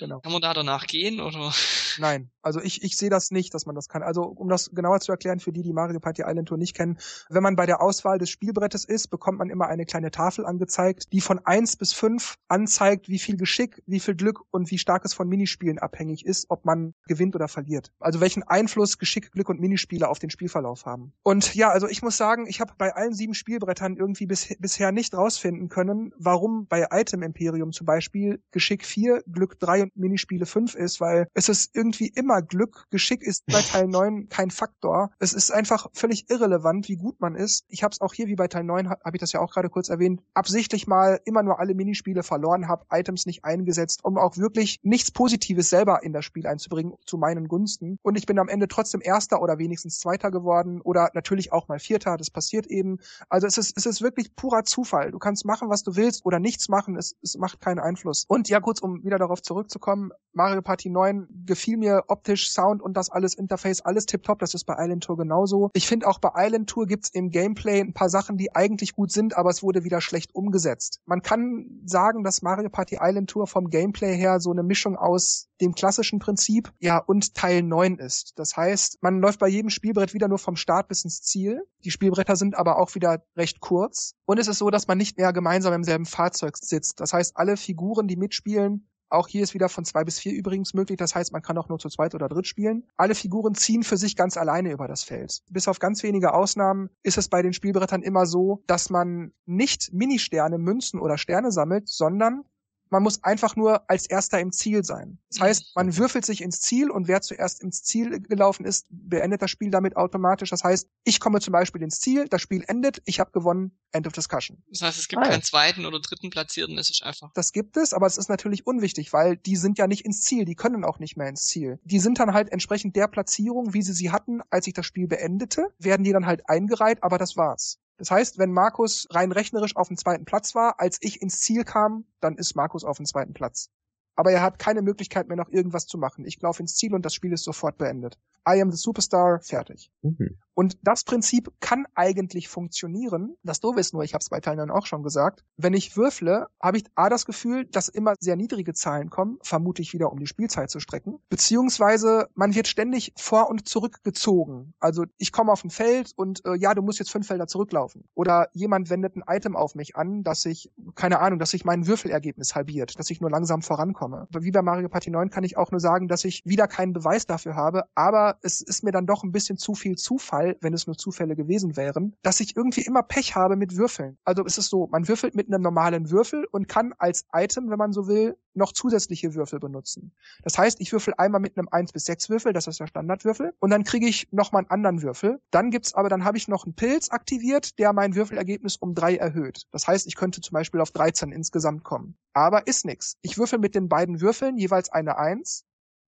Genau. 0.00 0.20
Kann 0.20 0.32
man 0.32 0.42
da 0.42 0.52
danach 0.52 0.88
gehen 0.88 1.20
oder? 1.20 1.54
Nein, 1.98 2.32
also 2.44 2.60
ich, 2.60 2.82
ich 2.82 2.96
sehe 2.96 3.10
das 3.10 3.30
nicht, 3.30 3.54
dass 3.54 3.66
man 3.66 3.74
das 3.74 3.88
kann. 3.88 4.02
Also 4.02 4.22
um 4.22 4.48
das 4.48 4.70
genauer 4.72 5.00
zu 5.00 5.12
erklären 5.12 5.40
für 5.40 5.52
die, 5.52 5.62
die 5.62 5.72
Mario 5.72 6.00
Party 6.00 6.22
Island 6.26 6.48
Tour 6.48 6.58
nicht 6.58 6.74
kennen, 6.74 6.98
wenn 7.28 7.42
man 7.42 7.56
bei 7.56 7.66
der 7.66 7.80
Auswahl 7.80 8.18
des 8.18 8.30
Spielbrettes 8.30 8.84
ist, 8.84 9.08
bekommt 9.08 9.38
man 9.38 9.50
immer 9.50 9.66
eine 9.66 9.86
kleine 9.86 10.10
Tafel 10.10 10.46
angezeigt, 10.46 11.12
die 11.12 11.20
von 11.20 11.40
eins 11.44 11.76
bis 11.76 11.92
fünf 11.92 12.36
anzeigt, 12.48 13.08
wie 13.08 13.18
viel 13.18 13.36
Geschick, 13.36 13.82
wie 13.86 14.00
viel 14.00 14.14
Glück 14.14 14.40
und 14.50 14.70
wie 14.70 14.78
stark 14.78 15.04
es 15.04 15.14
von 15.14 15.28
Minispielen 15.28 15.78
abhängig 15.78 16.24
ist, 16.24 16.46
ob 16.48 16.64
man 16.64 16.94
gewinnt 17.06 17.34
oder 17.34 17.48
verliert. 17.48 17.92
Also 18.00 18.20
welchen 18.20 18.42
Einfluss 18.42 18.98
Geschick, 18.98 19.32
Glück 19.32 19.48
und 19.48 19.60
Minispiele 19.60 20.08
auf 20.08 20.18
den 20.18 20.30
Spielverlauf 20.30 20.86
haben. 20.86 21.12
Und 21.22 21.54
ja, 21.54 21.70
also 21.70 21.88
ich 21.88 22.02
muss 22.02 22.16
sagen, 22.16 22.46
ich 22.46 22.60
habe 22.60 22.72
bei 22.78 22.94
allen 22.94 23.14
sieben 23.14 23.34
Spielbrettern 23.34 23.96
irgendwie 23.96 24.26
bis, 24.26 24.54
bisher 24.58 24.92
nicht 24.92 25.14
rausfinden 25.14 25.68
können, 25.68 26.12
warum 26.18 26.66
bei 26.66 26.86
Item 26.90 27.22
Imperium 27.22 27.72
zum 27.72 27.86
Beispiel 27.86 28.42
Geschick 28.50 28.84
4, 28.84 29.22
Glück 29.30 29.58
3 29.58 29.84
und 29.84 29.96
Minispiele 29.96 30.46
5 30.46 30.74
ist, 30.74 31.00
weil 31.00 31.28
es 31.34 31.48
ist 31.48 31.74
irgendwie 31.74 32.08
immer 32.08 32.33
Glück. 32.42 32.86
Geschick 32.90 33.22
ist 33.22 33.44
bei 33.46 33.60
Teil 33.62 33.88
9 33.88 34.28
kein 34.28 34.50
Faktor. 34.50 35.10
Es 35.18 35.32
ist 35.32 35.50
einfach 35.50 35.88
völlig 35.92 36.30
irrelevant, 36.30 36.88
wie 36.88 36.96
gut 36.96 37.20
man 37.20 37.34
ist. 37.34 37.64
Ich 37.68 37.82
habe 37.82 37.92
es 37.92 38.00
auch 38.00 38.14
hier 38.14 38.26
wie 38.26 38.36
bei 38.36 38.48
Teil 38.48 38.64
9, 38.64 38.88
habe 38.88 39.00
hab 39.04 39.14
ich 39.14 39.20
das 39.20 39.32
ja 39.32 39.40
auch 39.40 39.52
gerade 39.52 39.70
kurz 39.70 39.88
erwähnt, 39.88 40.22
absichtlich 40.34 40.86
mal 40.86 41.20
immer 41.24 41.42
nur 41.42 41.60
alle 41.60 41.74
Minispiele 41.74 42.22
verloren, 42.22 42.68
habe 42.68 42.86
Items 42.90 43.26
nicht 43.26 43.44
eingesetzt, 43.44 44.04
um 44.04 44.18
auch 44.18 44.36
wirklich 44.36 44.80
nichts 44.82 45.10
Positives 45.10 45.70
selber 45.70 46.02
in 46.02 46.12
das 46.12 46.24
Spiel 46.24 46.46
einzubringen, 46.46 46.94
zu 47.06 47.18
meinen 47.18 47.48
Gunsten. 47.48 47.98
Und 48.02 48.16
ich 48.16 48.26
bin 48.26 48.38
am 48.38 48.48
Ende 48.48 48.68
trotzdem 48.68 49.00
Erster 49.02 49.40
oder 49.42 49.58
wenigstens 49.58 49.98
Zweiter 49.98 50.30
geworden 50.30 50.80
oder 50.80 51.10
natürlich 51.14 51.52
auch 51.52 51.68
mal 51.68 51.78
Vierter. 51.78 52.16
Das 52.16 52.30
passiert 52.30 52.66
eben. 52.66 52.98
Also 53.28 53.46
es 53.46 53.58
ist, 53.58 53.76
es 53.76 53.86
ist 53.86 54.02
wirklich 54.02 54.34
purer 54.34 54.64
Zufall. 54.64 55.10
Du 55.10 55.18
kannst 55.18 55.44
machen, 55.44 55.68
was 55.68 55.82
du 55.82 55.96
willst 55.96 56.24
oder 56.24 56.38
nichts 56.38 56.68
machen. 56.68 56.96
Es, 56.96 57.16
es 57.22 57.36
macht 57.36 57.60
keinen 57.60 57.78
Einfluss. 57.78 58.24
Und 58.26 58.48
ja, 58.48 58.60
kurz, 58.60 58.80
um 58.80 59.04
wieder 59.04 59.18
darauf 59.18 59.42
zurückzukommen. 59.42 60.10
Mario 60.32 60.62
Party 60.62 60.90
9 60.90 61.28
gefiel 61.46 61.76
mir 61.76 62.04
optisch, 62.24 62.50
Sound 62.50 62.80
und 62.80 62.96
das 62.96 63.10
alles 63.10 63.34
Interface, 63.34 63.82
alles 63.82 64.06
tipptopp. 64.06 64.38
Das 64.38 64.54
ist 64.54 64.64
bei 64.64 64.76
Island 64.78 65.04
Tour 65.04 65.18
genauso. 65.18 65.70
Ich 65.74 65.86
finde 65.86 66.08
auch 66.08 66.18
bei 66.18 66.30
Island 66.34 66.70
Tour 66.70 66.86
gibt's 66.86 67.10
im 67.10 67.28
Gameplay 67.28 67.80
ein 67.80 67.92
paar 67.92 68.08
Sachen, 68.08 68.38
die 68.38 68.54
eigentlich 68.54 68.94
gut 68.94 69.12
sind, 69.12 69.36
aber 69.36 69.50
es 69.50 69.62
wurde 69.62 69.84
wieder 69.84 70.00
schlecht 70.00 70.34
umgesetzt. 70.34 71.00
Man 71.04 71.20
kann 71.20 71.82
sagen, 71.84 72.24
dass 72.24 72.40
Mario 72.40 72.70
Party 72.70 72.98
Island 73.00 73.28
Tour 73.28 73.46
vom 73.46 73.68
Gameplay 73.68 74.16
her 74.16 74.40
so 74.40 74.50
eine 74.50 74.62
Mischung 74.62 74.96
aus 74.96 75.48
dem 75.60 75.74
klassischen 75.74 76.18
Prinzip, 76.18 76.72
ja, 76.78 76.98
und 76.98 77.34
Teil 77.34 77.62
9 77.62 77.98
ist. 77.98 78.32
Das 78.36 78.56
heißt, 78.56 79.02
man 79.02 79.20
läuft 79.20 79.38
bei 79.38 79.48
jedem 79.48 79.70
Spielbrett 79.70 80.14
wieder 80.14 80.28
nur 80.28 80.38
vom 80.38 80.56
Start 80.56 80.88
bis 80.88 81.04
ins 81.04 81.22
Ziel. 81.22 81.62
Die 81.84 81.90
Spielbretter 81.90 82.36
sind 82.36 82.56
aber 82.56 82.78
auch 82.78 82.94
wieder 82.94 83.22
recht 83.36 83.60
kurz. 83.60 84.14
Und 84.24 84.38
es 84.38 84.48
ist 84.48 84.58
so, 84.58 84.70
dass 84.70 84.88
man 84.88 84.98
nicht 84.98 85.18
mehr 85.18 85.32
gemeinsam 85.32 85.74
im 85.74 85.84
selben 85.84 86.06
Fahrzeug 86.06 86.56
sitzt. 86.56 87.00
Das 87.00 87.12
heißt, 87.12 87.36
alle 87.36 87.56
Figuren, 87.56 88.08
die 88.08 88.16
mitspielen, 88.16 88.88
auch 89.14 89.28
hier 89.28 89.42
ist 89.42 89.54
wieder 89.54 89.68
von 89.68 89.84
zwei 89.84 90.04
bis 90.04 90.18
vier 90.18 90.32
übrigens 90.32 90.74
möglich. 90.74 90.98
Das 90.98 91.14
heißt, 91.14 91.32
man 91.32 91.42
kann 91.42 91.58
auch 91.58 91.68
nur 91.68 91.78
zu 91.78 91.88
zweit 91.88 92.14
oder 92.14 92.28
dritt 92.28 92.46
spielen. 92.46 92.84
Alle 92.96 93.14
Figuren 93.14 93.54
ziehen 93.54 93.82
für 93.82 93.96
sich 93.96 94.16
ganz 94.16 94.36
alleine 94.36 94.72
über 94.72 94.88
das 94.88 95.04
Feld. 95.04 95.42
Bis 95.48 95.68
auf 95.68 95.78
ganz 95.78 96.02
wenige 96.02 96.34
Ausnahmen 96.34 96.90
ist 97.02 97.18
es 97.18 97.28
bei 97.28 97.42
den 97.42 97.52
Spielbrettern 97.52 98.02
immer 98.02 98.26
so, 98.26 98.62
dass 98.66 98.90
man 98.90 99.32
nicht 99.46 99.92
Ministerne, 99.92 100.58
Münzen 100.58 101.00
oder 101.00 101.18
Sterne 101.18 101.52
sammelt, 101.52 101.88
sondern 101.88 102.44
man 102.90 103.02
muss 103.02 103.22
einfach 103.24 103.56
nur 103.56 103.88
als 103.90 104.06
erster 104.06 104.40
im 104.40 104.52
Ziel 104.52 104.84
sein. 104.84 105.18
Das 105.30 105.40
heißt, 105.40 105.72
man 105.74 105.86
mhm. 105.86 105.96
würfelt 105.96 106.24
sich 106.24 106.42
ins 106.42 106.60
Ziel 106.60 106.90
und 106.90 107.08
wer 107.08 107.20
zuerst 107.22 107.62
ins 107.62 107.82
Ziel 107.82 108.20
gelaufen 108.20 108.64
ist, 108.64 108.86
beendet 108.88 109.42
das 109.42 109.50
Spiel 109.50 109.70
damit 109.70 109.96
automatisch. 109.96 110.50
Das 110.50 110.62
heißt, 110.64 110.88
ich 111.04 111.20
komme 111.20 111.40
zum 111.40 111.52
Beispiel 111.52 111.82
ins 111.82 112.00
Ziel, 112.00 112.28
das 112.28 112.40
Spiel 112.40 112.64
endet, 112.66 113.02
ich 113.04 113.20
habe 113.20 113.32
gewonnen, 113.32 113.72
End 113.92 114.06
of 114.06 114.12
Discussion. 114.12 114.62
Das 114.70 114.82
heißt, 114.82 114.98
es 114.98 115.08
gibt 115.08 115.22
ah, 115.22 115.28
keinen 115.28 115.42
zweiten 115.42 115.86
oder 115.86 116.00
dritten 116.00 116.30
Platzierten, 116.30 116.78
es 116.78 116.90
ist 116.90 117.02
einfach. 117.02 117.30
Das 117.34 117.52
gibt 117.52 117.76
es, 117.76 117.92
aber 117.92 118.06
es 118.06 118.18
ist 118.18 118.28
natürlich 118.28 118.66
unwichtig, 118.66 119.12
weil 119.12 119.36
die 119.36 119.56
sind 119.56 119.78
ja 119.78 119.86
nicht 119.86 120.04
ins 120.04 120.22
Ziel, 120.22 120.44
die 120.44 120.54
können 120.54 120.84
auch 120.84 120.98
nicht 120.98 121.16
mehr 121.16 121.28
ins 121.28 121.46
Ziel. 121.46 121.78
Die 121.84 122.00
sind 122.00 122.18
dann 122.18 122.32
halt 122.32 122.50
entsprechend 122.50 122.96
der 122.96 123.08
Platzierung, 123.08 123.72
wie 123.72 123.82
sie 123.82 123.92
sie 123.92 124.10
hatten, 124.10 124.40
als 124.50 124.66
ich 124.66 124.74
das 124.74 124.86
Spiel 124.86 125.06
beendete, 125.06 125.68
werden 125.78 126.04
die 126.04 126.12
dann 126.12 126.26
halt 126.26 126.48
eingereiht, 126.48 127.02
aber 127.02 127.18
das 127.18 127.36
war's. 127.36 127.78
Das 127.96 128.10
heißt, 128.10 128.38
wenn 128.38 128.52
Markus 128.52 129.06
rein 129.10 129.32
rechnerisch 129.32 129.76
auf 129.76 129.88
dem 129.88 129.96
zweiten 129.96 130.24
Platz 130.24 130.54
war, 130.54 130.80
als 130.80 130.98
ich 131.00 131.22
ins 131.22 131.40
Ziel 131.40 131.64
kam, 131.64 132.04
dann 132.20 132.36
ist 132.36 132.56
Markus 132.56 132.84
auf 132.84 132.96
dem 132.96 133.06
zweiten 133.06 133.34
Platz. 133.34 133.70
Aber 134.16 134.30
er 134.30 134.42
hat 134.42 134.58
keine 134.58 134.82
Möglichkeit 134.82 135.28
mehr 135.28 135.36
noch 135.36 135.48
irgendwas 135.48 135.86
zu 135.86 135.98
machen. 135.98 136.24
Ich 136.24 136.40
laufe 136.40 136.62
ins 136.62 136.76
Ziel 136.76 136.94
und 136.94 137.04
das 137.04 137.14
Spiel 137.14 137.32
ist 137.32 137.44
sofort 137.44 137.78
beendet. 137.78 138.18
I 138.48 138.60
am 138.60 138.70
the 138.70 138.76
Superstar, 138.76 139.40
fertig. 139.40 139.90
Mhm. 140.02 140.38
Und 140.54 140.78
das 140.82 141.04
Prinzip 141.04 141.50
kann 141.60 141.86
eigentlich 141.94 142.48
funktionieren. 142.48 143.36
Das 143.42 143.60
Doofe 143.60 143.80
ist 143.80 143.92
nur, 143.92 144.04
ich 144.04 144.14
habe 144.14 144.22
es 144.22 144.28
bei 144.30 144.40
Teilnehmern 144.40 144.70
auch 144.70 144.86
schon 144.86 145.02
gesagt, 145.02 145.44
wenn 145.56 145.74
ich 145.74 145.96
würfle, 145.96 146.46
habe 146.60 146.78
ich 146.78 146.84
A 146.94 147.08
das 147.08 147.26
Gefühl, 147.26 147.66
dass 147.66 147.88
immer 147.88 148.14
sehr 148.20 148.36
niedrige 148.36 148.72
Zahlen 148.72 149.10
kommen, 149.10 149.38
vermute 149.42 149.82
ich 149.82 149.92
wieder, 149.92 150.12
um 150.12 150.18
die 150.18 150.26
Spielzeit 150.26 150.70
zu 150.70 150.80
strecken. 150.80 151.18
Beziehungsweise 151.28 152.28
man 152.34 152.54
wird 152.54 152.68
ständig 152.68 153.12
vor 153.16 153.50
und 153.50 153.68
zurück 153.68 154.04
gezogen. 154.04 154.74
Also 154.78 155.04
ich 155.18 155.32
komme 155.32 155.52
auf 155.52 155.64
ein 155.64 155.70
Feld 155.70 156.12
und 156.16 156.44
äh, 156.44 156.54
ja, 156.54 156.74
du 156.74 156.82
musst 156.82 156.98
jetzt 156.98 157.10
fünf 157.10 157.26
Felder 157.26 157.46
zurücklaufen. 157.46 158.04
Oder 158.14 158.48
jemand 158.52 158.90
wendet 158.90 159.16
ein 159.16 159.24
Item 159.26 159.56
auf 159.56 159.74
mich 159.74 159.96
an, 159.96 160.22
dass 160.22 160.44
ich, 160.44 160.70
keine 160.94 161.20
Ahnung, 161.20 161.38
dass 161.38 161.50
sich 161.50 161.64
mein 161.64 161.86
Würfelergebnis 161.86 162.54
halbiert, 162.54 162.98
dass 162.98 163.10
ich 163.10 163.20
nur 163.20 163.30
langsam 163.30 163.62
vorankomme. 163.62 164.28
Wie 164.30 164.50
bei 164.50 164.62
Mario 164.62 164.88
Party 164.88 165.10
9 165.10 165.30
kann 165.30 165.44
ich 165.44 165.56
auch 165.56 165.70
nur 165.70 165.80
sagen, 165.80 166.08
dass 166.08 166.24
ich 166.24 166.42
wieder 166.44 166.68
keinen 166.68 166.92
Beweis 166.92 167.26
dafür 167.26 167.56
habe, 167.56 167.84
aber 167.94 168.38
es 168.42 168.60
ist 168.60 168.84
mir 168.84 168.92
dann 168.92 169.06
doch 169.06 169.24
ein 169.24 169.32
bisschen 169.32 169.58
zu 169.58 169.74
viel 169.74 169.96
Zufall, 169.96 170.43
Fall, 170.44 170.56
wenn 170.60 170.74
es 170.74 170.86
nur 170.86 170.96
Zufälle 170.96 171.36
gewesen 171.36 171.76
wären, 171.76 172.16
dass 172.22 172.40
ich 172.40 172.56
irgendwie 172.56 172.82
immer 172.82 173.02
Pech 173.02 173.34
habe 173.34 173.56
mit 173.56 173.76
Würfeln. 173.76 174.18
Also 174.24 174.44
es 174.44 174.58
ist 174.58 174.68
so, 174.68 174.86
man 174.88 175.08
würfelt 175.08 175.34
mit 175.34 175.48
einem 175.48 175.62
normalen 175.62 176.10
Würfel 176.10 176.46
und 176.50 176.68
kann 176.68 176.92
als 176.98 177.24
Item, 177.32 177.70
wenn 177.70 177.78
man 177.78 177.92
so 177.92 178.06
will, 178.06 178.36
noch 178.54 178.72
zusätzliche 178.72 179.34
Würfel 179.34 179.58
benutzen. 179.58 180.12
Das 180.42 180.58
heißt, 180.58 180.80
ich 180.80 180.92
würfel 180.92 181.14
einmal 181.16 181.40
mit 181.40 181.56
einem 181.56 181.68
1 181.68 181.92
bis 181.92 182.04
6 182.04 182.30
Würfel, 182.30 182.52
das 182.52 182.66
ist 182.66 182.78
der 182.78 182.86
Standardwürfel, 182.86 183.52
und 183.58 183.70
dann 183.70 183.84
kriege 183.84 184.06
ich 184.06 184.28
nochmal 184.30 184.60
einen 184.60 184.70
anderen 184.70 185.02
Würfel. 185.02 185.40
Dann 185.50 185.70
gibt's 185.70 185.94
aber, 185.94 186.08
dann 186.08 186.24
habe 186.24 186.36
ich 186.36 186.46
noch 186.46 186.64
einen 186.64 186.74
Pilz 186.74 187.10
aktiviert, 187.10 187.78
der 187.78 187.92
mein 187.92 188.14
Würfelergebnis 188.14 188.76
um 188.76 188.94
3 188.94 189.16
erhöht. 189.16 189.66
Das 189.72 189.88
heißt, 189.88 190.06
ich 190.06 190.14
könnte 190.14 190.40
zum 190.40 190.54
Beispiel 190.54 190.80
auf 190.80 190.92
13 190.92 191.32
insgesamt 191.32 191.82
kommen. 191.82 192.16
Aber 192.32 192.66
ist 192.66 192.84
nix. 192.84 193.16
Ich 193.22 193.38
würfel 193.38 193.58
mit 193.58 193.74
den 193.74 193.88
beiden 193.88 194.20
Würfeln 194.20 194.56
jeweils 194.56 194.88
eine 194.90 195.18
1 195.18 195.64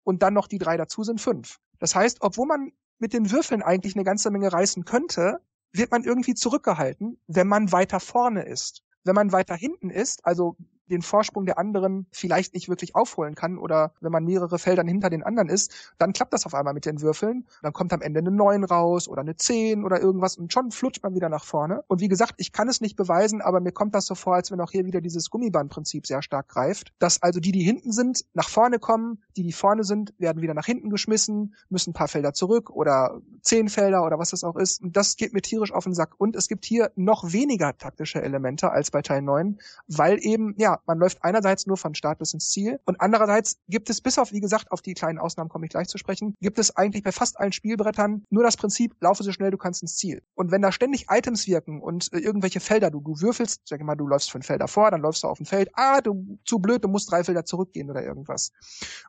und 0.04 0.22
dann 0.22 0.34
noch 0.34 0.48
die 0.48 0.58
drei 0.58 0.76
dazu 0.76 1.04
sind 1.04 1.20
5. 1.20 1.58
Das 1.78 1.94
heißt, 1.94 2.18
obwohl 2.20 2.46
man 2.46 2.72
mit 3.02 3.12
den 3.12 3.32
Würfeln 3.32 3.62
eigentlich 3.62 3.96
eine 3.96 4.04
ganze 4.04 4.30
Menge 4.30 4.52
reißen 4.52 4.84
könnte, 4.84 5.40
wird 5.72 5.90
man 5.90 6.04
irgendwie 6.04 6.34
zurückgehalten, 6.34 7.18
wenn 7.26 7.48
man 7.48 7.72
weiter 7.72 7.98
vorne 7.98 8.44
ist. 8.44 8.84
Wenn 9.02 9.16
man 9.16 9.32
weiter 9.32 9.56
hinten 9.56 9.90
ist, 9.90 10.24
also 10.24 10.56
den 10.90 11.02
Vorsprung 11.02 11.46
der 11.46 11.58
anderen 11.58 12.06
vielleicht 12.10 12.54
nicht 12.54 12.68
wirklich 12.68 12.94
aufholen 12.94 13.34
kann 13.34 13.58
oder 13.58 13.92
wenn 14.00 14.12
man 14.12 14.24
mehrere 14.24 14.58
Feldern 14.58 14.86
hinter 14.88 15.10
den 15.10 15.22
anderen 15.22 15.48
ist, 15.48 15.72
dann 15.98 16.12
klappt 16.12 16.32
das 16.32 16.46
auf 16.46 16.54
einmal 16.54 16.74
mit 16.74 16.86
den 16.86 17.00
Würfeln. 17.00 17.46
Dann 17.62 17.72
kommt 17.72 17.92
am 17.92 18.02
Ende 18.02 18.20
eine 18.20 18.30
9 18.30 18.64
raus 18.64 19.08
oder 19.08 19.20
eine 19.20 19.36
10 19.36 19.84
oder 19.84 20.00
irgendwas 20.00 20.36
und 20.36 20.52
schon 20.52 20.70
flutscht 20.70 21.02
man 21.02 21.14
wieder 21.14 21.28
nach 21.28 21.44
vorne. 21.44 21.82
Und 21.88 22.00
wie 22.00 22.08
gesagt, 22.08 22.34
ich 22.36 22.52
kann 22.52 22.68
es 22.68 22.80
nicht 22.80 22.96
beweisen, 22.96 23.40
aber 23.40 23.60
mir 23.60 23.72
kommt 23.72 23.94
das 23.94 24.06
so 24.06 24.14
vor, 24.14 24.34
als 24.34 24.50
wenn 24.50 24.60
auch 24.60 24.70
hier 24.70 24.84
wieder 24.84 25.00
dieses 25.00 25.30
Gummibandprinzip 25.30 26.06
sehr 26.06 26.22
stark 26.22 26.48
greift, 26.48 26.92
dass 26.98 27.22
also 27.22 27.40
die, 27.40 27.52
die 27.52 27.62
hinten 27.62 27.92
sind, 27.92 28.24
nach 28.34 28.48
vorne 28.48 28.78
kommen, 28.78 29.22
die, 29.36 29.42
die 29.42 29.52
vorne 29.52 29.84
sind, 29.84 30.14
werden 30.18 30.42
wieder 30.42 30.54
nach 30.54 30.66
hinten 30.66 30.90
geschmissen, 30.90 31.54
müssen 31.68 31.90
ein 31.90 31.94
paar 31.94 32.08
Felder 32.08 32.32
zurück 32.32 32.70
oder 32.70 33.20
zehn 33.42 33.68
Felder 33.68 34.04
oder 34.04 34.18
was 34.18 34.30
das 34.30 34.44
auch 34.44 34.56
ist. 34.56 34.82
Und 34.82 34.96
das 34.96 35.16
geht 35.16 35.32
mir 35.32 35.42
tierisch 35.42 35.72
auf 35.72 35.84
den 35.84 35.94
Sack. 35.94 36.14
Und 36.18 36.36
es 36.36 36.48
gibt 36.48 36.64
hier 36.64 36.90
noch 36.96 37.32
weniger 37.32 37.76
taktische 37.76 38.22
Elemente 38.22 38.70
als 38.70 38.90
bei 38.90 39.02
Teil 39.02 39.22
9, 39.22 39.58
weil 39.88 40.18
eben, 40.20 40.54
ja, 40.58 40.71
man 40.86 40.98
läuft 40.98 41.22
einerseits 41.22 41.66
nur 41.66 41.76
von 41.76 41.94
Start 41.94 42.18
bis 42.18 42.34
ins 42.34 42.50
Ziel 42.50 42.80
und 42.84 43.00
andererseits 43.00 43.58
gibt 43.68 43.90
es 43.90 44.00
bis 44.00 44.18
auf, 44.18 44.32
wie 44.32 44.40
gesagt, 44.40 44.70
auf 44.70 44.82
die 44.82 44.94
kleinen 44.94 45.18
Ausnahmen 45.18 45.50
komme 45.50 45.66
ich 45.66 45.70
gleich 45.70 45.88
zu 45.88 45.98
sprechen, 45.98 46.34
gibt 46.40 46.58
es 46.58 46.76
eigentlich 46.76 47.02
bei 47.02 47.12
fast 47.12 47.38
allen 47.38 47.52
Spielbrettern 47.52 48.24
nur 48.30 48.42
das 48.42 48.56
Prinzip, 48.56 48.94
laufe 49.00 49.22
so 49.22 49.32
schnell 49.32 49.50
du 49.50 49.58
kannst 49.58 49.82
ins 49.82 49.96
Ziel. 49.96 50.22
Und 50.34 50.50
wenn 50.50 50.62
da 50.62 50.72
ständig 50.72 51.06
Items 51.10 51.46
wirken 51.46 51.80
und 51.80 52.12
äh, 52.12 52.18
irgendwelche 52.18 52.60
Felder, 52.60 52.90
du, 52.90 53.00
du 53.00 53.20
würfelst, 53.20 53.62
sag 53.64 53.80
ich 53.80 53.86
mal, 53.86 53.96
du 53.96 54.06
läufst 54.06 54.30
fünf 54.30 54.46
Felder 54.46 54.68
vor, 54.68 54.90
dann 54.90 55.00
läufst 55.00 55.22
du 55.22 55.28
auf 55.28 55.40
ein 55.40 55.46
Feld, 55.46 55.70
ah, 55.74 56.00
du 56.00 56.38
zu 56.44 56.58
blöd, 56.58 56.84
du 56.84 56.88
musst 56.88 57.10
drei 57.10 57.24
Felder 57.24 57.44
zurückgehen 57.44 57.90
oder 57.90 58.02
irgendwas. 58.02 58.52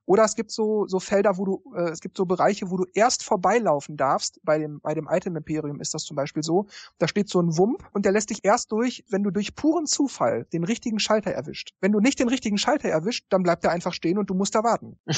Oder 0.05 0.23
es 0.23 0.35
gibt 0.35 0.51
so, 0.51 0.87
so 0.87 0.99
Felder, 0.99 1.37
wo 1.37 1.45
du, 1.45 1.63
äh, 1.75 1.89
es 1.89 2.01
gibt 2.01 2.17
so 2.17 2.25
Bereiche, 2.25 2.69
wo 2.69 2.77
du 2.77 2.85
erst 2.93 3.23
vorbeilaufen 3.23 3.97
darfst. 3.97 4.39
Bei 4.43 4.57
dem, 4.57 4.79
bei 4.81 4.93
dem 4.93 5.07
Item 5.09 5.35
Imperium 5.35 5.79
ist 5.79 5.93
das 5.93 6.03
zum 6.03 6.15
Beispiel 6.15 6.43
so. 6.43 6.67
Da 6.97 7.07
steht 7.07 7.29
so 7.29 7.41
ein 7.41 7.57
Wump 7.57 7.87
und 7.93 8.05
der 8.05 8.11
lässt 8.11 8.29
dich 8.29 8.43
erst 8.43 8.71
durch, 8.71 9.03
wenn 9.09 9.23
du 9.23 9.31
durch 9.31 9.55
puren 9.55 9.85
Zufall 9.85 10.45
den 10.53 10.63
richtigen 10.63 10.99
Schalter 10.99 11.31
erwischt. 11.53 11.73
Wenn 11.79 11.91
du 11.91 11.99
nicht 11.99 12.19
den 12.19 12.27
richtigen 12.27 12.57
Schalter 12.57 12.89
erwischt, 12.89 13.25
dann 13.29 13.43
bleibt 13.43 13.63
er 13.63 13.71
einfach 13.71 13.93
stehen 13.93 14.17
und 14.17 14.29
du 14.29 14.33
musst 14.33 14.55
da 14.55 14.63
warten. 14.63 14.97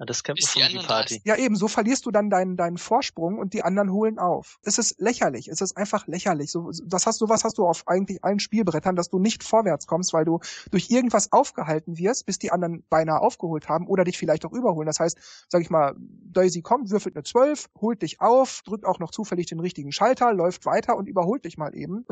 Ja, 0.00 0.06
das 0.06 0.24
kennt 0.24 0.40
man 0.40 0.48
von 0.48 0.80
die 0.80 0.86
Party. 0.86 1.20
Ja, 1.26 1.36
eben, 1.36 1.56
so 1.56 1.68
verlierst 1.68 2.06
du 2.06 2.10
dann 2.10 2.30
deinen, 2.30 2.56
deinen 2.56 2.78
Vorsprung 2.78 3.38
und 3.38 3.52
die 3.52 3.62
anderen 3.62 3.92
holen 3.92 4.18
auf. 4.18 4.58
Es 4.62 4.78
ist 4.78 4.98
lächerlich, 4.98 5.48
es 5.48 5.60
ist 5.60 5.76
einfach 5.76 6.06
lächerlich. 6.06 6.50
So, 6.50 6.70
das 6.86 7.04
hast 7.04 7.20
du, 7.20 7.28
was 7.28 7.44
hast 7.44 7.58
du 7.58 7.66
auf 7.66 7.86
eigentlich 7.86 8.24
allen 8.24 8.40
Spielbrettern, 8.40 8.96
dass 8.96 9.10
du 9.10 9.18
nicht 9.18 9.44
vorwärts 9.44 9.86
kommst, 9.86 10.14
weil 10.14 10.24
du 10.24 10.40
durch 10.70 10.88
irgendwas 10.88 11.32
aufgehalten 11.32 11.98
wirst, 11.98 12.24
bis 12.24 12.38
die 12.38 12.50
anderen 12.50 12.82
beinahe 12.88 13.20
aufgeholt 13.20 13.68
haben 13.68 13.86
oder 13.88 14.04
dich 14.04 14.16
vielleicht 14.16 14.46
auch 14.46 14.52
überholen. 14.52 14.86
Das 14.86 15.00
heißt, 15.00 15.18
sag 15.50 15.60
ich 15.60 15.68
mal, 15.68 15.94
Daisy 15.98 16.62
kommt, 16.62 16.90
würfelt 16.90 17.14
eine 17.14 17.24
12, 17.24 17.68
holt 17.78 18.00
dich 18.00 18.22
auf, 18.22 18.62
drückt 18.64 18.86
auch 18.86 19.00
noch 19.00 19.10
zufällig 19.10 19.48
den 19.48 19.60
richtigen 19.60 19.92
Schalter, 19.92 20.32
läuft 20.32 20.64
weiter 20.64 20.96
und 20.96 21.10
überholt 21.10 21.44
dich 21.44 21.58
mal 21.58 21.76
eben. 21.76 22.06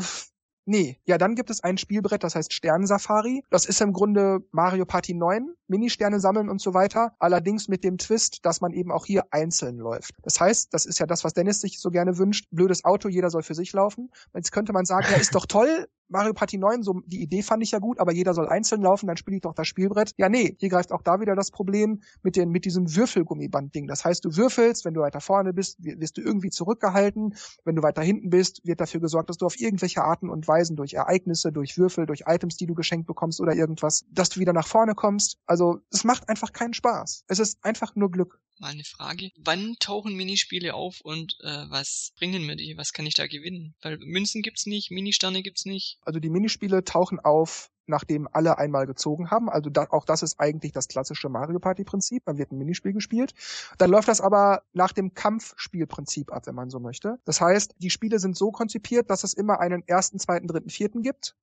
Nee, 0.71 0.99
ja, 1.07 1.16
dann 1.16 1.35
gibt 1.35 1.49
es 1.49 1.64
ein 1.64 1.79
Spielbrett, 1.79 2.23
das 2.23 2.35
heißt 2.35 2.53
Sternensafari. 2.53 3.43
Das 3.49 3.64
ist 3.64 3.81
im 3.81 3.95
Grunde 3.95 4.41
Mario 4.51 4.85
Party 4.85 5.14
9, 5.14 5.55
Mini-Sterne 5.66 6.21
sammeln 6.21 6.51
und 6.51 6.61
so 6.61 6.75
weiter. 6.75 7.14
Allerdings 7.19 7.69
mit 7.69 7.85
dem 7.85 7.97
Twist, 7.97 8.45
dass 8.45 8.61
man 8.61 8.75
eben 8.75 8.93
auch 8.93 9.07
hier 9.07 9.25
einzeln 9.31 9.79
läuft. 9.79 10.12
Das 10.23 10.39
heißt, 10.39 10.75
das 10.75 10.85
ist 10.85 10.99
ja 10.99 11.07
das, 11.07 11.25
was 11.25 11.33
Dennis 11.33 11.62
sich 11.62 11.81
so 11.81 11.89
gerne 11.89 12.19
wünscht. 12.19 12.49
Blödes 12.51 12.85
Auto, 12.85 13.09
jeder 13.09 13.31
soll 13.31 13.45
für 13.45 13.55
sich 13.55 13.73
laufen. 13.73 14.11
Jetzt 14.35 14.53
könnte 14.53 14.75
man 14.75 14.85
sagen, 14.85 15.07
ja, 15.11 15.16
ist 15.16 15.35
doch 15.35 15.47
toll, 15.47 15.89
Mario 16.09 16.32
Party 16.32 16.59
9, 16.59 16.82
so 16.82 17.00
die 17.06 17.22
Idee 17.22 17.42
fand 17.42 17.62
ich 17.62 17.70
ja 17.72 17.78
gut, 17.78 18.00
aber 18.00 18.12
jeder 18.12 18.34
soll 18.34 18.48
einzeln 18.48 18.82
laufen, 18.82 19.06
dann 19.06 19.16
spiele 19.16 19.36
ich 19.36 19.42
doch 19.42 19.54
das 19.54 19.68
Spielbrett. 19.68 20.14
Ja, 20.16 20.28
nee, 20.28 20.56
hier 20.59 20.68
greift 20.68 20.92
auch 20.92 21.02
da 21.02 21.20
wieder 21.20 21.34
das 21.34 21.50
Problem 21.50 22.02
mit 22.22 22.36
den 22.36 22.50
mit 22.50 22.64
diesem 22.64 22.94
Würfelgummiband-Ding. 22.94 23.86
Das 23.86 24.04
heißt, 24.04 24.24
du 24.24 24.36
würfelst, 24.36 24.84
wenn 24.84 24.94
du 24.94 25.00
weiter 25.00 25.20
vorne 25.20 25.52
bist, 25.52 25.76
wirst 25.80 26.16
du 26.16 26.22
irgendwie 26.22 26.50
zurückgehalten. 26.50 27.34
Wenn 27.64 27.76
du 27.76 27.82
weiter 27.82 28.02
hinten 28.02 28.30
bist, 28.30 28.61
wird 28.64 28.80
dafür 28.80 29.00
gesorgt, 29.00 29.30
dass 29.30 29.36
du 29.36 29.46
auf 29.46 29.59
irgendwelche 29.61 30.02
Arten 30.02 30.30
und 30.30 30.48
Weisen 30.48 30.76
durch 30.76 30.94
Ereignisse, 30.94 31.52
durch 31.52 31.76
Würfel, 31.78 32.06
durch 32.06 32.24
Items, 32.26 32.56
die 32.56 32.66
du 32.66 32.74
geschenkt 32.74 33.06
bekommst 33.06 33.40
oder 33.40 33.54
irgendwas, 33.54 34.04
dass 34.11 34.30
du 34.30 34.40
wieder 34.40 34.52
nach 34.52 34.66
vorne 34.66 34.94
kommst. 34.94 35.38
Also, 35.46 35.80
es 35.90 36.04
macht 36.04 36.28
einfach 36.28 36.52
keinen 36.52 36.74
Spaß. 36.74 37.24
Es 37.28 37.38
ist 37.38 37.59
einfach 37.62 37.94
nur 37.94 38.11
Glück 38.11 38.40
mal 38.61 38.68
eine 38.68 38.84
Frage. 38.84 39.30
Wann 39.36 39.76
tauchen 39.78 40.14
Minispiele 40.14 40.74
auf 40.74 41.00
und 41.00 41.36
äh, 41.40 41.70
was 41.70 42.12
bringen 42.16 42.44
mir 42.44 42.56
die? 42.56 42.76
Was 42.76 42.92
kann 42.92 43.06
ich 43.06 43.14
da 43.14 43.26
gewinnen? 43.26 43.74
Weil 43.80 43.98
Münzen 43.98 44.42
gibt's 44.42 44.66
nicht, 44.66 44.90
Ministerne 44.90 45.42
gibt's 45.42 45.64
nicht. 45.64 45.97
Also 46.09 46.20
die 46.20 46.30
Minispiele 46.30 46.84
tauchen 46.84 47.20
auf, 47.20 47.70
nachdem 47.86 48.28
alle 48.32 48.56
einmal 48.56 48.86
gezogen 48.86 49.30
haben. 49.30 49.50
Also 49.50 49.68
da, 49.68 49.88
auch 49.90 50.06
das 50.06 50.22
ist 50.22 50.40
eigentlich 50.40 50.72
das 50.72 50.88
klassische 50.88 51.28
Mario 51.28 51.59
Party 51.59 51.84
Prinzip. 51.84 52.26
Man 52.26 52.38
wird 52.38 52.50
ein 52.50 52.56
Minispiel 52.56 52.94
gespielt. 52.94 53.34
Dann 53.76 53.90
läuft 53.90 54.09
das 54.09 54.22
aber 54.22 54.62
nach 54.72 54.92
dem 54.92 55.12
Kampfspielprinzip 55.12 56.32
ab, 56.32 56.46
wenn 56.46 56.54
man 56.54 56.70
so 56.70 56.80
möchte. 56.80 57.18
Das 57.26 57.42
heißt, 57.42 57.74
die 57.76 57.90
Spiele 57.90 58.20
sind 58.20 58.38
so 58.38 58.50
konzipiert, 58.52 59.11
dass 59.11 59.22
es 59.22 59.34
immer 59.34 59.61
einen 59.61 59.86
ersten, 59.86 60.18
zweiten, 60.18 60.46
dritten, 60.46 60.70
vierten 60.70 61.02
gibt. 61.02 61.36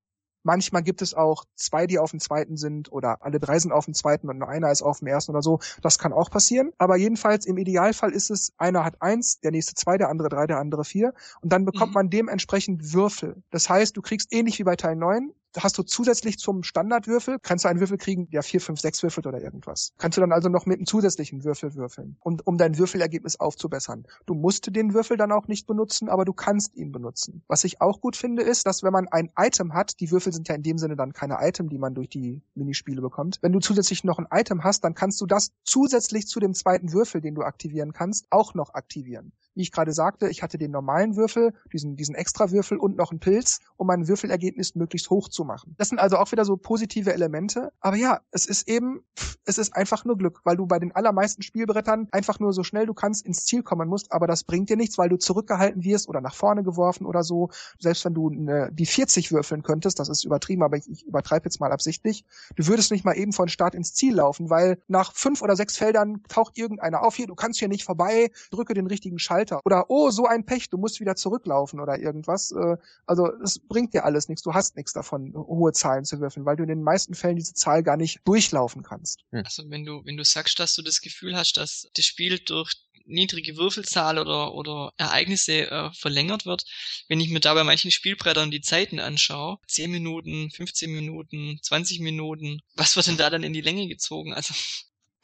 Manchmal 0.46 0.84
gibt 0.84 1.02
es 1.02 1.16
auch 1.16 1.44
zwei, 1.56 1.88
die 1.88 1.98
auf 1.98 2.12
dem 2.12 2.20
zweiten 2.20 2.56
sind 2.56 2.92
oder 2.92 3.24
alle 3.26 3.40
drei 3.40 3.58
sind 3.58 3.72
auf 3.72 3.86
dem 3.86 3.96
zweiten 3.96 4.30
und 4.30 4.38
nur 4.38 4.48
einer 4.48 4.72
ist 4.72 4.84
auf 4.84 5.00
dem 5.00 5.08
ersten 5.08 5.32
oder 5.32 5.42
so. 5.42 5.60
Das 5.82 5.98
kann 5.98 6.14
auch 6.14 6.30
passieren. 6.30 6.72
Aber 6.78 6.98
jedenfalls 6.98 7.48
im 7.48 7.58
Idealfall 7.58 8.12
ist 8.12 8.30
es, 8.30 8.54
einer 8.58 8.86
hat 8.86 9.02
eins, 9.02 9.40
der 9.40 9.50
nächste 9.50 9.74
zwei, 9.74 9.98
der 9.98 10.10
andere 10.10 10.30
drei, 10.30 10.46
der 10.46 10.60
andere 10.60 10.86
vier. 10.86 11.16
Und 11.42 11.52
dann 11.52 11.66
bekommt 11.66 11.92
mhm. 11.92 11.96
man 11.96 12.10
dementsprechend 12.12 12.94
Würfel. 12.94 13.42
Das 13.50 13.70
heißt, 13.70 13.98
du 13.98 14.04
kriegst 14.04 14.32
ähnlich 14.32 14.60
wie 14.60 14.64
bei 14.64 14.76
Teil 14.76 14.96
9 14.96 15.32
hast 15.58 15.78
du 15.78 15.84
zusätzlich 15.84 16.38
zum 16.38 16.64
Standardwürfel, 16.64 17.38
kannst 17.42 17.66
du 17.66 17.70
einen 17.70 17.80
Würfel 17.80 17.98
kriegen, 17.98 18.30
der 18.30 18.44
vier, 18.44 18.62
fünf, 18.62 18.80
sechs 18.80 19.02
würfelt 19.04 19.28
oder 19.28 19.42
irgendwas. 19.42 19.94
Kannst 19.98 20.18
du 20.18 20.22
dann 20.22 20.32
also 20.32 20.50
noch 20.50 20.66
mit 20.66 20.78
einem 20.78 20.86
zusätzlichen 20.86 21.44
Würfel 21.44 21.76
würfeln, 21.76 22.18
und, 22.22 22.46
um 22.46 22.58
dein 22.58 22.78
Würfelergebnis 22.78 23.40
aufzubessern. 23.40 24.06
Du 24.26 24.34
musst 24.34 24.76
den 24.76 24.94
Würfel 24.94 25.18
dann 25.18 25.32
auch 25.32 25.48
nicht 25.48 25.68
benutzen, 25.68 26.10
aber 26.10 26.26
du 26.26 26.34
kannst 26.34 26.76
ihn 26.76 26.92
benutzen. 26.92 27.44
Was 27.48 27.64
ich 27.64 27.82
auch 27.82 28.02
gut 28.02 28.16
finde, 28.16 28.44
ist, 28.44 28.66
dass 28.66 28.84
wenn 28.84 28.94
man 28.94 29.08
ein 29.08 29.30
Item 29.38 29.74
hat, 29.74 30.00
die 30.00 30.12
Würfel 30.12 30.34
sind 30.34 30.48
ja 30.48 30.56
in 30.56 30.64
dem 30.64 30.78
Sinne 30.78 30.96
dann 30.96 31.14
keine 31.14 31.38
Item, 31.42 31.70
die 31.70 31.78
man 31.78 31.96
durch 31.96 32.10
die 32.10 32.42
Minispiele 32.56 33.02
bekommt. 33.02 33.40
Wenn 33.42 33.54
du 33.54 33.60
zusätzlich 33.60 34.04
noch 34.04 34.20
ein 34.20 34.28
Item 34.32 34.64
hast, 34.64 34.84
dann 34.84 34.94
kannst 34.94 35.22
du 35.22 35.26
das 35.26 35.52
zusätzlich 35.64 36.28
zu 36.28 36.40
dem 36.40 36.54
zweiten 36.54 36.94
Würfel, 36.94 37.22
den 37.22 37.36
du 37.36 37.44
aktivieren 37.44 37.94
kannst, 37.94 38.28
auch 38.30 38.54
noch 38.54 38.74
aktivieren. 38.74 39.32
Wie 39.56 39.62
ich 39.62 39.72
gerade 39.72 39.94
sagte, 39.94 40.28
ich 40.28 40.44
hatte 40.44 40.58
den 40.58 40.72
normalen 40.72 41.16
Würfel, 41.16 41.54
diesen, 41.72 41.96
diesen 41.96 42.14
Extra-Würfel 42.14 42.78
und 42.78 42.98
noch 42.98 43.12
einen 43.12 43.22
Pilz, 43.22 43.62
um 43.78 43.88
mein 43.88 44.08
Würfelergebnis 44.08 44.76
möglichst 44.76 45.10
hoch 45.10 45.30
zu 45.30 45.45
machen. 45.46 45.76
Das 45.78 45.90
sind 45.90 46.00
also 46.00 46.18
auch 46.18 46.32
wieder 46.32 46.46
so 46.46 46.58
positive 46.58 47.14
Elemente. 47.14 47.72
Aber 47.80 47.96
ja, 47.96 48.22
es 48.32 48.46
ist 48.46 48.68
eben, 48.68 49.04
es 49.46 49.58
ist 49.58 49.76
einfach 49.76 50.06
nur 50.06 50.18
Glück, 50.18 50.42
weil 50.44 50.58
du 50.58 50.66
bei 50.66 50.80
den 50.80 50.94
allermeisten 50.94 51.42
Spielbrettern 51.42 52.08
einfach 52.12 52.40
nur 52.40 52.54
so 52.54 52.64
schnell 52.64 52.86
du 52.86 52.94
kannst 52.94 53.26
ins 53.26 53.46
Ziel 53.46 53.64
kommen 53.64 53.88
musst, 53.88 54.12
aber 54.12 54.28
das 54.28 54.44
bringt 54.44 54.70
dir 54.70 54.78
nichts, 54.78 54.98
weil 54.98 55.10
du 55.10 55.18
zurückgehalten 55.18 55.84
wirst 55.84 56.10
oder 56.10 56.22
nach 56.22 56.36
vorne 56.36 56.64
geworfen 56.64 57.06
oder 57.06 57.24
so. 57.24 57.50
Selbst 57.80 58.06
wenn 58.06 58.14
du 58.14 58.30
eine, 58.30 58.72
die 58.72 58.86
40 58.86 59.32
würfeln 59.32 59.64
könntest, 59.64 60.00
das 60.00 60.10
ist 60.10 60.24
übertrieben, 60.24 60.64
aber 60.64 60.78
ich, 60.78 60.90
ich 60.90 61.06
übertreibe 61.06 61.46
jetzt 61.46 61.60
mal 61.60 61.72
absichtlich, 61.72 62.26
du 62.56 62.68
würdest 62.68 62.92
nicht 62.92 63.06
mal 63.06 63.14
eben 63.14 63.34
von 63.34 63.48
Start 63.48 63.76
ins 63.76 63.94
Ziel 63.94 64.16
laufen, 64.16 64.50
weil 64.50 64.82
nach 64.88 65.14
fünf 65.14 65.42
oder 65.42 65.56
sechs 65.56 65.78
Feldern 65.78 66.24
taucht 66.28 66.58
irgendeiner 66.58 67.04
auf, 67.04 67.16
hier, 67.16 67.28
du 67.28 67.36
kannst 67.36 67.60
hier 67.60 67.68
nicht 67.68 67.84
vorbei, 67.84 68.32
drücke 68.52 68.74
den 68.74 68.88
richtigen 68.88 69.20
Schalter. 69.20 69.62
Oder, 69.66 69.86
oh, 69.90 70.10
so 70.10 70.26
ein 70.26 70.46
Pech, 70.46 70.70
du 70.70 70.78
musst 70.78 71.00
wieder 71.00 71.16
zurücklaufen 71.16 71.80
oder 71.80 72.00
irgendwas. 72.00 72.52
Äh, 72.52 72.78
also 73.06 73.32
es 73.44 73.60
bringt 73.60 73.94
dir 73.94 74.06
alles 74.06 74.30
nichts. 74.30 74.44
Du 74.44 74.54
hast 74.54 74.76
nichts 74.76 74.94
davon, 74.94 75.35
hohe 75.36 75.74
Zahlen 75.74 76.06
zu 76.06 76.20
würfeln, 76.20 76.46
weil 76.46 76.56
du 76.56 76.64
in 76.64 76.70
den 76.70 76.84
meisten 76.84 77.14
Fällen 77.14 77.36
diese 77.36 77.54
Zahl 77.54 77.84
gar 77.84 77.98
nicht 77.98 78.20
durchlaufen 78.26 78.84
kannst. 78.84 79.20
Hm. 79.32 79.44
Also 79.46 79.70
wenn 79.70 79.86
du, 79.86 80.04
wenn 80.06 80.18
du 80.18 80.24
sagst, 80.24 80.60
dass 80.60 80.76
du 80.76 80.82
das 80.82 81.02
Gefühl 81.02 81.36
hast, 81.36 81.58
dass 81.58 81.88
das 81.94 82.06
Spiel 82.06 82.40
durch 82.40 82.74
niedrige 83.06 83.56
Würfelzahl 83.58 84.18
oder, 84.18 84.54
oder 84.54 84.92
Ereignisse 84.98 85.70
äh, 85.70 85.92
verlängert 85.94 86.46
wird. 86.46 86.66
Wenn 87.08 87.20
ich 87.20 87.30
mir 87.30 87.40
da 87.40 87.54
bei 87.54 87.64
manchen 87.64 87.92
Spielbrettern 87.92 88.52
die 88.52 88.62
Zeiten 88.62 89.00
anschaue, 89.00 89.58
10 89.68 89.92
Minuten, 89.92 90.50
15 90.52 90.92
Minuten, 90.92 91.60
20 91.62 92.00
Minuten, 92.00 92.62
was 92.74 92.96
wird 92.96 93.08
denn 93.08 93.18
da 93.18 93.30
dann 93.30 93.44
in 93.44 93.54
die 93.54 93.62
Länge 93.62 93.88
gezogen? 93.88 94.34
Also 94.34 94.54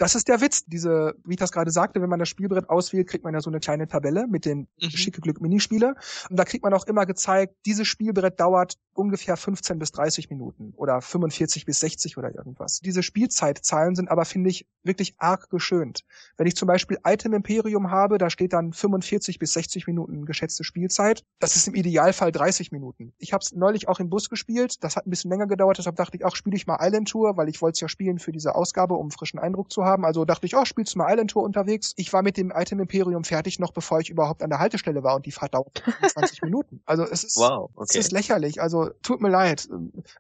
das 0.02 0.16
ist 0.16 0.28
der 0.28 0.42
Witz. 0.42 0.66
Diese, 0.66 1.14
wie 1.24 1.34
ich 1.34 1.40
das 1.40 1.52
gerade 1.52 1.70
sagte, 1.70 2.02
wenn 2.02 2.10
man 2.10 2.18
das 2.18 2.28
Spielbrett 2.28 2.72
auswählt, 2.72 3.08
kriegt 3.08 3.24
man 3.24 3.36
ja 3.36 3.40
so 3.40 3.52
eine 3.52 3.60
kleine 3.60 3.88
Tabelle 3.88 4.26
mit 4.26 4.46
den 4.46 4.68
mhm. 4.82 4.90
schicke 4.90 5.22
Glück 5.22 5.40
Minispiele. 5.42 5.94
Und 6.28 6.38
da 6.38 6.44
kriegt 6.44 6.64
man 6.64 6.74
auch 6.74 6.88
immer 6.88 7.06
gezeigt, 7.06 7.56
dieses 7.68 7.88
Spielbrett 7.88 8.40
dauert 8.40 8.80
ungefähr 8.94 9.38
15 9.38 9.78
bis 9.78 9.92
30 9.92 10.30
Minuten 10.32 10.74
oder 10.76 11.02
45 11.02 11.66
bis 11.66 11.80
60 11.80 12.18
oder 12.18 12.34
irgendwas. 12.34 12.80
Diese 12.80 13.04
Spielzeitzahlen 13.04 13.96
sind 13.96 14.10
aber, 14.10 14.26
finde 14.26 14.50
ich, 14.50 14.68
wirklich 14.84 15.14
arg 15.18 15.50
geschönt. 15.52 16.04
Wenn 16.36 16.48
ich 16.48 16.56
zum 16.56 16.68
Beispiel 16.68 16.98
Item 17.06 17.34
Imperium 17.34 17.92
habe, 17.92 18.18
da 18.18 18.32
steht 18.32 18.54
dann 18.54 18.74
45 18.74 19.38
bis 19.38 19.54
60 19.54 19.86
Minuten 19.86 20.26
geschätzte 20.26 20.64
Spielzeit. 20.64 21.24
Das 21.40 21.56
ist 21.56 21.68
im 21.68 21.76
Idealfall 21.76 22.32
30 22.32 22.72
Minuten. 22.72 23.14
Ich 23.20 23.34
habe 23.34 23.44
es 23.44 23.54
neulich 23.54 23.88
auch 23.88 24.00
im 24.00 24.10
Bus 24.10 24.30
gespielt. 24.30 24.84
Das 24.84 24.96
hat 24.96 25.06
ein 25.06 25.12
bisschen 25.12 25.30
länger 25.30 25.48
gedauert. 25.48 25.78
Deshalb 25.78 25.96
dachte 25.96 26.18
ich, 26.18 26.26
auch 26.26 26.36
spiele 26.36 26.56
ich 26.56 26.66
mal 26.66 26.80
Island 26.82 27.08
Tour, 27.08 27.38
weil 27.38 27.50
ich 27.50 27.62
wollte 27.62 27.76
es 27.76 27.82
ja 27.82 27.88
spielen 27.88 28.18
für 28.18 28.32
diese 28.32 28.56
Ausgabe, 28.56 28.96
um 28.96 29.12
frischen 29.12 29.40
Eindruck 29.40 29.72
zu 29.72 29.86
haben 29.86 29.91
haben. 29.92 30.06
Also 30.06 30.26
dachte 30.26 30.46
ich, 30.46 30.56
oh, 30.56 30.66
spielst 30.66 30.96
du 30.96 31.00
mal 31.00 31.12
Island 31.12 31.32
Tour 31.32 31.44
unterwegs? 31.44 31.94
Ich 31.98 32.12
war 32.14 32.24
mit 32.24 32.38
dem 32.38 32.52
Item 32.56 32.80
Imperium 32.80 33.24
fertig, 33.24 33.60
noch 33.60 33.72
bevor 33.74 34.00
ich 34.00 34.10
überhaupt 34.10 34.42
an 34.42 34.50
der 34.50 34.60
Haltestelle 34.60 35.04
war 35.04 35.16
und 35.16 35.26
die 35.26 35.32
Fahrt 35.32 35.54
dauert 35.54 35.84
20 36.08 36.42
Minuten. 36.44 36.82
Also 36.86 37.04
es 37.04 37.24
ist, 37.24 37.38
wow, 37.38 37.70
okay. 37.76 37.88
es 37.90 37.96
ist 37.96 38.12
lächerlich. 38.12 38.62
Also 38.62 38.90
tut 39.04 39.22
mir 39.22 39.30
leid. 39.30 39.70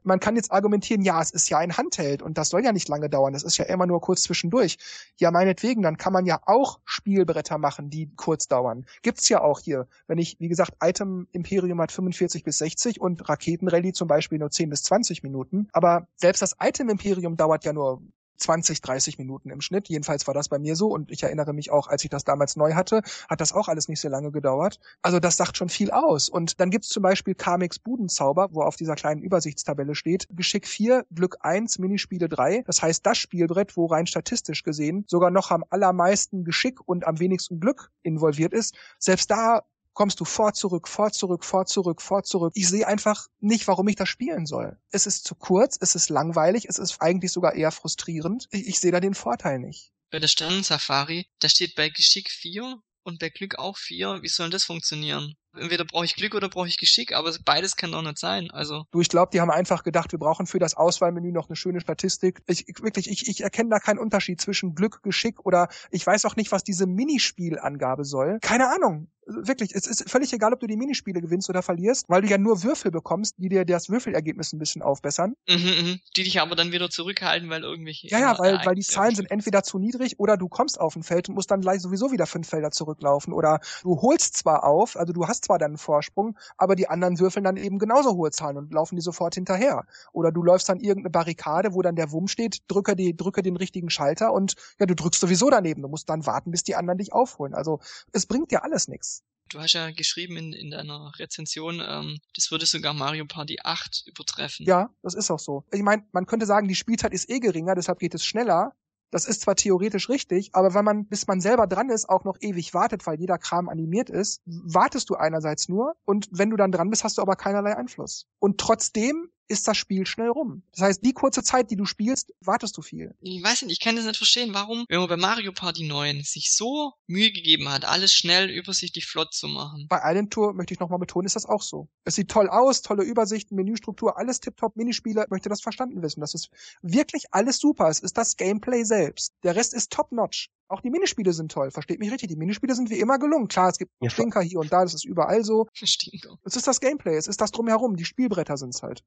Man 0.04 0.20
kann 0.20 0.36
jetzt 0.36 0.52
argumentieren, 0.52 1.02
ja, 1.02 1.22
es 1.22 1.32
ist 1.32 1.50
ja 1.50 1.58
ein 1.58 1.78
Handheld 1.78 2.22
und 2.22 2.38
das 2.38 2.50
soll 2.50 2.64
ja 2.64 2.72
nicht 2.72 2.88
lange 2.90 3.10
dauern. 3.10 3.34
Das 3.34 3.44
ist 3.44 3.58
ja 3.58 3.66
immer 3.66 3.88
nur 3.88 4.02
kurz 4.02 4.24
zwischendurch. 4.24 4.78
Ja, 5.18 5.32
meinetwegen, 5.32 5.82
dann 5.82 5.98
kann 5.98 6.14
man 6.14 6.26
ja 6.26 6.40
auch 6.46 6.80
Spielbretter 6.86 7.58
machen, 7.58 7.90
die 7.90 8.12
kurz 8.16 8.48
dauern. 8.48 8.86
Gibt's 9.02 9.30
ja 9.30 9.42
auch 9.42 9.60
hier. 9.60 9.88
Wenn 10.08 10.18
ich, 10.18 10.38
wie 10.40 10.48
gesagt, 10.48 10.74
Item 10.84 11.28
Imperium 11.32 11.80
hat 11.82 11.92
45 11.92 12.44
bis 12.44 12.58
60 12.58 13.00
und 13.00 13.28
Raketenrallye 13.28 13.94
zum 13.94 14.08
Beispiel 14.08 14.40
nur 14.40 14.52
10 14.52 14.70
bis 14.70 14.84
20 14.84 15.24
Minuten. 15.24 15.68
Aber 15.72 16.08
selbst 16.16 16.42
das 16.42 16.56
Item 16.62 16.90
Imperium 16.90 17.38
dauert 17.38 17.66
ja 17.66 17.74
nur 17.74 18.02
20, 18.42 18.82
30 18.82 19.18
Minuten 19.18 19.50
im 19.50 19.62
Schnitt. 19.62 19.90
Jedenfalls 19.90 20.28
war 20.28 20.34
das 20.34 20.50
bei 20.50 20.60
mir 20.60 20.76
so 20.76 20.88
und 20.88 21.12
ich 21.12 21.24
erinnere 21.24 21.54
mich 21.54 21.72
auch, 21.72 21.88
als 21.88 22.04
ich 22.04 22.10
das 22.10 22.24
damals 22.24 22.56
neu 22.56 22.74
hatte, 22.74 23.02
hat 23.30 23.42
das 23.42 23.54
auch 23.54 23.68
alles 23.68 23.88
nicht 23.88 24.02
sehr 24.02 24.12
lange 24.12 24.32
gedauert. 24.32 24.80
Also 25.02 25.20
das 25.20 25.38
sagt 25.38 25.58
schon 25.58 25.70
viel 25.70 25.92
aus. 25.92 26.30
Und 26.30 26.60
dann 26.60 26.70
gibt's 26.70 26.90
zum 26.90 27.04
Beispiel 27.04 27.36
Kamix 27.36 27.80
Budenzauber, 27.80 28.50
wo 28.52 28.62
auf 28.62 28.76
dieser 28.76 28.96
kleinen 28.96 29.22
Übersichtstabelle 29.22 29.96
steht, 29.96 30.28
Geschick 30.32 30.68
4, 30.68 31.06
Glück 31.14 31.38
1, 31.42 31.80
Minispiele 31.80 32.28
3. 32.30 32.64
Das 32.66 32.82
heißt, 32.82 33.06
das 33.06 33.18
Spielbrett, 33.18 33.78
wo 33.78 33.86
rein 33.86 34.08
statistisch 34.08 34.64
gesehen 34.64 35.06
sogar 35.08 35.32
noch 35.32 35.52
am 35.52 35.64
allermeisten 35.70 36.44
Geschick 36.44 36.80
und 36.86 37.06
am 37.08 37.20
wenigsten 37.20 37.60
Glück 37.60 37.92
involviert 38.04 38.54
ist, 38.54 38.76
selbst 39.00 39.32
da 39.32 39.64
kommst 39.94 40.20
du 40.20 40.26
vor 40.26 40.54
zurück, 40.54 40.88
vor 40.88 41.12
zurück, 41.12 41.46
vor 41.46 41.66
zurück, 41.66 42.02
vor 42.02 42.24
zurück. 42.24 42.54
Ich 42.56 42.70
sehe 42.70 42.88
einfach 42.88 43.28
nicht, 43.40 43.68
warum 43.68 43.88
ich 43.88 43.96
das 43.96 44.10
spielen 44.10 44.46
soll. 44.46 44.78
Es 44.92 45.06
ist 45.06 45.26
zu 45.26 45.36
kurz, 45.36 45.78
es 45.80 45.96
ist 45.96 46.10
langweilig, 46.10 46.66
es 46.68 46.80
ist 46.80 47.02
eigentlich 47.02 47.32
sogar 47.32 47.54
eher 47.56 47.72
frustrierend. 47.72 48.48
Ich, 48.52 48.68
ich 48.68 48.80
sehe 48.80 48.92
da 48.92 49.00
den 49.00 49.14
Vorteil 49.16 49.60
nicht. 49.60 49.92
Bei 50.10 50.20
der 50.20 50.28
Sternensafari, 50.28 51.28
da 51.40 51.50
steht 51.50 51.76
bei 51.76 51.90
Geschick 51.90 52.30
4 52.30 52.82
und 53.04 53.20
bei 53.20 53.30
Glück 53.30 53.58
auch 53.58 53.78
4. 53.78 54.20
Wie 54.22 54.28
soll 54.28 54.50
das 54.50 54.64
funktionieren? 54.64 55.36
Entweder 55.58 55.86
brauche 55.86 56.06
ich 56.06 56.16
Glück 56.16 56.36
oder 56.36 56.50
brauche 56.50 56.68
ich 56.68 56.78
Geschick, 56.78 57.14
aber 57.14 57.32
beides 57.46 57.76
kann 57.76 57.92
doch 57.92 58.02
nicht 58.02 58.18
sein. 58.18 58.52
Also. 58.52 58.86
Du, 58.92 59.02
ich 59.02 59.10
glaube, 59.10 59.32
die 59.34 59.42
haben 59.42 59.52
einfach 59.52 59.84
gedacht, 59.84 60.12
wir 60.12 60.20
brauchen 60.20 60.46
für 60.46 60.60
das 60.60 60.76
Auswahlmenü 60.76 61.32
noch 61.32 61.50
eine 61.50 61.56
schöne 61.56 61.82
Statistik. 61.82 62.42
Ich, 62.48 62.68
ich 62.68 62.82
wirklich, 62.82 63.10
ich, 63.10 63.28
ich 63.28 63.42
erkenne 63.42 63.70
da 63.70 63.80
keinen 63.80 64.00
Unterschied 64.00 64.42
zwischen 64.42 64.76
Glück, 64.76 65.04
Geschick 65.04 65.46
oder 65.46 65.68
ich 65.90 66.06
weiß 66.06 66.26
auch 66.26 66.36
nicht, 66.36 66.52
was 66.52 66.64
diese 66.64 66.86
Minispielangabe 66.86 68.06
soll. 68.06 68.40
Keine 68.42 68.70
Ahnung 68.74 69.08
wirklich, 69.26 69.74
es 69.74 69.88
ist 69.88 70.10
völlig 70.10 70.34
egal, 70.34 70.54
ob 70.54 70.60
du 70.60 70.68
die 70.68 70.76
Minispiele 70.76 71.22
gewinnst 71.22 71.50
oder 71.50 71.62
verlierst, 71.62 72.06
weil 72.10 72.22
du 72.22 72.28
ja 72.28 72.38
nur 72.38 72.64
Würfel 72.64 72.92
bekommst, 72.92 73.36
die 73.38 73.50
dir 73.50 73.66
das 73.66 73.90
Würfelergebnis 73.90 74.54
ein 74.54 74.60
bisschen 74.60 74.82
aufbessern. 74.82 75.36
Mhm, 75.48 75.56
mh, 75.56 75.98
die 76.16 76.24
dich 76.24 76.40
aber 76.42 76.56
dann 76.56 76.72
wieder 76.72 76.90
zurückhalten, 76.90 77.50
weil 77.50 77.64
irgendwelche. 77.64 78.08
Ja, 78.08 78.20
ja, 78.20 78.40
weil, 78.40 78.60
weil 78.64 78.76
die 78.76 78.82
Zahlen 78.82 79.16
sind 79.16 79.30
entweder 79.32 79.64
zu 79.64 79.80
niedrig 79.80 80.20
oder 80.20 80.38
du 80.38 80.48
kommst 80.48 80.80
auf 80.80 80.96
ein 80.96 81.04
Feld 81.04 81.30
und 81.30 81.36
musst 81.36 81.52
dann 81.52 81.62
gleich 81.62 81.82
sowieso 81.82 82.12
wieder 82.12 82.26
fünf 82.26 82.50
Felder 82.50 82.72
zurücklaufen. 82.72 83.34
Oder 83.34 83.60
du 83.84 84.02
holst 84.02 84.38
zwar 84.38 84.64
auf, 84.64 84.98
also 84.98 85.14
du 85.14 85.28
hast 85.28 85.41
zwar 85.42 85.60
deinen 85.60 85.78
Vorsprung, 85.78 86.38
aber 86.58 86.76
die 86.76 86.88
anderen 86.88 87.20
würfeln 87.20 87.44
dann 87.44 87.58
eben 87.58 87.80
genauso 87.80 88.16
hohe 88.16 88.32
Zahlen 88.32 88.58
und 88.58 88.74
laufen 88.74 88.96
die 88.96 89.02
sofort 89.02 89.36
hinterher. 89.36 89.86
Oder 90.14 90.32
du 90.32 90.44
läufst 90.44 90.70
dann 90.70 90.80
irgendeine 90.80 91.12
Barrikade, 91.12 91.74
wo 91.74 91.82
dann 91.82 91.96
der 91.96 92.12
Wumm 92.12 92.28
steht, 92.28 92.60
drücke, 92.68 92.96
die, 92.96 93.16
drücke 93.16 93.42
den 93.42 93.58
richtigen 93.58 93.90
Schalter 93.90 94.34
und 94.34 94.56
ja, 94.80 94.86
du 94.86 94.96
drückst 94.96 95.22
sowieso 95.22 95.50
daneben. 95.50 95.82
Du 95.82 95.88
musst 95.88 96.10
dann 96.10 96.26
warten, 96.26 96.52
bis 96.52 96.64
die 96.64 96.76
anderen 96.76 96.98
dich 96.98 97.14
aufholen. 97.14 97.54
Also 97.54 97.80
es 98.12 98.26
bringt 98.26 98.52
dir 98.52 98.64
alles 98.64 98.88
nichts. 98.88 99.24
Du 99.52 99.60
hast 99.60 99.74
ja 99.74 99.92
geschrieben 99.92 100.38
in, 100.38 100.54
in 100.54 100.72
deiner 100.72 101.12
Rezension, 101.20 101.84
ähm, 101.86 102.20
das 102.36 102.52
würde 102.52 102.66
sogar 102.66 102.94
Mario 102.94 103.26
Party 103.26 103.58
8 103.62 104.06
übertreffen. 104.08 104.66
Ja, 104.66 104.90
das 105.02 105.14
ist 105.14 105.30
auch 105.30 105.40
so. 105.40 105.66
Ich 105.74 105.82
meine, 105.82 106.06
man 106.14 106.26
könnte 106.26 106.46
sagen, 106.46 106.70
die 106.70 106.76
Spielzeit 106.76 107.14
ist 107.14 107.30
eh 107.30 107.40
geringer, 107.40 107.76
deshalb 107.76 108.00
geht 108.00 108.14
es 108.14 108.24
schneller. 108.24 108.74
Das 109.12 109.26
ist 109.26 109.42
zwar 109.42 109.56
theoretisch 109.56 110.10
richtig, 110.10 110.50
aber 110.54 110.74
wenn 110.74 110.86
man, 110.86 111.06
bis 111.06 111.28
man 111.28 111.42
selber 111.42 111.68
dran 111.68 111.90
ist, 111.90 112.10
auch 112.10 112.24
noch 112.24 112.38
ewig 112.40 112.74
wartet, 112.74 113.06
weil 113.06 113.20
jeder 113.20 113.38
Kram 113.38 113.70
animiert 113.70 114.10
ist, 114.10 114.42
wartest 114.46 115.10
du 115.10 115.16
einerseits 115.16 115.70
nur 115.70 115.96
und 116.06 116.30
wenn 116.32 116.50
du 116.50 116.58
dann 116.58 116.72
dran 116.72 116.90
bist, 116.90 117.04
hast 117.04 117.18
du 117.18 117.22
aber 117.22 117.36
keinerlei 117.36 117.76
Einfluss. 117.76 118.28
Und 118.40 118.58
trotzdem 118.58 119.30
ist 119.52 119.68
das 119.68 119.78
Spiel 119.78 120.06
schnell 120.06 120.30
rum. 120.30 120.64
Das 120.72 120.82
heißt, 120.82 121.06
die 121.06 121.14
kurze 121.14 121.44
Zeit, 121.44 121.70
die 121.70 121.76
du 121.76 121.86
spielst, 121.86 122.34
wartest 122.40 122.78
du 122.78 122.82
viel. 122.82 123.14
Ich 123.22 123.44
weiß 123.44 123.64
nicht, 123.64 123.74
ich 123.74 123.80
kann 123.80 123.96
das 123.96 124.06
nicht 124.06 124.18
verstehen, 124.18 124.54
warum, 124.54 124.86
wenn 124.90 125.00
man 125.00 125.10
bei 125.10 125.18
Mario 125.18 125.52
Party 125.52 125.86
9 125.86 126.24
sich 126.24 126.56
so 126.56 126.94
Mühe 127.08 127.32
gegeben 127.32 127.70
hat, 127.70 127.86
alles 127.86 128.14
schnell 128.14 128.50
übersichtlich 128.50 129.06
flott 129.06 129.34
zu 129.34 129.48
machen. 129.48 129.88
Bei 129.90 130.02
Island 130.04 130.32
Tour, 130.32 130.54
möchte 130.54 130.74
ich 130.74 130.80
nochmal 130.80 131.00
betonen, 131.00 131.26
ist 131.26 131.36
das 131.36 131.46
auch 131.46 131.62
so. 131.62 131.90
Es 132.06 132.16
sieht 132.16 132.32
toll 132.32 132.50
aus, 132.50 132.82
tolle 132.82 133.04
Übersichten, 133.04 133.56
Menüstruktur, 133.56 134.18
alles 134.18 134.40
tipptopp, 134.40 134.76
Minispiele, 134.78 135.26
möchte 135.30 135.50
das 135.50 135.62
verstanden 135.62 136.02
wissen. 136.02 136.22
Das 136.22 136.34
ist 136.34 136.50
wirklich 136.82 137.26
alles 137.32 137.60
super. 137.60 137.90
Es 137.90 138.00
ist 138.00 138.18
das 138.18 138.38
Gameplay 138.38 138.84
selbst. 138.86 139.34
Der 139.44 139.56
Rest 139.56 139.74
ist 139.74 139.92
top-notch. 139.92 140.50
Auch 140.72 140.80
die 140.80 140.90
Minispiele 140.90 141.34
sind 141.34 141.52
toll, 141.52 141.70
versteht 141.70 142.00
mich 142.00 142.12
richtig. 142.12 142.30
Die 142.30 142.38
Minispiele 142.38 142.74
sind 142.76 142.90
wie 142.90 143.00
immer 143.00 143.20
gelungen. 143.20 143.50
Klar, 143.50 143.70
es 143.70 143.78
gibt 143.78 143.92
ja, 144.00 144.10
Stinker 144.10 144.42
hier 144.42 144.60
und 144.60 144.72
da, 144.72 144.84
das 144.84 144.94
ist 144.94 145.04
überall 145.04 145.44
so. 145.44 145.68
Stinker. 145.74 146.38
Es 146.46 146.56
ist 146.56 146.66
das 146.66 146.80
Gameplay, 146.80 147.18
es 147.18 147.28
ist 147.28 147.42
das 147.42 147.52
drumherum, 147.52 147.98
die 147.98 148.06
Spielbretter 148.06 148.56
sind's 148.56 148.82
halt. 148.82 149.04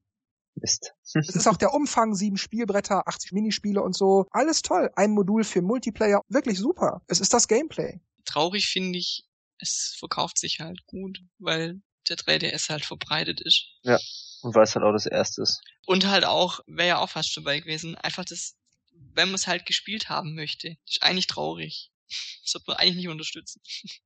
Mist. 0.55 0.93
es 1.13 1.35
ist 1.35 1.47
auch 1.47 1.57
der 1.57 1.73
Umfang, 1.73 2.15
sieben 2.15 2.37
Spielbretter, 2.37 3.07
80 3.07 3.33
Minispiele 3.33 3.81
und 3.81 3.95
so. 3.95 4.25
Alles 4.31 4.61
toll. 4.61 4.89
Ein 4.95 5.11
Modul 5.11 5.43
für 5.43 5.61
Multiplayer. 5.61 6.21
Wirklich 6.29 6.57
super. 6.59 7.01
Es 7.07 7.19
ist 7.19 7.33
das 7.33 7.47
Gameplay. 7.47 7.99
Traurig 8.25 8.67
finde 8.67 8.97
ich, 8.99 9.25
es 9.59 9.95
verkauft 9.99 10.37
sich 10.37 10.59
halt 10.59 10.85
gut, 10.87 11.19
weil 11.39 11.81
der 12.09 12.17
3DS 12.17 12.69
halt 12.69 12.85
verbreitet 12.85 13.41
ist. 13.41 13.65
Ja. 13.83 13.99
Und 14.41 14.55
weil 14.55 14.63
es 14.63 14.75
halt 14.75 14.85
auch 14.85 14.93
das 14.93 15.05
erste 15.05 15.41
ist. 15.41 15.61
Und 15.85 16.07
halt 16.07 16.25
auch, 16.25 16.59
wäre 16.67 16.87
ja 16.87 16.97
auch 16.99 17.09
fast 17.09 17.35
dabei 17.35 17.59
gewesen, 17.59 17.95
einfach 17.95 18.25
das, 18.25 18.55
wenn 18.91 19.29
man 19.29 19.35
es 19.35 19.47
halt 19.47 19.65
gespielt 19.65 20.09
haben 20.09 20.35
möchte. 20.35 20.77
Ist 20.87 21.03
eigentlich 21.03 21.27
traurig. 21.27 21.91
Das 22.43 22.51
sollte 22.51 22.65
man 22.67 22.77
eigentlich 22.77 22.97
nicht 22.97 23.07
unterstützen. 23.09 23.61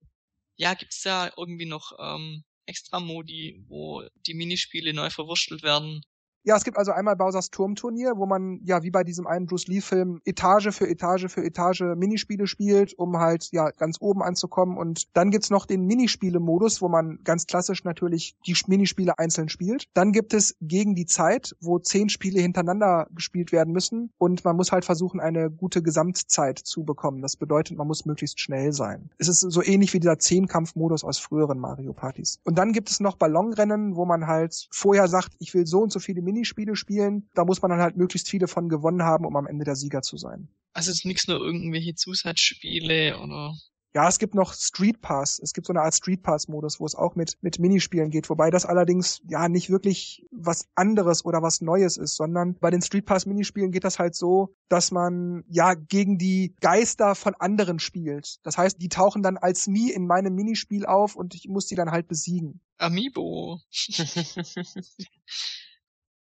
ja, 0.56 0.74
gibt's 0.74 1.02
da 1.02 1.32
irgendwie 1.36 1.66
noch 1.66 1.92
ähm, 2.00 2.44
extra 2.66 3.00
Modi, 3.00 3.66
wo 3.68 4.08
die 4.26 4.34
Minispiele 4.34 4.94
neu 4.94 5.10
verwurstelt 5.10 5.64
werden? 5.64 6.02
Ja, 6.44 6.56
es 6.56 6.64
gibt 6.64 6.78
also 6.78 6.92
einmal 6.92 7.16
Bowsers 7.16 7.50
Turmturnier, 7.50 8.14
wo 8.16 8.26
man 8.26 8.62
ja 8.64 8.82
wie 8.82 8.92
bei 8.92 9.04
diesem 9.04 9.28
einen 9.28 9.46
Bruce 9.46 9.68
Lee 9.68 9.82
Film 9.82 10.22
Etage 10.26 10.70
für 10.72 10.88
Etage 10.88 11.28
für 11.28 11.44
Etage 11.44 11.82
Minispiele 11.96 12.48
spielt, 12.48 12.98
um 12.98 13.18
halt 13.18 13.50
ja 13.52 13.72
ganz 13.72 13.98
oben 14.00 14.24
anzukommen 14.24 14.78
und 14.78 15.16
dann 15.16 15.32
gibt's 15.32 15.50
noch 15.50 15.66
den 15.66 15.86
Minispiele 15.86 16.40
Modus, 16.40 16.82
wo 16.82 16.88
man 16.88 17.20
ganz 17.24 17.46
klassisch 17.46 17.84
natürlich 17.84 18.36
die 18.46 18.56
Minispiele 18.68 19.20
einzeln 19.20 19.50
spielt. 19.50 19.86
Dann 19.94 20.12
gibt 20.12 20.34
es 20.34 20.56
gegen 20.62 20.96
die 20.96 21.06
Zeit, 21.06 21.56
wo 21.60 21.80
zehn 21.80 22.10
Spiele 22.10 22.42
hintereinander 22.42 23.08
gespielt 23.12 23.52
werden 23.52 23.74
müssen 23.74 24.12
und 24.18 24.46
man 24.46 24.56
muss 24.56 24.72
halt 24.72 24.86
versuchen 24.86 25.20
eine 25.20 25.52
gute 25.52 25.84
Gesamtzeit 25.84 26.58
zu 26.58 26.84
bekommen. 26.84 27.22
Das 27.22 27.36
bedeutet, 27.36 27.78
man 27.78 27.88
muss 27.88 28.06
möglichst 28.06 28.40
schnell 28.40 28.72
sein. 28.72 29.10
Es 29.18 29.28
ist 29.28 29.42
so 29.42 29.62
ähnlich 29.62 29.94
wie 29.94 30.00
dieser 30.00 30.20
Zehnkampf 30.20 30.76
Modus 30.76 31.04
aus 31.04 31.20
früheren 31.20 31.60
Mario 31.60 31.94
Partys. 31.94 32.40
Und 32.46 32.58
dann 32.58 32.72
gibt 32.72 32.90
es 32.90 33.00
noch 33.02 33.18
Ballonrennen, 33.18 33.96
wo 33.96 34.06
man 34.06 34.28
halt 34.28 34.68
vorher 34.72 35.08
sagt, 35.08 35.36
ich 35.40 35.54
will 35.54 35.68
so 35.68 35.82
und 35.82 35.92
so 35.92 36.00
viele 36.00 36.22
Minispiele 36.30 36.76
spielen. 36.76 37.28
Da 37.34 37.44
muss 37.44 37.62
man 37.62 37.72
dann 37.72 37.80
halt 37.82 37.98
möglichst 37.98 38.30
viele 38.30 38.48
von 38.48 38.70
gewonnen 38.70 39.04
haben, 39.04 39.26
um 39.26 39.36
am 39.36 39.48
Ende 39.48 39.66
der 39.66 39.76
Sieger 39.76 40.02
zu 40.02 40.18
sein. 40.18 40.48
Also 40.74 40.92
es 40.92 41.00
ist 41.00 41.06
nichts 41.06 41.28
nur 41.28 41.40
irgendwelche 41.40 41.96
Zusatzspiele 41.96 43.18
oder 43.20 43.56
Ja, 43.96 44.08
es 44.08 44.20
gibt 44.20 44.36
noch 44.36 44.54
Street 44.54 45.02
Pass. 45.02 45.40
Es 45.42 45.54
gibt 45.54 45.66
so 45.66 45.74
eine 45.74 45.82
Art 45.82 45.96
Street 45.96 46.22
Pass-Modus, 46.22 46.80
wo 46.80 46.86
es 46.86 46.94
auch 46.94 47.16
mit, 47.16 47.38
mit 47.42 47.58
Minispielen 47.58 48.12
geht, 48.12 48.30
wobei 48.30 48.52
das 48.52 48.66
allerdings 48.66 49.20
ja 49.28 49.50
nicht 49.50 49.72
wirklich 49.72 50.24
was 50.32 50.68
anderes 50.76 51.26
oder 51.26 51.42
was 51.42 51.62
Neues 51.62 51.98
ist, 51.98 52.16
sondern 52.16 52.56
bei 52.60 52.70
den 52.70 52.84
Street 52.84 53.08
Pass-Minispielen 53.08 53.72
geht 53.72 53.84
das 53.84 53.98
halt 53.98 54.14
so, 54.14 54.54
dass 54.70 54.92
man 54.92 55.44
ja 55.50 55.74
gegen 55.74 56.20
die 56.20 56.54
Geister 56.62 57.16
von 57.16 57.34
anderen 57.40 57.80
spielt. 57.80 58.38
Das 58.44 58.60
heißt, 58.60 58.80
die 58.80 58.90
tauchen 58.90 59.24
dann 59.24 59.38
als 59.38 59.66
Mii 59.66 59.92
in 59.92 60.06
meinem 60.06 60.36
Minispiel 60.36 60.86
auf 60.86 61.16
und 61.16 61.34
ich 61.34 61.48
muss 61.50 61.66
die 61.66 61.76
dann 61.76 61.90
halt 61.90 62.08
besiegen. 62.08 62.62
Amiibo. 62.78 63.60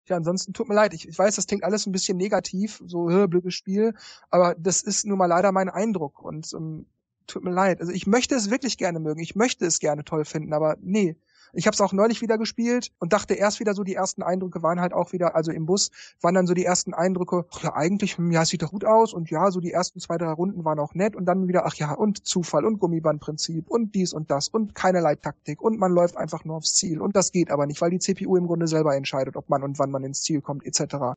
Ja, 0.07 0.17
ansonsten 0.17 0.53
tut 0.53 0.69
mir 0.69 0.75
leid. 0.75 0.93
Ich, 0.95 1.09
ich 1.09 1.19
weiß, 1.19 1.37
das 1.37 1.47
klingt 1.47 1.65
alles 1.65 1.87
ein 1.87 1.93
bisschen 1.93 2.17
negativ, 2.19 2.83
so 2.87 3.07
blödes 3.27 3.55
Spiel, 3.55 3.95
aber 4.31 4.55
das 4.59 4.83
ist 4.83 5.07
nun 5.07 5.19
mal 5.19 5.27
leider 5.27 5.51
mein 5.51 5.71
Eindruck 5.71 6.23
und 6.23 6.53
ähm, 6.53 6.87
tut 7.27 7.43
mir 7.43 7.53
leid. 7.53 7.81
Also 7.81 7.93
ich 7.93 8.07
möchte 8.07 8.35
es 8.35 8.51
wirklich 8.51 8.77
gerne 8.77 9.01
mögen, 9.01 9.21
ich 9.21 9.35
möchte 9.35 9.65
es 9.65 9.79
gerne 9.79 10.05
toll 10.05 10.25
finden, 10.25 10.53
aber 10.53 10.77
nee, 10.81 11.17
ich 11.55 11.67
habe 11.67 11.75
es 11.75 11.81
auch 11.81 11.93
neulich 11.93 12.21
wieder 12.23 12.39
gespielt 12.39 12.91
und 12.99 13.13
dachte 13.13 13.35
erst 13.35 13.61
wieder 13.61 13.75
so, 13.75 13.85
die 13.85 13.95
ersten 13.95 14.23
Eindrücke 14.23 14.63
waren 14.63 14.81
halt 14.81 14.93
auch 14.93 15.13
wieder, 15.13 15.35
also 15.35 15.53
im 15.53 15.67
Bus 15.67 15.91
waren 16.21 16.35
dann 16.35 16.47
so 16.47 16.55
die 16.55 16.65
ersten 16.65 16.95
Eindrücke, 16.95 17.45
ach 17.53 17.63
ja, 17.63 17.75
eigentlich, 17.75 18.19
hm, 18.19 18.31
ja, 18.31 18.43
es 18.43 18.49
sieht 18.49 18.63
doch 18.63 18.71
gut 18.71 18.85
aus 18.85 19.15
und 19.15 19.31
ja, 19.31 19.51
so 19.51 19.61
die 19.61 19.73
ersten 19.73 20.01
zwei, 20.01 20.19
drei 20.19 20.33
Runden 20.33 20.65
waren 20.65 20.79
auch 20.79 20.95
nett 20.95 21.17
und 21.17 21.27
dann 21.27 21.49
wieder, 21.49 21.67
ach 21.67 21.75
ja, 21.75 21.93
und 21.93 22.27
Zufall 22.27 22.65
und 22.65 22.79
Gummibandprinzip 22.79 23.69
und 23.69 23.95
dies 23.95 24.13
und 24.13 24.31
das 24.31 24.49
und 24.49 24.75
keinerlei 24.75 25.15
Taktik 25.17 25.61
und 25.61 25.79
man 25.79 25.93
läuft 25.93 26.17
einfach 26.17 26.45
nur 26.45 26.57
aufs 26.57 26.75
Ziel 26.75 27.01
und 27.01 27.17
das 27.17 27.33
geht 27.33 27.51
aber 27.51 27.67
nicht, 27.67 27.81
weil 27.81 27.91
die 27.91 27.99
CPU 27.99 28.37
im 28.37 28.47
Grunde 28.47 28.67
selber 28.67 28.97
entscheidet, 28.97 29.37
ob 29.37 29.49
man 29.49 29.63
und 29.63 29.79
wann 29.79 29.91
man 29.91 30.05
ins 30.05 30.23
Ziel 30.23 30.41
kommt, 30.41 30.65
etc. 30.67 31.17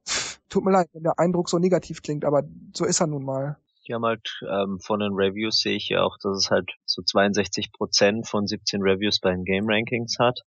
Tut 0.49 0.63
mir 0.63 0.71
leid, 0.71 0.89
wenn 0.93 1.03
der 1.03 1.19
Eindruck 1.19 1.49
so 1.49 1.59
negativ 1.59 2.01
klingt, 2.01 2.25
aber 2.25 2.43
so 2.73 2.85
ist 2.85 3.01
er 3.01 3.07
nun 3.07 3.23
mal. 3.23 3.57
Die 3.87 3.93
haben 3.93 4.05
halt 4.05 4.39
ähm, 4.49 4.79
von 4.79 4.99
den 4.99 5.13
Reviews 5.13 5.61
sehe 5.61 5.77
ich 5.77 5.89
ja 5.89 6.03
auch, 6.03 6.17
dass 6.21 6.37
es 6.37 6.51
halt 6.51 6.71
so 6.85 7.01
62 7.01 7.71
Prozent 7.71 8.27
von 8.27 8.45
17 8.45 8.81
Reviews 8.81 9.19
bei 9.19 9.31
den 9.31 9.45
Game 9.45 9.65
Rankings 9.67 10.17
hat 10.19 10.41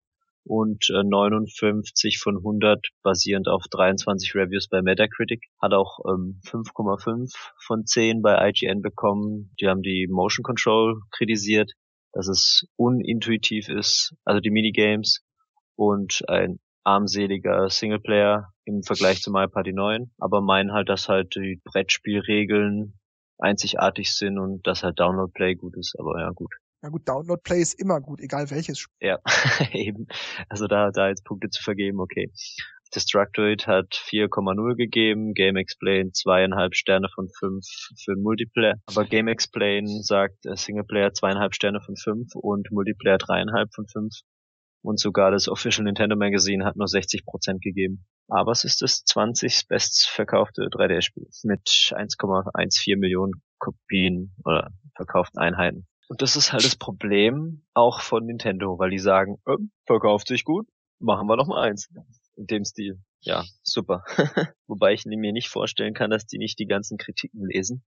und 0.44 0.90
äh, 0.90 1.04
59 1.04 2.20
von 2.20 2.38
100 2.38 2.88
basierend 3.02 3.48
auf 3.48 3.64
23 3.72 4.36
Reviews 4.36 4.68
bei 4.68 4.82
Metacritic. 4.82 5.42
Hat 5.62 5.74
auch 5.74 6.00
ähm, 6.08 6.42
5,5 6.46 7.34
von 7.66 7.86
10 7.86 8.22
bei 8.22 8.50
IGN 8.50 8.82
bekommen. 8.82 9.54
Die 9.60 9.68
haben 9.68 9.84
die 9.84 10.08
Motion 10.10 10.44
Control 10.44 11.02
kritisiert, 11.12 11.72
dass 12.12 12.28
es 12.28 12.68
unintuitiv 12.76 13.70
ist, 13.70 14.16
also 14.26 14.42
die 14.42 14.52
Minigames 14.52 15.24
und 15.76 16.24
ein 16.28 16.60
armseliger 16.84 17.70
Singleplayer 17.70 18.52
im 18.66 18.84
Vergleich 18.84 19.22
zu 19.22 19.32
Mario 19.32 19.50
Party 19.50 19.74
9, 19.74 20.12
aber 20.18 20.42
meinen 20.42 20.74
halt, 20.74 20.90
dass 20.90 21.08
halt 21.08 21.36
die 21.36 21.62
Brettspielregeln 21.64 22.99
einzigartig 23.40 24.14
sind 24.14 24.38
und 24.38 24.66
dass 24.68 24.84
halt 24.84 25.00
Download 25.00 25.32
Play 25.34 25.56
gut 25.56 25.76
ist, 25.78 25.96
aber 26.00 26.20
ja 26.20 26.30
gut. 26.32 26.54
Ja 26.82 26.90
gut, 26.90 27.08
Download 27.08 27.42
Play 27.44 27.62
ist 27.62 27.80
immer 27.80 28.00
gut, 28.00 28.22
egal 28.22 28.50
welches 28.52 28.80
Spiel. 28.80 29.10
Ja, 29.10 29.20
eben. 29.74 30.08
Also 30.48 30.68
da, 30.68 30.92
da 30.92 31.10
jetzt 31.10 31.26
Punkte 31.26 31.50
zu 31.50 31.62
vergeben, 31.62 32.00
okay. 32.00 32.32
Destructoid 32.96 33.68
hat 33.68 33.94
4,0 33.94 34.76
gegeben, 34.76 35.34
Game 35.34 35.58
Explain 35.58 36.12
zweieinhalb 36.14 36.76
Sterne 36.76 37.08
von 37.14 37.30
fünf 37.38 37.66
für 38.04 38.16
Multiplayer, 38.16 38.76
aber 38.88 39.06
Game 39.06 39.28
Explain 39.28 39.86
sagt 40.02 40.46
äh, 40.46 40.56
Singleplayer 40.56 41.14
zweieinhalb 41.14 41.54
Sterne 41.54 41.82
von 41.82 41.96
fünf 41.96 42.34
und 42.34 42.72
Multiplayer 42.72 43.20
dreieinhalb 43.20 43.74
von 43.76 43.86
fünf 43.88 44.22
und 44.82 45.00
sogar 45.00 45.32
das 45.32 45.48
Official 45.48 45.86
Nintendo 45.86 46.16
Magazine 46.16 46.66
hat 46.66 46.76
nur 46.76 46.88
60% 46.88 47.60
gegeben. 47.60 48.06
Aber 48.28 48.52
es 48.52 48.64
ist 48.64 48.82
das 48.82 49.04
20 49.04 49.68
bestverkaufte 49.68 50.64
3DS-Spiel 50.64 51.28
mit 51.44 51.68
1,14 51.68 52.98
Millionen 52.98 53.34
Kopien 53.58 54.34
oder 54.46 54.72
verkauften 54.96 55.40
Einheiten. 55.40 55.88
Und 56.08 56.22
das 56.22 56.36
ist 56.36 56.54
halt 56.54 56.66
das 56.66 56.76
Problem 56.76 57.66
auch 57.74 58.02
von 58.02 58.26
Nintendo, 58.26 58.80
weil 58.80 58.90
die 58.90 59.00
sagen, 59.00 59.38
äh, 59.46 59.58
verkauft 59.86 60.28
sich 60.28 60.44
gut, 60.44 60.68
machen 61.00 61.28
wir 61.28 61.36
noch 61.36 61.48
mal 61.48 61.62
eins. 61.62 61.90
In 62.36 62.48
dem 62.48 62.66
Stil. 62.66 63.02
Ja, 63.22 63.44
super. 63.64 64.04
Wobei 64.68 64.94
ich 64.94 65.06
mir 65.06 65.34
nicht 65.34 65.50
vorstellen 65.50 65.94
kann, 65.94 66.10
dass 66.10 66.26
die 66.26 66.38
nicht 66.38 66.58
die 66.58 66.68
ganzen 66.68 66.98
Kritiken 66.98 67.46
lesen. 67.46 67.84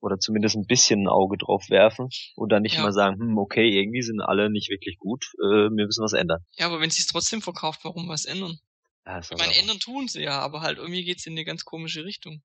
Oder 0.00 0.18
zumindest 0.18 0.56
ein 0.56 0.66
bisschen 0.66 1.04
ein 1.04 1.08
Auge 1.08 1.36
drauf 1.36 1.64
werfen 1.68 2.08
und 2.34 2.50
dann 2.50 2.62
nicht 2.62 2.76
ja. 2.76 2.82
mal 2.82 2.92
sagen, 2.92 3.18
hm, 3.20 3.38
okay, 3.38 3.68
irgendwie 3.68 4.02
sind 4.02 4.20
alle 4.20 4.50
nicht 4.50 4.70
wirklich 4.70 4.98
gut, 4.98 5.26
äh, 5.42 5.68
wir 5.68 5.86
müssen 5.86 6.02
was 6.02 6.14
ändern. 6.14 6.40
Ja, 6.56 6.66
aber 6.66 6.80
wenn 6.80 6.90
sie 6.90 7.00
es 7.00 7.06
trotzdem 7.06 7.42
verkauft, 7.42 7.80
warum 7.84 8.08
was 8.08 8.24
ändern? 8.24 8.58
Ja, 9.06 9.18
ich 9.18 9.30
meine, 9.38 9.56
ändern 9.56 9.78
tun 9.78 10.08
sie 10.08 10.22
ja, 10.22 10.38
aber 10.40 10.60
halt 10.60 10.76
irgendwie 10.76 11.02
geht's 11.02 11.26
in 11.26 11.32
eine 11.32 11.44
ganz 11.44 11.64
komische 11.64 12.04
Richtung. 12.04 12.42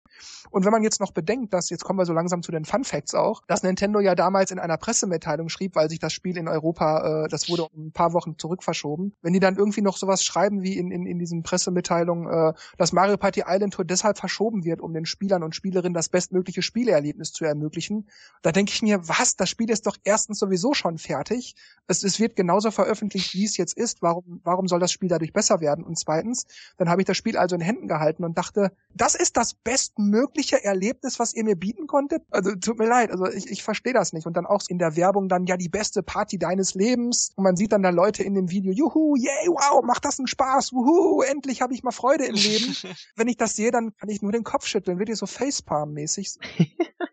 Und 0.52 0.64
wenn 0.64 0.72
man 0.72 0.84
jetzt 0.84 1.02
noch 1.02 1.12
bedenkt, 1.12 1.54
dass, 1.54 1.70
jetzt 1.70 1.84
kommen 1.84 2.00
wir 2.00 2.06
so 2.06 2.14
langsam 2.14 2.42
zu 2.44 2.52
den 2.52 2.64
Fun 2.64 2.86
Facts 2.86 3.14
auch, 3.14 3.42
dass 3.48 3.62
Nintendo 3.62 4.00
ja 4.00 4.16
damals 4.16 4.52
in 4.52 4.60
einer 4.60 4.78
Pressemitteilung 4.78 5.50
schrieb, 5.50 5.76
weil 5.76 5.90
sich 5.90 6.00
das 6.00 6.14
Spiel 6.14 6.38
in 6.38 6.48
Europa, 6.48 7.26
äh, 7.26 7.28
das 7.28 7.50
wurde 7.50 7.66
um 7.66 7.88
ein 7.88 7.92
paar 7.92 8.14
Wochen 8.14 8.38
zurück 8.38 8.64
verschoben, 8.64 9.14
wenn 9.22 9.34
die 9.34 9.42
dann 9.42 9.58
irgendwie 9.58 9.82
noch 9.82 9.98
sowas 9.98 10.24
schreiben 10.24 10.64
wie 10.64 10.78
in, 10.78 10.92
in, 10.92 11.06
in 11.06 11.20
diesen 11.20 11.44
Pressemitteilungen, 11.44 12.28
äh, 12.32 12.54
dass 12.78 12.94
Mario 12.94 13.18
Party 13.18 13.44
Island 13.46 13.74
Tour 13.74 13.84
deshalb 13.84 14.18
verschoben 14.18 14.64
wird, 14.64 14.80
um 14.80 14.94
den 14.94 15.06
Spielern 15.06 15.44
und 15.44 15.56
Spielerinnen 15.56 15.94
das 15.94 16.08
bestmögliche 16.08 16.62
Spieleerlebnis 16.62 17.34
zu 17.34 17.44
ermöglichen, 17.44 18.10
da 18.44 18.54
denke 18.54 18.72
ich 18.72 18.82
mir, 18.82 19.08
was, 19.10 19.36
das 19.36 19.50
Spiel 19.50 19.70
ist 19.70 19.86
doch 19.88 19.98
erstens 20.06 20.40
sowieso 20.40 20.74
schon 20.74 20.98
fertig, 21.00 21.56
es, 21.88 22.04
es 22.04 22.18
wird 22.18 22.38
genauso 22.38 22.72
veröffentlicht, 22.72 23.34
wie 23.34 23.44
es 23.44 23.58
jetzt 23.58 23.78
ist, 23.78 24.02
warum, 24.02 24.40
warum 24.46 24.70
soll 24.70 24.80
das 24.80 24.94
Spiel 24.94 25.10
dadurch 25.10 25.34
besser 25.34 25.60
werden? 25.60 25.84
Und 25.84 26.00
zweitens, 26.00 26.46
dann 26.78 26.90
habe 26.90 27.02
ich 27.02 27.06
das 27.06 27.18
Spiel 27.18 27.38
also 27.38 27.56
in 27.56 27.62
Händen 27.62 27.88
gehalten 27.88 28.24
und 28.24 28.38
dachte, 28.38 28.72
das 28.94 29.16
ist 29.16 29.38
das 29.38 29.54
bestmögliche 29.54 30.64
Erlebnis, 30.64 31.20
was 31.20 31.34
ihr 31.34 31.44
mir 31.44 31.56
bieten 31.56 31.88
konntet. 31.88 32.24
Also 32.32 32.56
tut 32.56 32.80
mir 32.80 32.88
leid, 32.88 33.12
also 33.12 33.28
ich, 33.28 33.50
ich 33.50 33.64
verstehe 33.64 33.94
das 33.94 34.14
nicht. 34.14 34.26
Und 34.26 34.36
dann 34.38 34.46
auch 34.46 34.62
in 34.68 34.80
der 34.80 34.96
Werbung 34.96 35.30
dann 35.30 35.46
ja 35.46 35.58
die 35.58 35.70
beste 35.70 36.04
Party 36.04 36.38
deines 36.38 36.76
Lebens. 36.76 37.32
Und 37.36 37.44
man 37.44 37.56
sieht 37.56 37.72
dann 37.72 37.84
da 37.84 37.90
Leute 37.90 38.24
in 38.24 38.34
dem 38.34 38.50
Video, 38.50 38.72
juhu, 38.72 39.16
yay, 39.16 39.48
wow, 39.48 39.84
macht 39.84 40.06
das 40.06 40.20
einen 40.20 40.28
Spaß, 40.28 40.74
wuhu, 40.74 41.22
endlich 41.22 41.62
habe 41.62 41.74
ich 41.74 41.84
mal 41.84 41.92
Freude 41.92 42.26
im 42.26 42.36
Leben. 42.36 42.76
Wenn 43.16 43.28
ich 43.28 43.38
das 43.38 43.56
sehe, 43.56 43.72
dann 43.72 43.96
kann 43.96 44.10
ich 44.10 44.22
nur 44.22 44.32
den 44.32 44.44
Kopf 44.44 44.66
schütteln, 44.66 45.00
wird 45.00 45.10
ihr 45.10 45.16
so 45.16 45.26
Facepalm-mäßig. 45.26 46.38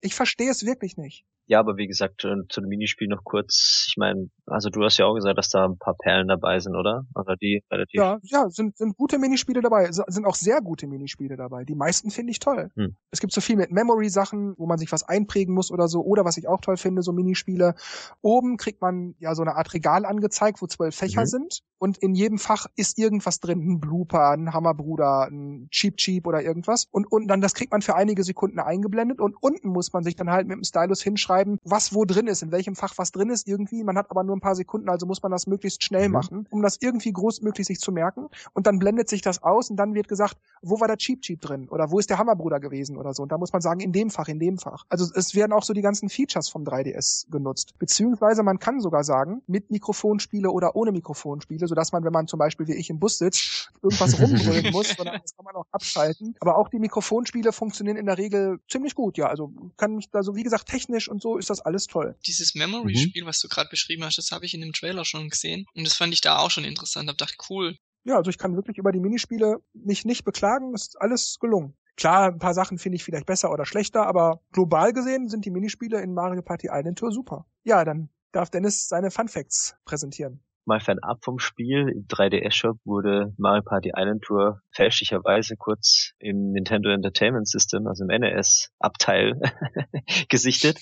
Ich 0.00 0.14
verstehe 0.14 0.50
es 0.50 0.66
wirklich 0.66 0.98
nicht. 0.98 1.24
Ja, 1.46 1.60
aber 1.60 1.78
wie 1.78 1.86
gesagt, 1.86 2.24
äh, 2.24 2.34
zu 2.50 2.60
dem 2.60 2.68
Minispiel 2.68 3.08
noch 3.08 3.24
kurz. 3.24 3.86
Ich 3.88 3.96
meine, 3.96 4.28
also 4.46 4.68
du 4.68 4.82
hast 4.82 4.98
ja 4.98 5.06
auch 5.06 5.14
gesagt, 5.14 5.38
dass 5.38 5.48
da 5.48 5.64
ein 5.64 5.78
paar 5.78 5.94
Perlen 5.94 6.28
dabei 6.28 6.58
sind, 6.58 6.76
oder? 6.76 7.04
Oder 7.14 7.36
die 7.36 7.62
relativ. 7.70 7.98
Ja, 7.98 8.18
ja, 8.22 8.48
sind, 8.54 8.76
sind 8.76 8.96
gute 8.96 9.18
Minispiele 9.18 9.60
dabei. 9.60 9.90
Sind 9.90 10.26
auch 10.26 10.34
sehr 10.34 10.60
gute 10.60 10.86
Minispiele 10.86 11.36
dabei. 11.36 11.64
Die 11.64 11.74
meisten 11.74 12.10
finde 12.10 12.30
ich 12.30 12.38
toll. 12.38 12.70
Hm. 12.74 12.96
Es 13.10 13.20
gibt 13.20 13.32
so 13.32 13.40
viel 13.40 13.56
mit 13.56 13.70
Memory-Sachen, 13.70 14.54
wo 14.56 14.66
man 14.66 14.78
sich 14.78 14.90
was 14.92 15.02
einprägen 15.02 15.54
muss 15.54 15.70
oder 15.70 15.88
so. 15.88 16.02
Oder 16.02 16.24
was 16.24 16.36
ich 16.36 16.48
auch 16.48 16.60
toll 16.60 16.76
finde, 16.76 17.02
so 17.02 17.12
Minispiele. 17.12 17.74
Oben 18.20 18.56
kriegt 18.56 18.80
man 18.80 19.14
ja 19.18 19.34
so 19.34 19.42
eine 19.42 19.56
Art 19.56 19.74
Regal 19.74 20.04
angezeigt, 20.04 20.62
wo 20.62 20.66
zwölf 20.66 20.94
Fächer 20.94 21.22
mhm. 21.22 21.26
sind. 21.26 21.60
Und 21.78 21.98
in 21.98 22.14
jedem 22.14 22.38
Fach 22.38 22.66
ist 22.76 22.98
irgendwas 22.98 23.40
drin. 23.40 23.60
Ein 23.60 23.80
Blooper, 23.80 24.30
ein 24.30 24.54
Hammerbruder, 24.54 25.28
ein 25.30 25.68
Cheap 25.70 25.96
Cheap 25.98 26.26
oder 26.26 26.42
irgendwas. 26.42 26.86
Und 26.90 27.10
unten 27.10 27.28
dann, 27.28 27.40
das 27.40 27.54
kriegt 27.54 27.72
man 27.72 27.82
für 27.82 27.94
einige 27.94 28.24
Sekunden 28.24 28.58
eingeblendet. 28.58 29.20
Und 29.20 29.36
unten 29.40 29.68
muss 29.68 29.92
man 29.92 30.02
sich 30.02 30.16
dann 30.16 30.30
halt 30.30 30.46
mit 30.46 30.56
dem 30.56 30.64
Stylus 30.64 31.02
hinschreiben, 31.02 31.58
was 31.62 31.94
wo 31.94 32.04
drin 32.04 32.26
ist, 32.26 32.42
in 32.42 32.52
welchem 32.52 32.74
Fach 32.74 32.94
was 32.96 33.12
drin 33.12 33.30
ist 33.30 33.46
irgendwie. 33.46 33.84
Man 33.84 33.98
hat 33.98 34.10
aber 34.10 34.24
nur 34.24 34.36
ein 34.36 34.40
paar 34.40 34.54
Sekunden, 34.54 34.88
also 34.88 35.06
muss 35.06 35.22
man 35.22 35.32
das 35.32 35.46
möglichst 35.46 35.84
schnell 35.84 36.08
mhm. 36.08 36.12
machen, 36.12 36.48
um 36.50 36.62
das 36.62 36.78
irgendwie 36.80 37.12
großmöglich 37.12 37.66
sich 37.66 37.80
zu 37.80 37.92
merken. 37.92 38.28
Und 38.52 38.66
dann 38.66 38.78
blendet 38.78 39.08
sich 39.08 39.22
das 39.22 39.42
aus 39.42 39.70
und 39.70 39.76
dann 39.76 39.94
wird 39.94 40.08
gesagt, 40.08 40.36
wo 40.62 40.80
war 40.80 40.88
der 40.88 40.96
Cheap 40.96 41.22
Cheap 41.22 41.40
drin? 41.40 41.68
Oder 41.68 41.90
wo 41.90 41.98
ist 41.98 42.10
der 42.10 42.18
Hammerbruder 42.18 42.60
gewesen 42.60 42.96
oder 42.96 43.14
so. 43.14 43.22
Und 43.22 43.32
da 43.32 43.38
muss 43.38 43.52
man 43.52 43.62
sagen, 43.62 43.80
in 43.80 43.92
dem 43.92 44.10
Fach, 44.10 44.28
in 44.28 44.38
dem 44.38 44.58
Fach. 44.58 44.84
Also 44.88 45.10
es 45.14 45.34
werden 45.34 45.52
auch 45.52 45.62
so 45.62 45.72
die 45.72 45.82
ganzen 45.82 46.08
Features 46.08 46.48
vom 46.48 46.64
3DS 46.64 47.30
genutzt. 47.30 47.74
Beziehungsweise 47.78 48.42
man 48.42 48.58
kann 48.58 48.80
sogar 48.80 49.04
sagen, 49.04 49.42
mit 49.46 49.70
Mikrofonspiele 49.70 50.50
oder 50.50 50.76
ohne 50.76 50.92
Mikrofonspiele, 50.92 51.66
sodass 51.66 51.92
man, 51.92 52.04
wenn 52.04 52.12
man 52.12 52.26
zum 52.26 52.38
Beispiel 52.38 52.66
wie 52.66 52.74
ich 52.74 52.90
im 52.90 52.98
Bus 52.98 53.18
sitzt, 53.18 53.72
irgendwas 53.82 54.18
rumbrüllen 54.20 54.72
muss, 54.72 54.90
sondern 54.90 55.20
das 55.20 55.36
kann 55.36 55.44
man 55.44 55.54
auch 55.54 55.66
abschalten. 55.70 56.34
Aber 56.40 56.56
auch 56.58 56.68
die 56.68 56.78
Mikrofonspiele 56.78 57.52
funktionieren 57.52 57.96
in 57.96 58.06
der 58.06 58.18
Regel 58.18 58.58
ziemlich 58.68 58.94
gut, 58.94 59.16
ja. 59.18 59.26
Also 59.28 59.52
kann 59.76 59.94
mich 59.94 60.10
da 60.10 60.22
so, 60.22 60.34
wie 60.36 60.42
gesagt, 60.42 60.68
technisch 60.68 61.08
und 61.08 61.20
so 61.20 61.36
ist 61.36 61.50
das 61.50 61.60
alles 61.60 61.86
toll. 61.86 62.16
Dieses 62.26 62.54
Memory-Spiel, 62.54 63.22
mhm. 63.22 63.26
was 63.26 63.40
du 63.40 63.48
gerade 63.48 63.68
beschrieben 63.68 64.04
hast, 64.04 64.18
das 64.18 64.30
habe 64.32 64.44
ich 64.44 64.54
in 64.54 64.60
dem 64.60 64.72
Trailer 64.72 65.04
schon 65.04 65.28
gesehen. 65.28 65.66
Und 65.74 65.86
das 65.86 65.94
fand 65.94 66.12
ich 66.14 66.20
da 66.20 66.38
auch 66.38 66.50
schon 66.50 66.64
interessant. 66.64 67.08
Hab 67.08 67.18
gedacht, 67.18 67.36
cool. 67.50 67.76
Ja, 68.04 68.16
also 68.16 68.30
ich 68.30 68.38
kann 68.38 68.56
wirklich 68.56 68.78
über 68.78 68.92
die 68.92 69.00
Minispiele 69.00 69.60
mich 69.72 70.04
nicht 70.04 70.24
beklagen. 70.24 70.74
Ist 70.74 71.00
alles 71.00 71.38
gelungen. 71.40 71.74
Klar, 71.96 72.28
ein 72.28 72.38
paar 72.38 72.54
Sachen 72.54 72.78
finde 72.78 72.96
ich 72.96 73.04
vielleicht 73.04 73.26
besser 73.26 73.52
oder 73.52 73.64
schlechter, 73.64 74.06
aber 74.06 74.40
global 74.52 74.92
gesehen 74.92 75.28
sind 75.28 75.44
die 75.44 75.50
Minispiele 75.50 76.00
in 76.00 76.12
Mario 76.12 76.42
Party 76.42 76.68
Island 76.70 76.98
Tour 76.98 77.12
super. 77.12 77.46
Ja, 77.62 77.84
dann 77.84 78.08
darf 78.32 78.50
Dennis 78.50 78.88
seine 78.88 79.10
Fun 79.10 79.28
Facts 79.28 79.76
präsentieren 79.84 80.40
mal 80.66 80.80
fernab 80.80 81.22
vom 81.24 81.38
Spiel, 81.38 81.88
im 81.88 82.06
3DS-Shop 82.06 82.78
wurde 82.84 83.34
Mario 83.36 83.62
Party 83.62 83.92
Island 83.94 84.22
Tour 84.22 84.62
fälschlicherweise 84.70 85.56
kurz 85.56 86.12
im 86.18 86.52
Nintendo 86.52 86.90
Entertainment 86.90 87.48
System, 87.48 87.86
also 87.86 88.04
im 88.04 88.08
NES-Abteil, 88.08 89.40
gesichtet. 90.28 90.78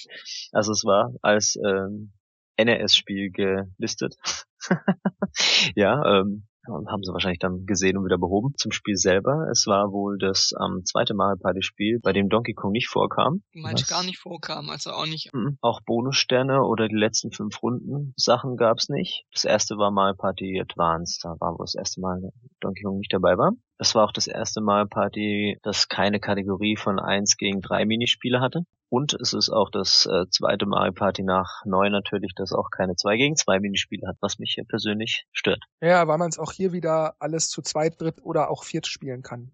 Also 0.53 0.73
es 0.73 0.85
war 0.85 1.13
als 1.23 1.57
ähm, 1.57 2.13
NES-Spiel 2.59 3.31
gelistet. 3.31 4.17
ja, 5.75 6.21
ähm, 6.21 6.47
haben 6.67 7.03
sie 7.03 7.13
wahrscheinlich 7.13 7.39
dann 7.39 7.67
gesehen 7.67 7.97
und 7.97 8.05
wieder 8.05 8.19
behoben. 8.19 8.55
Zum 8.57 8.73
Spiel 8.73 8.97
selber, 8.97 9.49
es 9.51 9.67
war 9.67 9.93
wohl 9.93 10.19
das 10.19 10.53
ähm, 10.61 10.85
zweite 10.85 11.15
Mario 11.15 11.37
Party 11.41 11.63
Spiel, 11.63 11.99
bei 12.03 12.13
dem 12.13 12.29
Donkey 12.29 12.55
Kong 12.55 12.73
nicht 12.73 12.89
vorkam. 12.89 13.43
Manche 13.53 13.87
gar 13.87 14.05
nicht 14.05 14.19
vorkam, 14.19 14.71
also 14.71 14.91
auch 14.91 15.07
nicht. 15.07 15.33
Mhm. 15.35 15.59
Auch 15.61 15.81
Bonussterne 15.85 16.63
oder 16.63 16.89
die 16.89 16.97
letzten 16.97 17.33
fünf 17.33 17.63
Runden 17.63 18.15
Sachen 18.17 18.57
gab's 18.57 18.89
nicht. 18.89 19.25
Das 19.33 19.45
erste 19.45 19.77
war 19.77 19.91
Mario 19.91 20.15
Party 20.17 20.61
Advanced, 20.61 21.25
da 21.25 21.37
war 21.41 21.53
wohl 21.53 21.65
das 21.65 21.75
erste 21.75 22.01
Mal 22.01 22.31
Donkey 22.61 22.83
Kong 22.83 22.99
nicht 22.99 23.13
dabei 23.13 23.37
war. 23.37 23.53
Das 23.83 23.97
war 23.97 24.05
auch 24.05 24.13
das 24.13 24.29
erste 24.29 24.61
Mal 24.61 24.87
Party, 24.87 25.59
das 25.65 25.89
keine 25.89 26.21
Kategorie 26.21 26.77
von 26.77 27.01
eins 27.01 27.37
gegen 27.37 27.61
drei 27.61 27.85
Minispiele 27.85 28.41
hatte. 28.41 28.65
Und 28.89 29.13
es 29.13 29.33
ist 29.33 29.51
auch 29.51 29.71
das 29.71 30.07
äh, 30.07 30.29
zweite 30.31 30.67
Mario 30.67 30.93
Party 30.93 31.25
nach 31.25 31.65
neu 31.65 31.91
natürlich, 31.91 32.33
das 32.37 32.53
auch 32.53 32.71
keine 32.71 32.95
2 32.95 33.17
gegen 33.17 33.35
2 33.35 33.59
Minispiele 33.59 34.07
hat, 34.07 34.19
was 34.21 34.39
mich 34.39 34.53
hier 34.55 34.63
persönlich 34.63 35.27
stört. 35.33 35.65
Ja, 35.81 36.07
weil 36.07 36.19
man 36.19 36.29
es 36.29 36.39
auch 36.39 36.53
hier 36.53 36.73
wieder 36.73 37.17
alles 37.19 37.49
zu 37.49 37.61
zweit, 37.61 38.01
dritt 38.01 38.23
oder 38.23 38.53
auch 38.53 38.63
viert 38.63 38.87
spielen 38.87 39.23
kann. 39.23 39.53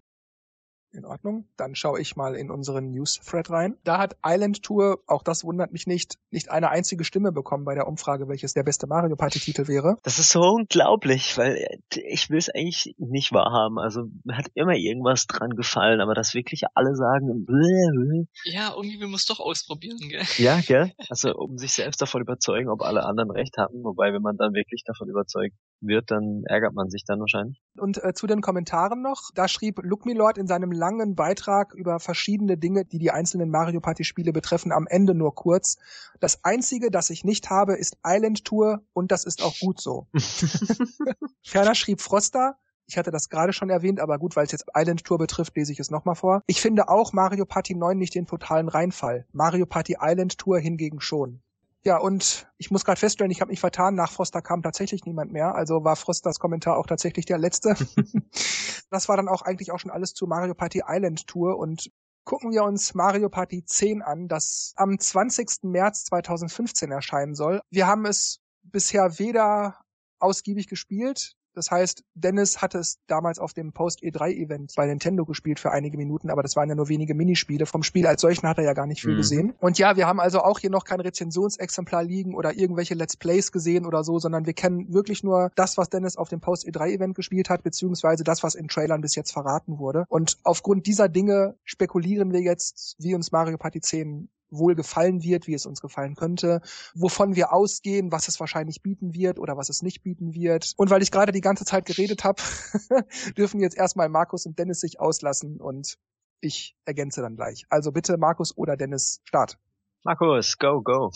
In 0.91 1.05
Ordnung. 1.05 1.47
Dann 1.55 1.75
schaue 1.75 2.01
ich 2.01 2.15
mal 2.15 2.35
in 2.35 2.49
unseren 2.49 2.89
News-Thread 2.89 3.51
rein. 3.51 3.77
Da 3.83 3.99
hat 3.99 4.17
Island 4.25 4.63
Tour, 4.63 5.03
auch 5.05 5.21
das 5.21 5.43
wundert 5.43 5.71
mich 5.71 5.85
nicht, 5.85 6.17
nicht 6.31 6.49
eine 6.49 6.69
einzige 6.69 7.03
Stimme 7.03 7.31
bekommen 7.31 7.63
bei 7.63 7.75
der 7.75 7.87
Umfrage, 7.87 8.27
welches 8.27 8.53
der 8.53 8.63
beste 8.63 8.87
Mario 8.87 9.15
Party-Titel 9.15 9.67
wäre. 9.67 9.97
Das 10.01 10.17
ist 10.17 10.31
so 10.31 10.41
unglaublich, 10.41 11.37
weil 11.37 11.63
ich 11.93 12.31
will 12.31 12.39
es 12.39 12.49
eigentlich 12.49 12.95
nicht 12.97 13.31
wahrhaben. 13.33 13.77
Also 13.77 14.05
mir 14.23 14.35
hat 14.35 14.47
immer 14.55 14.73
irgendwas 14.73 15.27
dran 15.27 15.51
gefallen, 15.51 16.01
aber 16.01 16.15
dass 16.15 16.33
wirklich 16.33 16.63
alle 16.73 16.95
sagen, 16.95 17.45
ja, 18.45 18.73
irgendwie 18.75 18.99
will 18.99 19.07
man 19.07 19.15
es 19.15 19.25
doch 19.25 19.39
ausprobieren, 19.39 20.09
gell? 20.09 20.23
Ja, 20.37 20.59
gell? 20.61 20.91
Also 21.09 21.33
um 21.35 21.57
sich 21.57 21.73
selbst 21.73 22.01
davon 22.01 22.21
überzeugen, 22.21 22.69
ob 22.69 22.81
alle 22.81 23.03
anderen 23.03 23.31
recht 23.31 23.57
hatten. 23.57 23.83
Wobei, 23.83 24.13
wenn 24.13 24.21
man 24.21 24.37
dann 24.37 24.53
wirklich 24.53 24.83
davon 24.85 25.09
überzeugt 25.09 25.55
wird, 25.81 26.11
dann 26.11 26.43
ärgert 26.45 26.73
man 26.73 26.89
sich 26.89 27.03
dann 27.05 27.19
wahrscheinlich. 27.19 27.61
Und 27.77 28.03
äh, 28.03 28.13
zu 28.13 28.27
den 28.27 28.41
Kommentaren 28.41 29.01
noch, 29.01 29.31
da 29.33 29.47
schrieb 29.47 29.79
Look 29.83 30.05
Me 30.05 30.13
Lord 30.13 30.37
in 30.37 30.47
seinem 30.47 30.71
langen 30.71 31.15
Beitrag 31.15 31.73
über 31.73 31.99
verschiedene 31.99 32.57
Dinge, 32.57 32.85
die 32.85 32.99
die 32.99 33.11
einzelnen 33.11 33.49
Mario 33.49 33.79
Party 33.79 34.03
Spiele 34.03 34.33
betreffen, 34.33 34.71
am 34.71 34.87
Ende 34.87 35.13
nur 35.13 35.35
kurz. 35.35 35.77
Das 36.19 36.43
einzige, 36.43 36.91
das 36.91 37.09
ich 37.09 37.23
nicht 37.23 37.49
habe, 37.49 37.75
ist 37.75 37.97
Island 38.05 38.45
Tour 38.45 38.81
und 38.93 39.11
das 39.11 39.23
ist 39.23 39.43
auch 39.43 39.57
gut 39.59 39.79
so. 39.79 40.07
Ferner 41.43 41.75
schrieb 41.75 42.01
Froster, 42.01 42.57
ich 42.89 42.97
hatte 42.97 43.11
das 43.11 43.29
gerade 43.29 43.53
schon 43.53 43.69
erwähnt, 43.69 43.99
aber 43.99 44.17
gut, 44.17 44.35
weil 44.35 44.45
es 44.45 44.51
jetzt 44.51 44.65
Island 44.75 45.03
Tour 45.03 45.19
betrifft, 45.19 45.55
lese 45.55 45.71
ich 45.71 45.79
es 45.79 45.91
nochmal 45.91 46.15
vor. 46.15 46.41
Ich 46.47 46.59
finde 46.59 46.89
auch 46.89 47.13
Mario 47.13 47.45
Party 47.45 47.75
9 47.75 47.95
nicht 47.95 48.15
den 48.15 48.25
totalen 48.25 48.67
Reinfall. 48.67 49.27
Mario 49.31 49.67
Party 49.67 49.97
Island 50.01 50.39
Tour 50.39 50.57
hingegen 50.57 50.99
schon. 50.99 51.43
Ja, 51.83 51.97
und 51.97 52.47
ich 52.57 52.71
muss 52.71 52.83
gerade 52.83 52.99
feststellen, 52.99 53.31
ich 53.31 53.39
habe 53.39 53.51
mich 53.51 53.61
vertan, 53.61 53.95
nach 53.95 54.11
Froster 54.11 54.41
kam 54.41 54.61
tatsächlich 54.61 55.05
niemand 55.05 55.31
mehr, 55.31 55.55
also 55.55 55.85
war 55.85 55.95
Frosters 55.95 56.39
Kommentar 56.39 56.77
auch 56.77 56.85
tatsächlich 56.85 57.25
der 57.25 57.37
letzte. 57.37 57.75
das 58.89 59.07
war 59.07 59.15
dann 59.15 59.29
auch 59.29 59.43
eigentlich 59.43 59.71
auch 59.71 59.79
schon 59.79 59.91
alles 59.91 60.13
zu 60.13 60.27
Mario 60.27 60.53
Party 60.55 60.83
Island 60.85 61.25
Tour 61.27 61.57
und 61.57 61.89
gucken 62.25 62.51
wir 62.51 62.63
uns 62.63 62.93
Mario 62.93 63.29
Party 63.29 63.63
10 63.63 64.01
an, 64.01 64.27
das 64.27 64.73
am 64.75 64.99
20. 64.99 65.63
März 65.63 66.03
2015 66.05 66.91
erscheinen 66.91 67.33
soll. 67.33 67.61
Wir 67.69 67.87
haben 67.87 68.05
es 68.05 68.39
bisher 68.61 69.17
weder 69.17 69.79
ausgiebig 70.19 70.67
gespielt, 70.67 71.37
das 71.53 71.71
heißt, 71.71 72.03
Dennis 72.13 72.61
hatte 72.61 72.77
es 72.77 72.99
damals 73.07 73.39
auf 73.39 73.53
dem 73.53 73.73
Post-E3-Event 73.73 74.73
bei 74.75 74.85
Nintendo 74.85 75.25
gespielt 75.25 75.59
für 75.59 75.71
einige 75.71 75.97
Minuten, 75.97 76.29
aber 76.29 76.43
das 76.43 76.55
waren 76.55 76.69
ja 76.69 76.75
nur 76.75 76.89
wenige 76.89 77.15
Minispiele. 77.15 77.65
Vom 77.65 77.83
Spiel 77.83 78.07
als 78.07 78.21
solchen 78.21 78.47
hat 78.47 78.57
er 78.57 78.63
ja 78.63 78.73
gar 78.73 78.85
nicht 78.85 79.01
viel 79.01 79.13
mhm. 79.13 79.17
gesehen. 79.17 79.53
Und 79.59 79.77
ja, 79.77 79.95
wir 79.95 80.07
haben 80.07 80.19
also 80.19 80.39
auch 80.41 80.59
hier 80.59 80.69
noch 80.69 80.85
kein 80.85 80.99
Rezensionsexemplar 80.99 82.03
liegen 82.03 82.35
oder 82.35 82.55
irgendwelche 82.55 82.93
Let's 82.93 83.17
Plays 83.17 83.51
gesehen 83.51 83.85
oder 83.85 84.03
so, 84.03 84.19
sondern 84.19 84.45
wir 84.45 84.53
kennen 84.53 84.93
wirklich 84.93 85.23
nur 85.23 85.51
das, 85.55 85.77
was 85.77 85.89
Dennis 85.89 86.17
auf 86.17 86.29
dem 86.29 86.39
Post-E3-Event 86.39 87.15
gespielt 87.15 87.49
hat, 87.49 87.63
beziehungsweise 87.63 88.23
das, 88.23 88.43
was 88.43 88.55
in 88.55 88.67
Trailern 88.67 89.01
bis 89.01 89.15
jetzt 89.15 89.31
verraten 89.31 89.79
wurde. 89.79 90.05
Und 90.09 90.37
aufgrund 90.43 90.85
dieser 90.87 91.09
Dinge 91.09 91.55
spekulieren 91.63 92.31
wir 92.31 92.41
jetzt, 92.41 92.95
wie 92.99 93.15
uns 93.15 93.31
Mario 93.31 93.57
Party 93.57 93.81
10 93.81 94.29
wohl 94.51 94.75
gefallen 94.75 95.23
wird, 95.23 95.47
wie 95.47 95.53
es 95.53 95.65
uns 95.65 95.81
gefallen 95.81 96.15
könnte, 96.15 96.61
wovon 96.95 97.35
wir 97.35 97.53
ausgehen, 97.53 98.11
was 98.11 98.27
es 98.27 98.39
wahrscheinlich 98.39 98.81
bieten 98.81 99.13
wird 99.13 99.39
oder 99.39 99.57
was 99.57 99.69
es 99.69 99.81
nicht 99.81 100.03
bieten 100.03 100.33
wird. 100.33 100.73
Und 100.77 100.89
weil 100.89 101.01
ich 101.01 101.11
gerade 101.11 101.31
die 101.31 101.41
ganze 101.41 101.65
Zeit 101.65 101.85
geredet 101.85 102.23
habe, 102.23 102.41
dürfen 103.37 103.59
jetzt 103.59 103.77
erstmal 103.77 104.09
Markus 104.09 104.45
und 104.45 104.57
Dennis 104.59 104.79
sich 104.79 104.99
auslassen 104.99 105.59
und 105.59 105.97
ich 106.41 106.75
ergänze 106.85 107.21
dann 107.21 107.35
gleich. 107.35 107.65
Also 107.69 107.91
bitte 107.91 108.17
Markus 108.17 108.55
oder 108.57 108.77
Dennis, 108.77 109.21
Start. 109.23 109.57
Markus, 110.03 110.57
go, 110.57 110.81
go. 110.81 111.11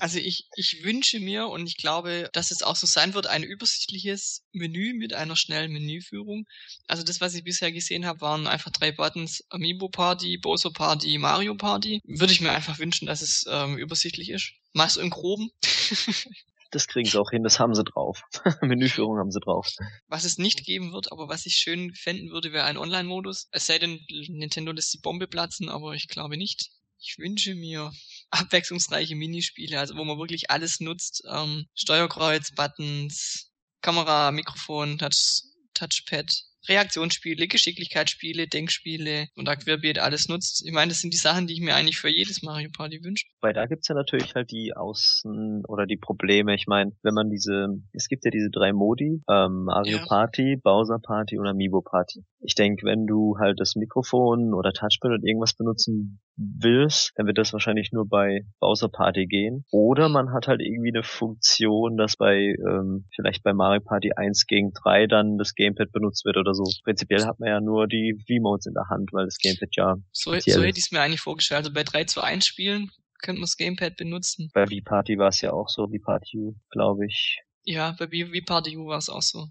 also 0.00 0.18
ich, 0.18 0.48
ich 0.56 0.80
wünsche 0.84 1.20
mir 1.20 1.48
und 1.48 1.66
ich 1.66 1.76
glaube, 1.76 2.30
dass 2.32 2.50
es 2.50 2.62
auch 2.62 2.76
so 2.76 2.86
sein 2.86 3.12
wird, 3.12 3.26
ein 3.26 3.42
übersichtliches 3.42 4.42
Menü 4.52 4.94
mit 4.94 5.12
einer 5.12 5.36
schnellen 5.36 5.70
Menüführung. 5.70 6.46
Also 6.86 7.02
das, 7.02 7.20
was 7.20 7.34
ich 7.34 7.44
bisher 7.44 7.72
gesehen 7.72 8.06
habe, 8.06 8.22
waren 8.22 8.46
einfach 8.46 8.70
drei 8.70 8.90
Buttons, 8.90 9.44
Amiibo 9.50 9.90
Party, 9.90 10.38
Boso 10.38 10.70
Party, 10.70 11.18
Mario 11.18 11.54
Party. 11.54 12.00
Würde 12.04 12.32
ich 12.32 12.40
mir 12.40 12.52
einfach 12.52 12.78
wünschen, 12.78 13.06
dass 13.06 13.20
es 13.20 13.44
ähm, 13.48 13.76
übersichtlich 13.76 14.30
ist. 14.30 14.52
Mach's 14.72 14.96
im 14.96 15.10
Groben. 15.10 15.50
das 16.70 16.86
kriegen 16.86 17.08
sie 17.08 17.20
auch 17.20 17.30
hin, 17.30 17.42
das 17.42 17.58
haben 17.58 17.74
sie 17.74 17.84
drauf. 17.84 18.22
Menüführung 18.62 19.18
haben 19.18 19.30
sie 19.30 19.40
drauf. 19.40 19.68
Was 20.08 20.24
es 20.24 20.38
nicht 20.38 20.64
geben 20.64 20.92
wird, 20.92 21.12
aber 21.12 21.28
was 21.28 21.44
ich 21.44 21.56
schön 21.56 21.92
fänden 21.94 22.30
würde, 22.30 22.52
wäre 22.52 22.64
ein 22.64 22.78
Online-Modus. 22.78 23.48
Es 23.50 23.66
sei 23.66 23.78
denn, 23.78 24.00
Nintendo 24.28 24.72
lässt 24.72 24.94
die 24.94 25.00
Bombe 25.02 25.26
platzen, 25.26 25.68
aber 25.68 25.94
ich 25.94 26.08
glaube 26.08 26.38
nicht. 26.38 26.70
Ich 27.00 27.16
wünsche 27.18 27.54
mir 27.54 27.90
abwechslungsreiche 28.30 29.16
Minispiele, 29.16 29.78
also 29.78 29.96
wo 29.96 30.04
man 30.04 30.18
wirklich 30.18 30.50
alles 30.50 30.80
nutzt. 30.80 31.22
Ähm, 31.30 31.66
Steuerkreuz, 31.74 32.52
Buttons, 32.54 33.50
Kamera, 33.80 34.30
Mikrofon, 34.30 34.98
Touch, 34.98 35.42
Touchpad, 35.74 36.30
Reaktionsspiele, 36.68 37.48
Geschicklichkeitsspiele, 37.48 38.46
Denkspiele 38.46 39.28
und 39.34 39.48
Querbeet 39.48 39.98
alles 39.98 40.28
nutzt. 40.28 40.62
Ich 40.66 40.72
meine, 40.72 40.90
das 40.90 41.00
sind 41.00 41.12
die 41.14 41.18
Sachen, 41.18 41.46
die 41.46 41.54
ich 41.54 41.60
mir 41.60 41.74
eigentlich 41.74 41.98
für 41.98 42.10
jedes 42.10 42.42
Mario 42.42 42.68
Party 42.76 43.02
wünsche. 43.02 43.26
Weil 43.40 43.54
da 43.54 43.66
gibt's 43.66 43.88
ja 43.88 43.94
natürlich 43.94 44.34
halt 44.34 44.50
die 44.50 44.74
Außen- 44.76 45.64
oder 45.66 45.86
die 45.86 45.96
Probleme. 45.96 46.54
Ich 46.54 46.66
meine, 46.66 46.92
wenn 47.02 47.14
man 47.14 47.30
diese, 47.30 47.68
es 47.92 48.08
gibt 48.08 48.24
ja 48.24 48.30
diese 48.30 48.50
drei 48.50 48.72
Modi, 48.72 49.22
ähm, 49.28 49.64
Mario 49.64 49.98
ja. 49.98 50.04
Party, 50.06 50.56
Bowser 50.62 50.98
Party 51.02 51.38
und 51.38 51.46
Amiibo 51.46 51.80
Party. 51.80 52.24
Ich 52.40 52.54
denke, 52.54 52.84
wenn 52.84 53.06
du 53.06 53.36
halt 53.38 53.58
das 53.58 53.74
Mikrofon 53.76 54.52
oder 54.52 54.72
Touchpad 54.72 55.12
oder 55.12 55.24
irgendwas 55.24 55.56
benutzen 55.56 56.20
willst, 56.40 57.12
dann 57.16 57.26
wird 57.26 57.38
das 57.38 57.52
wahrscheinlich 57.52 57.92
nur 57.92 58.08
bei 58.08 58.46
Bowser 58.60 58.88
Party 58.88 59.26
gehen. 59.26 59.64
Oder 59.70 60.08
man 60.08 60.32
hat 60.32 60.48
halt 60.48 60.60
irgendwie 60.60 60.90
eine 60.90 61.02
Funktion, 61.02 61.96
dass 61.96 62.16
bei, 62.16 62.54
ähm, 62.68 63.06
vielleicht 63.14 63.42
bei 63.42 63.52
Mario 63.52 63.80
Party 63.80 64.12
1 64.16 64.46
gegen 64.46 64.72
3 64.72 65.06
dann 65.06 65.36
das 65.38 65.54
Gamepad 65.54 65.92
benutzt 65.92 66.24
wird 66.24 66.36
oder 66.36 66.54
so. 66.54 66.64
Prinzipiell 66.84 67.26
hat 67.26 67.38
man 67.40 67.48
ja 67.48 67.60
nur 67.60 67.86
die 67.86 68.16
V-Modes 68.26 68.66
in 68.66 68.74
der 68.74 68.88
Hand, 68.88 69.12
weil 69.12 69.26
das 69.26 69.38
Gamepad 69.38 69.68
ja. 69.76 69.96
So, 70.12 70.32
so 70.32 70.62
hätte 70.62 70.78
ich 70.78 70.84
es 70.84 70.92
mir 70.92 71.00
eigentlich 71.00 71.20
vorgestellt. 71.20 71.58
Also 71.58 71.72
bei 71.72 71.84
3 71.84 72.04
zu 72.04 72.22
1 72.22 72.46
Spielen 72.46 72.90
könnte 73.22 73.40
man 73.40 73.46
das 73.46 73.56
Gamepad 73.56 73.96
benutzen. 73.96 74.50
Bei 74.54 74.66
V-Party 74.66 75.18
war 75.18 75.28
es 75.28 75.40
ja 75.42 75.52
auch 75.52 75.68
so, 75.68 75.88
V-Party 75.88 76.38
U, 76.38 76.54
glaube 76.70 77.06
ich. 77.06 77.40
Ja, 77.64 77.94
bei 77.98 78.06
V-Party 78.06 78.76
U 78.78 78.86
war 78.86 78.98
es 78.98 79.10
auch 79.10 79.22
so. 79.22 79.48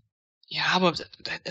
Ja, 0.51 0.65
aber 0.71 0.93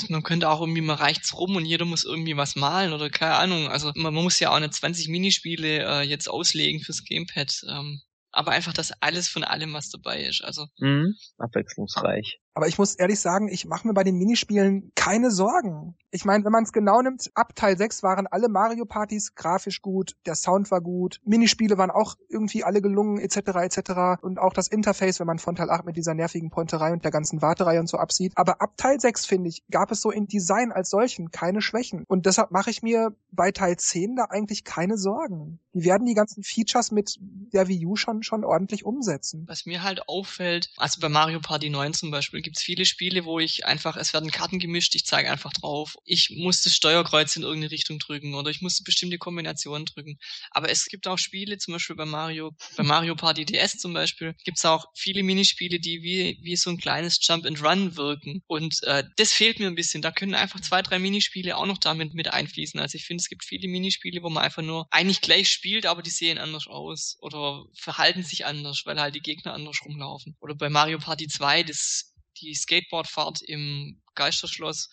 man 0.08 0.24
könnte 0.24 0.50
auch 0.50 0.60
irgendwie 0.60 0.80
mal 0.80 0.94
reicht's 0.94 1.32
rum 1.36 1.54
und 1.54 1.64
jeder 1.64 1.84
muss 1.84 2.04
irgendwie 2.04 2.36
was 2.36 2.56
malen 2.56 2.92
oder 2.92 3.10
keine 3.10 3.36
Ahnung. 3.36 3.68
Also 3.68 3.92
man, 3.94 4.12
muss 4.12 4.40
ja 4.40 4.50
auch 4.50 4.56
eine 4.56 4.70
20 4.70 5.08
Minispiele 5.08 5.84
äh, 5.84 6.02
jetzt 6.02 6.28
auslegen 6.28 6.80
fürs 6.80 7.04
Gamepad. 7.04 7.64
Ähm, 7.68 8.02
aber 8.32 8.50
einfach 8.50 8.72
das 8.72 8.92
alles 9.00 9.28
von 9.28 9.44
allem, 9.44 9.72
was 9.72 9.90
dabei 9.90 10.22
ist. 10.24 10.42
Also 10.42 10.66
mhm, 10.78 11.14
abwechslungsreich. 11.38 12.40
Aber 12.58 12.66
ich 12.66 12.76
muss 12.76 12.96
ehrlich 12.96 13.20
sagen, 13.20 13.46
ich 13.46 13.66
mache 13.66 13.86
mir 13.86 13.94
bei 13.94 14.02
den 14.02 14.16
Minispielen 14.16 14.90
keine 14.96 15.30
Sorgen. 15.30 15.94
Ich 16.10 16.24
meine, 16.24 16.44
wenn 16.44 16.50
man 16.50 16.64
es 16.64 16.72
genau 16.72 17.00
nimmt, 17.00 17.30
ab 17.34 17.54
Teil 17.54 17.78
6 17.78 18.02
waren 18.02 18.26
alle 18.26 18.48
Mario-Partys 18.48 19.36
grafisch 19.36 19.80
gut, 19.80 20.16
der 20.26 20.34
Sound 20.34 20.68
war 20.72 20.80
gut, 20.80 21.20
Minispiele 21.24 21.78
waren 21.78 21.92
auch 21.92 22.16
irgendwie 22.28 22.64
alle 22.64 22.82
gelungen, 22.82 23.20
etc. 23.20 23.36
etc. 23.36 24.22
Und 24.22 24.40
auch 24.40 24.52
das 24.52 24.66
Interface, 24.66 25.20
wenn 25.20 25.28
man 25.28 25.38
von 25.38 25.54
Teil 25.54 25.70
8 25.70 25.84
mit 25.84 25.96
dieser 25.96 26.14
nervigen 26.14 26.50
Pointerei 26.50 26.92
und 26.92 27.04
der 27.04 27.12
ganzen 27.12 27.42
Warterei 27.42 27.78
und 27.78 27.88
so 27.88 27.96
absieht. 27.96 28.32
Aber 28.34 28.60
ab 28.60 28.72
Teil 28.76 28.98
6, 28.98 29.26
finde 29.26 29.50
ich, 29.50 29.62
gab 29.70 29.92
es 29.92 30.00
so 30.00 30.10
in 30.10 30.26
Design 30.26 30.72
als 30.72 30.90
solchen 30.90 31.30
keine 31.30 31.62
Schwächen. 31.62 32.02
Und 32.08 32.26
deshalb 32.26 32.50
mache 32.50 32.70
ich 32.70 32.82
mir 32.82 33.14
bei 33.30 33.52
Teil 33.52 33.76
10 33.76 34.16
da 34.16 34.24
eigentlich 34.30 34.64
keine 34.64 34.98
Sorgen. 34.98 35.60
Die 35.74 35.84
werden 35.84 36.06
die 36.06 36.14
ganzen 36.14 36.42
Features 36.42 36.90
mit 36.90 37.18
der 37.20 37.68
Wii 37.68 37.86
U 37.86 37.94
schon, 37.94 38.24
schon 38.24 38.44
ordentlich 38.44 38.84
umsetzen. 38.84 39.44
Was 39.46 39.64
mir 39.64 39.84
halt 39.84 40.08
auffällt, 40.08 40.72
also 40.76 41.00
bei 41.00 41.08
Mario 41.08 41.38
Party 41.38 41.70
9 41.70 41.92
zum 41.92 42.10
Beispiel, 42.10 42.42
gibt 42.48 42.56
es 42.56 42.62
viele 42.62 42.86
Spiele, 42.86 43.26
wo 43.26 43.40
ich 43.40 43.66
einfach, 43.66 43.94
es 43.98 44.14
werden 44.14 44.30
Karten 44.30 44.58
gemischt, 44.58 44.94
ich 44.94 45.04
zeige 45.04 45.30
einfach 45.30 45.52
drauf. 45.52 45.96
Ich 46.06 46.30
muss 46.30 46.62
das 46.62 46.74
Steuerkreuz 46.74 47.36
in 47.36 47.42
irgendeine 47.42 47.70
Richtung 47.70 47.98
drücken 47.98 48.34
oder 48.34 48.48
ich 48.48 48.62
muss 48.62 48.82
bestimmte 48.82 49.18
Kombinationen 49.18 49.84
drücken. 49.84 50.18
Aber 50.50 50.70
es 50.70 50.86
gibt 50.86 51.06
auch 51.08 51.18
Spiele, 51.18 51.58
zum 51.58 51.74
Beispiel 51.74 51.94
bei 51.94 52.06
Mario, 52.06 52.52
bei 52.78 52.84
Mario 52.84 53.16
Party 53.16 53.44
DS 53.44 53.76
zum 53.76 53.92
Beispiel, 53.92 54.34
gibt 54.44 54.56
es 54.56 54.64
auch 54.64 54.86
viele 54.94 55.22
Minispiele, 55.22 55.78
die 55.78 56.02
wie, 56.02 56.38
wie 56.40 56.56
so 56.56 56.70
ein 56.70 56.78
kleines 56.78 57.18
Jump 57.20 57.44
and 57.44 57.62
Run 57.62 57.96
wirken. 57.96 58.42
Und 58.46 58.82
äh, 58.84 59.04
das 59.16 59.34
fehlt 59.34 59.58
mir 59.58 59.66
ein 59.66 59.74
bisschen. 59.74 60.00
Da 60.00 60.10
können 60.10 60.34
einfach 60.34 60.60
zwei, 60.60 60.80
drei 60.80 60.98
Minispiele 60.98 61.54
auch 61.54 61.66
noch 61.66 61.76
damit 61.76 62.14
mit 62.14 62.32
einfließen. 62.32 62.80
Also 62.80 62.96
ich 62.96 63.04
finde, 63.04 63.20
es 63.20 63.28
gibt 63.28 63.44
viele 63.44 63.68
Minispiele, 63.68 64.22
wo 64.22 64.30
man 64.30 64.42
einfach 64.42 64.62
nur 64.62 64.86
eigentlich 64.90 65.20
gleich 65.20 65.50
spielt, 65.50 65.84
aber 65.84 66.00
die 66.00 66.08
sehen 66.08 66.38
anders 66.38 66.66
aus 66.66 67.18
oder 67.20 67.66
verhalten 67.74 68.22
sich 68.22 68.46
anders, 68.46 68.84
weil 68.86 68.98
halt 68.98 69.16
die 69.16 69.20
Gegner 69.20 69.52
anders 69.52 69.80
rumlaufen. 69.84 70.34
Oder 70.40 70.54
bei 70.54 70.70
Mario 70.70 70.98
Party 70.98 71.28
2, 71.28 71.64
das 71.64 72.14
die 72.40 72.54
Skateboardfahrt 72.54 73.42
im 73.42 74.00
Geisterschloss 74.14 74.88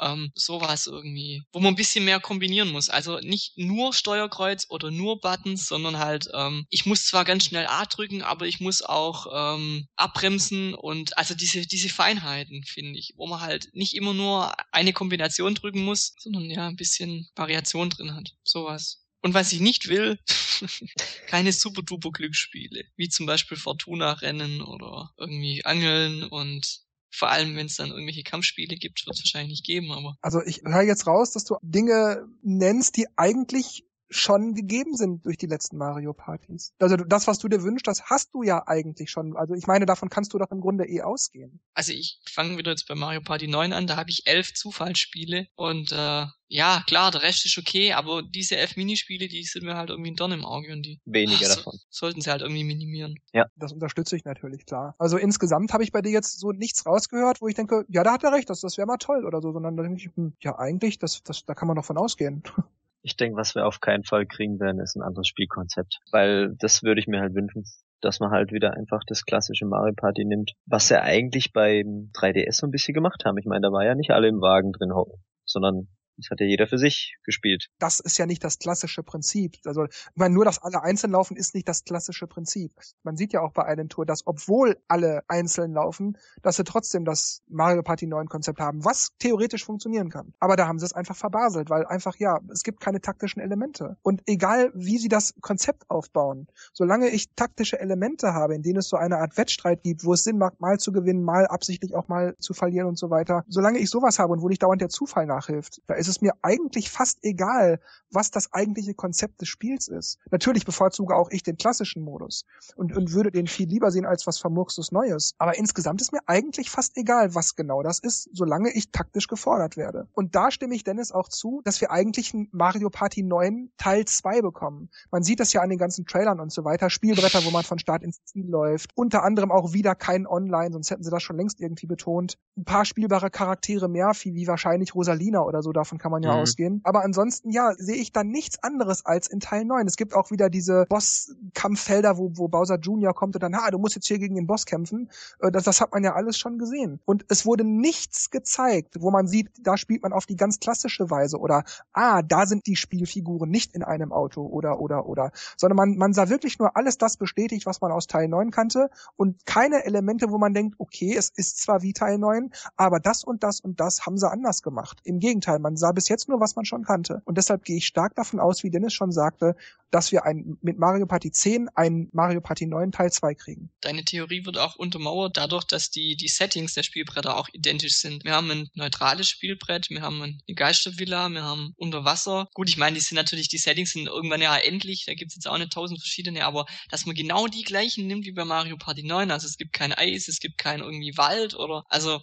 ähm, 0.00 0.30
sowas 0.34 0.86
irgendwie, 0.86 1.42
wo 1.52 1.60
man 1.60 1.72
ein 1.72 1.76
bisschen 1.76 2.04
mehr 2.04 2.20
kombinieren 2.20 2.70
muss. 2.70 2.88
Also 2.88 3.18
nicht 3.20 3.56
nur 3.56 3.92
Steuerkreuz 3.92 4.66
oder 4.68 4.90
nur 4.90 5.20
Buttons, 5.20 5.66
sondern 5.66 5.98
halt, 5.98 6.28
ähm, 6.34 6.66
ich 6.70 6.86
muss 6.86 7.06
zwar 7.06 7.24
ganz 7.24 7.44
schnell 7.44 7.66
A 7.66 7.84
drücken, 7.86 8.22
aber 8.22 8.46
ich 8.46 8.60
muss 8.60 8.82
auch 8.82 9.26
ähm, 9.32 9.88
abbremsen 9.96 10.74
und 10.74 11.16
also 11.18 11.34
diese, 11.34 11.66
diese 11.66 11.88
Feinheiten, 11.88 12.64
finde 12.64 12.98
ich, 12.98 13.14
wo 13.16 13.26
man 13.26 13.40
halt 13.40 13.70
nicht 13.72 13.94
immer 13.94 14.14
nur 14.14 14.54
eine 14.72 14.92
Kombination 14.92 15.54
drücken 15.54 15.84
muss, 15.84 16.14
sondern 16.18 16.50
ja 16.50 16.66
ein 16.68 16.76
bisschen 16.76 17.28
Variation 17.34 17.90
drin 17.90 18.14
hat. 18.14 18.34
Sowas. 18.44 19.02
Und 19.22 19.34
was 19.34 19.52
ich 19.52 19.60
nicht 19.60 19.88
will, 19.88 20.20
keine 21.26 21.52
super-duper 21.52 22.12
Glücksspiele, 22.12 22.84
wie 22.96 23.08
zum 23.08 23.26
Beispiel 23.26 23.56
Fortuna-Rennen 23.56 24.60
oder 24.60 25.12
irgendwie 25.16 25.64
Angeln 25.64 26.24
und 26.24 26.85
vor 27.10 27.30
allem, 27.30 27.56
wenn 27.56 27.66
es 27.66 27.76
dann 27.76 27.90
irgendwelche 27.90 28.22
Kampfspiele 28.22 28.76
gibt, 28.76 29.06
wird 29.06 29.16
es 29.16 29.22
wahrscheinlich 29.22 29.50
nicht 29.50 29.66
geben, 29.66 29.92
aber. 29.92 30.16
Also 30.20 30.42
ich 30.42 30.62
höre 30.64 30.82
jetzt 30.82 31.06
raus, 31.06 31.32
dass 31.32 31.44
du 31.44 31.56
Dinge 31.62 32.26
nennst, 32.42 32.96
die 32.96 33.06
eigentlich 33.16 33.84
schon 34.08 34.54
gegeben 34.54 34.94
sind 34.96 35.24
durch 35.26 35.36
die 35.36 35.46
letzten 35.46 35.76
Mario 35.76 36.12
Partys. 36.12 36.72
Also 36.78 36.96
das, 36.96 37.26
was 37.26 37.38
du 37.38 37.48
dir 37.48 37.62
wünschst, 37.62 37.86
das 37.86 38.04
hast 38.04 38.34
du 38.34 38.42
ja 38.42 38.66
eigentlich 38.66 39.10
schon. 39.10 39.36
Also 39.36 39.54
ich 39.54 39.66
meine, 39.66 39.86
davon 39.86 40.08
kannst 40.08 40.32
du 40.32 40.38
doch 40.38 40.50
im 40.50 40.60
Grunde 40.60 40.88
eh 40.88 41.02
ausgehen. 41.02 41.60
Also 41.74 41.92
ich 41.92 42.20
fange 42.30 42.56
wieder 42.56 42.70
jetzt 42.70 42.88
bei 42.88 42.94
Mario 42.94 43.20
Party 43.20 43.48
9 43.48 43.72
an, 43.72 43.86
da 43.86 43.96
habe 43.96 44.10
ich 44.10 44.26
elf 44.26 44.54
Zufallsspiele 44.54 45.48
und 45.54 45.92
äh, 45.92 46.26
ja, 46.48 46.84
klar, 46.86 47.10
der 47.10 47.22
Rest 47.22 47.44
ist 47.44 47.58
okay, 47.58 47.92
aber 47.92 48.22
diese 48.22 48.56
elf 48.56 48.76
Minispiele, 48.76 49.26
die 49.26 49.42
sind 49.42 49.64
mir 49.64 49.76
halt 49.76 49.90
irgendwie 49.90 50.12
ein 50.12 50.16
Dorn 50.16 50.32
im 50.32 50.44
Auge 50.44 50.72
und 50.72 50.82
die 50.82 51.00
weniger 51.04 51.48
ach, 51.50 51.56
davon. 51.56 51.78
sollten 51.90 52.20
sie 52.20 52.30
halt 52.30 52.42
irgendwie 52.42 52.62
minimieren. 52.62 53.16
Ja. 53.32 53.46
Das 53.56 53.72
unterstütze 53.72 54.16
ich 54.16 54.24
natürlich, 54.24 54.64
klar. 54.64 54.94
Also 54.98 55.16
insgesamt 55.16 55.72
habe 55.72 55.82
ich 55.82 55.90
bei 55.90 56.02
dir 56.02 56.12
jetzt 56.12 56.38
so 56.38 56.52
nichts 56.52 56.86
rausgehört, 56.86 57.40
wo 57.40 57.48
ich 57.48 57.56
denke, 57.56 57.84
ja, 57.88 58.04
da 58.04 58.12
hat 58.12 58.22
er 58.22 58.32
recht, 58.32 58.48
das, 58.48 58.60
das 58.60 58.76
wäre 58.78 58.86
mal 58.86 58.98
toll 58.98 59.24
oder 59.26 59.42
so, 59.42 59.52
sondern 59.52 59.76
da 59.76 59.82
denke 59.82 60.00
ich, 60.00 60.16
hm, 60.16 60.34
ja, 60.40 60.56
eigentlich, 60.56 60.98
das, 60.98 61.22
das, 61.24 61.44
da 61.44 61.54
kann 61.54 61.66
man 61.66 61.76
doch 61.76 61.84
von 61.84 61.98
ausgehen. 61.98 62.42
Ich 63.06 63.16
denke, 63.16 63.38
was 63.38 63.54
wir 63.54 63.64
auf 63.66 63.78
keinen 63.78 64.02
Fall 64.02 64.26
kriegen 64.26 64.58
werden, 64.58 64.80
ist 64.80 64.96
ein 64.96 65.02
anderes 65.02 65.28
Spielkonzept. 65.28 66.00
Weil 66.10 66.56
das 66.58 66.82
würde 66.82 67.00
ich 67.00 67.06
mir 67.06 67.20
halt 67.20 67.36
wünschen, 67.36 67.62
dass 68.00 68.18
man 68.18 68.32
halt 68.32 68.50
wieder 68.50 68.74
einfach 68.74 69.00
das 69.06 69.24
klassische 69.24 69.64
Mario 69.64 69.94
Party 69.94 70.24
nimmt, 70.24 70.54
was 70.66 70.88
sie 70.88 71.00
eigentlich 71.00 71.52
beim 71.52 72.10
3DS 72.14 72.54
so 72.54 72.66
ein 72.66 72.72
bisschen 72.72 72.94
gemacht 72.94 73.22
haben. 73.24 73.38
Ich 73.38 73.46
meine, 73.46 73.60
da 73.60 73.70
war 73.70 73.84
ja 73.84 73.94
nicht 73.94 74.10
alle 74.10 74.26
im 74.26 74.40
Wagen 74.40 74.72
drin 74.72 74.92
hocken, 74.92 75.22
sondern 75.44 75.86
das 76.16 76.30
hat 76.30 76.40
ja 76.40 76.46
jeder 76.46 76.66
für 76.66 76.78
sich 76.78 77.16
gespielt. 77.24 77.68
Das 77.78 78.00
ist 78.00 78.18
ja 78.18 78.26
nicht 78.26 78.42
das 78.42 78.58
klassische 78.58 79.02
Prinzip. 79.02 79.56
Also, 79.64 79.84
ich 79.84 79.90
meine, 80.14 80.34
nur, 80.34 80.44
dass 80.44 80.62
alle 80.62 80.82
einzeln 80.82 81.12
laufen, 81.12 81.36
ist 81.36 81.54
nicht 81.54 81.68
das 81.68 81.84
klassische 81.84 82.26
Prinzip. 82.26 82.72
Man 83.02 83.16
sieht 83.16 83.32
ja 83.32 83.40
auch 83.40 83.52
bei 83.52 83.70
Island 83.70 83.92
Tour, 83.92 84.06
dass 84.06 84.26
obwohl 84.26 84.76
alle 84.88 85.22
einzeln 85.28 85.72
laufen, 85.72 86.16
dass 86.42 86.56
sie 86.56 86.64
trotzdem 86.64 87.04
das 87.04 87.42
Mario 87.48 87.82
Party 87.82 88.06
9 88.06 88.28
Konzept 88.28 88.60
haben, 88.60 88.84
was 88.84 89.10
theoretisch 89.18 89.64
funktionieren 89.64 90.10
kann. 90.10 90.32
Aber 90.38 90.56
da 90.56 90.66
haben 90.66 90.78
sie 90.78 90.86
es 90.86 90.92
einfach 90.92 91.16
verbaselt, 91.16 91.70
weil 91.70 91.86
einfach, 91.86 92.16
ja, 92.16 92.40
es 92.50 92.62
gibt 92.62 92.80
keine 92.80 93.00
taktischen 93.00 93.40
Elemente. 93.40 93.96
Und 94.02 94.22
egal, 94.26 94.72
wie 94.74 94.98
sie 94.98 95.08
das 95.08 95.34
Konzept 95.40 95.88
aufbauen, 95.90 96.48
solange 96.72 97.08
ich 97.08 97.34
taktische 97.34 97.78
Elemente 97.78 98.32
habe, 98.32 98.54
in 98.54 98.62
denen 98.62 98.78
es 98.78 98.88
so 98.88 98.96
eine 98.96 99.18
Art 99.18 99.36
Wettstreit 99.36 99.82
gibt, 99.82 100.04
wo 100.04 100.14
es 100.14 100.24
Sinn 100.24 100.38
macht, 100.38 100.60
mal 100.60 100.78
zu 100.78 100.92
gewinnen, 100.92 101.22
mal 101.22 101.46
absichtlich 101.46 101.94
auch 101.94 102.08
mal 102.08 102.36
zu 102.38 102.54
verlieren 102.54 102.88
und 102.88 102.98
so 102.98 103.10
weiter, 103.10 103.44
solange 103.48 103.78
ich 103.78 103.90
sowas 103.90 104.18
habe 104.18 104.32
und 104.32 104.42
wo 104.42 104.48
nicht 104.48 104.62
dauernd 104.62 104.80
der 104.80 104.88
Zufall 104.88 105.26
nachhilft, 105.26 105.82
da 105.86 105.94
ist 105.94 106.05
ist 106.06 106.16
es 106.16 106.20
mir 106.20 106.32
eigentlich 106.42 106.90
fast 106.90 107.18
egal, 107.22 107.80
was 108.10 108.30
das 108.30 108.52
eigentliche 108.52 108.94
Konzept 108.94 109.40
des 109.40 109.48
Spiels 109.48 109.88
ist. 109.88 110.18
Natürlich 110.30 110.64
bevorzuge 110.64 111.14
auch 111.14 111.30
ich 111.30 111.42
den 111.42 111.56
klassischen 111.56 112.02
Modus 112.02 112.44
und, 112.76 112.96
und 112.96 113.12
würde 113.12 113.32
den 113.32 113.46
viel 113.46 113.68
lieber 113.68 113.90
sehen 113.90 114.06
als 114.06 114.26
was 114.26 114.38
vermurkstes 114.38 114.92
Neues. 114.92 115.34
Aber 115.38 115.58
insgesamt 115.58 116.00
ist 116.00 116.12
mir 116.12 116.20
eigentlich 116.26 116.70
fast 116.70 116.96
egal, 116.96 117.34
was 117.34 117.56
genau 117.56 117.82
das 117.82 117.98
ist, 117.98 118.28
solange 118.32 118.70
ich 118.72 118.92
taktisch 118.92 119.26
gefordert 119.26 119.76
werde. 119.76 120.08
Und 120.12 120.34
da 120.34 120.50
stimme 120.50 120.74
ich 120.74 120.84
Dennis 120.84 121.10
auch 121.10 121.28
zu, 121.28 121.60
dass 121.64 121.80
wir 121.80 121.90
eigentlich 121.90 122.32
ein 122.32 122.48
Mario 122.52 122.88
Party 122.88 123.22
9 123.22 123.72
Teil 123.76 124.04
2 124.04 124.42
bekommen. 124.42 124.90
Man 125.10 125.22
sieht 125.22 125.40
das 125.40 125.52
ja 125.52 125.62
an 125.62 125.70
den 125.70 125.78
ganzen 125.78 126.06
Trailern 126.06 126.40
und 126.40 126.52
so 126.52 126.64
weiter. 126.64 126.88
Spielbretter, 126.88 127.44
wo 127.44 127.50
man 127.50 127.64
von 127.64 127.78
Start 127.78 128.02
ins 128.02 128.24
Ziel 128.24 128.46
läuft. 128.46 128.90
Unter 128.94 129.24
anderem 129.24 129.50
auch 129.50 129.72
wieder 129.72 129.94
kein 129.94 130.26
Online, 130.26 130.72
sonst 130.72 130.90
hätten 130.90 131.02
sie 131.02 131.10
das 131.10 131.22
schon 131.22 131.36
längst 131.36 131.60
irgendwie 131.60 131.86
betont. 131.86 132.38
Ein 132.56 132.64
paar 132.64 132.84
spielbare 132.84 133.30
Charaktere 133.30 133.88
mehr, 133.88 134.12
wie 134.22 134.46
wahrscheinlich 134.46 134.94
Rosalina 134.94 135.42
oder 135.42 135.62
so, 135.62 135.72
davon 135.72 135.95
kann 135.98 136.10
man 136.10 136.22
ja 136.22 136.34
mhm. 136.34 136.42
ausgehen. 136.42 136.80
Aber 136.84 137.02
ansonsten, 137.02 137.50
ja, 137.50 137.72
sehe 137.76 137.96
ich 137.96 138.12
dann 138.12 138.28
nichts 138.28 138.62
anderes 138.62 139.04
als 139.04 139.28
in 139.28 139.40
Teil 139.40 139.64
9. 139.64 139.86
Es 139.86 139.96
gibt 139.96 140.14
auch 140.14 140.30
wieder 140.30 140.50
diese 140.50 140.86
Boss-Kampffelder, 140.88 142.18
wo, 142.18 142.30
wo 142.34 142.48
Bowser 142.48 142.78
Jr. 142.78 143.14
kommt 143.14 143.36
und 143.36 143.42
dann, 143.42 143.56
ha, 143.56 143.70
du 143.70 143.78
musst 143.78 143.94
jetzt 143.94 144.06
hier 144.06 144.18
gegen 144.18 144.34
den 144.34 144.46
Boss 144.46 144.66
kämpfen. 144.66 145.10
Äh, 145.40 145.50
das, 145.50 145.64
das 145.64 145.80
hat 145.80 145.92
man 145.92 146.04
ja 146.04 146.14
alles 146.14 146.38
schon 146.38 146.58
gesehen. 146.58 147.00
Und 147.04 147.24
es 147.28 147.46
wurde 147.46 147.64
nichts 147.64 148.30
gezeigt, 148.30 148.96
wo 149.00 149.10
man 149.10 149.26
sieht, 149.26 149.50
da 149.60 149.76
spielt 149.76 150.02
man 150.02 150.12
auf 150.12 150.26
die 150.26 150.36
ganz 150.36 150.58
klassische 150.60 151.10
Weise 151.10 151.38
oder, 151.38 151.64
ah, 151.92 152.22
da 152.22 152.46
sind 152.46 152.66
die 152.66 152.76
Spielfiguren 152.76 153.50
nicht 153.50 153.74
in 153.74 153.82
einem 153.82 154.12
Auto 154.12 154.46
oder, 154.46 154.80
oder, 154.80 155.06
oder. 155.06 155.30
Sondern 155.56 155.76
man, 155.76 155.96
man 155.96 156.12
sah 156.12 156.28
wirklich 156.28 156.58
nur 156.58 156.76
alles 156.76 156.98
das 156.98 157.16
bestätigt, 157.16 157.66
was 157.66 157.80
man 157.80 157.92
aus 157.92 158.06
Teil 158.06 158.28
9 158.28 158.50
kannte 158.50 158.90
und 159.16 159.46
keine 159.46 159.84
Elemente, 159.84 160.30
wo 160.30 160.38
man 160.38 160.54
denkt, 160.54 160.76
okay, 160.78 161.14
es 161.16 161.30
ist 161.30 161.62
zwar 161.62 161.82
wie 161.82 161.92
Teil 161.92 162.18
9, 162.18 162.50
aber 162.76 163.00
das 163.00 163.24
und 163.24 163.42
das 163.42 163.60
und 163.60 163.80
das 163.80 164.06
haben 164.06 164.18
sie 164.18 164.30
anders 164.30 164.62
gemacht. 164.62 165.00
Im 165.04 165.18
Gegenteil, 165.18 165.58
man 165.58 165.76
sah 165.76 165.85
bis 165.92 166.08
jetzt 166.08 166.28
nur, 166.28 166.40
was 166.40 166.56
man 166.56 166.64
schon 166.64 166.84
kannte. 166.84 167.22
Und 167.24 167.38
deshalb 167.38 167.64
gehe 167.64 167.76
ich 167.76 167.86
stark 167.86 168.14
davon 168.14 168.40
aus, 168.40 168.62
wie 168.62 168.70
Dennis 168.70 168.94
schon 168.94 169.12
sagte, 169.12 169.56
dass 169.90 170.12
wir 170.12 170.24
ein, 170.24 170.58
mit 170.62 170.78
Mario 170.78 171.06
Party 171.06 171.30
10 171.30 171.68
ein 171.74 172.08
Mario 172.12 172.40
Party 172.40 172.66
9 172.66 172.92
Teil 172.92 173.10
2 173.10 173.34
kriegen. 173.34 173.70
Deine 173.80 174.04
Theorie 174.04 174.44
wird 174.44 174.58
auch 174.58 174.76
untermauert 174.76 175.36
dadurch, 175.36 175.64
dass 175.64 175.90
die, 175.90 176.16
die 176.16 176.28
Settings 176.28 176.74
der 176.74 176.82
Spielbretter 176.82 177.36
auch 177.36 177.48
identisch 177.52 177.96
sind. 177.98 178.24
Wir 178.24 178.32
haben 178.32 178.50
ein 178.50 178.68
neutrales 178.74 179.28
Spielbrett, 179.28 179.90
wir 179.90 180.02
haben 180.02 180.22
eine 180.22 180.54
Geistervilla, 180.54 181.28
wir 181.28 181.42
haben 181.42 181.72
Unterwasser. 181.76 182.48
Gut, 182.54 182.68
ich 182.68 182.76
meine, 182.76 182.94
die 182.94 183.00
sind 183.00 183.16
natürlich, 183.16 183.48
die 183.48 183.58
Settings 183.58 183.92
sind 183.92 184.06
irgendwann 184.06 184.40
ja 184.40 184.56
endlich, 184.56 185.04
da 185.06 185.14
gibt's 185.14 185.34
jetzt 185.34 185.46
auch 185.48 185.58
nicht 185.58 185.72
tausend 185.72 186.00
verschiedene, 186.00 186.44
aber 186.44 186.66
dass 186.90 187.06
man 187.06 187.14
genau 187.14 187.46
die 187.46 187.62
gleichen 187.62 188.06
nimmt 188.06 188.26
wie 188.26 188.32
bei 188.32 188.44
Mario 188.44 188.76
Party 188.76 189.02
9, 189.02 189.30
also 189.30 189.46
es 189.46 189.56
gibt 189.56 189.72
kein 189.72 189.92
Eis, 189.92 190.28
es 190.28 190.40
gibt 190.40 190.58
kein 190.58 190.80
irgendwie 190.80 191.16
Wald 191.16 191.54
oder, 191.54 191.84
also, 191.88 192.20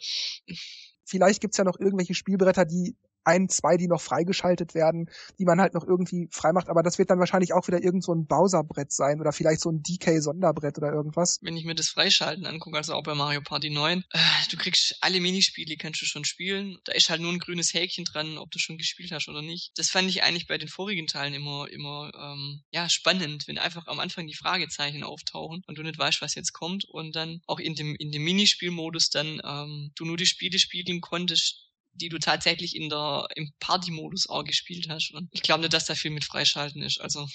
Vielleicht 1.05 1.41
gibt's 1.41 1.57
ja 1.57 1.63
noch 1.63 1.79
irgendwelche 1.79 2.13
Spielbretter, 2.13 2.65
die 2.65 2.95
ein, 3.23 3.49
zwei, 3.49 3.77
die 3.77 3.87
noch 3.87 4.01
freigeschaltet 4.01 4.73
werden, 4.73 5.09
die 5.39 5.45
man 5.45 5.59
halt 5.61 5.73
noch 5.73 5.85
irgendwie 5.85 6.27
freimacht. 6.31 6.69
Aber 6.69 6.83
das 6.83 6.97
wird 6.97 7.09
dann 7.09 7.19
wahrscheinlich 7.19 7.53
auch 7.53 7.67
wieder 7.67 7.83
irgend 7.83 8.03
so 8.03 8.13
ein 8.13 8.25
Bowser-Brett 8.25 8.91
sein 8.91 9.19
oder 9.19 9.31
vielleicht 9.31 9.61
so 9.61 9.69
ein 9.69 9.81
DK-Sonderbrett 9.81 10.77
oder 10.77 10.91
irgendwas. 10.91 11.39
Wenn 11.41 11.57
ich 11.57 11.65
mir 11.65 11.75
das 11.75 11.89
Freischalten 11.89 12.45
angucke, 12.45 12.77
also 12.77 12.93
auch 12.93 13.03
bei 13.03 13.15
Mario 13.15 13.41
Party 13.41 13.69
9, 13.69 14.03
äh, 14.09 14.19
du 14.49 14.57
kriegst 14.57 14.97
alle 15.01 15.19
Minispiele, 15.19 15.77
kannst 15.77 16.01
du 16.01 16.05
schon 16.05 16.25
spielen. 16.25 16.77
Da 16.83 16.93
ist 16.93 17.09
halt 17.09 17.21
nur 17.21 17.31
ein 17.31 17.39
grünes 17.39 17.73
Häkchen 17.73 18.05
dran, 18.05 18.37
ob 18.37 18.51
du 18.51 18.59
schon 18.59 18.77
gespielt 18.77 19.11
hast 19.11 19.29
oder 19.29 19.41
nicht. 19.41 19.71
Das 19.75 19.89
fand 19.89 20.09
ich 20.09 20.23
eigentlich 20.23 20.47
bei 20.47 20.57
den 20.57 20.67
vorigen 20.67 21.07
Teilen 21.07 21.33
immer, 21.33 21.67
immer, 21.69 22.11
ähm, 22.15 22.63
ja, 22.71 22.89
spannend, 22.89 23.47
wenn 23.47 23.57
einfach 23.57 23.87
am 23.87 23.99
Anfang 23.99 24.27
die 24.27 24.35
Fragezeichen 24.35 25.03
auftauchen 25.03 25.63
und 25.67 25.77
du 25.77 25.83
nicht 25.83 25.97
weißt, 25.97 26.21
was 26.21 26.35
jetzt 26.35 26.53
kommt 26.53 26.85
und 26.85 27.15
dann 27.15 27.41
auch 27.47 27.59
in 27.59 27.75
dem, 27.75 27.95
in 27.95 28.11
dem 28.11 28.23
Minispielmodus 28.23 29.09
dann, 29.09 29.41
ähm, 29.43 29.91
du 29.95 30.05
nur 30.05 30.17
die 30.17 30.25
Spiele 30.25 30.59
spielen 30.59 31.01
konntest, 31.01 31.69
die 31.93 32.09
du 32.09 32.19
tatsächlich 32.19 32.75
in 32.75 32.89
der, 32.89 33.27
im 33.35 33.51
Party-Modus 33.59 34.27
auch 34.29 34.43
gespielt 34.43 34.87
hast. 34.89 35.13
Und 35.13 35.29
ich 35.31 35.41
glaube 35.41 35.61
nicht, 35.61 35.73
dass 35.73 35.85
da 35.85 35.95
viel 35.95 36.11
mit 36.11 36.25
Freischalten 36.25 36.81
ist. 36.81 36.99
Also 36.99 37.27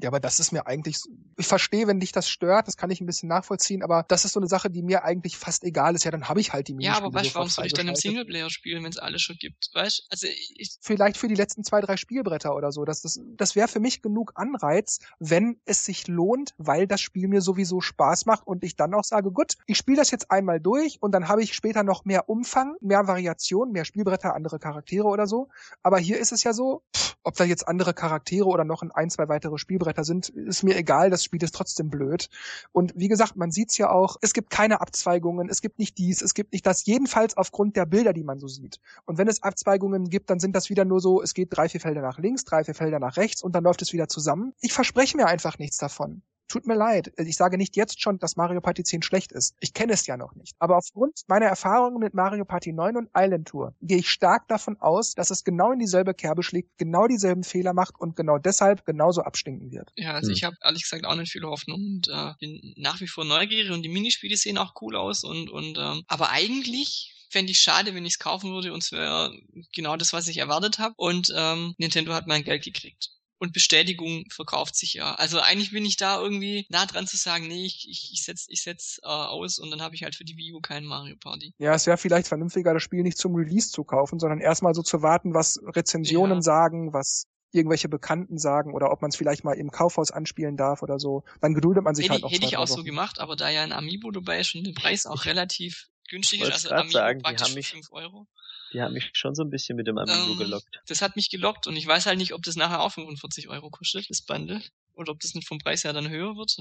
ja, 0.00 0.08
aber 0.08 0.20
das 0.20 0.40
ist 0.40 0.52
mir 0.52 0.66
eigentlich, 0.66 0.98
ich 1.36 1.46
verstehe, 1.46 1.86
wenn 1.86 2.00
dich 2.00 2.12
das 2.12 2.28
stört, 2.28 2.66
das 2.66 2.76
kann 2.76 2.90
ich 2.90 3.00
ein 3.00 3.06
bisschen 3.06 3.28
nachvollziehen, 3.28 3.82
aber 3.82 4.04
das 4.08 4.24
ist 4.24 4.32
so 4.32 4.40
eine 4.40 4.48
Sache, 4.48 4.70
die 4.70 4.82
mir 4.82 5.04
eigentlich 5.04 5.36
fast 5.36 5.64
egal 5.64 5.94
ist. 5.94 6.04
Ja, 6.04 6.10
dann 6.10 6.28
habe 6.28 6.40
ich 6.40 6.52
halt 6.52 6.68
die 6.68 6.74
Minispiele. 6.74 6.98
Ja, 6.98 7.04
aber 7.04 7.14
weißt 7.14 7.30
du, 7.30 7.34
warum 7.34 7.48
soll 7.48 7.66
ich 7.66 7.72
dann 7.72 7.88
im 7.88 7.94
Singleplayer 7.94 8.50
spielen, 8.50 8.82
wenn 8.82 8.90
es 8.90 8.98
alles 8.98 9.22
schon 9.22 9.36
gibt? 9.36 9.70
Weißt 9.74 10.06
also 10.08 10.26
ich 10.56 10.78
Vielleicht 10.80 11.16
für 11.18 11.28
die 11.28 11.34
letzten 11.34 11.62
zwei, 11.62 11.80
drei 11.80 11.96
Spielbretter 11.96 12.56
oder 12.56 12.72
so. 12.72 12.84
Das, 12.84 13.02
das, 13.02 13.20
das 13.36 13.54
wäre 13.54 13.68
für 13.68 13.80
mich 13.80 14.02
genug 14.02 14.32
Anreiz, 14.34 14.98
wenn 15.18 15.60
es 15.66 15.84
sich 15.84 16.08
lohnt, 16.08 16.54
weil 16.58 16.86
das 16.86 17.00
Spiel 17.00 17.28
mir 17.28 17.42
sowieso 17.42 17.80
Spaß 17.80 18.26
macht 18.26 18.46
und 18.46 18.64
ich 18.64 18.76
dann 18.76 18.94
auch 18.94 19.04
sage, 19.04 19.30
gut, 19.30 19.54
ich 19.66 19.76
spiele 19.76 19.98
das 19.98 20.10
jetzt 20.10 20.30
einmal 20.30 20.60
durch 20.60 21.00
und 21.00 21.12
dann 21.12 21.28
habe 21.28 21.42
ich 21.42 21.54
später 21.54 21.82
noch 21.82 22.04
mehr 22.04 22.28
Umfang, 22.28 22.76
mehr 22.80 23.06
Variation, 23.06 23.72
mehr 23.72 23.84
Spielbretter, 23.84 24.34
andere 24.34 24.58
Charaktere 24.58 25.06
oder 25.06 25.26
so. 25.26 25.48
Aber 25.82 25.98
hier 25.98 26.18
ist 26.18 26.32
es 26.32 26.42
ja 26.44 26.52
so, 26.52 26.82
pff, 26.96 27.16
ob 27.24 27.36
da 27.36 27.44
jetzt 27.44 27.68
andere 27.68 27.94
Charaktere 27.94 28.46
oder 28.46 28.64
noch 28.64 28.82
ein, 28.82 29.10
zwei 29.10 29.28
weitere 29.28 29.58
Spielbretter 29.58 29.81
Spielbretter 29.82 30.04
sind, 30.04 30.28
ist 30.28 30.62
mir 30.62 30.76
egal, 30.76 31.10
das 31.10 31.24
Spiel 31.24 31.42
ist 31.42 31.54
trotzdem 31.54 31.90
blöd. 31.90 32.28
Und 32.72 32.92
wie 32.96 33.08
gesagt, 33.08 33.36
man 33.36 33.50
sieht's 33.50 33.76
ja 33.78 33.90
auch, 33.90 34.16
es 34.20 34.32
gibt 34.32 34.50
keine 34.50 34.80
Abzweigungen, 34.80 35.48
es 35.48 35.60
gibt 35.60 35.78
nicht 35.78 35.98
dies, 35.98 36.22
es 36.22 36.34
gibt 36.34 36.52
nicht 36.52 36.66
das, 36.66 36.86
jedenfalls 36.86 37.36
aufgrund 37.36 37.76
der 37.76 37.86
Bilder, 37.86 38.12
die 38.12 38.24
man 38.24 38.38
so 38.38 38.48
sieht. 38.48 38.80
Und 39.04 39.18
wenn 39.18 39.28
es 39.28 39.42
Abzweigungen 39.42 40.08
gibt, 40.08 40.30
dann 40.30 40.38
sind 40.38 40.54
das 40.54 40.70
wieder 40.70 40.84
nur 40.84 41.00
so, 41.00 41.20
es 41.20 41.34
geht 41.34 41.48
drei, 41.50 41.68
vier 41.68 41.80
Felder 41.80 42.02
nach 42.02 42.18
links, 42.18 42.44
drei, 42.44 42.64
vier 42.64 42.74
Felder 42.74 42.98
nach 42.98 43.16
rechts 43.16 43.42
und 43.42 43.54
dann 43.54 43.64
läuft 43.64 43.82
es 43.82 43.92
wieder 43.92 44.08
zusammen. 44.08 44.54
Ich 44.60 44.72
verspreche 44.72 45.16
mir 45.16 45.26
einfach 45.26 45.58
nichts 45.58 45.78
davon 45.78 46.22
Tut 46.52 46.66
mir 46.66 46.74
leid. 46.74 47.10
Ich 47.16 47.36
sage 47.36 47.56
nicht 47.56 47.76
jetzt 47.76 48.02
schon, 48.02 48.18
dass 48.18 48.36
Mario 48.36 48.60
Party 48.60 48.84
10 48.84 49.00
schlecht 49.00 49.32
ist. 49.32 49.56
Ich 49.60 49.72
kenne 49.72 49.94
es 49.94 50.06
ja 50.06 50.18
noch 50.18 50.34
nicht. 50.34 50.54
Aber 50.58 50.76
aufgrund 50.76 51.20
meiner 51.26 51.46
Erfahrungen 51.46 51.98
mit 51.98 52.12
Mario 52.12 52.44
Party 52.44 52.74
9 52.74 52.98
und 52.98 53.08
Island 53.16 53.48
Tour 53.48 53.74
gehe 53.80 53.96
ich 53.96 54.10
stark 54.10 54.48
davon 54.48 54.76
aus, 54.78 55.14
dass 55.14 55.30
es 55.30 55.44
genau 55.44 55.72
in 55.72 55.78
dieselbe 55.78 56.12
Kerbe 56.12 56.42
schlägt, 56.42 56.76
genau 56.76 57.06
dieselben 57.06 57.42
Fehler 57.42 57.72
macht 57.72 57.98
und 57.98 58.16
genau 58.16 58.36
deshalb 58.36 58.84
genauso 58.84 59.22
abstinken 59.22 59.72
wird. 59.72 59.92
Ja, 59.96 60.12
also 60.12 60.28
hm. 60.28 60.34
ich 60.34 60.44
habe 60.44 60.54
ehrlich 60.62 60.82
gesagt 60.82 61.06
auch 61.06 61.14
nicht 61.14 61.32
viel 61.32 61.42
Hoffnung 61.44 61.80
und 61.80 62.08
äh, 62.08 62.34
bin 62.38 62.74
nach 62.76 63.00
wie 63.00 63.08
vor 63.08 63.24
neugierig 63.24 63.70
und 63.70 63.82
die 63.82 63.88
Minispiele 63.88 64.36
sehen 64.36 64.58
auch 64.58 64.74
cool 64.82 64.94
aus 64.94 65.24
und 65.24 65.48
und 65.48 65.78
ähm, 65.78 66.02
aber 66.06 66.32
eigentlich 66.32 67.26
fände 67.30 67.52
ich 67.52 67.60
schade, 67.60 67.94
wenn 67.94 68.04
ich 68.04 68.12
es 68.12 68.18
kaufen 68.18 68.52
würde 68.52 68.74
und 68.74 68.82
es 68.82 68.92
wäre 68.92 69.34
genau 69.74 69.96
das, 69.96 70.12
was 70.12 70.28
ich 70.28 70.36
erwartet 70.36 70.78
habe. 70.78 70.92
Und 70.98 71.32
ähm, 71.34 71.74
Nintendo 71.78 72.12
hat 72.12 72.26
mein 72.26 72.44
Geld 72.44 72.62
gekriegt 72.62 73.08
und 73.42 73.52
Bestätigung 73.52 74.24
verkauft 74.30 74.76
sich 74.76 74.94
ja. 74.94 75.16
Also 75.16 75.40
eigentlich 75.40 75.72
bin 75.72 75.84
ich 75.84 75.96
da 75.96 76.20
irgendwie 76.20 76.64
nah 76.68 76.86
dran 76.86 77.08
zu 77.08 77.16
sagen, 77.16 77.48
nee, 77.48 77.66
ich, 77.66 77.88
ich, 77.90 78.10
ich 78.12 78.22
setz, 78.22 78.46
ich 78.48 78.62
setz 78.62 79.00
äh, 79.02 79.08
aus 79.08 79.58
und 79.58 79.72
dann 79.72 79.82
habe 79.82 79.96
ich 79.96 80.04
halt 80.04 80.14
für 80.14 80.24
die 80.24 80.36
Wii 80.36 80.52
U 80.52 80.60
keinen 80.60 80.86
Mario 80.86 81.16
Party. 81.16 81.52
Ja, 81.58 81.74
es 81.74 81.88
wäre 81.88 81.98
vielleicht 81.98 82.28
vernünftiger, 82.28 82.72
das 82.72 82.84
Spiel 82.84 83.02
nicht 83.02 83.18
zum 83.18 83.34
Release 83.34 83.72
zu 83.72 83.82
kaufen, 83.82 84.20
sondern 84.20 84.38
erstmal 84.38 84.74
so 84.74 84.82
zu 84.82 85.02
warten, 85.02 85.34
was 85.34 85.58
Rezensionen 85.74 86.38
ja. 86.38 86.42
sagen, 86.42 86.92
was 86.92 87.26
irgendwelche 87.50 87.88
Bekannten 87.88 88.38
sagen 88.38 88.74
oder 88.74 88.92
ob 88.92 89.02
man 89.02 89.08
es 89.08 89.16
vielleicht 89.16 89.42
mal 89.42 89.54
im 89.54 89.72
Kaufhaus 89.72 90.12
anspielen 90.12 90.56
darf 90.56 90.82
oder 90.82 91.00
so. 91.00 91.24
Dann 91.40 91.52
geduldet 91.52 91.82
man 91.82 91.96
sich 91.96 92.04
hätte, 92.04 92.12
halt 92.12 92.22
noch 92.22 92.30
Hätte 92.30 92.46
ich 92.46 92.56
auch 92.58 92.68
Wochen. 92.68 92.78
so 92.78 92.84
gemacht, 92.84 93.18
aber 93.18 93.34
da 93.34 93.50
ja 93.50 93.64
ein 93.64 93.72
Amiibo 93.72 94.12
dabei 94.12 94.38
ist 94.38 94.54
und 94.54 94.64
der 94.64 94.72
Preis 94.72 95.04
auch 95.04 95.24
relativ 95.24 95.88
günstig 96.08 96.42
ist, 96.42 96.52
also 96.52 96.70
Amiibo 96.70 96.92
sagen, 96.92 97.22
praktisch 97.22 97.46
die 97.46 97.50
haben 97.50 97.56
mich, 97.56 97.70
5 97.70 97.90
Euro. 97.90 98.28
Die 98.72 98.80
haben 98.80 98.94
mich 98.94 99.10
schon 99.12 99.34
so 99.34 99.42
ein 99.42 99.50
bisschen 99.50 99.76
mit 99.76 99.86
dem 99.86 99.98
Amiibo 99.98 100.32
ähm, 100.32 100.38
gelockt. 100.38 100.80
Das 100.86 101.02
hat 101.02 101.16
mich 101.16 101.30
gelockt 101.30 101.66
und 101.66 101.76
ich 101.76 101.86
weiß 101.86 102.06
halt 102.06 102.18
nicht, 102.18 102.32
ob 102.32 102.42
das 102.42 102.56
nachher 102.56 102.80
auch 102.80 102.92
45 102.92 103.48
Euro 103.48 103.70
kostet, 103.70 104.08
das 104.08 104.22
Bundle 104.22 104.62
oder 104.94 105.12
ob 105.12 105.20
das 105.20 105.34
nicht 105.34 105.48
vom 105.48 105.58
Preis 105.58 105.84
her 105.84 105.92
dann 105.92 106.08
höher 106.08 106.36
wird. 106.36 106.56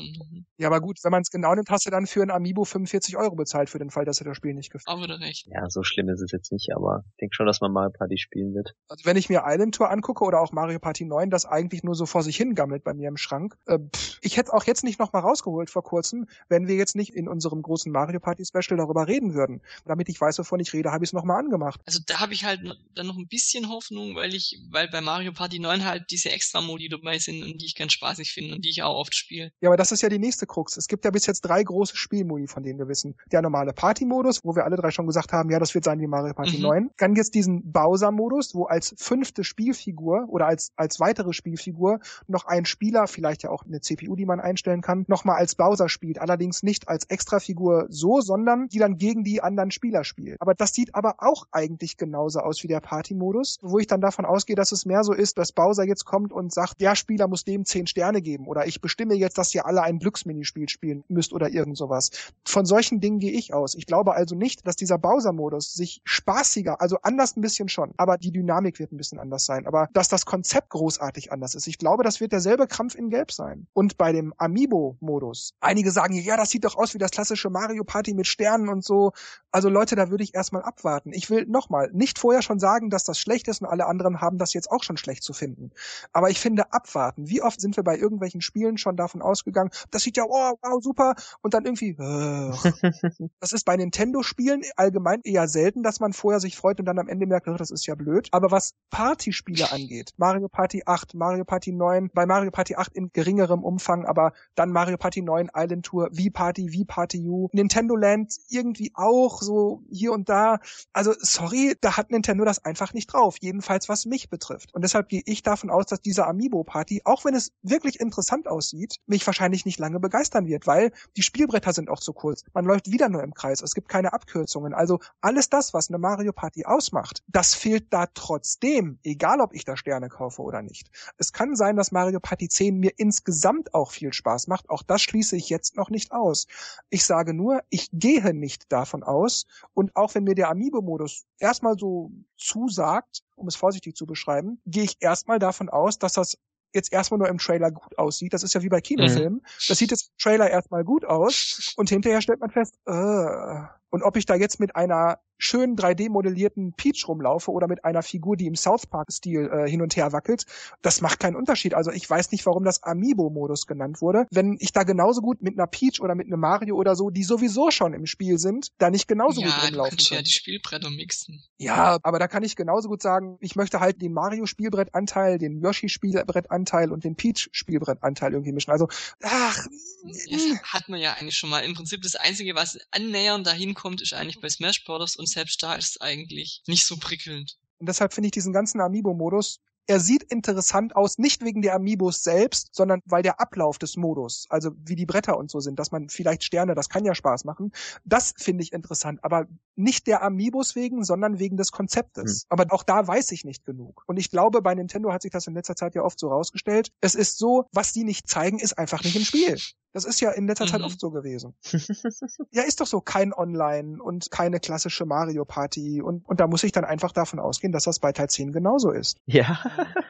Ja, 0.57 0.67
aber 0.67 0.81
gut, 0.81 0.99
wenn 1.03 1.11
man 1.11 1.21
es 1.21 1.29
genau 1.29 1.53
nimmt, 1.53 1.69
hast 1.69 1.85
du 1.85 1.89
dann 1.89 2.07
für 2.07 2.21
ein 2.21 2.31
Amiibo 2.31 2.65
45 2.65 3.17
Euro 3.17 3.35
bezahlt 3.35 3.69
für 3.69 3.79
den 3.79 3.89
Fall, 3.89 4.05
dass 4.05 4.17
dir 4.17 4.25
das 4.25 4.37
Spiel 4.37 4.53
nicht 4.53 4.71
gefällt. 4.71 4.87
Aber 4.87 5.03
wieder 5.03 5.19
recht. 5.19 5.47
Ja, 5.47 5.69
so 5.69 5.83
schlimm 5.83 6.09
ist 6.09 6.21
es 6.21 6.31
jetzt 6.31 6.51
nicht, 6.51 6.69
aber 6.75 7.03
ich 7.11 7.17
denke 7.21 7.35
schon, 7.35 7.45
dass 7.45 7.61
man 7.61 7.71
Mario 7.71 7.91
Party 7.91 8.17
spielen 8.17 8.53
wird. 8.53 8.73
Also 8.87 9.05
wenn 9.05 9.17
ich 9.17 9.29
mir 9.29 9.43
Island 9.45 9.75
Tour 9.75 9.89
angucke 9.89 10.23
oder 10.23 10.39
auch 10.41 10.51
Mario 10.51 10.79
Party 10.79 11.05
9, 11.05 11.29
das 11.29 11.45
eigentlich 11.45 11.83
nur 11.83 11.95
so 11.95 12.05
vor 12.05 12.23
sich 12.23 12.37
hingammelt 12.37 12.83
bei 12.83 12.93
mir 12.93 13.07
im 13.07 13.17
Schrank. 13.17 13.57
Äh, 13.65 13.79
pff, 13.79 14.19
ich 14.21 14.37
hätte 14.37 14.53
auch 14.53 14.65
jetzt 14.65 14.83
nicht 14.83 14.99
nochmal 14.99 15.21
rausgeholt 15.21 15.69
vor 15.69 15.83
kurzem, 15.83 16.27
wenn 16.49 16.67
wir 16.67 16.75
jetzt 16.75 16.95
nicht 16.95 17.13
in 17.13 17.27
unserem 17.27 17.61
großen 17.61 17.91
Mario 17.91 18.19
Party 18.19 18.45
Special 18.45 18.77
darüber 18.77 19.07
reden 19.07 19.33
würden. 19.33 19.61
Damit 19.85 20.09
ich 20.09 20.19
weiß, 20.19 20.39
wovon 20.39 20.59
ich 20.59 20.73
rede, 20.73 20.91
habe 20.91 21.03
ich 21.03 21.09
es 21.09 21.13
nochmal 21.13 21.39
angemacht. 21.39 21.81
Also 21.85 21.99
da 22.05 22.19
habe 22.19 22.33
ich 22.33 22.45
halt 22.45 22.61
dann 22.95 23.07
noch 23.07 23.17
ein 23.17 23.27
bisschen 23.27 23.69
Hoffnung, 23.69 24.15
weil 24.15 24.33
ich, 24.33 24.59
weil 24.69 24.87
bei 24.89 25.01
Mario 25.01 25.31
Party 25.33 25.59
9 25.59 25.85
halt 25.85 26.05
diese 26.11 26.31
Extra-Modi 26.31 26.89
dabei 26.89 27.17
sind 27.19 27.43
und 27.43 27.61
die 27.61 27.65
ich 27.65 27.75
ganz 27.75 27.93
spaßig 27.93 28.20
finde 28.29 28.55
und 28.55 28.65
die 28.65 28.69
ich 28.69 28.83
auch 28.83 28.95
oft 28.95 29.15
spiele. 29.15 29.51
Ja, 29.61 29.69
aber 29.69 29.77
das 29.77 29.91
ist 29.91 30.01
ja 30.01 30.09
die 30.09 30.19
nächste 30.19 30.45
Krux. 30.45 30.77
Es 30.77 30.87
gibt 30.87 31.05
ja 31.05 31.11
bis 31.11 31.25
jetzt 31.25 31.41
drei 31.41 31.63
große 31.63 31.95
Spielmodi, 31.95 32.47
von 32.47 32.63
denen 32.63 32.79
wir 32.79 32.87
wissen. 32.87 33.15
Der 33.31 33.41
normale 33.41 33.73
Party-Modus, 33.73 34.41
wo 34.43 34.55
wir 34.55 34.65
alle 34.65 34.75
drei 34.75 34.91
schon 34.91 35.07
gesagt 35.07 35.33
haben, 35.33 35.49
ja, 35.49 35.59
das 35.59 35.73
wird 35.73 35.83
sein 35.83 35.99
wie 35.99 36.07
Mario 36.07 36.33
Party 36.33 36.57
mhm. 36.57 36.63
9. 36.63 36.89
Dann 36.97 37.13
gibt's 37.13 37.31
diesen 37.31 37.71
Bowser-Modus, 37.71 38.55
wo 38.55 38.65
als 38.65 38.93
fünfte 38.97 39.43
Spielfigur 39.43 40.27
oder 40.29 40.47
als, 40.47 40.71
als 40.75 40.99
weitere 40.99 41.33
Spielfigur 41.33 41.99
noch 42.27 42.45
ein 42.45 42.65
Spieler, 42.65 43.07
vielleicht 43.07 43.43
ja 43.43 43.49
auch 43.49 43.63
eine 43.63 43.81
CPU, 43.81 44.15
die 44.15 44.25
man 44.25 44.39
einstellen 44.39 44.81
kann, 44.81 45.05
nochmal 45.07 45.37
als 45.37 45.55
Bowser 45.55 45.89
spielt. 45.89 46.19
Allerdings 46.19 46.63
nicht 46.63 46.87
als 46.87 47.05
Extrafigur 47.05 47.87
so, 47.89 48.21
sondern 48.21 48.67
die 48.67 48.79
dann 48.79 48.97
gegen 48.97 49.23
die 49.23 49.41
anderen 49.41 49.71
Spieler 49.71 50.03
spielt. 50.03 50.41
Aber 50.41 50.53
das 50.53 50.73
sieht 50.73 50.95
aber 50.95 51.15
auch 51.19 51.47
eigentlich 51.51 51.97
genauso 51.97 52.39
aus 52.39 52.63
wie 52.63 52.67
der 52.67 52.79
Party-Modus, 52.79 53.59
wo 53.61 53.79
ich 53.79 53.87
dann 53.87 54.01
davon 54.01 54.25
ausgehe, 54.25 54.55
dass 54.55 54.71
es 54.71 54.85
mehr 54.85 55.03
so 55.03 55.13
ist, 55.13 55.37
dass 55.37 55.51
Bowser 55.51 55.83
jetzt 55.83 56.05
kommt 56.05 56.31
und 56.31 56.53
sagt, 56.53 56.81
der 56.81 56.95
Spieler 56.95 57.27
muss 57.27 57.43
dem 57.43 57.65
zehn 57.65 57.87
Sterne 57.87 58.10
geben 58.19 58.47
oder 58.47 58.67
ich 58.67 58.81
bestimme 58.81 59.13
jetzt, 59.13 59.37
dass 59.37 59.55
ihr 59.55 59.65
alle 59.65 59.83
ein 59.83 59.99
Glücksminispiel 59.99 60.67
spielen 60.67 61.05
müsst 61.07 61.31
oder 61.31 61.49
irgend 61.49 61.77
sowas. 61.77 62.09
Von 62.45 62.65
solchen 62.65 62.99
Dingen 62.99 63.19
gehe 63.19 63.31
ich 63.31 63.53
aus. 63.53 63.75
Ich 63.75 63.85
glaube 63.85 64.13
also 64.13 64.35
nicht, 64.35 64.67
dass 64.67 64.75
dieser 64.75 64.97
Bowser-Modus 64.97 65.73
sich 65.73 66.01
spaßiger, 66.03 66.81
also 66.81 66.97
anders 67.03 67.37
ein 67.37 67.41
bisschen 67.41 67.69
schon, 67.69 67.93
aber 67.97 68.17
die 68.17 68.31
Dynamik 68.31 68.79
wird 68.79 68.91
ein 68.91 68.97
bisschen 68.97 69.19
anders 69.19 69.45
sein. 69.45 69.67
Aber 69.67 69.87
dass 69.93 70.09
das 70.09 70.25
Konzept 70.25 70.69
großartig 70.71 71.31
anders 71.31 71.55
ist. 71.55 71.67
Ich 71.67 71.77
glaube, 71.77 72.03
das 72.03 72.19
wird 72.19 72.31
derselbe 72.31 72.67
Krampf 72.67 72.95
in 72.95 73.09
Gelb 73.09 73.31
sein. 73.31 73.67
Und 73.73 73.97
bei 73.97 74.11
dem 74.11 74.33
Amiibo-Modus. 74.37 75.53
Einige 75.59 75.91
sagen, 75.91 76.13
ja, 76.15 76.37
das 76.37 76.49
sieht 76.49 76.65
doch 76.65 76.75
aus 76.75 76.93
wie 76.93 76.97
das 76.97 77.11
klassische 77.11 77.49
Mario 77.49 77.83
Party 77.83 78.13
mit 78.13 78.27
Sternen 78.27 78.69
und 78.69 78.83
so. 78.83 79.11
Also 79.51 79.69
Leute, 79.69 79.95
da 79.95 80.09
würde 80.09 80.23
ich 80.23 80.33
erstmal 80.33 80.63
abwarten. 80.63 81.11
Ich 81.13 81.29
will 81.29 81.45
nochmal 81.45 81.89
nicht 81.93 82.17
vorher 82.17 82.41
schon 82.41 82.59
sagen, 82.59 82.89
dass 82.89 83.03
das 83.03 83.19
schlecht 83.19 83.47
ist 83.47 83.61
und 83.61 83.67
alle 83.67 83.85
anderen 83.85 84.21
haben 84.21 84.37
das 84.37 84.53
jetzt 84.53 84.71
auch 84.71 84.83
schon 84.83 84.97
schlecht 84.97 85.23
zu 85.23 85.33
finden. 85.33 85.71
Aber 86.13 86.29
ich 86.29 86.39
finde 86.39 86.73
abwarten. 86.73 87.29
Wie 87.29 87.41
oft 87.41 87.59
sind 87.61 87.75
wir 87.75 87.83
bei 87.83 87.97
irgendwelchen 88.01 88.41
Spielen 88.41 88.77
schon 88.77 88.97
davon 88.97 89.21
ausgegangen, 89.21 89.69
das 89.91 90.03
sieht 90.03 90.17
ja, 90.17 90.23
oh, 90.27 90.53
wow, 90.61 90.83
super, 90.83 91.15
und 91.41 91.53
dann 91.53 91.65
irgendwie, 91.65 91.91
äh, 91.91 93.29
das 93.39 93.51
ist 93.51 93.65
bei 93.65 93.77
Nintendo-Spielen 93.77 94.63
allgemein 94.75 95.21
eher 95.23 95.47
selten, 95.47 95.83
dass 95.83 95.99
man 95.99 96.13
vorher 96.13 96.39
sich 96.39 96.57
freut 96.57 96.79
und 96.79 96.85
dann 96.85 96.99
am 96.99 97.07
Ende 97.07 97.25
merkt, 97.25 97.47
oh, 97.47 97.55
das 97.55 97.71
ist 97.71 97.85
ja 97.85 97.95
blöd. 97.95 98.27
Aber 98.31 98.51
was 98.51 98.73
Partyspiele 98.89 99.71
angeht, 99.71 100.13
Mario 100.17 100.47
Party 100.47 100.83
8, 100.85 101.13
Mario 101.13 101.45
Party 101.45 101.71
9, 101.71 102.09
bei 102.13 102.25
Mario 102.25 102.51
Party 102.51 102.75
8 102.75 102.95
in 102.95 103.11
geringerem 103.13 103.63
Umfang, 103.63 104.05
aber 104.05 104.33
dann 104.55 104.71
Mario 104.71 104.97
Party 104.97 105.21
9, 105.21 105.51
Island 105.55 105.85
Tour, 105.85 106.09
V-Party, 106.13 106.69
V-Party 106.69 107.27
U, 107.27 107.49
Nintendo 107.51 107.95
Land 107.95 108.35
irgendwie 108.49 108.91
auch, 108.93 109.41
so 109.41 109.83
hier 109.91 110.11
und 110.11 110.29
da. 110.29 110.59
Also, 110.93 111.13
sorry, 111.19 111.75
da 111.81 111.97
hat 111.97 112.11
Nintendo 112.11 112.45
das 112.45 112.63
einfach 112.63 112.93
nicht 112.93 113.07
drauf, 113.07 113.37
jedenfalls 113.39 113.89
was 113.89 114.05
mich 114.05 114.29
betrifft. 114.29 114.73
Und 114.73 114.83
deshalb 114.83 115.09
gehe 115.09 115.21
ich 115.25 115.43
davon 115.43 115.69
aus, 115.69 115.85
dass 115.85 116.01
dieser 116.01 116.27
Amiibo-Party, 116.27 117.01
auch 117.05 117.25
wenn 117.25 117.35
es 117.35 117.51
wirklich 117.61 117.90
interessant 117.99 118.47
aussieht, 118.47 118.97
mich 119.05 119.25
wahrscheinlich 119.25 119.65
nicht 119.65 119.79
lange 119.79 119.99
begeistern 119.99 120.47
wird, 120.47 120.67
weil 120.67 120.91
die 121.15 121.21
Spielbretter 121.21 121.73
sind 121.73 121.89
auch 121.89 121.99
zu 121.99 122.13
kurz. 122.13 122.43
Man 122.53 122.65
läuft 122.65 122.91
wieder 122.91 123.09
nur 123.09 123.23
im 123.23 123.33
Kreis. 123.33 123.61
Es 123.61 123.73
gibt 123.73 123.89
keine 123.89 124.13
Abkürzungen. 124.13 124.73
Also 124.73 124.99
alles 125.21 125.49
das, 125.49 125.73
was 125.73 125.89
eine 125.89 125.97
Mario 125.97 126.33
Party 126.33 126.65
ausmacht, 126.65 127.23
das 127.27 127.53
fehlt 127.53 127.91
da 127.91 128.07
trotzdem, 128.13 128.99
egal 129.03 129.41
ob 129.41 129.53
ich 129.53 129.65
da 129.65 129.75
Sterne 129.75 130.09
kaufe 130.09 130.41
oder 130.41 130.61
nicht. 130.61 130.89
Es 131.17 131.33
kann 131.33 131.55
sein, 131.55 131.75
dass 131.75 131.91
Mario 131.91 132.19
Party 132.19 132.47
10 132.47 132.77
mir 132.77 132.91
insgesamt 132.97 133.73
auch 133.73 133.91
viel 133.91 134.13
Spaß 134.13 134.47
macht. 134.47 134.69
Auch 134.69 134.83
das 134.83 135.01
schließe 135.01 135.35
ich 135.35 135.49
jetzt 135.49 135.75
noch 135.75 135.89
nicht 135.89 136.11
aus. 136.11 136.47
Ich 136.89 137.05
sage 137.05 137.33
nur, 137.33 137.61
ich 137.69 137.89
gehe 137.91 138.33
nicht 138.33 138.71
davon 138.71 139.03
aus. 139.03 139.45
Und 139.73 139.95
auch 139.95 140.15
wenn 140.15 140.23
mir 140.23 140.35
der 140.35 140.49
Amiibo-Modus 140.49 141.25
erstmal 141.39 141.77
so 141.77 142.11
zusagt, 142.37 143.23
um 143.35 143.47
es 143.47 143.55
vorsichtig 143.55 143.95
zu 143.95 144.05
beschreiben, 144.05 144.61
gehe 144.65 144.83
ich 144.83 144.97
erstmal 144.99 145.39
davon 145.39 145.69
aus, 145.69 145.97
dass 145.97 146.13
das 146.13 146.37
jetzt 146.73 146.91
erstmal 146.93 147.17
nur 147.17 147.29
im 147.29 147.37
Trailer 147.37 147.71
gut 147.71 147.97
aussieht. 147.97 148.33
Das 148.33 148.43
ist 148.43 148.53
ja 148.53 148.61
wie 148.61 148.69
bei 148.69 148.81
Kinofilmen. 148.81 149.39
Mhm. 149.39 149.67
Das 149.67 149.77
sieht 149.77 149.91
jetzt 149.91 150.11
im 150.11 150.17
Trailer 150.17 150.49
erstmal 150.49 150.83
gut 150.83 151.05
aus 151.05 151.73
und 151.77 151.89
hinterher 151.89 152.21
stellt 152.21 152.39
man 152.39 152.49
fest, 152.49 152.75
äh, 152.85 153.63
und 153.91 154.03
ob 154.03 154.17
ich 154.17 154.25
da 154.25 154.35
jetzt 154.35 154.59
mit 154.59 154.75
einer 154.75 155.19
schön 155.41 155.75
3D-modellierten 155.75 156.73
Peach 156.73 157.05
rumlaufe 157.07 157.51
oder 157.51 157.67
mit 157.67 157.83
einer 157.83 158.03
Figur, 158.03 158.37
die 158.37 158.45
im 158.45 158.55
South 158.55 158.85
Park-Stil 158.85 159.49
äh, 159.51 159.69
hin 159.69 159.81
und 159.81 159.95
her 159.95 160.11
wackelt, 160.11 160.45
das 160.81 161.01
macht 161.01 161.19
keinen 161.19 161.35
Unterschied. 161.35 161.73
Also 161.73 161.91
ich 161.91 162.07
weiß 162.07 162.31
nicht, 162.31 162.45
warum 162.45 162.63
das 162.63 162.83
Amiibo-Modus 162.83 163.65
genannt 163.65 164.01
wurde, 164.01 164.27
wenn 164.29 164.57
ich 164.59 164.71
da 164.71 164.83
genauso 164.83 165.21
gut 165.21 165.41
mit 165.41 165.57
einer 165.57 165.67
Peach 165.67 165.99
oder 165.99 166.13
mit 166.13 166.27
einem 166.27 166.39
Mario 166.39 166.75
oder 166.75 166.95
so, 166.95 167.09
die 167.09 167.23
sowieso 167.23 167.71
schon 167.71 167.93
im 167.93 168.05
Spiel 168.05 168.37
sind, 168.37 168.67
da 168.77 168.91
nicht 168.91 169.07
genauso 169.07 169.41
ja, 169.41 169.47
gut 169.47 169.69
rumlaufen 169.69 169.97
du 169.97 170.15
ja 170.15 170.21
die 170.21 170.31
Spielbretter 170.31 170.89
mixen. 170.91 171.43
Ja, 171.57 171.97
aber 172.03 172.19
da 172.19 172.27
kann 172.27 172.43
ich 172.43 172.55
genauso 172.55 172.87
gut 172.87 173.01
sagen, 173.01 173.37
ich 173.39 173.55
möchte 173.55 173.79
halt 173.79 174.01
den 174.01 174.13
Mario-Spielbrettanteil, 174.13 175.39
den 175.39 175.59
Yoshi-Spielbrettanteil 175.61 176.91
und 176.91 177.03
den 177.03 177.15
Peach-Spielbrettanteil 177.15 178.33
irgendwie 178.33 178.51
mischen. 178.51 178.71
Also, 178.71 178.87
ach. 179.23 179.65
Das 180.03 180.41
hat 180.63 180.89
man 180.89 180.99
ja 180.99 181.13
eigentlich 181.13 181.37
schon 181.37 181.49
mal. 181.49 181.59
Im 181.59 181.75
Prinzip 181.75 182.01
das 182.01 182.15
Einzige, 182.15 182.55
was 182.55 182.79
annähernd 182.89 183.45
dahin 183.45 183.75
kommt, 183.81 184.01
ist 184.01 184.13
eigentlich 184.13 184.39
bei 184.39 184.49
Smash 184.49 184.83
Bros. 184.85 185.15
und 185.15 185.27
selbst 185.27 185.61
da 185.63 185.75
ist 185.75 185.91
es 185.91 186.01
eigentlich 186.01 186.61
nicht 186.67 186.85
so 186.85 186.97
prickelnd. 186.97 187.57
Und 187.79 187.89
deshalb 187.89 188.13
finde 188.13 188.27
ich 188.27 188.31
diesen 188.31 188.53
ganzen 188.53 188.79
Amiibo-Modus 188.79 189.59
er 189.87 189.99
sieht 189.99 190.23
interessant 190.23 190.95
aus, 190.95 191.17
nicht 191.17 191.43
wegen 191.43 191.61
der 191.61 191.75
Amiibos 191.75 192.23
selbst, 192.23 192.69
sondern 192.73 193.01
weil 193.05 193.23
der 193.23 193.39
Ablauf 193.39 193.77
des 193.77 193.97
Modus, 193.97 194.45
also 194.49 194.71
wie 194.85 194.95
die 194.95 195.05
Bretter 195.05 195.37
und 195.37 195.49
so 195.49 195.59
sind, 195.59 195.79
dass 195.79 195.91
man 195.91 196.09
vielleicht 196.09 196.43
Sterne, 196.43 196.75
das 196.75 196.89
kann 196.89 197.03
ja 197.03 197.15
Spaß 197.15 197.45
machen. 197.45 197.71
Das 198.05 198.33
finde 198.37 198.63
ich 198.63 198.73
interessant, 198.73 199.19
aber 199.23 199.47
nicht 199.75 200.07
der 200.07 200.23
Amiibos 200.23 200.75
wegen, 200.75 201.03
sondern 201.03 201.39
wegen 201.39 201.57
des 201.57 201.71
Konzeptes. 201.71 202.43
Mhm. 202.43 202.47
Aber 202.49 202.73
auch 202.73 202.83
da 202.83 203.05
weiß 203.05 203.31
ich 203.31 203.43
nicht 203.43 203.65
genug. 203.65 204.03
Und 204.07 204.17
ich 204.17 204.29
glaube, 204.29 204.61
bei 204.61 204.73
Nintendo 204.75 205.11
hat 205.11 205.23
sich 205.23 205.31
das 205.31 205.47
in 205.47 205.55
letzter 205.55 205.75
Zeit 205.75 205.95
ja 205.95 206.03
oft 206.03 206.19
so 206.19 206.29
rausgestellt. 206.29 206.91
Es 207.01 207.15
ist 207.15 207.37
so, 207.37 207.65
was 207.71 207.91
die 207.91 208.03
nicht 208.03 208.29
zeigen, 208.29 208.59
ist 208.59 208.77
einfach 208.77 209.03
nicht 209.03 209.15
im 209.15 209.25
Spiel. 209.25 209.57
Das 209.93 210.05
ist 210.05 210.21
ja 210.21 210.31
in 210.31 210.47
letzter 210.47 210.65
mhm. 210.65 210.69
Zeit 210.69 210.81
oft 210.81 210.99
so 210.99 211.11
gewesen. 211.11 211.53
ja, 212.51 212.63
ist 212.63 212.79
doch 212.79 212.87
so 212.87 213.01
kein 213.01 213.33
Online 213.33 214.01
und 214.01 214.31
keine 214.31 214.59
klassische 214.59 215.05
Mario 215.05 215.45
Party 215.45 216.01
und, 216.01 216.27
und 216.27 216.39
da 216.39 216.47
muss 216.47 216.63
ich 216.63 216.71
dann 216.71 216.85
einfach 216.85 217.11
davon 217.11 217.39
ausgehen, 217.39 217.73
dass 217.73 217.83
das 217.83 217.99
bei 217.99 218.11
Teil 218.11 218.29
10 218.29 218.51
genauso 218.51 218.91
ist. 218.91 219.17
Ja. 219.25 219.59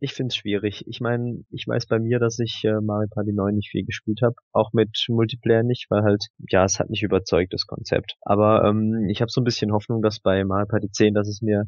ich 0.00 0.12
finde 0.12 0.28
es 0.28 0.36
schwierig. 0.36 0.84
Ich 0.86 1.00
meine, 1.00 1.44
ich 1.50 1.66
weiß 1.66 1.86
bei 1.86 1.98
mir, 1.98 2.18
dass 2.18 2.38
ich 2.38 2.62
äh, 2.64 2.80
Mario 2.80 3.08
Party 3.08 3.32
9 3.32 3.54
nicht 3.54 3.70
viel 3.70 3.84
gespielt 3.84 4.20
habe. 4.22 4.34
Auch 4.52 4.72
mit 4.72 5.06
Multiplayer 5.08 5.62
nicht, 5.62 5.86
weil 5.90 6.02
halt, 6.02 6.26
ja, 6.48 6.64
es 6.64 6.78
hat 6.78 6.90
nicht 6.90 7.02
überzeugt, 7.02 7.52
das 7.52 7.66
Konzept. 7.66 8.16
Aber 8.22 8.64
ähm, 8.64 9.08
ich 9.10 9.20
habe 9.20 9.30
so 9.30 9.40
ein 9.40 9.44
bisschen 9.44 9.72
Hoffnung, 9.72 10.02
dass 10.02 10.20
bei 10.20 10.44
Mario 10.44 10.66
Party 10.66 10.90
10, 10.90 11.14
dass 11.14 11.28
es 11.28 11.40
mir 11.40 11.64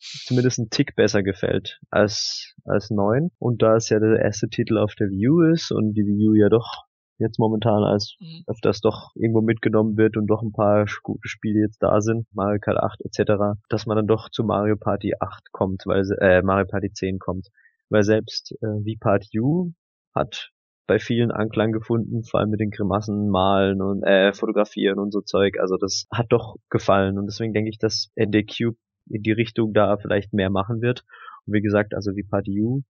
zumindest 0.00 0.58
ein 0.58 0.70
Tick 0.70 0.96
besser 0.96 1.22
gefällt 1.22 1.78
als, 1.90 2.54
als 2.64 2.90
9. 2.90 3.30
Und 3.38 3.62
da 3.62 3.76
es 3.76 3.88
ja 3.88 3.98
der 3.98 4.20
erste 4.20 4.48
Titel 4.48 4.78
auf 4.78 4.94
der 4.94 5.08
Wii 5.08 5.28
U 5.28 5.42
ist 5.42 5.70
und 5.70 5.94
die 5.94 6.04
Wii 6.04 6.28
U 6.28 6.34
ja 6.34 6.48
doch 6.48 6.86
jetzt 7.18 7.38
momentan 7.38 7.84
als 7.84 8.16
mhm. 8.18 8.44
öfters 8.46 8.80
doch 8.80 9.10
irgendwo 9.14 9.42
mitgenommen 9.42 9.96
wird 9.96 10.16
und 10.16 10.26
doch 10.26 10.42
ein 10.42 10.52
paar 10.52 10.86
gute 11.02 11.28
Spiele 11.28 11.60
jetzt 11.60 11.82
da 11.82 12.00
sind, 12.00 12.26
Mario 12.32 12.58
Kart 12.60 12.78
8 12.78 13.02
etc., 13.02 13.58
dass 13.68 13.86
man 13.86 13.96
dann 13.96 14.06
doch 14.06 14.30
zu 14.30 14.42
Mario 14.42 14.76
Party 14.76 15.12
8 15.20 15.52
kommt, 15.52 15.82
weil 15.84 16.02
äh, 16.20 16.42
Mario 16.42 16.66
Party 16.66 16.90
10 16.92 17.18
kommt. 17.18 17.48
Weil 17.90 18.02
selbst 18.02 18.52
äh, 18.62 18.66
Wii 18.66 18.96
Part 18.98 19.26
U 19.36 19.72
hat 20.14 20.50
bei 20.86 20.98
vielen 20.98 21.30
Anklang 21.30 21.70
gefunden, 21.70 22.24
vor 22.24 22.40
allem 22.40 22.50
mit 22.50 22.58
den 22.58 22.70
Grimassen 22.70 23.28
malen 23.28 23.80
und 23.80 24.02
äh, 24.02 24.32
fotografieren 24.32 24.98
und 24.98 25.12
so 25.12 25.20
Zeug. 25.20 25.58
Also 25.60 25.76
das 25.76 26.06
hat 26.12 26.26
doch 26.30 26.56
gefallen 26.68 27.16
und 27.16 27.26
deswegen 27.26 27.52
denke 27.52 27.70
ich, 27.70 27.78
dass 27.78 28.10
ND 28.18 28.44
Cube 28.48 28.76
in 29.10 29.22
die 29.22 29.32
Richtung 29.32 29.72
da 29.72 29.96
vielleicht 29.96 30.32
mehr 30.32 30.50
machen 30.50 30.80
wird. 30.80 31.04
Und 31.46 31.54
wie 31.54 31.60
gesagt, 31.60 31.94
also 31.94 32.14
wie 32.16 32.22
Party 32.22 32.60
U 32.62 32.82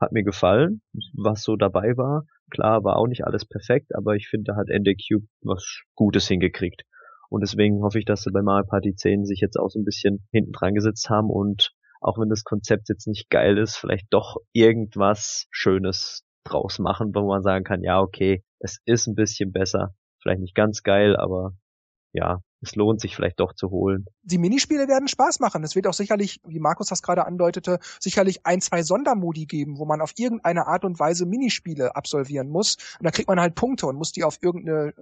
hat 0.00 0.12
mir 0.12 0.22
gefallen, 0.22 0.80
was 1.14 1.42
so 1.42 1.56
dabei 1.56 1.96
war. 1.96 2.24
Klar, 2.50 2.84
war 2.84 2.96
auch 2.96 3.06
nicht 3.06 3.24
alles 3.24 3.44
perfekt, 3.44 3.94
aber 3.94 4.14
ich 4.14 4.28
finde, 4.28 4.52
da 4.52 4.56
hat 4.56 4.68
ND 4.68 4.96
Cube 4.96 5.26
was 5.42 5.82
Gutes 5.94 6.28
hingekriegt. 6.28 6.82
Und 7.30 7.42
deswegen 7.42 7.82
hoffe 7.82 7.98
ich, 7.98 8.04
dass 8.04 8.22
sie 8.22 8.30
bei 8.30 8.42
Mario 8.42 8.66
Party 8.66 8.94
10 8.94 9.26
sich 9.26 9.40
jetzt 9.40 9.58
auch 9.58 9.68
so 9.68 9.78
ein 9.78 9.84
bisschen 9.84 10.26
hinten 10.30 10.52
dran 10.52 10.74
gesetzt 10.74 11.10
haben 11.10 11.28
und 11.30 11.72
auch 12.00 12.18
wenn 12.18 12.28
das 12.28 12.44
Konzept 12.44 12.88
jetzt 12.88 13.06
nicht 13.06 13.28
geil 13.28 13.58
ist, 13.58 13.76
vielleicht 13.76 14.06
doch 14.10 14.36
irgendwas 14.52 15.46
Schönes 15.50 16.24
draus 16.44 16.78
machen, 16.78 17.12
wo 17.14 17.26
man 17.26 17.42
sagen 17.42 17.64
kann, 17.64 17.82
ja, 17.82 18.00
okay, 18.00 18.44
es 18.60 18.80
ist 18.84 19.08
ein 19.08 19.14
bisschen 19.14 19.52
besser. 19.52 19.94
Vielleicht 20.22 20.40
nicht 20.40 20.54
ganz 20.54 20.82
geil, 20.82 21.16
aber 21.16 21.52
ja, 22.12 22.40
es 22.60 22.74
lohnt 22.74 23.00
sich 23.00 23.14
vielleicht 23.14 23.38
doch 23.38 23.52
zu 23.52 23.70
holen. 23.70 24.06
Die 24.22 24.38
Minispiele 24.38 24.88
werden 24.88 25.06
Spaß 25.06 25.38
machen. 25.38 25.62
Es 25.62 25.76
wird 25.76 25.86
auch 25.86 25.94
sicherlich, 25.94 26.40
wie 26.44 26.58
Markus 26.58 26.88
das 26.88 27.02
gerade 27.02 27.24
andeutete, 27.24 27.78
sicherlich 28.00 28.44
ein, 28.44 28.60
zwei 28.60 28.82
Sondermodi 28.82 29.46
geben, 29.46 29.78
wo 29.78 29.84
man 29.84 30.00
auf 30.00 30.12
irgendeine 30.16 30.66
Art 30.66 30.84
und 30.84 30.98
Weise 30.98 31.24
Minispiele 31.24 31.94
absolvieren 31.94 32.48
muss. 32.48 32.76
Und 32.98 33.04
da 33.04 33.10
kriegt 33.10 33.28
man 33.28 33.40
halt 33.40 33.54
Punkte 33.54 33.86
und 33.86 33.96
muss 33.96 34.12
die 34.12 34.24
auf 34.24 34.38
irgendeine, 34.42 34.92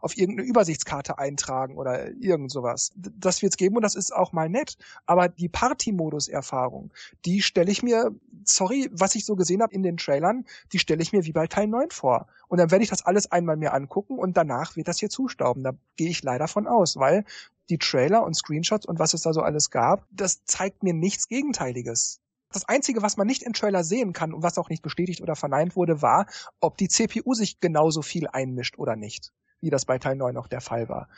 auf 0.00 0.16
irgendeine 0.16 0.48
Übersichtskarte 0.48 1.18
eintragen 1.18 1.76
oder 1.76 2.12
irgend 2.14 2.50
sowas. 2.50 2.92
Das 2.96 3.42
wird's 3.42 3.58
geben 3.58 3.76
und 3.76 3.82
das 3.82 3.94
ist 3.94 4.14
auch 4.14 4.32
mal 4.32 4.48
nett. 4.48 4.78
Aber 5.04 5.28
die 5.28 5.48
Party-Modus-Erfahrung, 5.48 6.92
die 7.26 7.42
stelle 7.42 7.70
ich 7.70 7.82
mir, 7.82 8.12
sorry, 8.44 8.88
was 8.90 9.14
ich 9.14 9.26
so 9.26 9.36
gesehen 9.36 9.62
habe 9.62 9.74
in 9.74 9.82
den 9.82 9.98
Trailern, 9.98 10.44
die 10.72 10.78
stelle 10.78 11.02
ich 11.02 11.12
mir 11.12 11.26
wie 11.26 11.32
bei 11.32 11.46
Teil 11.46 11.66
9 11.66 11.90
vor. 11.90 12.26
Und 12.48 12.58
dann 12.58 12.70
werde 12.70 12.84
ich 12.84 12.90
das 12.90 13.04
alles 13.04 13.30
einmal 13.30 13.56
mir 13.56 13.74
angucken 13.74 14.18
und 14.18 14.36
danach 14.36 14.76
wird 14.76 14.88
das 14.88 14.98
hier 14.98 15.10
zustauben. 15.10 15.62
Da 15.62 15.72
gehe 15.96 16.08
ich 16.08 16.22
leider 16.22 16.48
von 16.48 16.66
aus 16.66 16.85
aus, 16.86 16.96
weil 16.96 17.24
die 17.68 17.78
Trailer 17.78 18.24
und 18.24 18.34
Screenshots 18.34 18.86
und 18.86 18.98
was 18.98 19.14
es 19.14 19.22
da 19.22 19.32
so 19.32 19.40
alles 19.40 19.70
gab, 19.70 20.06
das 20.10 20.44
zeigt 20.44 20.82
mir 20.82 20.94
nichts 20.94 21.26
Gegenteiliges. 21.26 22.20
Das 22.52 22.64
Einzige, 22.68 23.02
was 23.02 23.16
man 23.16 23.26
nicht 23.26 23.42
im 23.42 23.52
Trailer 23.52 23.82
sehen 23.82 24.12
kann 24.12 24.32
und 24.32 24.42
was 24.42 24.56
auch 24.56 24.68
nicht 24.68 24.82
bestätigt 24.82 25.20
oder 25.20 25.34
verneint 25.34 25.74
wurde, 25.74 26.00
war, 26.00 26.26
ob 26.60 26.76
die 26.76 26.88
CPU 26.88 27.34
sich 27.34 27.58
genauso 27.58 28.02
viel 28.02 28.28
einmischt 28.28 28.78
oder 28.78 28.94
nicht, 28.94 29.32
wie 29.60 29.68
das 29.68 29.84
bei 29.84 29.98
Teil 29.98 30.14
9 30.14 30.36
auch 30.36 30.46
der 30.46 30.60
Fall 30.60 30.88
war. 30.88 31.08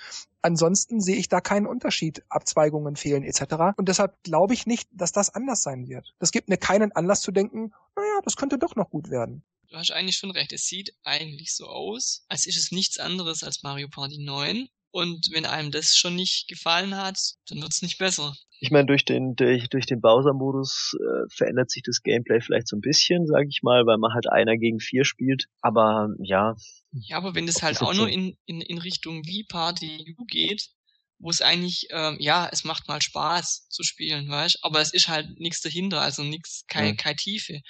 Ansonsten 0.40 1.03
sehe 1.03 1.16
ich 1.16 1.28
da 1.28 1.43
keinen 1.43 1.66
Unterschied, 1.66 2.24
Abzweigungen 2.31 2.97
fehlen 2.97 3.24
etc. 3.24 3.77
Und 3.77 3.90
deshalb 3.90 4.23
glaube 4.23 4.55
ich 4.55 4.66
nicht, 4.66 4.89
dass 4.90 5.12
das 5.12 5.35
anders 5.35 5.62
sein 5.62 5.86
wird. 5.86 6.15
Das 6.19 6.32
gibt 6.32 6.49
mir 6.49 6.57
keinen 6.57 6.93
Anlass 6.93 7.20
zu 7.20 7.31
denken, 7.31 7.74
naja, 7.95 8.20
das 8.24 8.36
könnte 8.36 8.59
doch 8.59 8.74
noch 8.74 8.89
gut 8.89 9.11
werden. 9.11 9.45
Du 9.69 9.77
hast 9.77 9.90
eigentlich 9.90 10.16
schon 10.16 10.31
recht. 10.31 10.55
Es 10.55 10.65
sieht 10.65 10.97
eigentlich 11.05 11.55
so 11.55 11.66
aus, 11.66 12.24
als 12.28 12.47
ist 12.47 12.57
es 12.57 12.73
nichts 12.73 12.99
anderes 12.99 13.45
als 13.45 13.62
Mario 13.62 13.89
Party 13.89 14.16
9. 14.19 14.70
Und 14.90 15.28
wenn 15.32 15.44
einem 15.44 15.70
das 15.70 15.97
schon 15.97 16.16
nicht 16.16 16.48
gefallen 16.48 16.97
hat, 16.97 17.19
dann 17.48 17.60
wird's 17.60 17.82
nicht 17.82 17.98
besser. 17.98 18.35
Ich 18.60 18.70
meine, 18.70 18.86
durch 18.86 19.05
den 19.05 19.36
durch, 19.36 19.69
durch 19.69 19.86
den 19.86 20.01
Bowser-Modus 20.01 20.97
äh, 20.98 21.28
verändert 21.28 21.70
sich 21.70 21.82
das 21.82 22.02
Gameplay 22.02 22.40
vielleicht 22.40 22.69
so 22.69 22.77
ein 22.77 22.81
bisschen, 22.81 23.27
sage 23.27 23.47
ich 23.48 23.62
mal, 23.62 23.86
weil 23.86 23.98
man 23.98 24.15
halt 24.15 24.28
einer 24.28 24.56
gegen 24.56 24.81
vier 24.81 25.05
spielt. 25.05 25.44
Aber 25.60 26.09
ja. 26.20 26.56
Ja, 26.93 27.19
aber 27.19 27.35
wenn 27.35 27.47
das 27.47 27.62
halt 27.62 27.81
auch 27.82 27.94
nur 27.94 28.09
in, 28.09 28.36
in, 28.47 28.60
in 28.60 28.78
Richtung 28.78 29.24
wie 29.27 29.44
Party 29.44 30.16
U 30.19 30.24
geht, 30.24 30.70
wo 31.19 31.31
es 31.31 31.43
eigentlich, 31.43 31.89
ähm, 31.90 32.16
ja, 32.20 32.48
es 32.51 32.65
macht 32.65 32.89
mal 32.89 33.02
Spaß 33.02 33.69
zu 33.69 33.82
spielen, 33.82 34.28
weißt 34.28 34.60
aber 34.62 34.81
es 34.81 34.93
ist 34.93 35.09
halt 35.09 35.39
nichts 35.39 35.60
dahinter, 35.60 36.01
also 36.01 36.23
nichts, 36.23 36.65
keine, 36.66 36.93
mhm. 36.93 36.97
keine 36.97 37.16
Tiefe. 37.16 37.60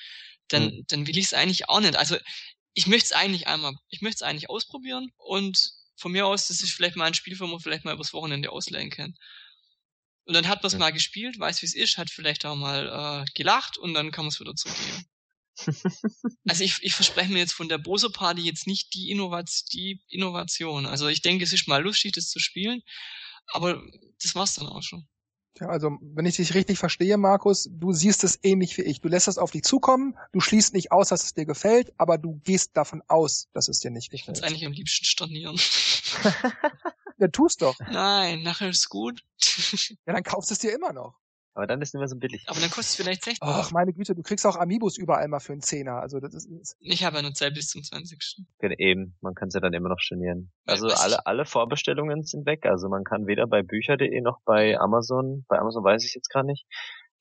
Dann, 0.49 0.67
mhm. 0.67 0.85
dann 0.89 1.07
will 1.07 1.19
ich 1.19 1.27
es 1.27 1.35
eigentlich 1.35 1.69
auch 1.69 1.81
nicht. 1.81 1.97
Also 1.97 2.17
ich 2.75 2.87
möchte 2.87 3.07
es 3.07 3.13
eigentlich 3.13 3.49
einmal, 3.49 3.75
ich 3.89 4.03
möchte 4.03 4.17
es 4.17 4.23
eigentlich 4.23 4.51
ausprobieren 4.51 5.11
und 5.17 5.73
von 5.99 6.13
mir 6.13 6.27
aus, 6.27 6.49
das 6.49 6.61
ist 6.61 6.71
vielleicht 6.71 6.97
mal 6.97 7.07
ein 7.07 7.15
Spiel, 7.15 7.39
wo 7.39 7.47
man 7.47 7.61
vielleicht 7.61 7.85
mal 7.85 7.95
übers 7.95 8.13
Wochenende 8.13 8.51
ausleihen 8.51 8.91
kann. 8.91 9.15
Und 10.25 10.35
dann 10.35 10.47
hat 10.47 10.63
man 10.63 10.69
es 10.69 10.75
ja. 10.75 10.79
mal 10.79 10.93
gespielt, 10.93 11.39
weiß 11.39 11.63
wie 11.63 11.67
es 11.67 11.75
ist, 11.75 11.99
hat 11.99 12.11
vielleicht 12.11 12.45
auch 12.45 12.55
mal 12.55 13.25
äh, 13.27 13.31
gelacht 13.35 13.79
und 13.79 13.95
dann 13.95 14.11
kann 14.11 14.25
man 14.25 14.31
es 14.31 14.41
wieder 14.41 14.55
zurückgeben. 14.55 15.07
also 16.47 16.63
ich, 16.65 16.83
ich 16.83 16.95
verspreche 16.95 17.33
mir 17.33 17.41
jetzt 17.41 17.55
von 17.55 17.69
der 17.69 17.79
Bose 17.79 18.11
Party 18.11 18.43
jetzt 18.43 18.67
nicht 18.67 18.95
die, 18.95 19.11
Innovation, 19.11 19.69
die 19.73 20.01
Innovation. 20.09 20.87
Also 20.87 21.09
ich 21.09 21.23
denke, 21.23 21.45
es 21.45 21.53
ist 21.53 21.67
mal 21.67 21.83
lustig, 21.83 22.13
das 22.13 22.29
zu 22.29 22.39
spielen, 22.39 22.83
aber 23.49 23.83
das 24.23 24.35
war's 24.35 24.55
dann 24.55 24.69
auch 24.69 24.83
schon. 24.83 25.09
Ja, 25.61 25.69
also 25.69 25.99
wenn 26.01 26.27
ich 26.27 26.37
dich 26.37 26.55
richtig 26.55 26.79
verstehe, 26.79 27.17
Markus, 27.17 27.69
du 27.71 27.93
siehst 27.93 28.23
es 28.25 28.39
ähnlich 28.43 28.77
wie 28.79 28.83
ich. 28.83 29.01
Du 29.01 29.09
lässt 29.09 29.29
es 29.29 29.39
auf 29.39 29.51
dich 29.51 29.63
zukommen, 29.63 30.17
du 30.33 30.41
schließt 30.41 30.73
nicht 30.75 30.93
aus, 30.93 31.09
dass 31.09 31.25
es 31.25 31.35
dir 31.35 31.47
gefällt, 31.47 31.93
aber 31.97 32.19
du 32.19 32.41
gehst 32.45 32.77
davon 32.77 33.03
aus, 33.09 33.49
dass 33.53 33.69
es 33.69 33.81
dir 33.81 33.91
nicht 33.91 34.11
gefällt. 34.11 34.37
Ich 34.37 34.43
würde 34.43 34.49
eigentlich 34.49 34.67
am 34.67 34.73
liebsten 34.73 35.05
stornieren. 35.05 35.59
ja, 37.19 37.29
tust 37.29 37.63
doch. 37.63 37.77
Nein, 37.91 38.43
nachher 38.43 38.71
ist 38.71 38.89
gut. 38.89 39.25
ja, 40.07 40.13
dann 40.13 40.23
kaufst 40.23 40.51
du 40.51 40.55
es 40.55 40.61
dir 40.61 40.73
immer 40.73 40.93
noch. 40.93 41.15
Aber 41.59 41.67
dann 41.67 41.83
ist 41.83 41.89
es 41.89 41.95
immer 41.95 42.07
so 42.07 42.15
billig. 42.15 42.45
Aber 42.47 42.61
dann 42.61 42.71
kostet 42.71 42.91
es 42.91 42.95
vielleicht 42.95 43.25
60. 43.25 43.43
Ach, 43.43 43.73
meine 43.73 43.93
Güte, 43.93 44.15
du 44.15 44.23
kriegst 44.23 44.47
auch 44.47 44.55
Amiibos 44.55 44.97
überall 44.97 45.27
mal 45.27 45.41
für 45.41 45.55
einen 45.55 45.61
Zehner. 45.61 46.01
Also 46.01 46.21
das 46.21 46.33
ist, 46.33 46.77
ich 46.79 47.03
habe 47.03 47.17
ja 47.17 47.23
nur 47.23 47.35
Zeit 47.35 47.55
bis 47.55 47.67
zum 47.67 47.83
20. 47.83 48.45
Ja, 48.63 48.71
eben, 48.79 49.17
man 49.23 49.35
kann 49.35 49.49
es 49.49 49.55
ja 49.55 49.61
dann 49.61 49.73
immer 49.73 49.89
noch 49.89 49.99
stornieren. 49.99 50.53
Also 50.67 50.87
alle, 50.87 51.27
alle 51.27 51.47
Vorbestellungen 51.47 52.23
sind 52.23 52.47
weg. 52.47 52.65
Also 52.65 52.89
man 52.89 53.03
kann 53.03 53.27
weder 53.27 53.49
bei 53.49 53.65
bücher.de 53.65 54.21
noch 54.21 54.39
bei 54.45 54.79
Amazon, 54.79 55.45
bei 55.49 55.59
Amazon 55.59 55.83
weiß 55.83 56.05
ich 56.05 56.15
jetzt 56.15 56.29
gar 56.29 56.45
nicht, 56.45 56.65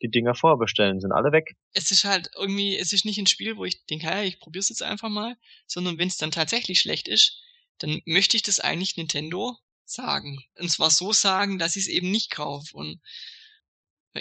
die 0.04 0.10
Dinger 0.12 0.36
vorbestellen, 0.36 1.00
sind 1.00 1.14
alle 1.14 1.32
weg. 1.32 1.56
Es 1.74 1.90
ist 1.90 2.04
halt 2.04 2.30
irgendwie, 2.38 2.78
es 2.78 2.94
ist 2.94 3.06
nicht 3.06 3.18
ein 3.18 3.26
Spiel, 3.26 3.58
wo 3.58 3.66
ich 3.66 3.88
denke, 3.88 4.06
ja, 4.06 4.22
ich 4.22 4.40
probier's 4.40 4.70
jetzt 4.70 4.84
einfach 4.84 5.10
mal, 5.10 5.36
sondern 5.66 5.98
wenn 5.98 6.10
es 6.10 6.18
dann 6.18 6.30
tatsächlich 6.30 6.78
schlecht 6.78 7.08
ist, 7.08 7.42
dann 7.80 8.02
möchte 8.06 8.38
ich 8.38 8.44
das 8.44 8.60
eigentlich 8.60 8.98
Nintendo 8.98 9.58
sagen. 9.84 10.44
Und 10.60 10.70
zwar 10.70 10.92
so 10.92 11.12
sagen, 11.12 11.58
dass 11.58 11.76
ich 11.76 11.86
es 11.86 11.90
eben 11.90 12.12
nicht 12.12 12.30
kaufe. 12.30 12.78
Und 12.78 13.02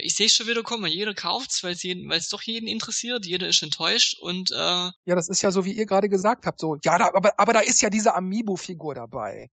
ich 0.01 0.15
sehe 0.15 0.29
schon 0.29 0.47
wieder 0.47 0.63
kommen, 0.63 0.91
jeder 0.91 1.13
kauft's, 1.13 1.63
weil 1.63 1.73
es 1.73 2.29
doch 2.29 2.41
jeden 2.41 2.67
interessiert, 2.67 3.25
jeder 3.25 3.47
ist 3.47 3.63
enttäuscht 3.63 4.19
und 4.19 4.51
äh, 4.51 4.55
Ja, 4.55 5.15
das 5.15 5.29
ist 5.29 5.41
ja 5.41 5.51
so, 5.51 5.65
wie 5.65 5.73
ihr 5.73 5.85
gerade 5.85 6.09
gesagt 6.09 6.45
habt, 6.45 6.59
so, 6.59 6.77
ja, 6.83 6.97
da, 6.97 7.11
aber, 7.13 7.39
aber 7.39 7.53
da 7.53 7.59
ist 7.59 7.81
ja 7.81 7.89
diese 7.89 8.15
Amiibo-Figur 8.15 8.95
dabei. 8.95 9.49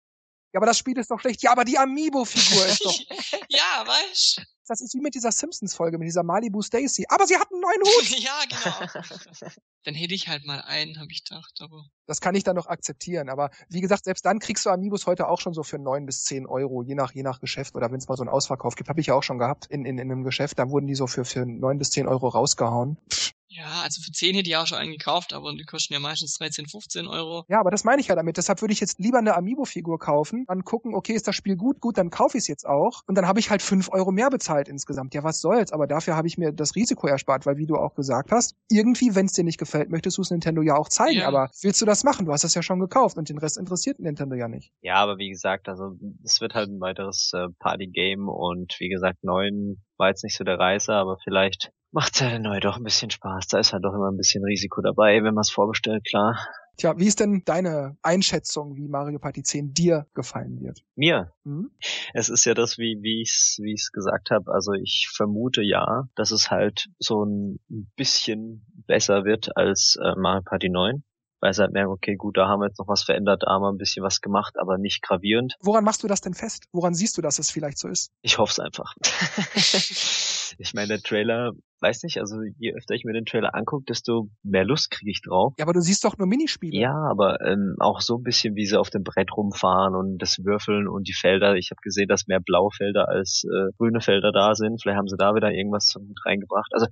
Ja, 0.51 0.59
aber 0.59 0.65
das 0.65 0.77
Spiel 0.79 0.97
ist 0.97 1.11
doch 1.11 1.19
schlecht. 1.19 1.43
Ja, 1.43 1.51
aber 1.51 1.63
die 1.63 1.77
Amiibo-Figur 1.77 2.65
ist 2.65 2.83
doch. 2.83 2.97
ja, 3.49 3.85
weißt 3.85 4.41
Das 4.67 4.81
ist 4.81 4.95
wie 4.95 4.99
mit 4.99 5.13
dieser 5.13 5.31
Simpsons-Folge, 5.31 5.99
mit 5.99 6.07
dieser 6.07 6.23
Malibu 6.23 6.63
Stacy. 6.63 7.05
Aber 7.07 7.27
sie 7.27 7.37
hat 7.37 7.51
einen 7.51 7.61
neuen 7.61 7.81
Hut! 7.81 8.09
ja, 8.19 8.41
genau. 8.49 9.51
dann 9.83 9.93
hätte 9.93 10.15
ich 10.15 10.27
halt 10.27 10.45
mal 10.45 10.61
einen, 10.61 10.99
habe 10.99 11.11
ich 11.11 11.23
gedacht, 11.23 11.53
aber. 11.59 11.85
Das 12.07 12.19
kann 12.19 12.33
ich 12.33 12.43
dann 12.43 12.55
noch 12.55 12.65
akzeptieren. 12.65 13.29
Aber 13.29 13.51
wie 13.69 13.81
gesagt, 13.81 14.05
selbst 14.05 14.25
dann 14.25 14.39
kriegst 14.39 14.65
du 14.65 14.71
Amiibos 14.71 15.05
heute 15.05 15.27
auch 15.27 15.39
schon 15.39 15.53
so 15.53 15.61
für 15.61 15.77
neun 15.77 16.07
bis 16.07 16.23
zehn 16.23 16.47
Euro, 16.47 16.81
je 16.81 16.95
nach, 16.95 17.13
je 17.13 17.21
nach 17.21 17.39
Geschäft. 17.39 17.75
Oder 17.75 17.91
wenn 17.91 17.99
es 17.99 18.07
mal 18.07 18.17
so 18.17 18.23
einen 18.23 18.29
Ausverkauf 18.29 18.75
gibt, 18.75 18.89
habe 18.89 19.01
ich 19.01 19.07
ja 19.07 19.13
auch 19.13 19.23
schon 19.23 19.37
gehabt 19.37 19.67
in, 19.67 19.85
in, 19.85 19.99
in 19.99 20.11
einem 20.11 20.23
Geschäft. 20.23 20.57
Da 20.57 20.69
wurden 20.69 20.87
die 20.87 20.95
so 20.95 21.05
für, 21.05 21.25
für 21.25 21.45
neun 21.45 21.77
bis 21.77 21.91
zehn 21.91 22.07
Euro 22.07 22.27
rausgehauen. 22.27 22.97
Pff, 23.11 23.33
ja, 23.51 23.81
also 23.83 23.99
für 24.01 24.11
10 24.11 24.35
hätte 24.35 24.47
ich 24.47 24.55
auch 24.55 24.67
schon 24.67 24.77
einen 24.77 24.91
gekauft, 24.91 25.33
aber 25.33 25.51
die 25.53 25.63
kosten 25.63 25.93
ja 25.93 25.99
meistens 25.99 26.37
13, 26.37 26.67
15 26.67 27.07
Euro. 27.07 27.45
Ja, 27.49 27.59
aber 27.59 27.71
das 27.71 27.83
meine 27.83 27.99
ich 27.99 28.07
ja 28.07 28.15
damit. 28.15 28.37
Deshalb 28.37 28.61
würde 28.61 28.73
ich 28.73 28.79
jetzt 28.79 28.99
lieber 28.99 29.17
eine 29.17 29.35
Amiibo-Figur 29.35 29.97
kaufen, 29.97 30.45
dann 30.47 30.63
gucken, 30.63 30.93
okay, 30.93 31.13
ist 31.13 31.27
das 31.27 31.35
Spiel 31.35 31.55
gut, 31.55 31.81
gut, 31.81 31.97
dann 31.97 32.11
kaufe 32.11 32.37
ich 32.37 32.43
es 32.43 32.47
jetzt 32.47 32.67
auch. 32.67 33.01
Und 33.07 33.15
dann 33.15 33.27
habe 33.27 33.39
ich 33.39 33.49
halt 33.49 33.63
5 33.63 33.89
Euro 33.91 34.11
mehr 34.11 34.29
bezahlt 34.29 34.67
insgesamt. 34.67 35.15
Ja, 35.15 35.23
was 35.23 35.41
soll's? 35.41 35.71
Aber 35.71 35.87
dafür 35.87 36.15
habe 36.15 36.27
ich 36.27 36.37
mir 36.37 36.51
das 36.51 36.75
Risiko 36.75 37.07
erspart, 37.07 37.47
weil 37.47 37.57
wie 37.57 37.65
du 37.65 37.75
auch 37.75 37.95
gesagt 37.95 38.31
hast, 38.31 38.55
irgendwie, 38.69 39.15
wenn 39.15 39.25
es 39.25 39.33
dir 39.33 39.43
nicht 39.43 39.57
gefällt, 39.57 39.89
möchtest 39.89 40.19
du 40.19 40.21
es 40.21 40.29
Nintendo 40.29 40.61
ja 40.61 40.75
auch 40.75 40.89
zeigen. 40.89 41.19
Ja. 41.19 41.27
Aber 41.27 41.49
willst 41.63 41.81
du 41.81 41.87
das 41.87 42.03
machen? 42.03 42.27
Du 42.27 42.31
hast 42.31 42.43
das 42.43 42.53
ja 42.53 42.61
schon 42.61 42.79
gekauft 42.79 43.17
und 43.17 43.29
den 43.29 43.39
Rest 43.39 43.57
interessiert 43.57 43.99
Nintendo 43.99 44.35
ja 44.35 44.47
nicht. 44.47 44.71
Ja, 44.81 44.97
aber 44.97 45.17
wie 45.17 45.29
gesagt, 45.29 45.67
also 45.67 45.97
es 46.23 46.39
wird 46.39 46.53
halt 46.53 46.69
ein 46.69 46.79
weiteres 46.79 47.31
äh, 47.33 47.47
Party-Game 47.57 48.29
und 48.29 48.75
wie 48.79 48.89
gesagt, 48.89 49.23
neun 49.23 49.81
war 49.97 50.09
jetzt 50.09 50.23
nicht 50.23 50.37
so 50.37 50.43
der 50.43 50.59
Reißer, 50.59 50.93
aber 50.93 51.17
vielleicht 51.23 51.71
macht 51.91 52.21
ja 52.21 52.37
neu 52.39 52.59
doch 52.59 52.77
ein 52.77 52.83
bisschen 52.83 53.09
Spaß. 53.09 53.47
Da 53.47 53.59
ist 53.59 53.73
halt 53.73 53.83
doch 53.83 53.93
immer 53.93 54.11
ein 54.11 54.17
bisschen 54.17 54.43
Risiko 54.43 54.81
dabei, 54.81 55.23
wenn 55.23 55.33
man 55.33 55.41
es 55.41 55.49
vorbestellt, 55.49 56.05
klar. 56.05 56.37
Tja, 56.77 56.97
wie 56.97 57.07
ist 57.07 57.19
denn 57.19 57.43
deine 57.45 57.97
Einschätzung, 58.01 58.77
wie 58.77 58.87
Mario 58.87 59.19
Party 59.19 59.43
10 59.43 59.73
dir 59.73 60.07
gefallen 60.13 60.61
wird? 60.61 60.79
Mir? 60.95 61.33
Mhm. 61.43 61.71
Es 62.13 62.29
ist 62.29 62.45
ja 62.45 62.53
das, 62.53 62.77
wie 62.77 62.99
wie 63.01 63.21
ich 63.21 63.57
wie 63.61 63.73
ich's 63.73 63.91
gesagt 63.91 64.31
habe. 64.31 64.51
Also 64.53 64.71
ich 64.73 65.09
vermute 65.13 65.61
ja, 65.61 66.03
dass 66.15 66.31
es 66.31 66.49
halt 66.49 66.87
so 66.97 67.25
ein 67.25 67.59
bisschen 67.97 68.65
besser 68.87 69.25
wird 69.25 69.57
als 69.57 69.97
äh, 70.01 70.15
Mario 70.15 70.43
Party 70.43 70.69
9 70.69 71.03
weil 71.41 71.53
sie 71.53 71.61
halt 71.61 71.71
merken, 71.71 71.91
okay, 71.91 72.15
gut, 72.15 72.35
da 72.35 72.49
haben 72.49 72.59
wir 72.59 72.67
jetzt 72.67 72.79
noch 72.79 72.89
was 72.89 73.03
verändert, 73.03 73.43
da 73.43 73.51
haben 73.51 73.61
wir 73.61 73.71
ein 73.71 73.77
bisschen 73.77 74.03
was 74.03 74.19
gemacht, 74.19 74.55
aber 74.59 74.77
nicht 74.77 75.01
gravierend. 75.01 75.55
Woran 75.61 75.85
machst 75.85 76.03
du 76.03 76.07
das 76.07 76.19
denn 76.19 76.33
fest? 76.33 76.65
Woran 76.73 76.93
siehst 76.93 77.17
du, 77.17 77.21
dass 77.21 77.39
es 77.39 77.49
vielleicht 77.49 77.77
so 77.77 77.87
ist? 77.87 78.11
Ich 78.21 78.37
hoffe 78.37 78.51
es 78.51 78.59
einfach. 78.59 78.93
Ich 80.57 80.73
meine, 80.73 80.87
der 80.87 80.99
Trailer, 80.99 81.53
weiß 81.81 82.03
nicht, 82.03 82.19
also 82.19 82.37
je 82.57 82.73
öfter 82.73 82.95
ich 82.95 83.03
mir 83.05 83.13
den 83.13 83.25
Trailer 83.25 83.55
angucke, 83.55 83.85
desto 83.87 84.29
mehr 84.43 84.65
Lust 84.65 84.91
kriege 84.91 85.11
ich 85.11 85.21
drauf. 85.21 85.53
Ja, 85.57 85.65
aber 85.65 85.73
du 85.73 85.81
siehst 85.81 86.03
doch 86.03 86.17
nur 86.17 86.27
Minispiele. 86.27 86.79
Ja, 86.79 86.95
aber 87.09 87.41
ähm, 87.41 87.75
auch 87.79 88.01
so 88.01 88.17
ein 88.17 88.23
bisschen, 88.23 88.55
wie 88.55 88.65
sie 88.65 88.79
auf 88.79 88.89
dem 88.89 89.03
Brett 89.03 89.35
rumfahren 89.35 89.95
und 89.95 90.17
das 90.19 90.39
Würfeln 90.43 90.87
und 90.87 91.07
die 91.07 91.13
Felder. 91.13 91.55
Ich 91.55 91.71
habe 91.71 91.79
gesehen, 91.81 92.07
dass 92.07 92.27
mehr 92.27 92.39
blaue 92.39 92.71
Felder 92.71 93.07
als 93.09 93.43
äh, 93.45 93.71
grüne 93.77 94.01
Felder 94.01 94.31
da 94.31 94.55
sind. 94.55 94.81
Vielleicht 94.81 94.97
haben 94.97 95.07
sie 95.07 95.17
da 95.17 95.35
wieder 95.35 95.51
irgendwas 95.51 95.95
mit 95.99 96.17
reingebracht. 96.25 96.71
Also 96.73 96.87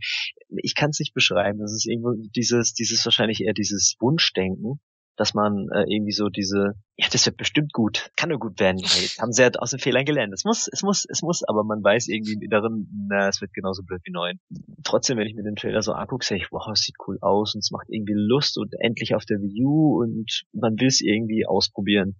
ich 0.49 0.75
kann 0.75 0.91
es 0.91 0.99
nicht 0.99 1.13
beschreiben. 1.13 1.59
Das 1.59 1.73
ist 1.73 1.87
irgendwo 1.87 2.13
dieses, 2.35 2.73
dieses 2.73 3.05
wahrscheinlich 3.05 3.41
eher 3.41 3.53
dieses 3.53 3.95
Wunschdenken, 3.99 4.79
dass 5.17 5.33
man 5.33 5.67
äh, 5.73 5.83
irgendwie 5.87 6.11
so 6.11 6.29
diese, 6.29 6.75
ja, 6.95 7.07
das 7.11 7.25
wird 7.25 7.37
bestimmt 7.37 7.73
gut, 7.73 8.11
kann 8.15 8.29
nur 8.29 8.39
gut 8.39 8.59
werden. 8.59 8.77
Jetzt 8.77 9.19
haben 9.19 9.33
sie 9.33 9.43
halt 9.43 9.59
aus 9.59 9.71
den 9.71 9.79
Fehlern 9.79 10.05
gelernt. 10.05 10.33
Es 10.33 10.45
muss, 10.45 10.69
es 10.71 10.83
muss, 10.83 11.05
es 11.09 11.21
muss, 11.21 11.43
aber 11.43 11.63
man 11.63 11.83
weiß 11.83 12.07
irgendwie 12.07 12.33
im 12.33 12.41
Inneren, 12.41 13.07
na, 13.09 13.27
es 13.27 13.41
wird 13.41 13.53
genauso 13.53 13.83
blöd 13.83 14.01
wie 14.05 14.11
neun. 14.11 14.39
Trotzdem, 14.83 15.17
wenn 15.17 15.27
ich 15.27 15.35
mir 15.35 15.43
den 15.43 15.55
Trailer 15.55 15.81
so 15.81 15.93
angucke, 15.93 16.25
sage 16.25 16.41
ich, 16.41 16.51
wow, 16.51 16.67
es 16.71 16.81
sieht 16.81 16.95
cool 17.07 17.17
aus 17.21 17.55
und 17.55 17.59
es 17.59 17.71
macht 17.71 17.87
irgendwie 17.89 18.15
Lust 18.15 18.57
und 18.57 18.73
endlich 18.79 19.15
auf 19.15 19.25
der 19.25 19.39
U 19.39 20.01
und 20.01 20.43
man 20.53 20.79
will 20.79 20.87
es 20.87 21.01
irgendwie 21.01 21.45
ausprobieren 21.45 22.15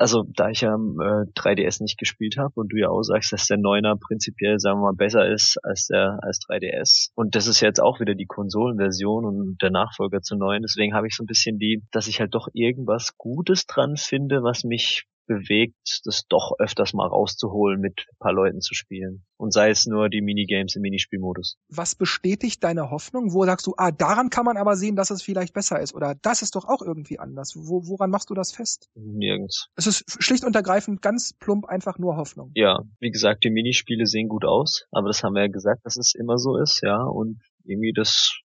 also 0.00 0.24
da 0.34 0.48
ich 0.48 0.62
ja 0.62 0.74
äh, 0.74 1.26
3DS 1.36 1.82
nicht 1.82 1.98
gespielt 1.98 2.38
habe 2.38 2.52
und 2.54 2.72
du 2.72 2.78
ja 2.78 2.88
auch 2.88 3.02
sagst, 3.02 3.32
dass 3.32 3.46
der 3.46 3.58
Neuner 3.58 3.96
prinzipiell, 3.96 4.58
sagen 4.58 4.78
wir 4.78 4.92
mal, 4.92 4.96
besser 4.96 5.28
ist 5.28 5.58
als 5.62 5.88
der 5.88 6.18
als 6.22 6.38
3DS. 6.48 7.10
Und 7.14 7.34
das 7.34 7.46
ist 7.46 7.60
jetzt 7.60 7.80
auch 7.80 8.00
wieder 8.00 8.14
die 8.14 8.24
Konsolenversion 8.24 9.26
und 9.26 9.58
der 9.60 9.70
Nachfolger 9.70 10.22
zu 10.22 10.36
9. 10.36 10.62
Deswegen 10.62 10.94
habe 10.94 11.06
ich 11.06 11.14
so 11.14 11.22
ein 11.22 11.26
bisschen 11.26 11.58
die, 11.58 11.82
dass 11.92 12.06
ich 12.06 12.18
halt 12.18 12.34
doch 12.34 12.48
irgendwas 12.54 13.18
Gutes 13.18 13.66
dran 13.66 13.96
finde, 13.98 14.42
was 14.42 14.64
mich 14.64 15.04
bewegt, 15.30 16.00
das 16.04 16.26
doch 16.28 16.54
öfters 16.58 16.92
mal 16.92 17.06
rauszuholen, 17.06 17.80
mit 17.80 18.04
ein 18.10 18.18
paar 18.18 18.32
Leuten 18.32 18.60
zu 18.60 18.74
spielen. 18.74 19.24
Und 19.36 19.52
sei 19.52 19.70
es 19.70 19.86
nur 19.86 20.08
die 20.08 20.22
Minigames 20.22 20.74
im 20.74 20.82
Minispielmodus. 20.82 21.56
Was 21.68 21.94
bestätigt 21.94 22.64
deine 22.64 22.90
Hoffnung? 22.90 23.32
Wo 23.32 23.44
sagst 23.44 23.68
du, 23.68 23.74
ah, 23.76 23.92
daran 23.92 24.28
kann 24.28 24.44
man 24.44 24.56
aber 24.56 24.74
sehen, 24.74 24.96
dass 24.96 25.10
es 25.10 25.22
vielleicht 25.22 25.54
besser 25.54 25.78
ist? 25.80 25.94
Oder 25.94 26.16
das 26.20 26.42
ist 26.42 26.56
doch 26.56 26.64
auch 26.64 26.82
irgendwie 26.82 27.20
anders. 27.20 27.54
Wo, 27.56 27.86
woran 27.86 28.10
machst 28.10 28.28
du 28.28 28.34
das 28.34 28.50
fest? 28.50 28.90
Nirgends. 28.96 29.68
Es 29.76 29.86
ist 29.86 30.04
schlicht 30.20 30.44
und 30.44 30.56
ergreifend 30.56 31.00
ganz 31.00 31.32
plump 31.38 31.64
einfach 31.66 31.96
nur 31.98 32.16
Hoffnung. 32.16 32.50
Ja, 32.54 32.80
wie 32.98 33.12
gesagt, 33.12 33.44
die 33.44 33.50
Minispiele 33.50 34.06
sehen 34.06 34.28
gut 34.28 34.44
aus, 34.44 34.86
aber 34.90 35.06
das 35.06 35.22
haben 35.22 35.34
wir 35.34 35.42
ja 35.42 35.48
gesagt, 35.48 35.86
dass 35.86 35.96
es 35.96 36.12
immer 36.18 36.38
so 36.38 36.56
ist, 36.56 36.80
ja. 36.82 37.04
Und 37.04 37.40
irgendwie 37.64 37.92
das, 37.92 38.40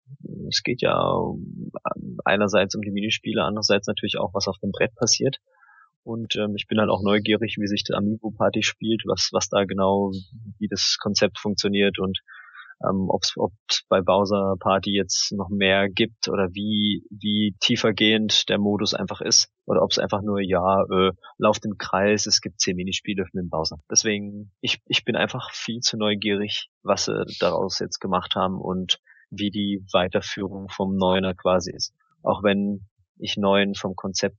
es 0.48 0.62
geht 0.62 0.82
ja 0.82 1.20
einerseits 2.24 2.76
um 2.76 2.82
die 2.82 2.92
Minispiele, 2.92 3.42
andererseits 3.42 3.88
natürlich 3.88 4.18
auch, 4.18 4.32
was 4.34 4.46
auf 4.46 4.58
dem 4.62 4.70
Brett 4.70 4.94
passiert. 4.94 5.38
Und 6.06 6.36
ähm, 6.36 6.54
ich 6.54 6.68
bin 6.68 6.78
halt 6.78 6.88
auch 6.88 7.02
neugierig, 7.02 7.56
wie 7.58 7.66
sich 7.66 7.82
der 7.82 7.96
Amiibo 7.96 8.30
Party 8.30 8.62
spielt, 8.62 9.02
was, 9.06 9.30
was 9.32 9.48
da 9.48 9.64
genau, 9.64 10.12
wie 10.60 10.68
das 10.68 10.98
Konzept 11.00 11.36
funktioniert 11.36 11.98
und 11.98 12.20
ähm, 12.84 13.08
ob 13.08 13.22
es 13.24 13.82
bei 13.88 14.02
Bowser 14.02 14.54
Party 14.60 14.92
jetzt 14.92 15.32
noch 15.32 15.48
mehr 15.48 15.88
gibt 15.88 16.28
oder 16.28 16.50
wie, 16.52 17.04
wie 17.10 17.56
tiefergehend 17.58 18.48
der 18.48 18.58
Modus 18.58 18.94
einfach 18.94 19.20
ist. 19.20 19.48
Oder 19.64 19.82
ob 19.82 19.90
es 19.90 19.98
einfach 19.98 20.22
nur, 20.22 20.40
ja, 20.40 20.84
äh, 20.84 21.10
lauft 21.38 21.64
im 21.64 21.76
Kreis, 21.76 22.26
es 22.26 22.40
gibt 22.40 22.60
zehn 22.60 22.76
Minispiele 22.76 23.24
für 23.24 23.38
den 23.38 23.50
Bowser. 23.50 23.78
Deswegen, 23.90 24.52
ich, 24.60 24.78
ich 24.86 25.04
bin 25.04 25.16
einfach 25.16 25.50
viel 25.50 25.80
zu 25.80 25.96
neugierig, 25.96 26.68
was 26.84 27.06
sie 27.06 27.24
daraus 27.40 27.80
jetzt 27.80 27.98
gemacht 27.98 28.36
haben 28.36 28.60
und 28.60 29.00
wie 29.30 29.50
die 29.50 29.84
Weiterführung 29.92 30.68
vom 30.68 30.96
Neuner 30.96 31.34
quasi 31.34 31.72
ist. 31.74 31.94
Auch 32.22 32.44
wenn 32.44 32.86
ich 33.18 33.36
Neuen 33.36 33.74
vom 33.74 33.96
Konzept 33.96 34.36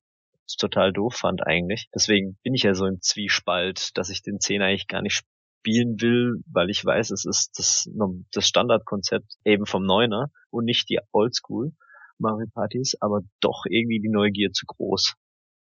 total 0.55 0.93
doof 0.93 1.15
fand 1.15 1.45
eigentlich. 1.45 1.89
Deswegen 1.93 2.37
bin 2.43 2.53
ich 2.53 2.63
ja 2.63 2.73
so 2.73 2.85
im 2.85 3.01
Zwiespalt, 3.01 3.97
dass 3.97 4.09
ich 4.09 4.21
den 4.21 4.39
10 4.39 4.61
eigentlich 4.61 4.87
gar 4.87 5.01
nicht 5.01 5.23
spielen 5.59 5.99
will, 5.99 6.41
weil 6.51 6.69
ich 6.69 6.83
weiß, 6.83 7.11
es 7.11 7.25
ist 7.25 7.51
das, 7.57 7.89
das 8.31 8.47
Standardkonzept 8.47 9.33
eben 9.43 9.65
vom 9.65 9.83
Neuner 9.83 10.31
und 10.49 10.65
nicht 10.65 10.89
die 10.89 10.99
Oldschool 11.11 11.73
Mario 12.19 12.47
Partys, 12.53 12.95
aber 12.99 13.21
doch 13.41 13.65
irgendwie 13.69 13.99
die 13.99 14.09
Neugier 14.09 14.51
zu 14.51 14.65
groß. 14.65 15.15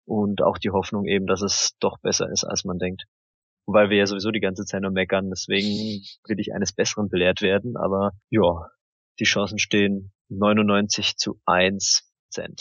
Und 0.06 0.42
auch 0.42 0.58
die 0.58 0.70
Hoffnung 0.70 1.06
eben, 1.06 1.26
dass 1.26 1.42
es 1.42 1.76
doch 1.80 1.98
besser 2.00 2.30
ist, 2.30 2.44
als 2.44 2.64
man 2.64 2.78
denkt. 2.78 3.04
Weil 3.66 3.88
wir 3.88 3.96
ja 3.96 4.06
sowieso 4.06 4.30
die 4.30 4.40
ganze 4.40 4.64
Zeit 4.64 4.82
nur 4.82 4.90
meckern, 4.90 5.30
deswegen 5.30 6.04
will 6.28 6.38
ich 6.38 6.52
eines 6.52 6.74
Besseren 6.74 7.08
belehrt 7.08 7.40
werden, 7.40 7.76
aber 7.76 8.12
ja, 8.28 8.68
die 9.18 9.24
Chancen 9.24 9.58
stehen 9.58 10.12
99 10.28 11.16
zu 11.16 11.40
1 11.46 12.12
Cent 12.28 12.60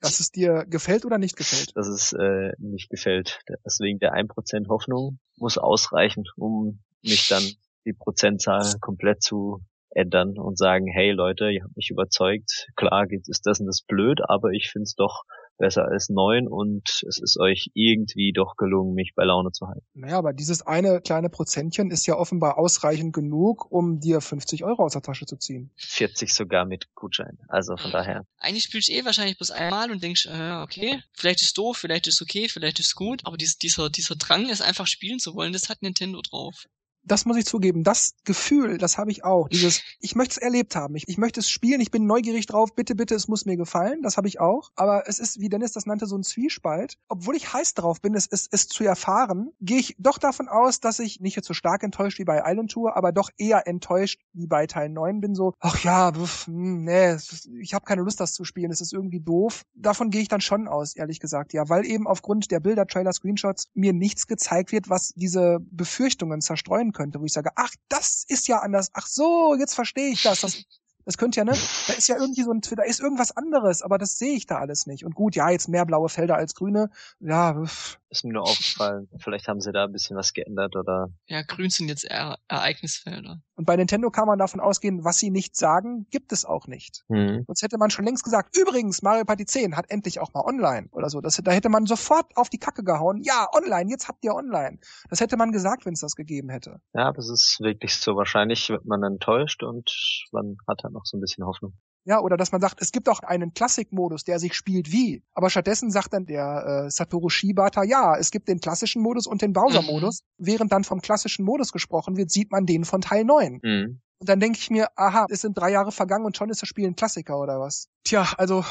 dass 0.00 0.20
es 0.20 0.30
dir 0.30 0.64
gefällt 0.66 1.04
oder 1.04 1.18
nicht 1.18 1.36
gefällt? 1.36 1.76
Dass 1.76 1.88
es 1.88 2.12
äh, 2.12 2.52
nicht 2.58 2.90
gefällt. 2.90 3.40
Deswegen 3.64 3.98
der 3.98 4.14
1% 4.14 4.68
Hoffnung 4.68 5.18
muss 5.36 5.58
ausreichen, 5.58 6.24
um 6.36 6.80
mich 7.02 7.28
dann 7.28 7.44
die 7.84 7.92
Prozentzahl 7.92 8.74
komplett 8.80 9.22
zu 9.22 9.62
ändern 9.90 10.38
und 10.38 10.58
sagen, 10.58 10.86
hey 10.86 11.10
Leute, 11.10 11.50
ihr 11.50 11.64
habt 11.64 11.76
mich 11.76 11.90
überzeugt, 11.90 12.68
klar 12.76 13.06
ist 13.10 13.46
das 13.46 13.60
und 13.60 13.66
das 13.66 13.82
blöd, 13.82 14.20
aber 14.28 14.50
ich 14.50 14.70
find's 14.70 14.94
doch 14.94 15.24
besser 15.58 15.86
als 15.86 16.08
neun 16.08 16.48
und 16.48 17.02
es 17.06 17.18
ist 17.18 17.38
euch 17.38 17.70
irgendwie 17.74 18.32
doch 18.32 18.56
gelungen, 18.56 18.94
mich 18.94 19.12
bei 19.14 19.24
Laune 19.24 19.52
zu 19.52 19.66
halten. 19.66 19.84
Naja, 19.94 20.18
aber 20.18 20.32
dieses 20.32 20.62
eine 20.62 21.00
kleine 21.00 21.28
Prozentchen 21.28 21.90
ist 21.90 22.06
ja 22.06 22.16
offenbar 22.16 22.58
ausreichend 22.58 23.12
genug, 23.12 23.70
um 23.70 24.00
dir 24.00 24.20
50 24.20 24.64
Euro 24.64 24.84
aus 24.84 24.92
der 24.92 25.02
Tasche 25.02 25.26
zu 25.26 25.36
ziehen. 25.36 25.70
40 25.76 26.32
sogar 26.32 26.64
mit 26.64 26.94
Gutschein. 26.94 27.38
Also 27.48 27.76
von 27.76 27.90
daher. 27.90 28.24
Eigentlich 28.38 28.64
spielst 28.64 28.88
du 28.88 28.92
eh 28.92 29.04
wahrscheinlich 29.04 29.36
bloß 29.36 29.50
einmal 29.50 29.90
und 29.90 30.02
denkst, 30.02 30.26
äh, 30.26 30.62
okay, 30.62 31.02
vielleicht 31.12 31.42
ist 31.42 31.58
doof, 31.58 31.76
vielleicht 31.76 32.06
ist 32.06 32.22
okay, 32.22 32.48
vielleicht 32.48 32.80
ist 32.80 32.94
gut, 32.94 33.22
aber 33.24 33.36
dies, 33.36 33.58
dieser, 33.58 33.90
dieser 33.90 34.16
Drang, 34.16 34.48
es 34.48 34.60
einfach 34.60 34.86
spielen 34.86 35.18
zu 35.18 35.34
wollen, 35.34 35.52
das 35.52 35.68
hat 35.68 35.82
Nintendo 35.82 36.22
drauf 36.22 36.66
das 37.08 37.24
muss 37.24 37.36
ich 37.36 37.46
zugeben, 37.46 37.82
das 37.82 38.14
Gefühl, 38.24 38.78
das 38.78 38.98
habe 38.98 39.10
ich 39.10 39.24
auch. 39.24 39.48
Dieses, 39.48 39.82
ich 40.00 40.14
möchte 40.14 40.32
es 40.32 40.38
erlebt 40.38 40.76
haben, 40.76 40.94
ich, 40.94 41.08
ich 41.08 41.18
möchte 41.18 41.40
es 41.40 41.50
spielen, 41.50 41.80
ich 41.80 41.90
bin 41.90 42.06
neugierig 42.06 42.46
drauf, 42.46 42.74
bitte, 42.74 42.94
bitte, 42.94 43.14
es 43.14 43.28
muss 43.28 43.46
mir 43.46 43.56
gefallen, 43.56 44.02
das 44.02 44.16
habe 44.16 44.28
ich 44.28 44.40
auch. 44.40 44.70
Aber 44.76 45.04
es 45.06 45.18
ist, 45.18 45.40
wie 45.40 45.48
Dennis 45.48 45.72
das 45.72 45.86
nannte, 45.86 46.06
so 46.06 46.16
ein 46.16 46.22
Zwiespalt. 46.22 46.98
Obwohl 47.08 47.36
ich 47.36 47.52
heiß 47.52 47.74
drauf 47.74 48.00
bin, 48.00 48.14
es, 48.14 48.26
es, 48.30 48.48
es 48.50 48.68
zu 48.68 48.84
erfahren, 48.84 49.50
gehe 49.60 49.78
ich 49.78 49.96
doch 49.98 50.18
davon 50.18 50.48
aus, 50.48 50.80
dass 50.80 50.98
ich 50.98 51.20
nicht 51.20 51.36
jetzt 51.36 51.48
so 51.48 51.54
stark 51.54 51.82
enttäuscht 51.82 52.18
wie 52.18 52.24
bei 52.24 52.42
Island 52.44 52.70
Tour, 52.70 52.96
aber 52.96 53.12
doch 53.12 53.30
eher 53.38 53.66
enttäuscht 53.66 54.20
wie 54.32 54.46
bei 54.46 54.66
Teil 54.66 54.88
9 54.88 55.20
bin. 55.20 55.34
So, 55.34 55.54
ach 55.60 55.82
ja, 55.82 56.12
pf, 56.12 56.46
hm, 56.46 56.84
nee, 56.84 57.16
ich 57.60 57.74
habe 57.74 57.84
keine 57.84 58.02
Lust, 58.02 58.20
das 58.20 58.32
zu 58.32 58.44
spielen, 58.44 58.70
es 58.70 58.80
ist 58.80 58.92
irgendwie 58.92 59.20
doof. 59.20 59.64
Davon 59.74 60.10
gehe 60.10 60.22
ich 60.22 60.28
dann 60.28 60.40
schon 60.40 60.68
aus, 60.68 60.94
ehrlich 60.96 61.20
gesagt, 61.20 61.52
ja, 61.52 61.68
weil 61.68 61.86
eben 61.86 62.06
aufgrund 62.06 62.50
der 62.50 62.60
Bilder, 62.60 62.86
Trailer, 62.86 63.12
Screenshots 63.12 63.68
mir 63.74 63.92
nichts 63.92 64.26
gezeigt 64.26 64.72
wird, 64.72 64.90
was 64.90 65.12
diese 65.14 65.58
Befürchtungen 65.70 66.40
zerstreuen 66.40 66.92
könnte, 66.98 67.20
wo 67.20 67.24
ich 67.24 67.32
sage, 67.32 67.50
ach, 67.54 67.70
das 67.88 68.24
ist 68.26 68.48
ja 68.48 68.58
anders. 68.58 68.90
Ach 68.92 69.06
so, 69.06 69.54
jetzt 69.54 69.74
verstehe 69.74 70.10
ich 70.10 70.22
das. 70.22 70.40
Das 70.40 70.64
das 71.08 71.16
könnte 71.16 71.40
ja, 71.40 71.44
ne? 71.44 71.52
Da 71.86 71.94
ist 71.94 72.06
ja 72.08 72.16
irgendwie 72.18 72.42
so 72.42 72.52
ein, 72.52 72.60
da 72.60 72.82
ist 72.82 73.00
irgendwas 73.00 73.34
anderes, 73.34 73.80
aber 73.80 73.96
das 73.96 74.18
sehe 74.18 74.34
ich 74.34 74.44
da 74.44 74.58
alles 74.58 74.86
nicht. 74.86 75.06
Und 75.06 75.14
gut, 75.14 75.36
ja, 75.36 75.48
jetzt 75.48 75.66
mehr 75.66 75.86
blaue 75.86 76.10
Felder 76.10 76.36
als 76.36 76.54
grüne. 76.54 76.90
Ja, 77.18 77.64
ist 78.10 78.24
mir 78.24 78.34
nur 78.34 78.42
aufgefallen. 78.42 79.08
Vielleicht 79.18 79.48
haben 79.48 79.62
sie 79.62 79.72
da 79.72 79.84
ein 79.84 79.92
bisschen 79.92 80.18
was 80.18 80.34
geändert 80.34 80.76
oder. 80.76 81.08
Ja, 81.24 81.40
grün 81.40 81.70
sind 81.70 81.88
jetzt 81.88 82.04
eher 82.04 82.36
Ereignisfelder. 82.48 83.40
Und 83.58 83.64
bei 83.64 83.74
Nintendo 83.74 84.08
kann 84.08 84.28
man 84.28 84.38
davon 84.38 84.60
ausgehen, 84.60 85.04
was 85.04 85.18
sie 85.18 85.30
nicht 85.30 85.56
sagen, 85.56 86.06
gibt 86.10 86.32
es 86.32 86.44
auch 86.44 86.68
nicht. 86.68 87.04
Mhm. 87.08 87.42
Sonst 87.44 87.62
hätte 87.62 87.76
man 87.76 87.90
schon 87.90 88.04
längst 88.04 88.22
gesagt, 88.22 88.56
übrigens, 88.56 89.02
Mario 89.02 89.24
Party 89.24 89.46
10 89.46 89.76
hat 89.76 89.90
endlich 89.90 90.20
auch 90.20 90.32
mal 90.32 90.42
online 90.42 90.86
oder 90.92 91.10
so. 91.10 91.20
Das, 91.20 91.38
da 91.42 91.50
hätte 91.50 91.68
man 91.68 91.84
sofort 91.84 92.36
auf 92.36 92.48
die 92.50 92.58
Kacke 92.58 92.84
gehauen. 92.84 93.20
Ja, 93.24 93.48
online, 93.52 93.90
jetzt 93.90 94.06
habt 94.06 94.24
ihr 94.24 94.32
online. 94.32 94.78
Das 95.10 95.20
hätte 95.20 95.36
man 95.36 95.50
gesagt, 95.50 95.86
wenn 95.86 95.94
es 95.94 96.00
das 96.00 96.14
gegeben 96.14 96.50
hätte. 96.50 96.80
Ja, 96.94 97.12
das 97.12 97.28
ist 97.28 97.58
wirklich 97.60 97.96
so. 97.96 98.14
Wahrscheinlich 98.14 98.68
wird 98.68 98.84
man 98.84 99.02
enttäuscht 99.02 99.64
und 99.64 99.90
man 100.30 100.58
hat 100.68 100.84
dann 100.84 100.92
noch 100.92 101.04
so 101.04 101.16
ein 101.16 101.20
bisschen 101.20 101.44
Hoffnung. 101.44 101.72
Ja, 102.08 102.20
oder 102.20 102.38
dass 102.38 102.52
man 102.52 102.62
sagt, 102.62 102.80
es 102.80 102.90
gibt 102.90 103.06
auch 103.10 103.20
einen 103.20 103.52
Klassikmodus, 103.52 104.24
der 104.24 104.38
sich 104.38 104.54
spielt 104.54 104.90
wie. 104.90 105.22
Aber 105.34 105.50
stattdessen 105.50 105.90
sagt 105.90 106.14
dann 106.14 106.24
der 106.24 106.86
äh, 106.86 106.90
Satoru 106.90 107.28
Shibata, 107.28 107.82
ja, 107.82 108.16
es 108.16 108.30
gibt 108.30 108.48
den 108.48 108.60
klassischen 108.60 109.02
Modus 109.02 109.26
und 109.26 109.42
den 109.42 109.52
Bowser-Modus. 109.52 110.22
Mhm. 110.22 110.46
Während 110.46 110.72
dann 110.72 110.84
vom 110.84 111.02
klassischen 111.02 111.44
Modus 111.44 111.70
gesprochen 111.70 112.16
wird, 112.16 112.30
sieht 112.30 112.50
man 112.50 112.64
den 112.64 112.86
von 112.86 113.02
Teil 113.02 113.24
9. 113.24 113.60
Mhm. 113.62 114.00
Und 114.20 114.28
dann 114.28 114.40
denke 114.40 114.58
ich 114.58 114.70
mir, 114.70 114.88
aha, 114.96 115.26
es 115.28 115.42
sind 115.42 115.58
drei 115.58 115.70
Jahre 115.70 115.92
vergangen 115.92 116.24
und 116.24 116.34
schon 116.34 116.48
ist 116.48 116.62
das 116.62 116.68
Spiel 116.70 116.86
ein 116.86 116.96
Klassiker 116.96 117.38
oder 117.38 117.60
was? 117.60 117.88
Tja, 118.04 118.26
also 118.38 118.64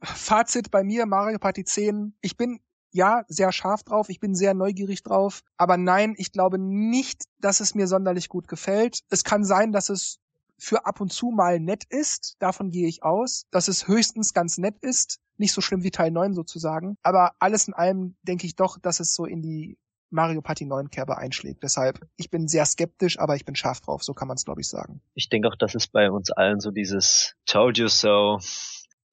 Fazit 0.00 0.70
bei 0.70 0.84
mir, 0.84 1.04
Mario 1.04 1.38
Party 1.38 1.64
10, 1.64 2.16
ich 2.22 2.38
bin 2.38 2.60
ja, 2.92 3.24
sehr 3.28 3.52
scharf 3.52 3.82
drauf, 3.82 4.08
ich 4.08 4.20
bin 4.20 4.34
sehr 4.34 4.54
neugierig 4.54 5.02
drauf, 5.02 5.42
aber 5.58 5.76
nein, 5.76 6.14
ich 6.16 6.30
glaube 6.30 6.58
nicht, 6.58 7.24
dass 7.40 7.60
es 7.60 7.74
mir 7.74 7.88
sonderlich 7.88 8.28
gut 8.28 8.46
gefällt. 8.46 9.00
Es 9.10 9.24
kann 9.24 9.44
sein, 9.44 9.72
dass 9.72 9.90
es 9.90 10.20
für 10.64 10.86
ab 10.86 11.00
und 11.00 11.12
zu 11.12 11.30
mal 11.30 11.60
nett 11.60 11.84
ist, 11.88 12.36
davon 12.38 12.70
gehe 12.70 12.88
ich 12.88 13.02
aus, 13.02 13.46
dass 13.50 13.68
es 13.68 13.86
höchstens 13.86 14.32
ganz 14.32 14.58
nett 14.58 14.78
ist, 14.80 15.20
nicht 15.36 15.52
so 15.52 15.60
schlimm 15.60 15.82
wie 15.82 15.90
Teil 15.90 16.10
9 16.10 16.34
sozusagen, 16.34 16.96
aber 17.02 17.32
alles 17.38 17.68
in 17.68 17.74
allem 17.74 18.16
denke 18.22 18.46
ich 18.46 18.56
doch, 18.56 18.78
dass 18.78 19.00
es 19.00 19.14
so 19.14 19.26
in 19.26 19.42
die 19.42 19.78
Mario 20.10 20.42
Party 20.42 20.64
9 20.64 20.90
Kerbe 20.90 21.18
einschlägt. 21.18 21.62
Deshalb, 21.62 22.00
ich 22.16 22.30
bin 22.30 22.46
sehr 22.46 22.64
skeptisch, 22.66 23.18
aber 23.18 23.34
ich 23.34 23.44
bin 23.44 23.56
scharf 23.56 23.80
drauf, 23.80 24.04
so 24.04 24.14
kann 24.14 24.28
man 24.28 24.36
es 24.36 24.44
glaube 24.44 24.60
ich 24.60 24.68
sagen. 24.68 25.02
Ich 25.14 25.28
denke 25.28 25.48
auch, 25.48 25.56
dass 25.56 25.74
es 25.74 25.88
bei 25.88 26.10
uns 26.10 26.30
allen 26.30 26.60
so 26.60 26.70
dieses 26.70 27.34
Told 27.46 27.78
you 27.78 27.88
so 27.88 28.38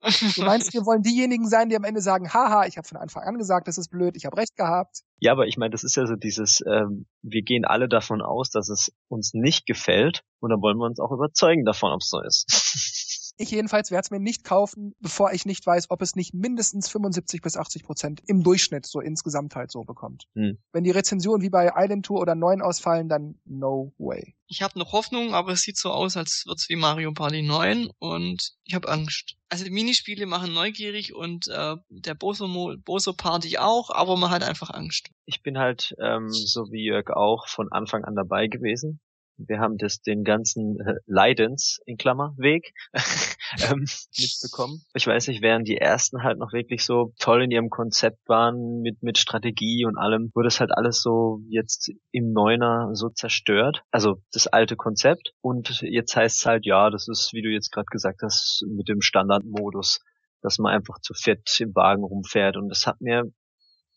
Du 0.36 0.44
meinst, 0.44 0.74
wir 0.74 0.86
wollen 0.86 1.04
diejenigen 1.04 1.48
sein, 1.48 1.70
die 1.70 1.76
am 1.76 1.84
Ende 1.84 2.02
sagen, 2.02 2.34
haha, 2.34 2.66
ich 2.66 2.78
habe 2.78 2.88
von 2.88 2.98
Anfang 2.98 3.24
an 3.24 3.38
gesagt, 3.38 3.68
das 3.68 3.78
ist 3.78 3.90
blöd, 3.90 4.16
ich 4.16 4.26
habe 4.26 4.38
recht 4.38 4.56
gehabt. 4.56 5.02
Ja, 5.20 5.32
aber 5.32 5.48
ich 5.48 5.58
meine, 5.58 5.72
das 5.72 5.84
ist 5.84 5.96
ja 5.96 6.08
so 6.08 6.16
dieses, 6.16 6.64
ähm, 6.66 7.06
wir 7.22 7.44
gehen 7.44 7.66
alle 7.66 7.88
davon 7.88 8.22
aus, 8.22 8.50
dass 8.50 8.70
es 8.70 8.92
uns 9.08 9.34
nicht 9.34 9.66
gefällt 9.66 10.24
und 10.40 10.50
dann 10.50 10.62
wollen 10.62 10.78
wir 10.78 10.86
uns 10.86 11.00
auch 11.00 11.12
überzeugen 11.12 11.66
davon, 11.66 11.92
ob 11.92 12.02
es 12.02 12.10
so 12.10 12.20
ist. 12.22 12.46
Ich 13.42 13.50
jedenfalls 13.50 13.90
werde 13.90 14.04
es 14.04 14.12
mir 14.12 14.20
nicht 14.20 14.44
kaufen, 14.44 14.94
bevor 15.00 15.34
ich 15.34 15.48
nicht 15.48 15.66
weiß, 15.66 15.90
ob 15.90 16.04
es 16.04 16.16
nicht 16.16 16.32
mindestens 16.32 16.88
75 16.90 17.42
bis 17.42 17.58
80 17.58 17.84
Prozent 17.84 18.22
im 18.28 18.44
Durchschnitt 18.44 18.86
so 18.86 19.00
insgesamt 19.00 19.56
halt 19.56 19.72
so 19.72 19.82
bekommt. 19.82 20.26
Hm. 20.36 20.60
Wenn 20.72 20.84
die 20.84 20.92
Rezensionen 20.92 21.42
wie 21.42 21.50
bei 21.50 21.72
Island 21.76 22.06
Tour 22.06 22.22
oder 22.22 22.36
9 22.36 22.62
ausfallen, 22.62 23.10
dann 23.10 23.40
no 23.46 23.96
way. 23.98 24.36
Ich 24.46 24.62
habe 24.62 24.78
noch 24.78 24.94
Hoffnung, 24.94 25.34
aber 25.34 25.54
es 25.54 25.64
sieht 25.64 25.78
so 25.78 25.90
aus, 25.90 26.18
als 26.18 26.44
wird's 26.46 26.70
wie 26.70 26.76
Mario 26.76 27.14
Party 27.14 27.42
9 27.42 27.90
und 27.98 28.54
ich 28.64 28.76
habe 28.76 28.88
Angst. 28.90 29.38
Also 29.50 29.64
die 29.64 29.72
Minispiele 29.72 30.28
machen 30.28 30.54
neugierig 30.54 31.16
und 31.16 31.48
äh, 31.48 31.78
der 31.90 32.14
Boso, 32.14 32.48
Boso 32.86 33.14
Party 33.14 33.58
auch, 33.58 33.90
aber 33.90 34.18
man 34.18 34.30
hat 34.30 34.44
einfach 34.44 34.70
Angst. 34.70 35.10
Ich 35.26 35.42
bin 35.42 35.58
halt, 35.58 35.96
ähm, 36.00 36.30
so 36.30 36.72
wie 36.72 36.86
Jörg 36.86 37.10
auch, 37.10 37.48
von 37.48 37.72
Anfang 37.72 38.06
an 38.06 38.16
dabei 38.16 38.46
gewesen 38.46 39.00
wir 39.48 39.60
haben 39.60 39.78
das 39.78 40.02
den 40.02 40.24
ganzen 40.24 40.80
äh, 40.80 40.96
Leidens 41.06 41.80
in 41.86 41.98
Klammer 41.98 42.34
Weg 42.38 42.74
ähm, 43.70 43.86
mitbekommen. 44.18 44.82
Ich 44.94 45.08
weiß 45.08 45.28
nicht, 45.28 45.42
während 45.42 45.68
die 45.68 45.78
ersten 45.78 46.24
halt 46.24 46.38
noch 46.38 46.54
wirklich 46.54 46.86
so 46.86 47.14
toll 47.20 47.44
in 47.44 47.52
ihrem 47.52 47.70
Konzept 47.70 48.28
waren 48.28 48.82
mit 48.82 49.02
mit 49.04 49.18
Strategie 49.18 49.86
und 49.86 49.98
allem, 49.98 50.32
wurde 50.34 50.48
es 50.48 50.60
halt 50.60 50.72
alles 50.76 51.02
so 51.02 51.42
jetzt 51.50 51.92
im 52.12 52.32
Neuner 52.34 52.90
so 52.94 53.10
zerstört. 53.10 53.84
Also 53.92 54.22
das 54.32 54.48
alte 54.48 54.76
Konzept 54.76 55.34
und 55.42 55.82
jetzt 55.82 56.16
heißt 56.16 56.40
es 56.40 56.46
halt 56.46 56.66
ja, 56.66 56.90
das 56.90 57.08
ist 57.08 57.32
wie 57.34 57.42
du 57.42 57.50
jetzt 57.50 57.72
gerade 57.72 57.88
gesagt 57.92 58.22
hast 58.22 58.66
mit 58.68 58.88
dem 58.88 59.02
Standardmodus, 59.02 60.00
dass 60.42 60.60
man 60.60 60.74
einfach 60.74 61.00
zu 61.00 61.14
fett 61.14 61.60
im 61.60 61.76
Wagen 61.76 62.04
rumfährt 62.04 62.58
und 62.58 62.70
das 62.70 62.88
hat 62.88 63.02
mir 63.02 63.32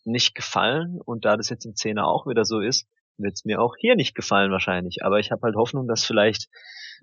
nicht 0.05 0.35
gefallen 0.35 0.99
und 1.03 1.25
da 1.25 1.35
das 1.35 1.49
jetzt 1.49 1.65
im 1.65 1.75
Zehner 1.75 2.05
auch 2.07 2.27
wieder 2.27 2.45
so 2.45 2.59
ist, 2.59 2.87
wird 3.17 3.33
es 3.33 3.45
mir 3.45 3.61
auch 3.61 3.75
hier 3.77 3.95
nicht 3.95 4.15
gefallen 4.15 4.51
wahrscheinlich. 4.51 5.03
Aber 5.03 5.19
ich 5.19 5.31
habe 5.31 5.41
halt 5.43 5.55
Hoffnung, 5.55 5.87
dass 5.87 6.05
vielleicht 6.05 6.47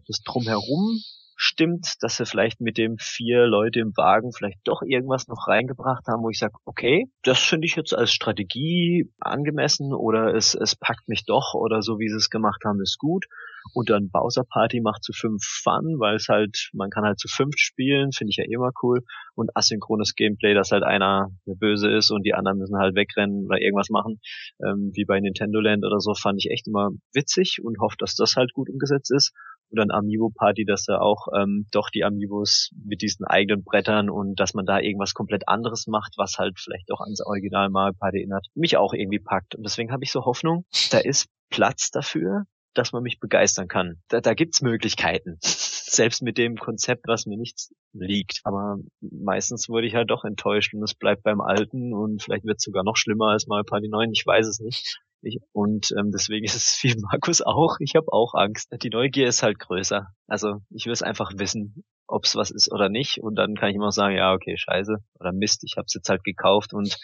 das 0.06 0.20
drumherum 0.24 1.00
stimmt, 1.36 1.94
dass 2.00 2.16
sie 2.16 2.26
vielleicht 2.26 2.60
mit 2.60 2.78
dem 2.78 2.98
vier 2.98 3.46
Leute 3.46 3.80
im 3.80 3.96
Wagen 3.96 4.32
vielleicht 4.32 4.60
doch 4.64 4.82
irgendwas 4.82 5.26
noch 5.26 5.48
reingebracht 5.48 6.06
haben, 6.06 6.22
wo 6.22 6.30
ich 6.30 6.38
sage, 6.38 6.54
okay, 6.64 7.06
das 7.22 7.40
finde 7.40 7.66
ich 7.66 7.74
jetzt 7.74 7.94
als 7.94 8.12
Strategie 8.12 9.10
angemessen 9.18 9.92
oder 9.92 10.34
es, 10.34 10.54
es 10.54 10.76
packt 10.76 11.08
mich 11.08 11.24
doch 11.24 11.54
oder 11.54 11.82
so 11.82 11.98
wie 11.98 12.08
sie 12.08 12.16
es 12.16 12.30
gemacht 12.30 12.62
haben, 12.64 12.80
ist 12.80 12.98
gut. 12.98 13.26
Und 13.74 13.90
dann 13.90 14.10
Bowser 14.10 14.44
Party 14.44 14.80
macht 14.80 15.04
zu 15.04 15.12
fünf 15.12 15.42
Fun, 15.42 15.96
weil 15.98 16.16
es 16.16 16.28
halt, 16.28 16.70
man 16.72 16.90
kann 16.90 17.04
halt 17.04 17.18
zu 17.18 17.28
fünf 17.28 17.54
spielen, 17.56 18.12
finde 18.12 18.30
ich 18.30 18.36
ja 18.36 18.44
immer 18.48 18.70
cool. 18.82 19.00
Und 19.34 19.50
asynchrones 19.56 20.14
Gameplay, 20.14 20.54
dass 20.54 20.72
halt 20.72 20.82
einer 20.82 21.28
Böse 21.46 21.90
ist 21.90 22.10
und 22.10 22.24
die 22.24 22.34
anderen 22.34 22.58
müssen 22.58 22.76
halt 22.76 22.94
wegrennen 22.94 23.46
oder 23.46 23.60
irgendwas 23.60 23.90
machen, 23.90 24.20
ähm, 24.64 24.90
wie 24.94 25.04
bei 25.04 25.20
Nintendo 25.20 25.60
Land 25.60 25.84
oder 25.84 26.00
so, 26.00 26.14
fand 26.14 26.38
ich 26.38 26.50
echt 26.50 26.66
immer 26.66 26.90
witzig 27.12 27.60
und 27.62 27.78
hoffe, 27.80 27.96
dass 27.98 28.14
das 28.14 28.36
halt 28.36 28.52
gut 28.52 28.68
umgesetzt 28.68 29.10
ist 29.12 29.32
und 29.72 29.78
dann 29.78 29.90
Amiibo 29.90 30.30
Party, 30.30 30.64
dass 30.64 30.84
da 30.84 30.98
auch 30.98 31.28
ähm, 31.34 31.66
doch 31.72 31.88
die 31.88 32.04
Amiibos 32.04 32.70
mit 32.84 33.00
diesen 33.00 33.24
eigenen 33.24 33.64
Brettern 33.64 34.10
und 34.10 34.38
dass 34.38 34.52
man 34.54 34.66
da 34.66 34.78
irgendwas 34.78 35.14
komplett 35.14 35.48
anderes 35.48 35.86
macht, 35.86 36.14
was 36.18 36.36
halt 36.38 36.60
vielleicht 36.60 36.92
auch 36.92 37.00
ans 37.00 37.24
Original 37.24 37.70
Mario 37.70 37.94
Party 37.98 38.18
erinnert, 38.18 38.46
mich 38.54 38.76
auch 38.76 38.92
irgendwie 38.92 39.18
packt. 39.18 39.54
Und 39.54 39.64
deswegen 39.64 39.90
habe 39.90 40.04
ich 40.04 40.12
so 40.12 40.24
Hoffnung, 40.26 40.66
da 40.90 40.98
ist 40.98 41.28
Platz 41.48 41.90
dafür, 41.90 42.44
dass 42.74 42.92
man 42.92 43.02
mich 43.02 43.20
begeistern 43.20 43.68
kann. 43.68 44.02
Da, 44.08 44.20
da 44.20 44.34
gibt's 44.34 44.62
Möglichkeiten. 44.62 45.38
Selbst 45.42 46.22
mit 46.22 46.38
dem 46.38 46.56
Konzept, 46.56 47.06
was 47.06 47.26
mir 47.26 47.36
nichts 47.36 47.74
liegt. 47.92 48.40
Aber 48.44 48.76
meistens 49.00 49.68
wurde 49.68 49.86
ich 49.86 49.94
halt 49.94 50.10
doch 50.10 50.24
enttäuscht 50.24 50.72
und 50.74 50.82
es 50.82 50.94
bleibt 50.94 51.22
beim 51.22 51.40
Alten 51.40 51.92
und 51.92 52.22
vielleicht 52.22 52.44
wird 52.44 52.58
es 52.58 52.64
sogar 52.64 52.82
noch 52.82 52.96
schlimmer 52.96 53.28
als 53.28 53.46
Mario 53.46 53.64
Party 53.64 53.88
9, 53.88 54.10
ich 54.12 54.24
weiß 54.24 54.46
es 54.46 54.60
nicht. 54.60 54.98
Ich, 55.22 55.38
und 55.52 55.92
ähm, 55.98 56.10
deswegen 56.12 56.44
ist 56.46 56.56
es 56.56 56.80
wie 56.82 57.00
Markus 57.00 57.42
auch. 57.42 57.76
Ich 57.78 57.94
habe 57.94 58.12
auch 58.12 58.34
Angst. 58.34 58.70
Die 58.82 58.90
Neugier 58.90 59.28
ist 59.28 59.42
halt 59.42 59.58
größer. 59.58 60.08
Also 60.26 60.56
ich 60.70 60.86
will 60.86 60.92
es 60.92 61.02
einfach 61.02 61.32
wissen, 61.36 61.84
ob 62.06 62.24
es 62.24 62.36
was 62.36 62.50
ist 62.50 62.72
oder 62.72 62.88
nicht. 62.88 63.18
Und 63.18 63.36
dann 63.36 63.54
kann 63.54 63.70
ich 63.70 63.76
immer 63.76 63.92
sagen, 63.92 64.16
ja, 64.16 64.32
okay, 64.32 64.56
scheiße 64.56 64.96
oder 65.20 65.32
Mist, 65.32 65.62
ich 65.64 65.76
habe 65.76 65.86
es 65.86 65.94
jetzt 65.94 66.08
halt 66.08 66.24
gekauft 66.24 66.74
und 66.74 66.98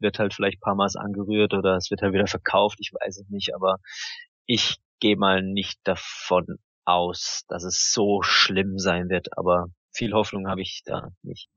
wird 0.00 0.18
halt 0.18 0.34
vielleicht 0.34 0.60
paar 0.60 0.74
Mal 0.74 0.88
angerührt 0.96 1.54
oder 1.54 1.76
es 1.76 1.90
wird 1.90 2.02
halt 2.02 2.12
wieder 2.12 2.26
verkauft. 2.26 2.78
Ich 2.80 2.92
weiß 2.92 3.18
es 3.18 3.28
nicht, 3.28 3.54
aber 3.54 3.78
ich 4.46 4.76
gehe 5.04 5.16
mal 5.18 5.42
nicht 5.42 5.80
davon 5.84 6.58
aus, 6.86 7.42
dass 7.48 7.62
es 7.62 7.92
so 7.92 8.22
schlimm 8.22 8.78
sein 8.78 9.10
wird. 9.10 9.36
Aber 9.36 9.66
viel 9.90 10.14
Hoffnung 10.14 10.48
habe 10.48 10.62
ich 10.62 10.80
da 10.86 11.10
nicht. 11.22 11.50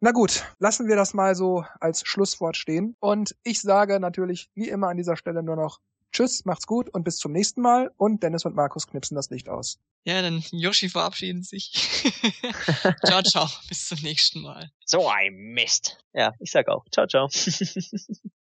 Na 0.00 0.12
gut, 0.12 0.42
lassen 0.58 0.88
wir 0.88 0.96
das 0.96 1.12
mal 1.12 1.34
so 1.34 1.66
als 1.80 2.00
Schlusswort 2.06 2.56
stehen. 2.56 2.96
Und 2.98 3.36
ich 3.42 3.60
sage 3.60 4.00
natürlich 4.00 4.48
wie 4.54 4.70
immer 4.70 4.88
an 4.88 4.96
dieser 4.96 5.18
Stelle 5.18 5.42
nur 5.42 5.56
noch 5.56 5.80
Tschüss, 6.12 6.46
macht's 6.46 6.66
gut 6.66 6.88
und 6.88 7.04
bis 7.04 7.18
zum 7.18 7.32
nächsten 7.32 7.60
Mal. 7.60 7.90
Und 7.98 8.22
Dennis 8.22 8.46
und 8.46 8.54
Markus 8.54 8.86
knipsen 8.86 9.16
das 9.16 9.28
Licht 9.28 9.50
aus. 9.50 9.78
Ja, 10.04 10.22
dann 10.22 10.42
Yoshi 10.50 10.88
verabschieden 10.88 11.42
sich. 11.42 11.72
ciao, 13.04 13.22
ciao, 13.22 13.48
bis 13.68 13.88
zum 13.88 13.98
nächsten 14.00 14.40
Mal. 14.40 14.70
So 14.86 15.10
ein 15.10 15.34
Mist. 15.34 15.98
Ja, 16.14 16.32
ich 16.38 16.50
sag 16.50 16.68
auch. 16.68 16.86
Ciao, 16.90 17.06
ciao. 17.06 17.28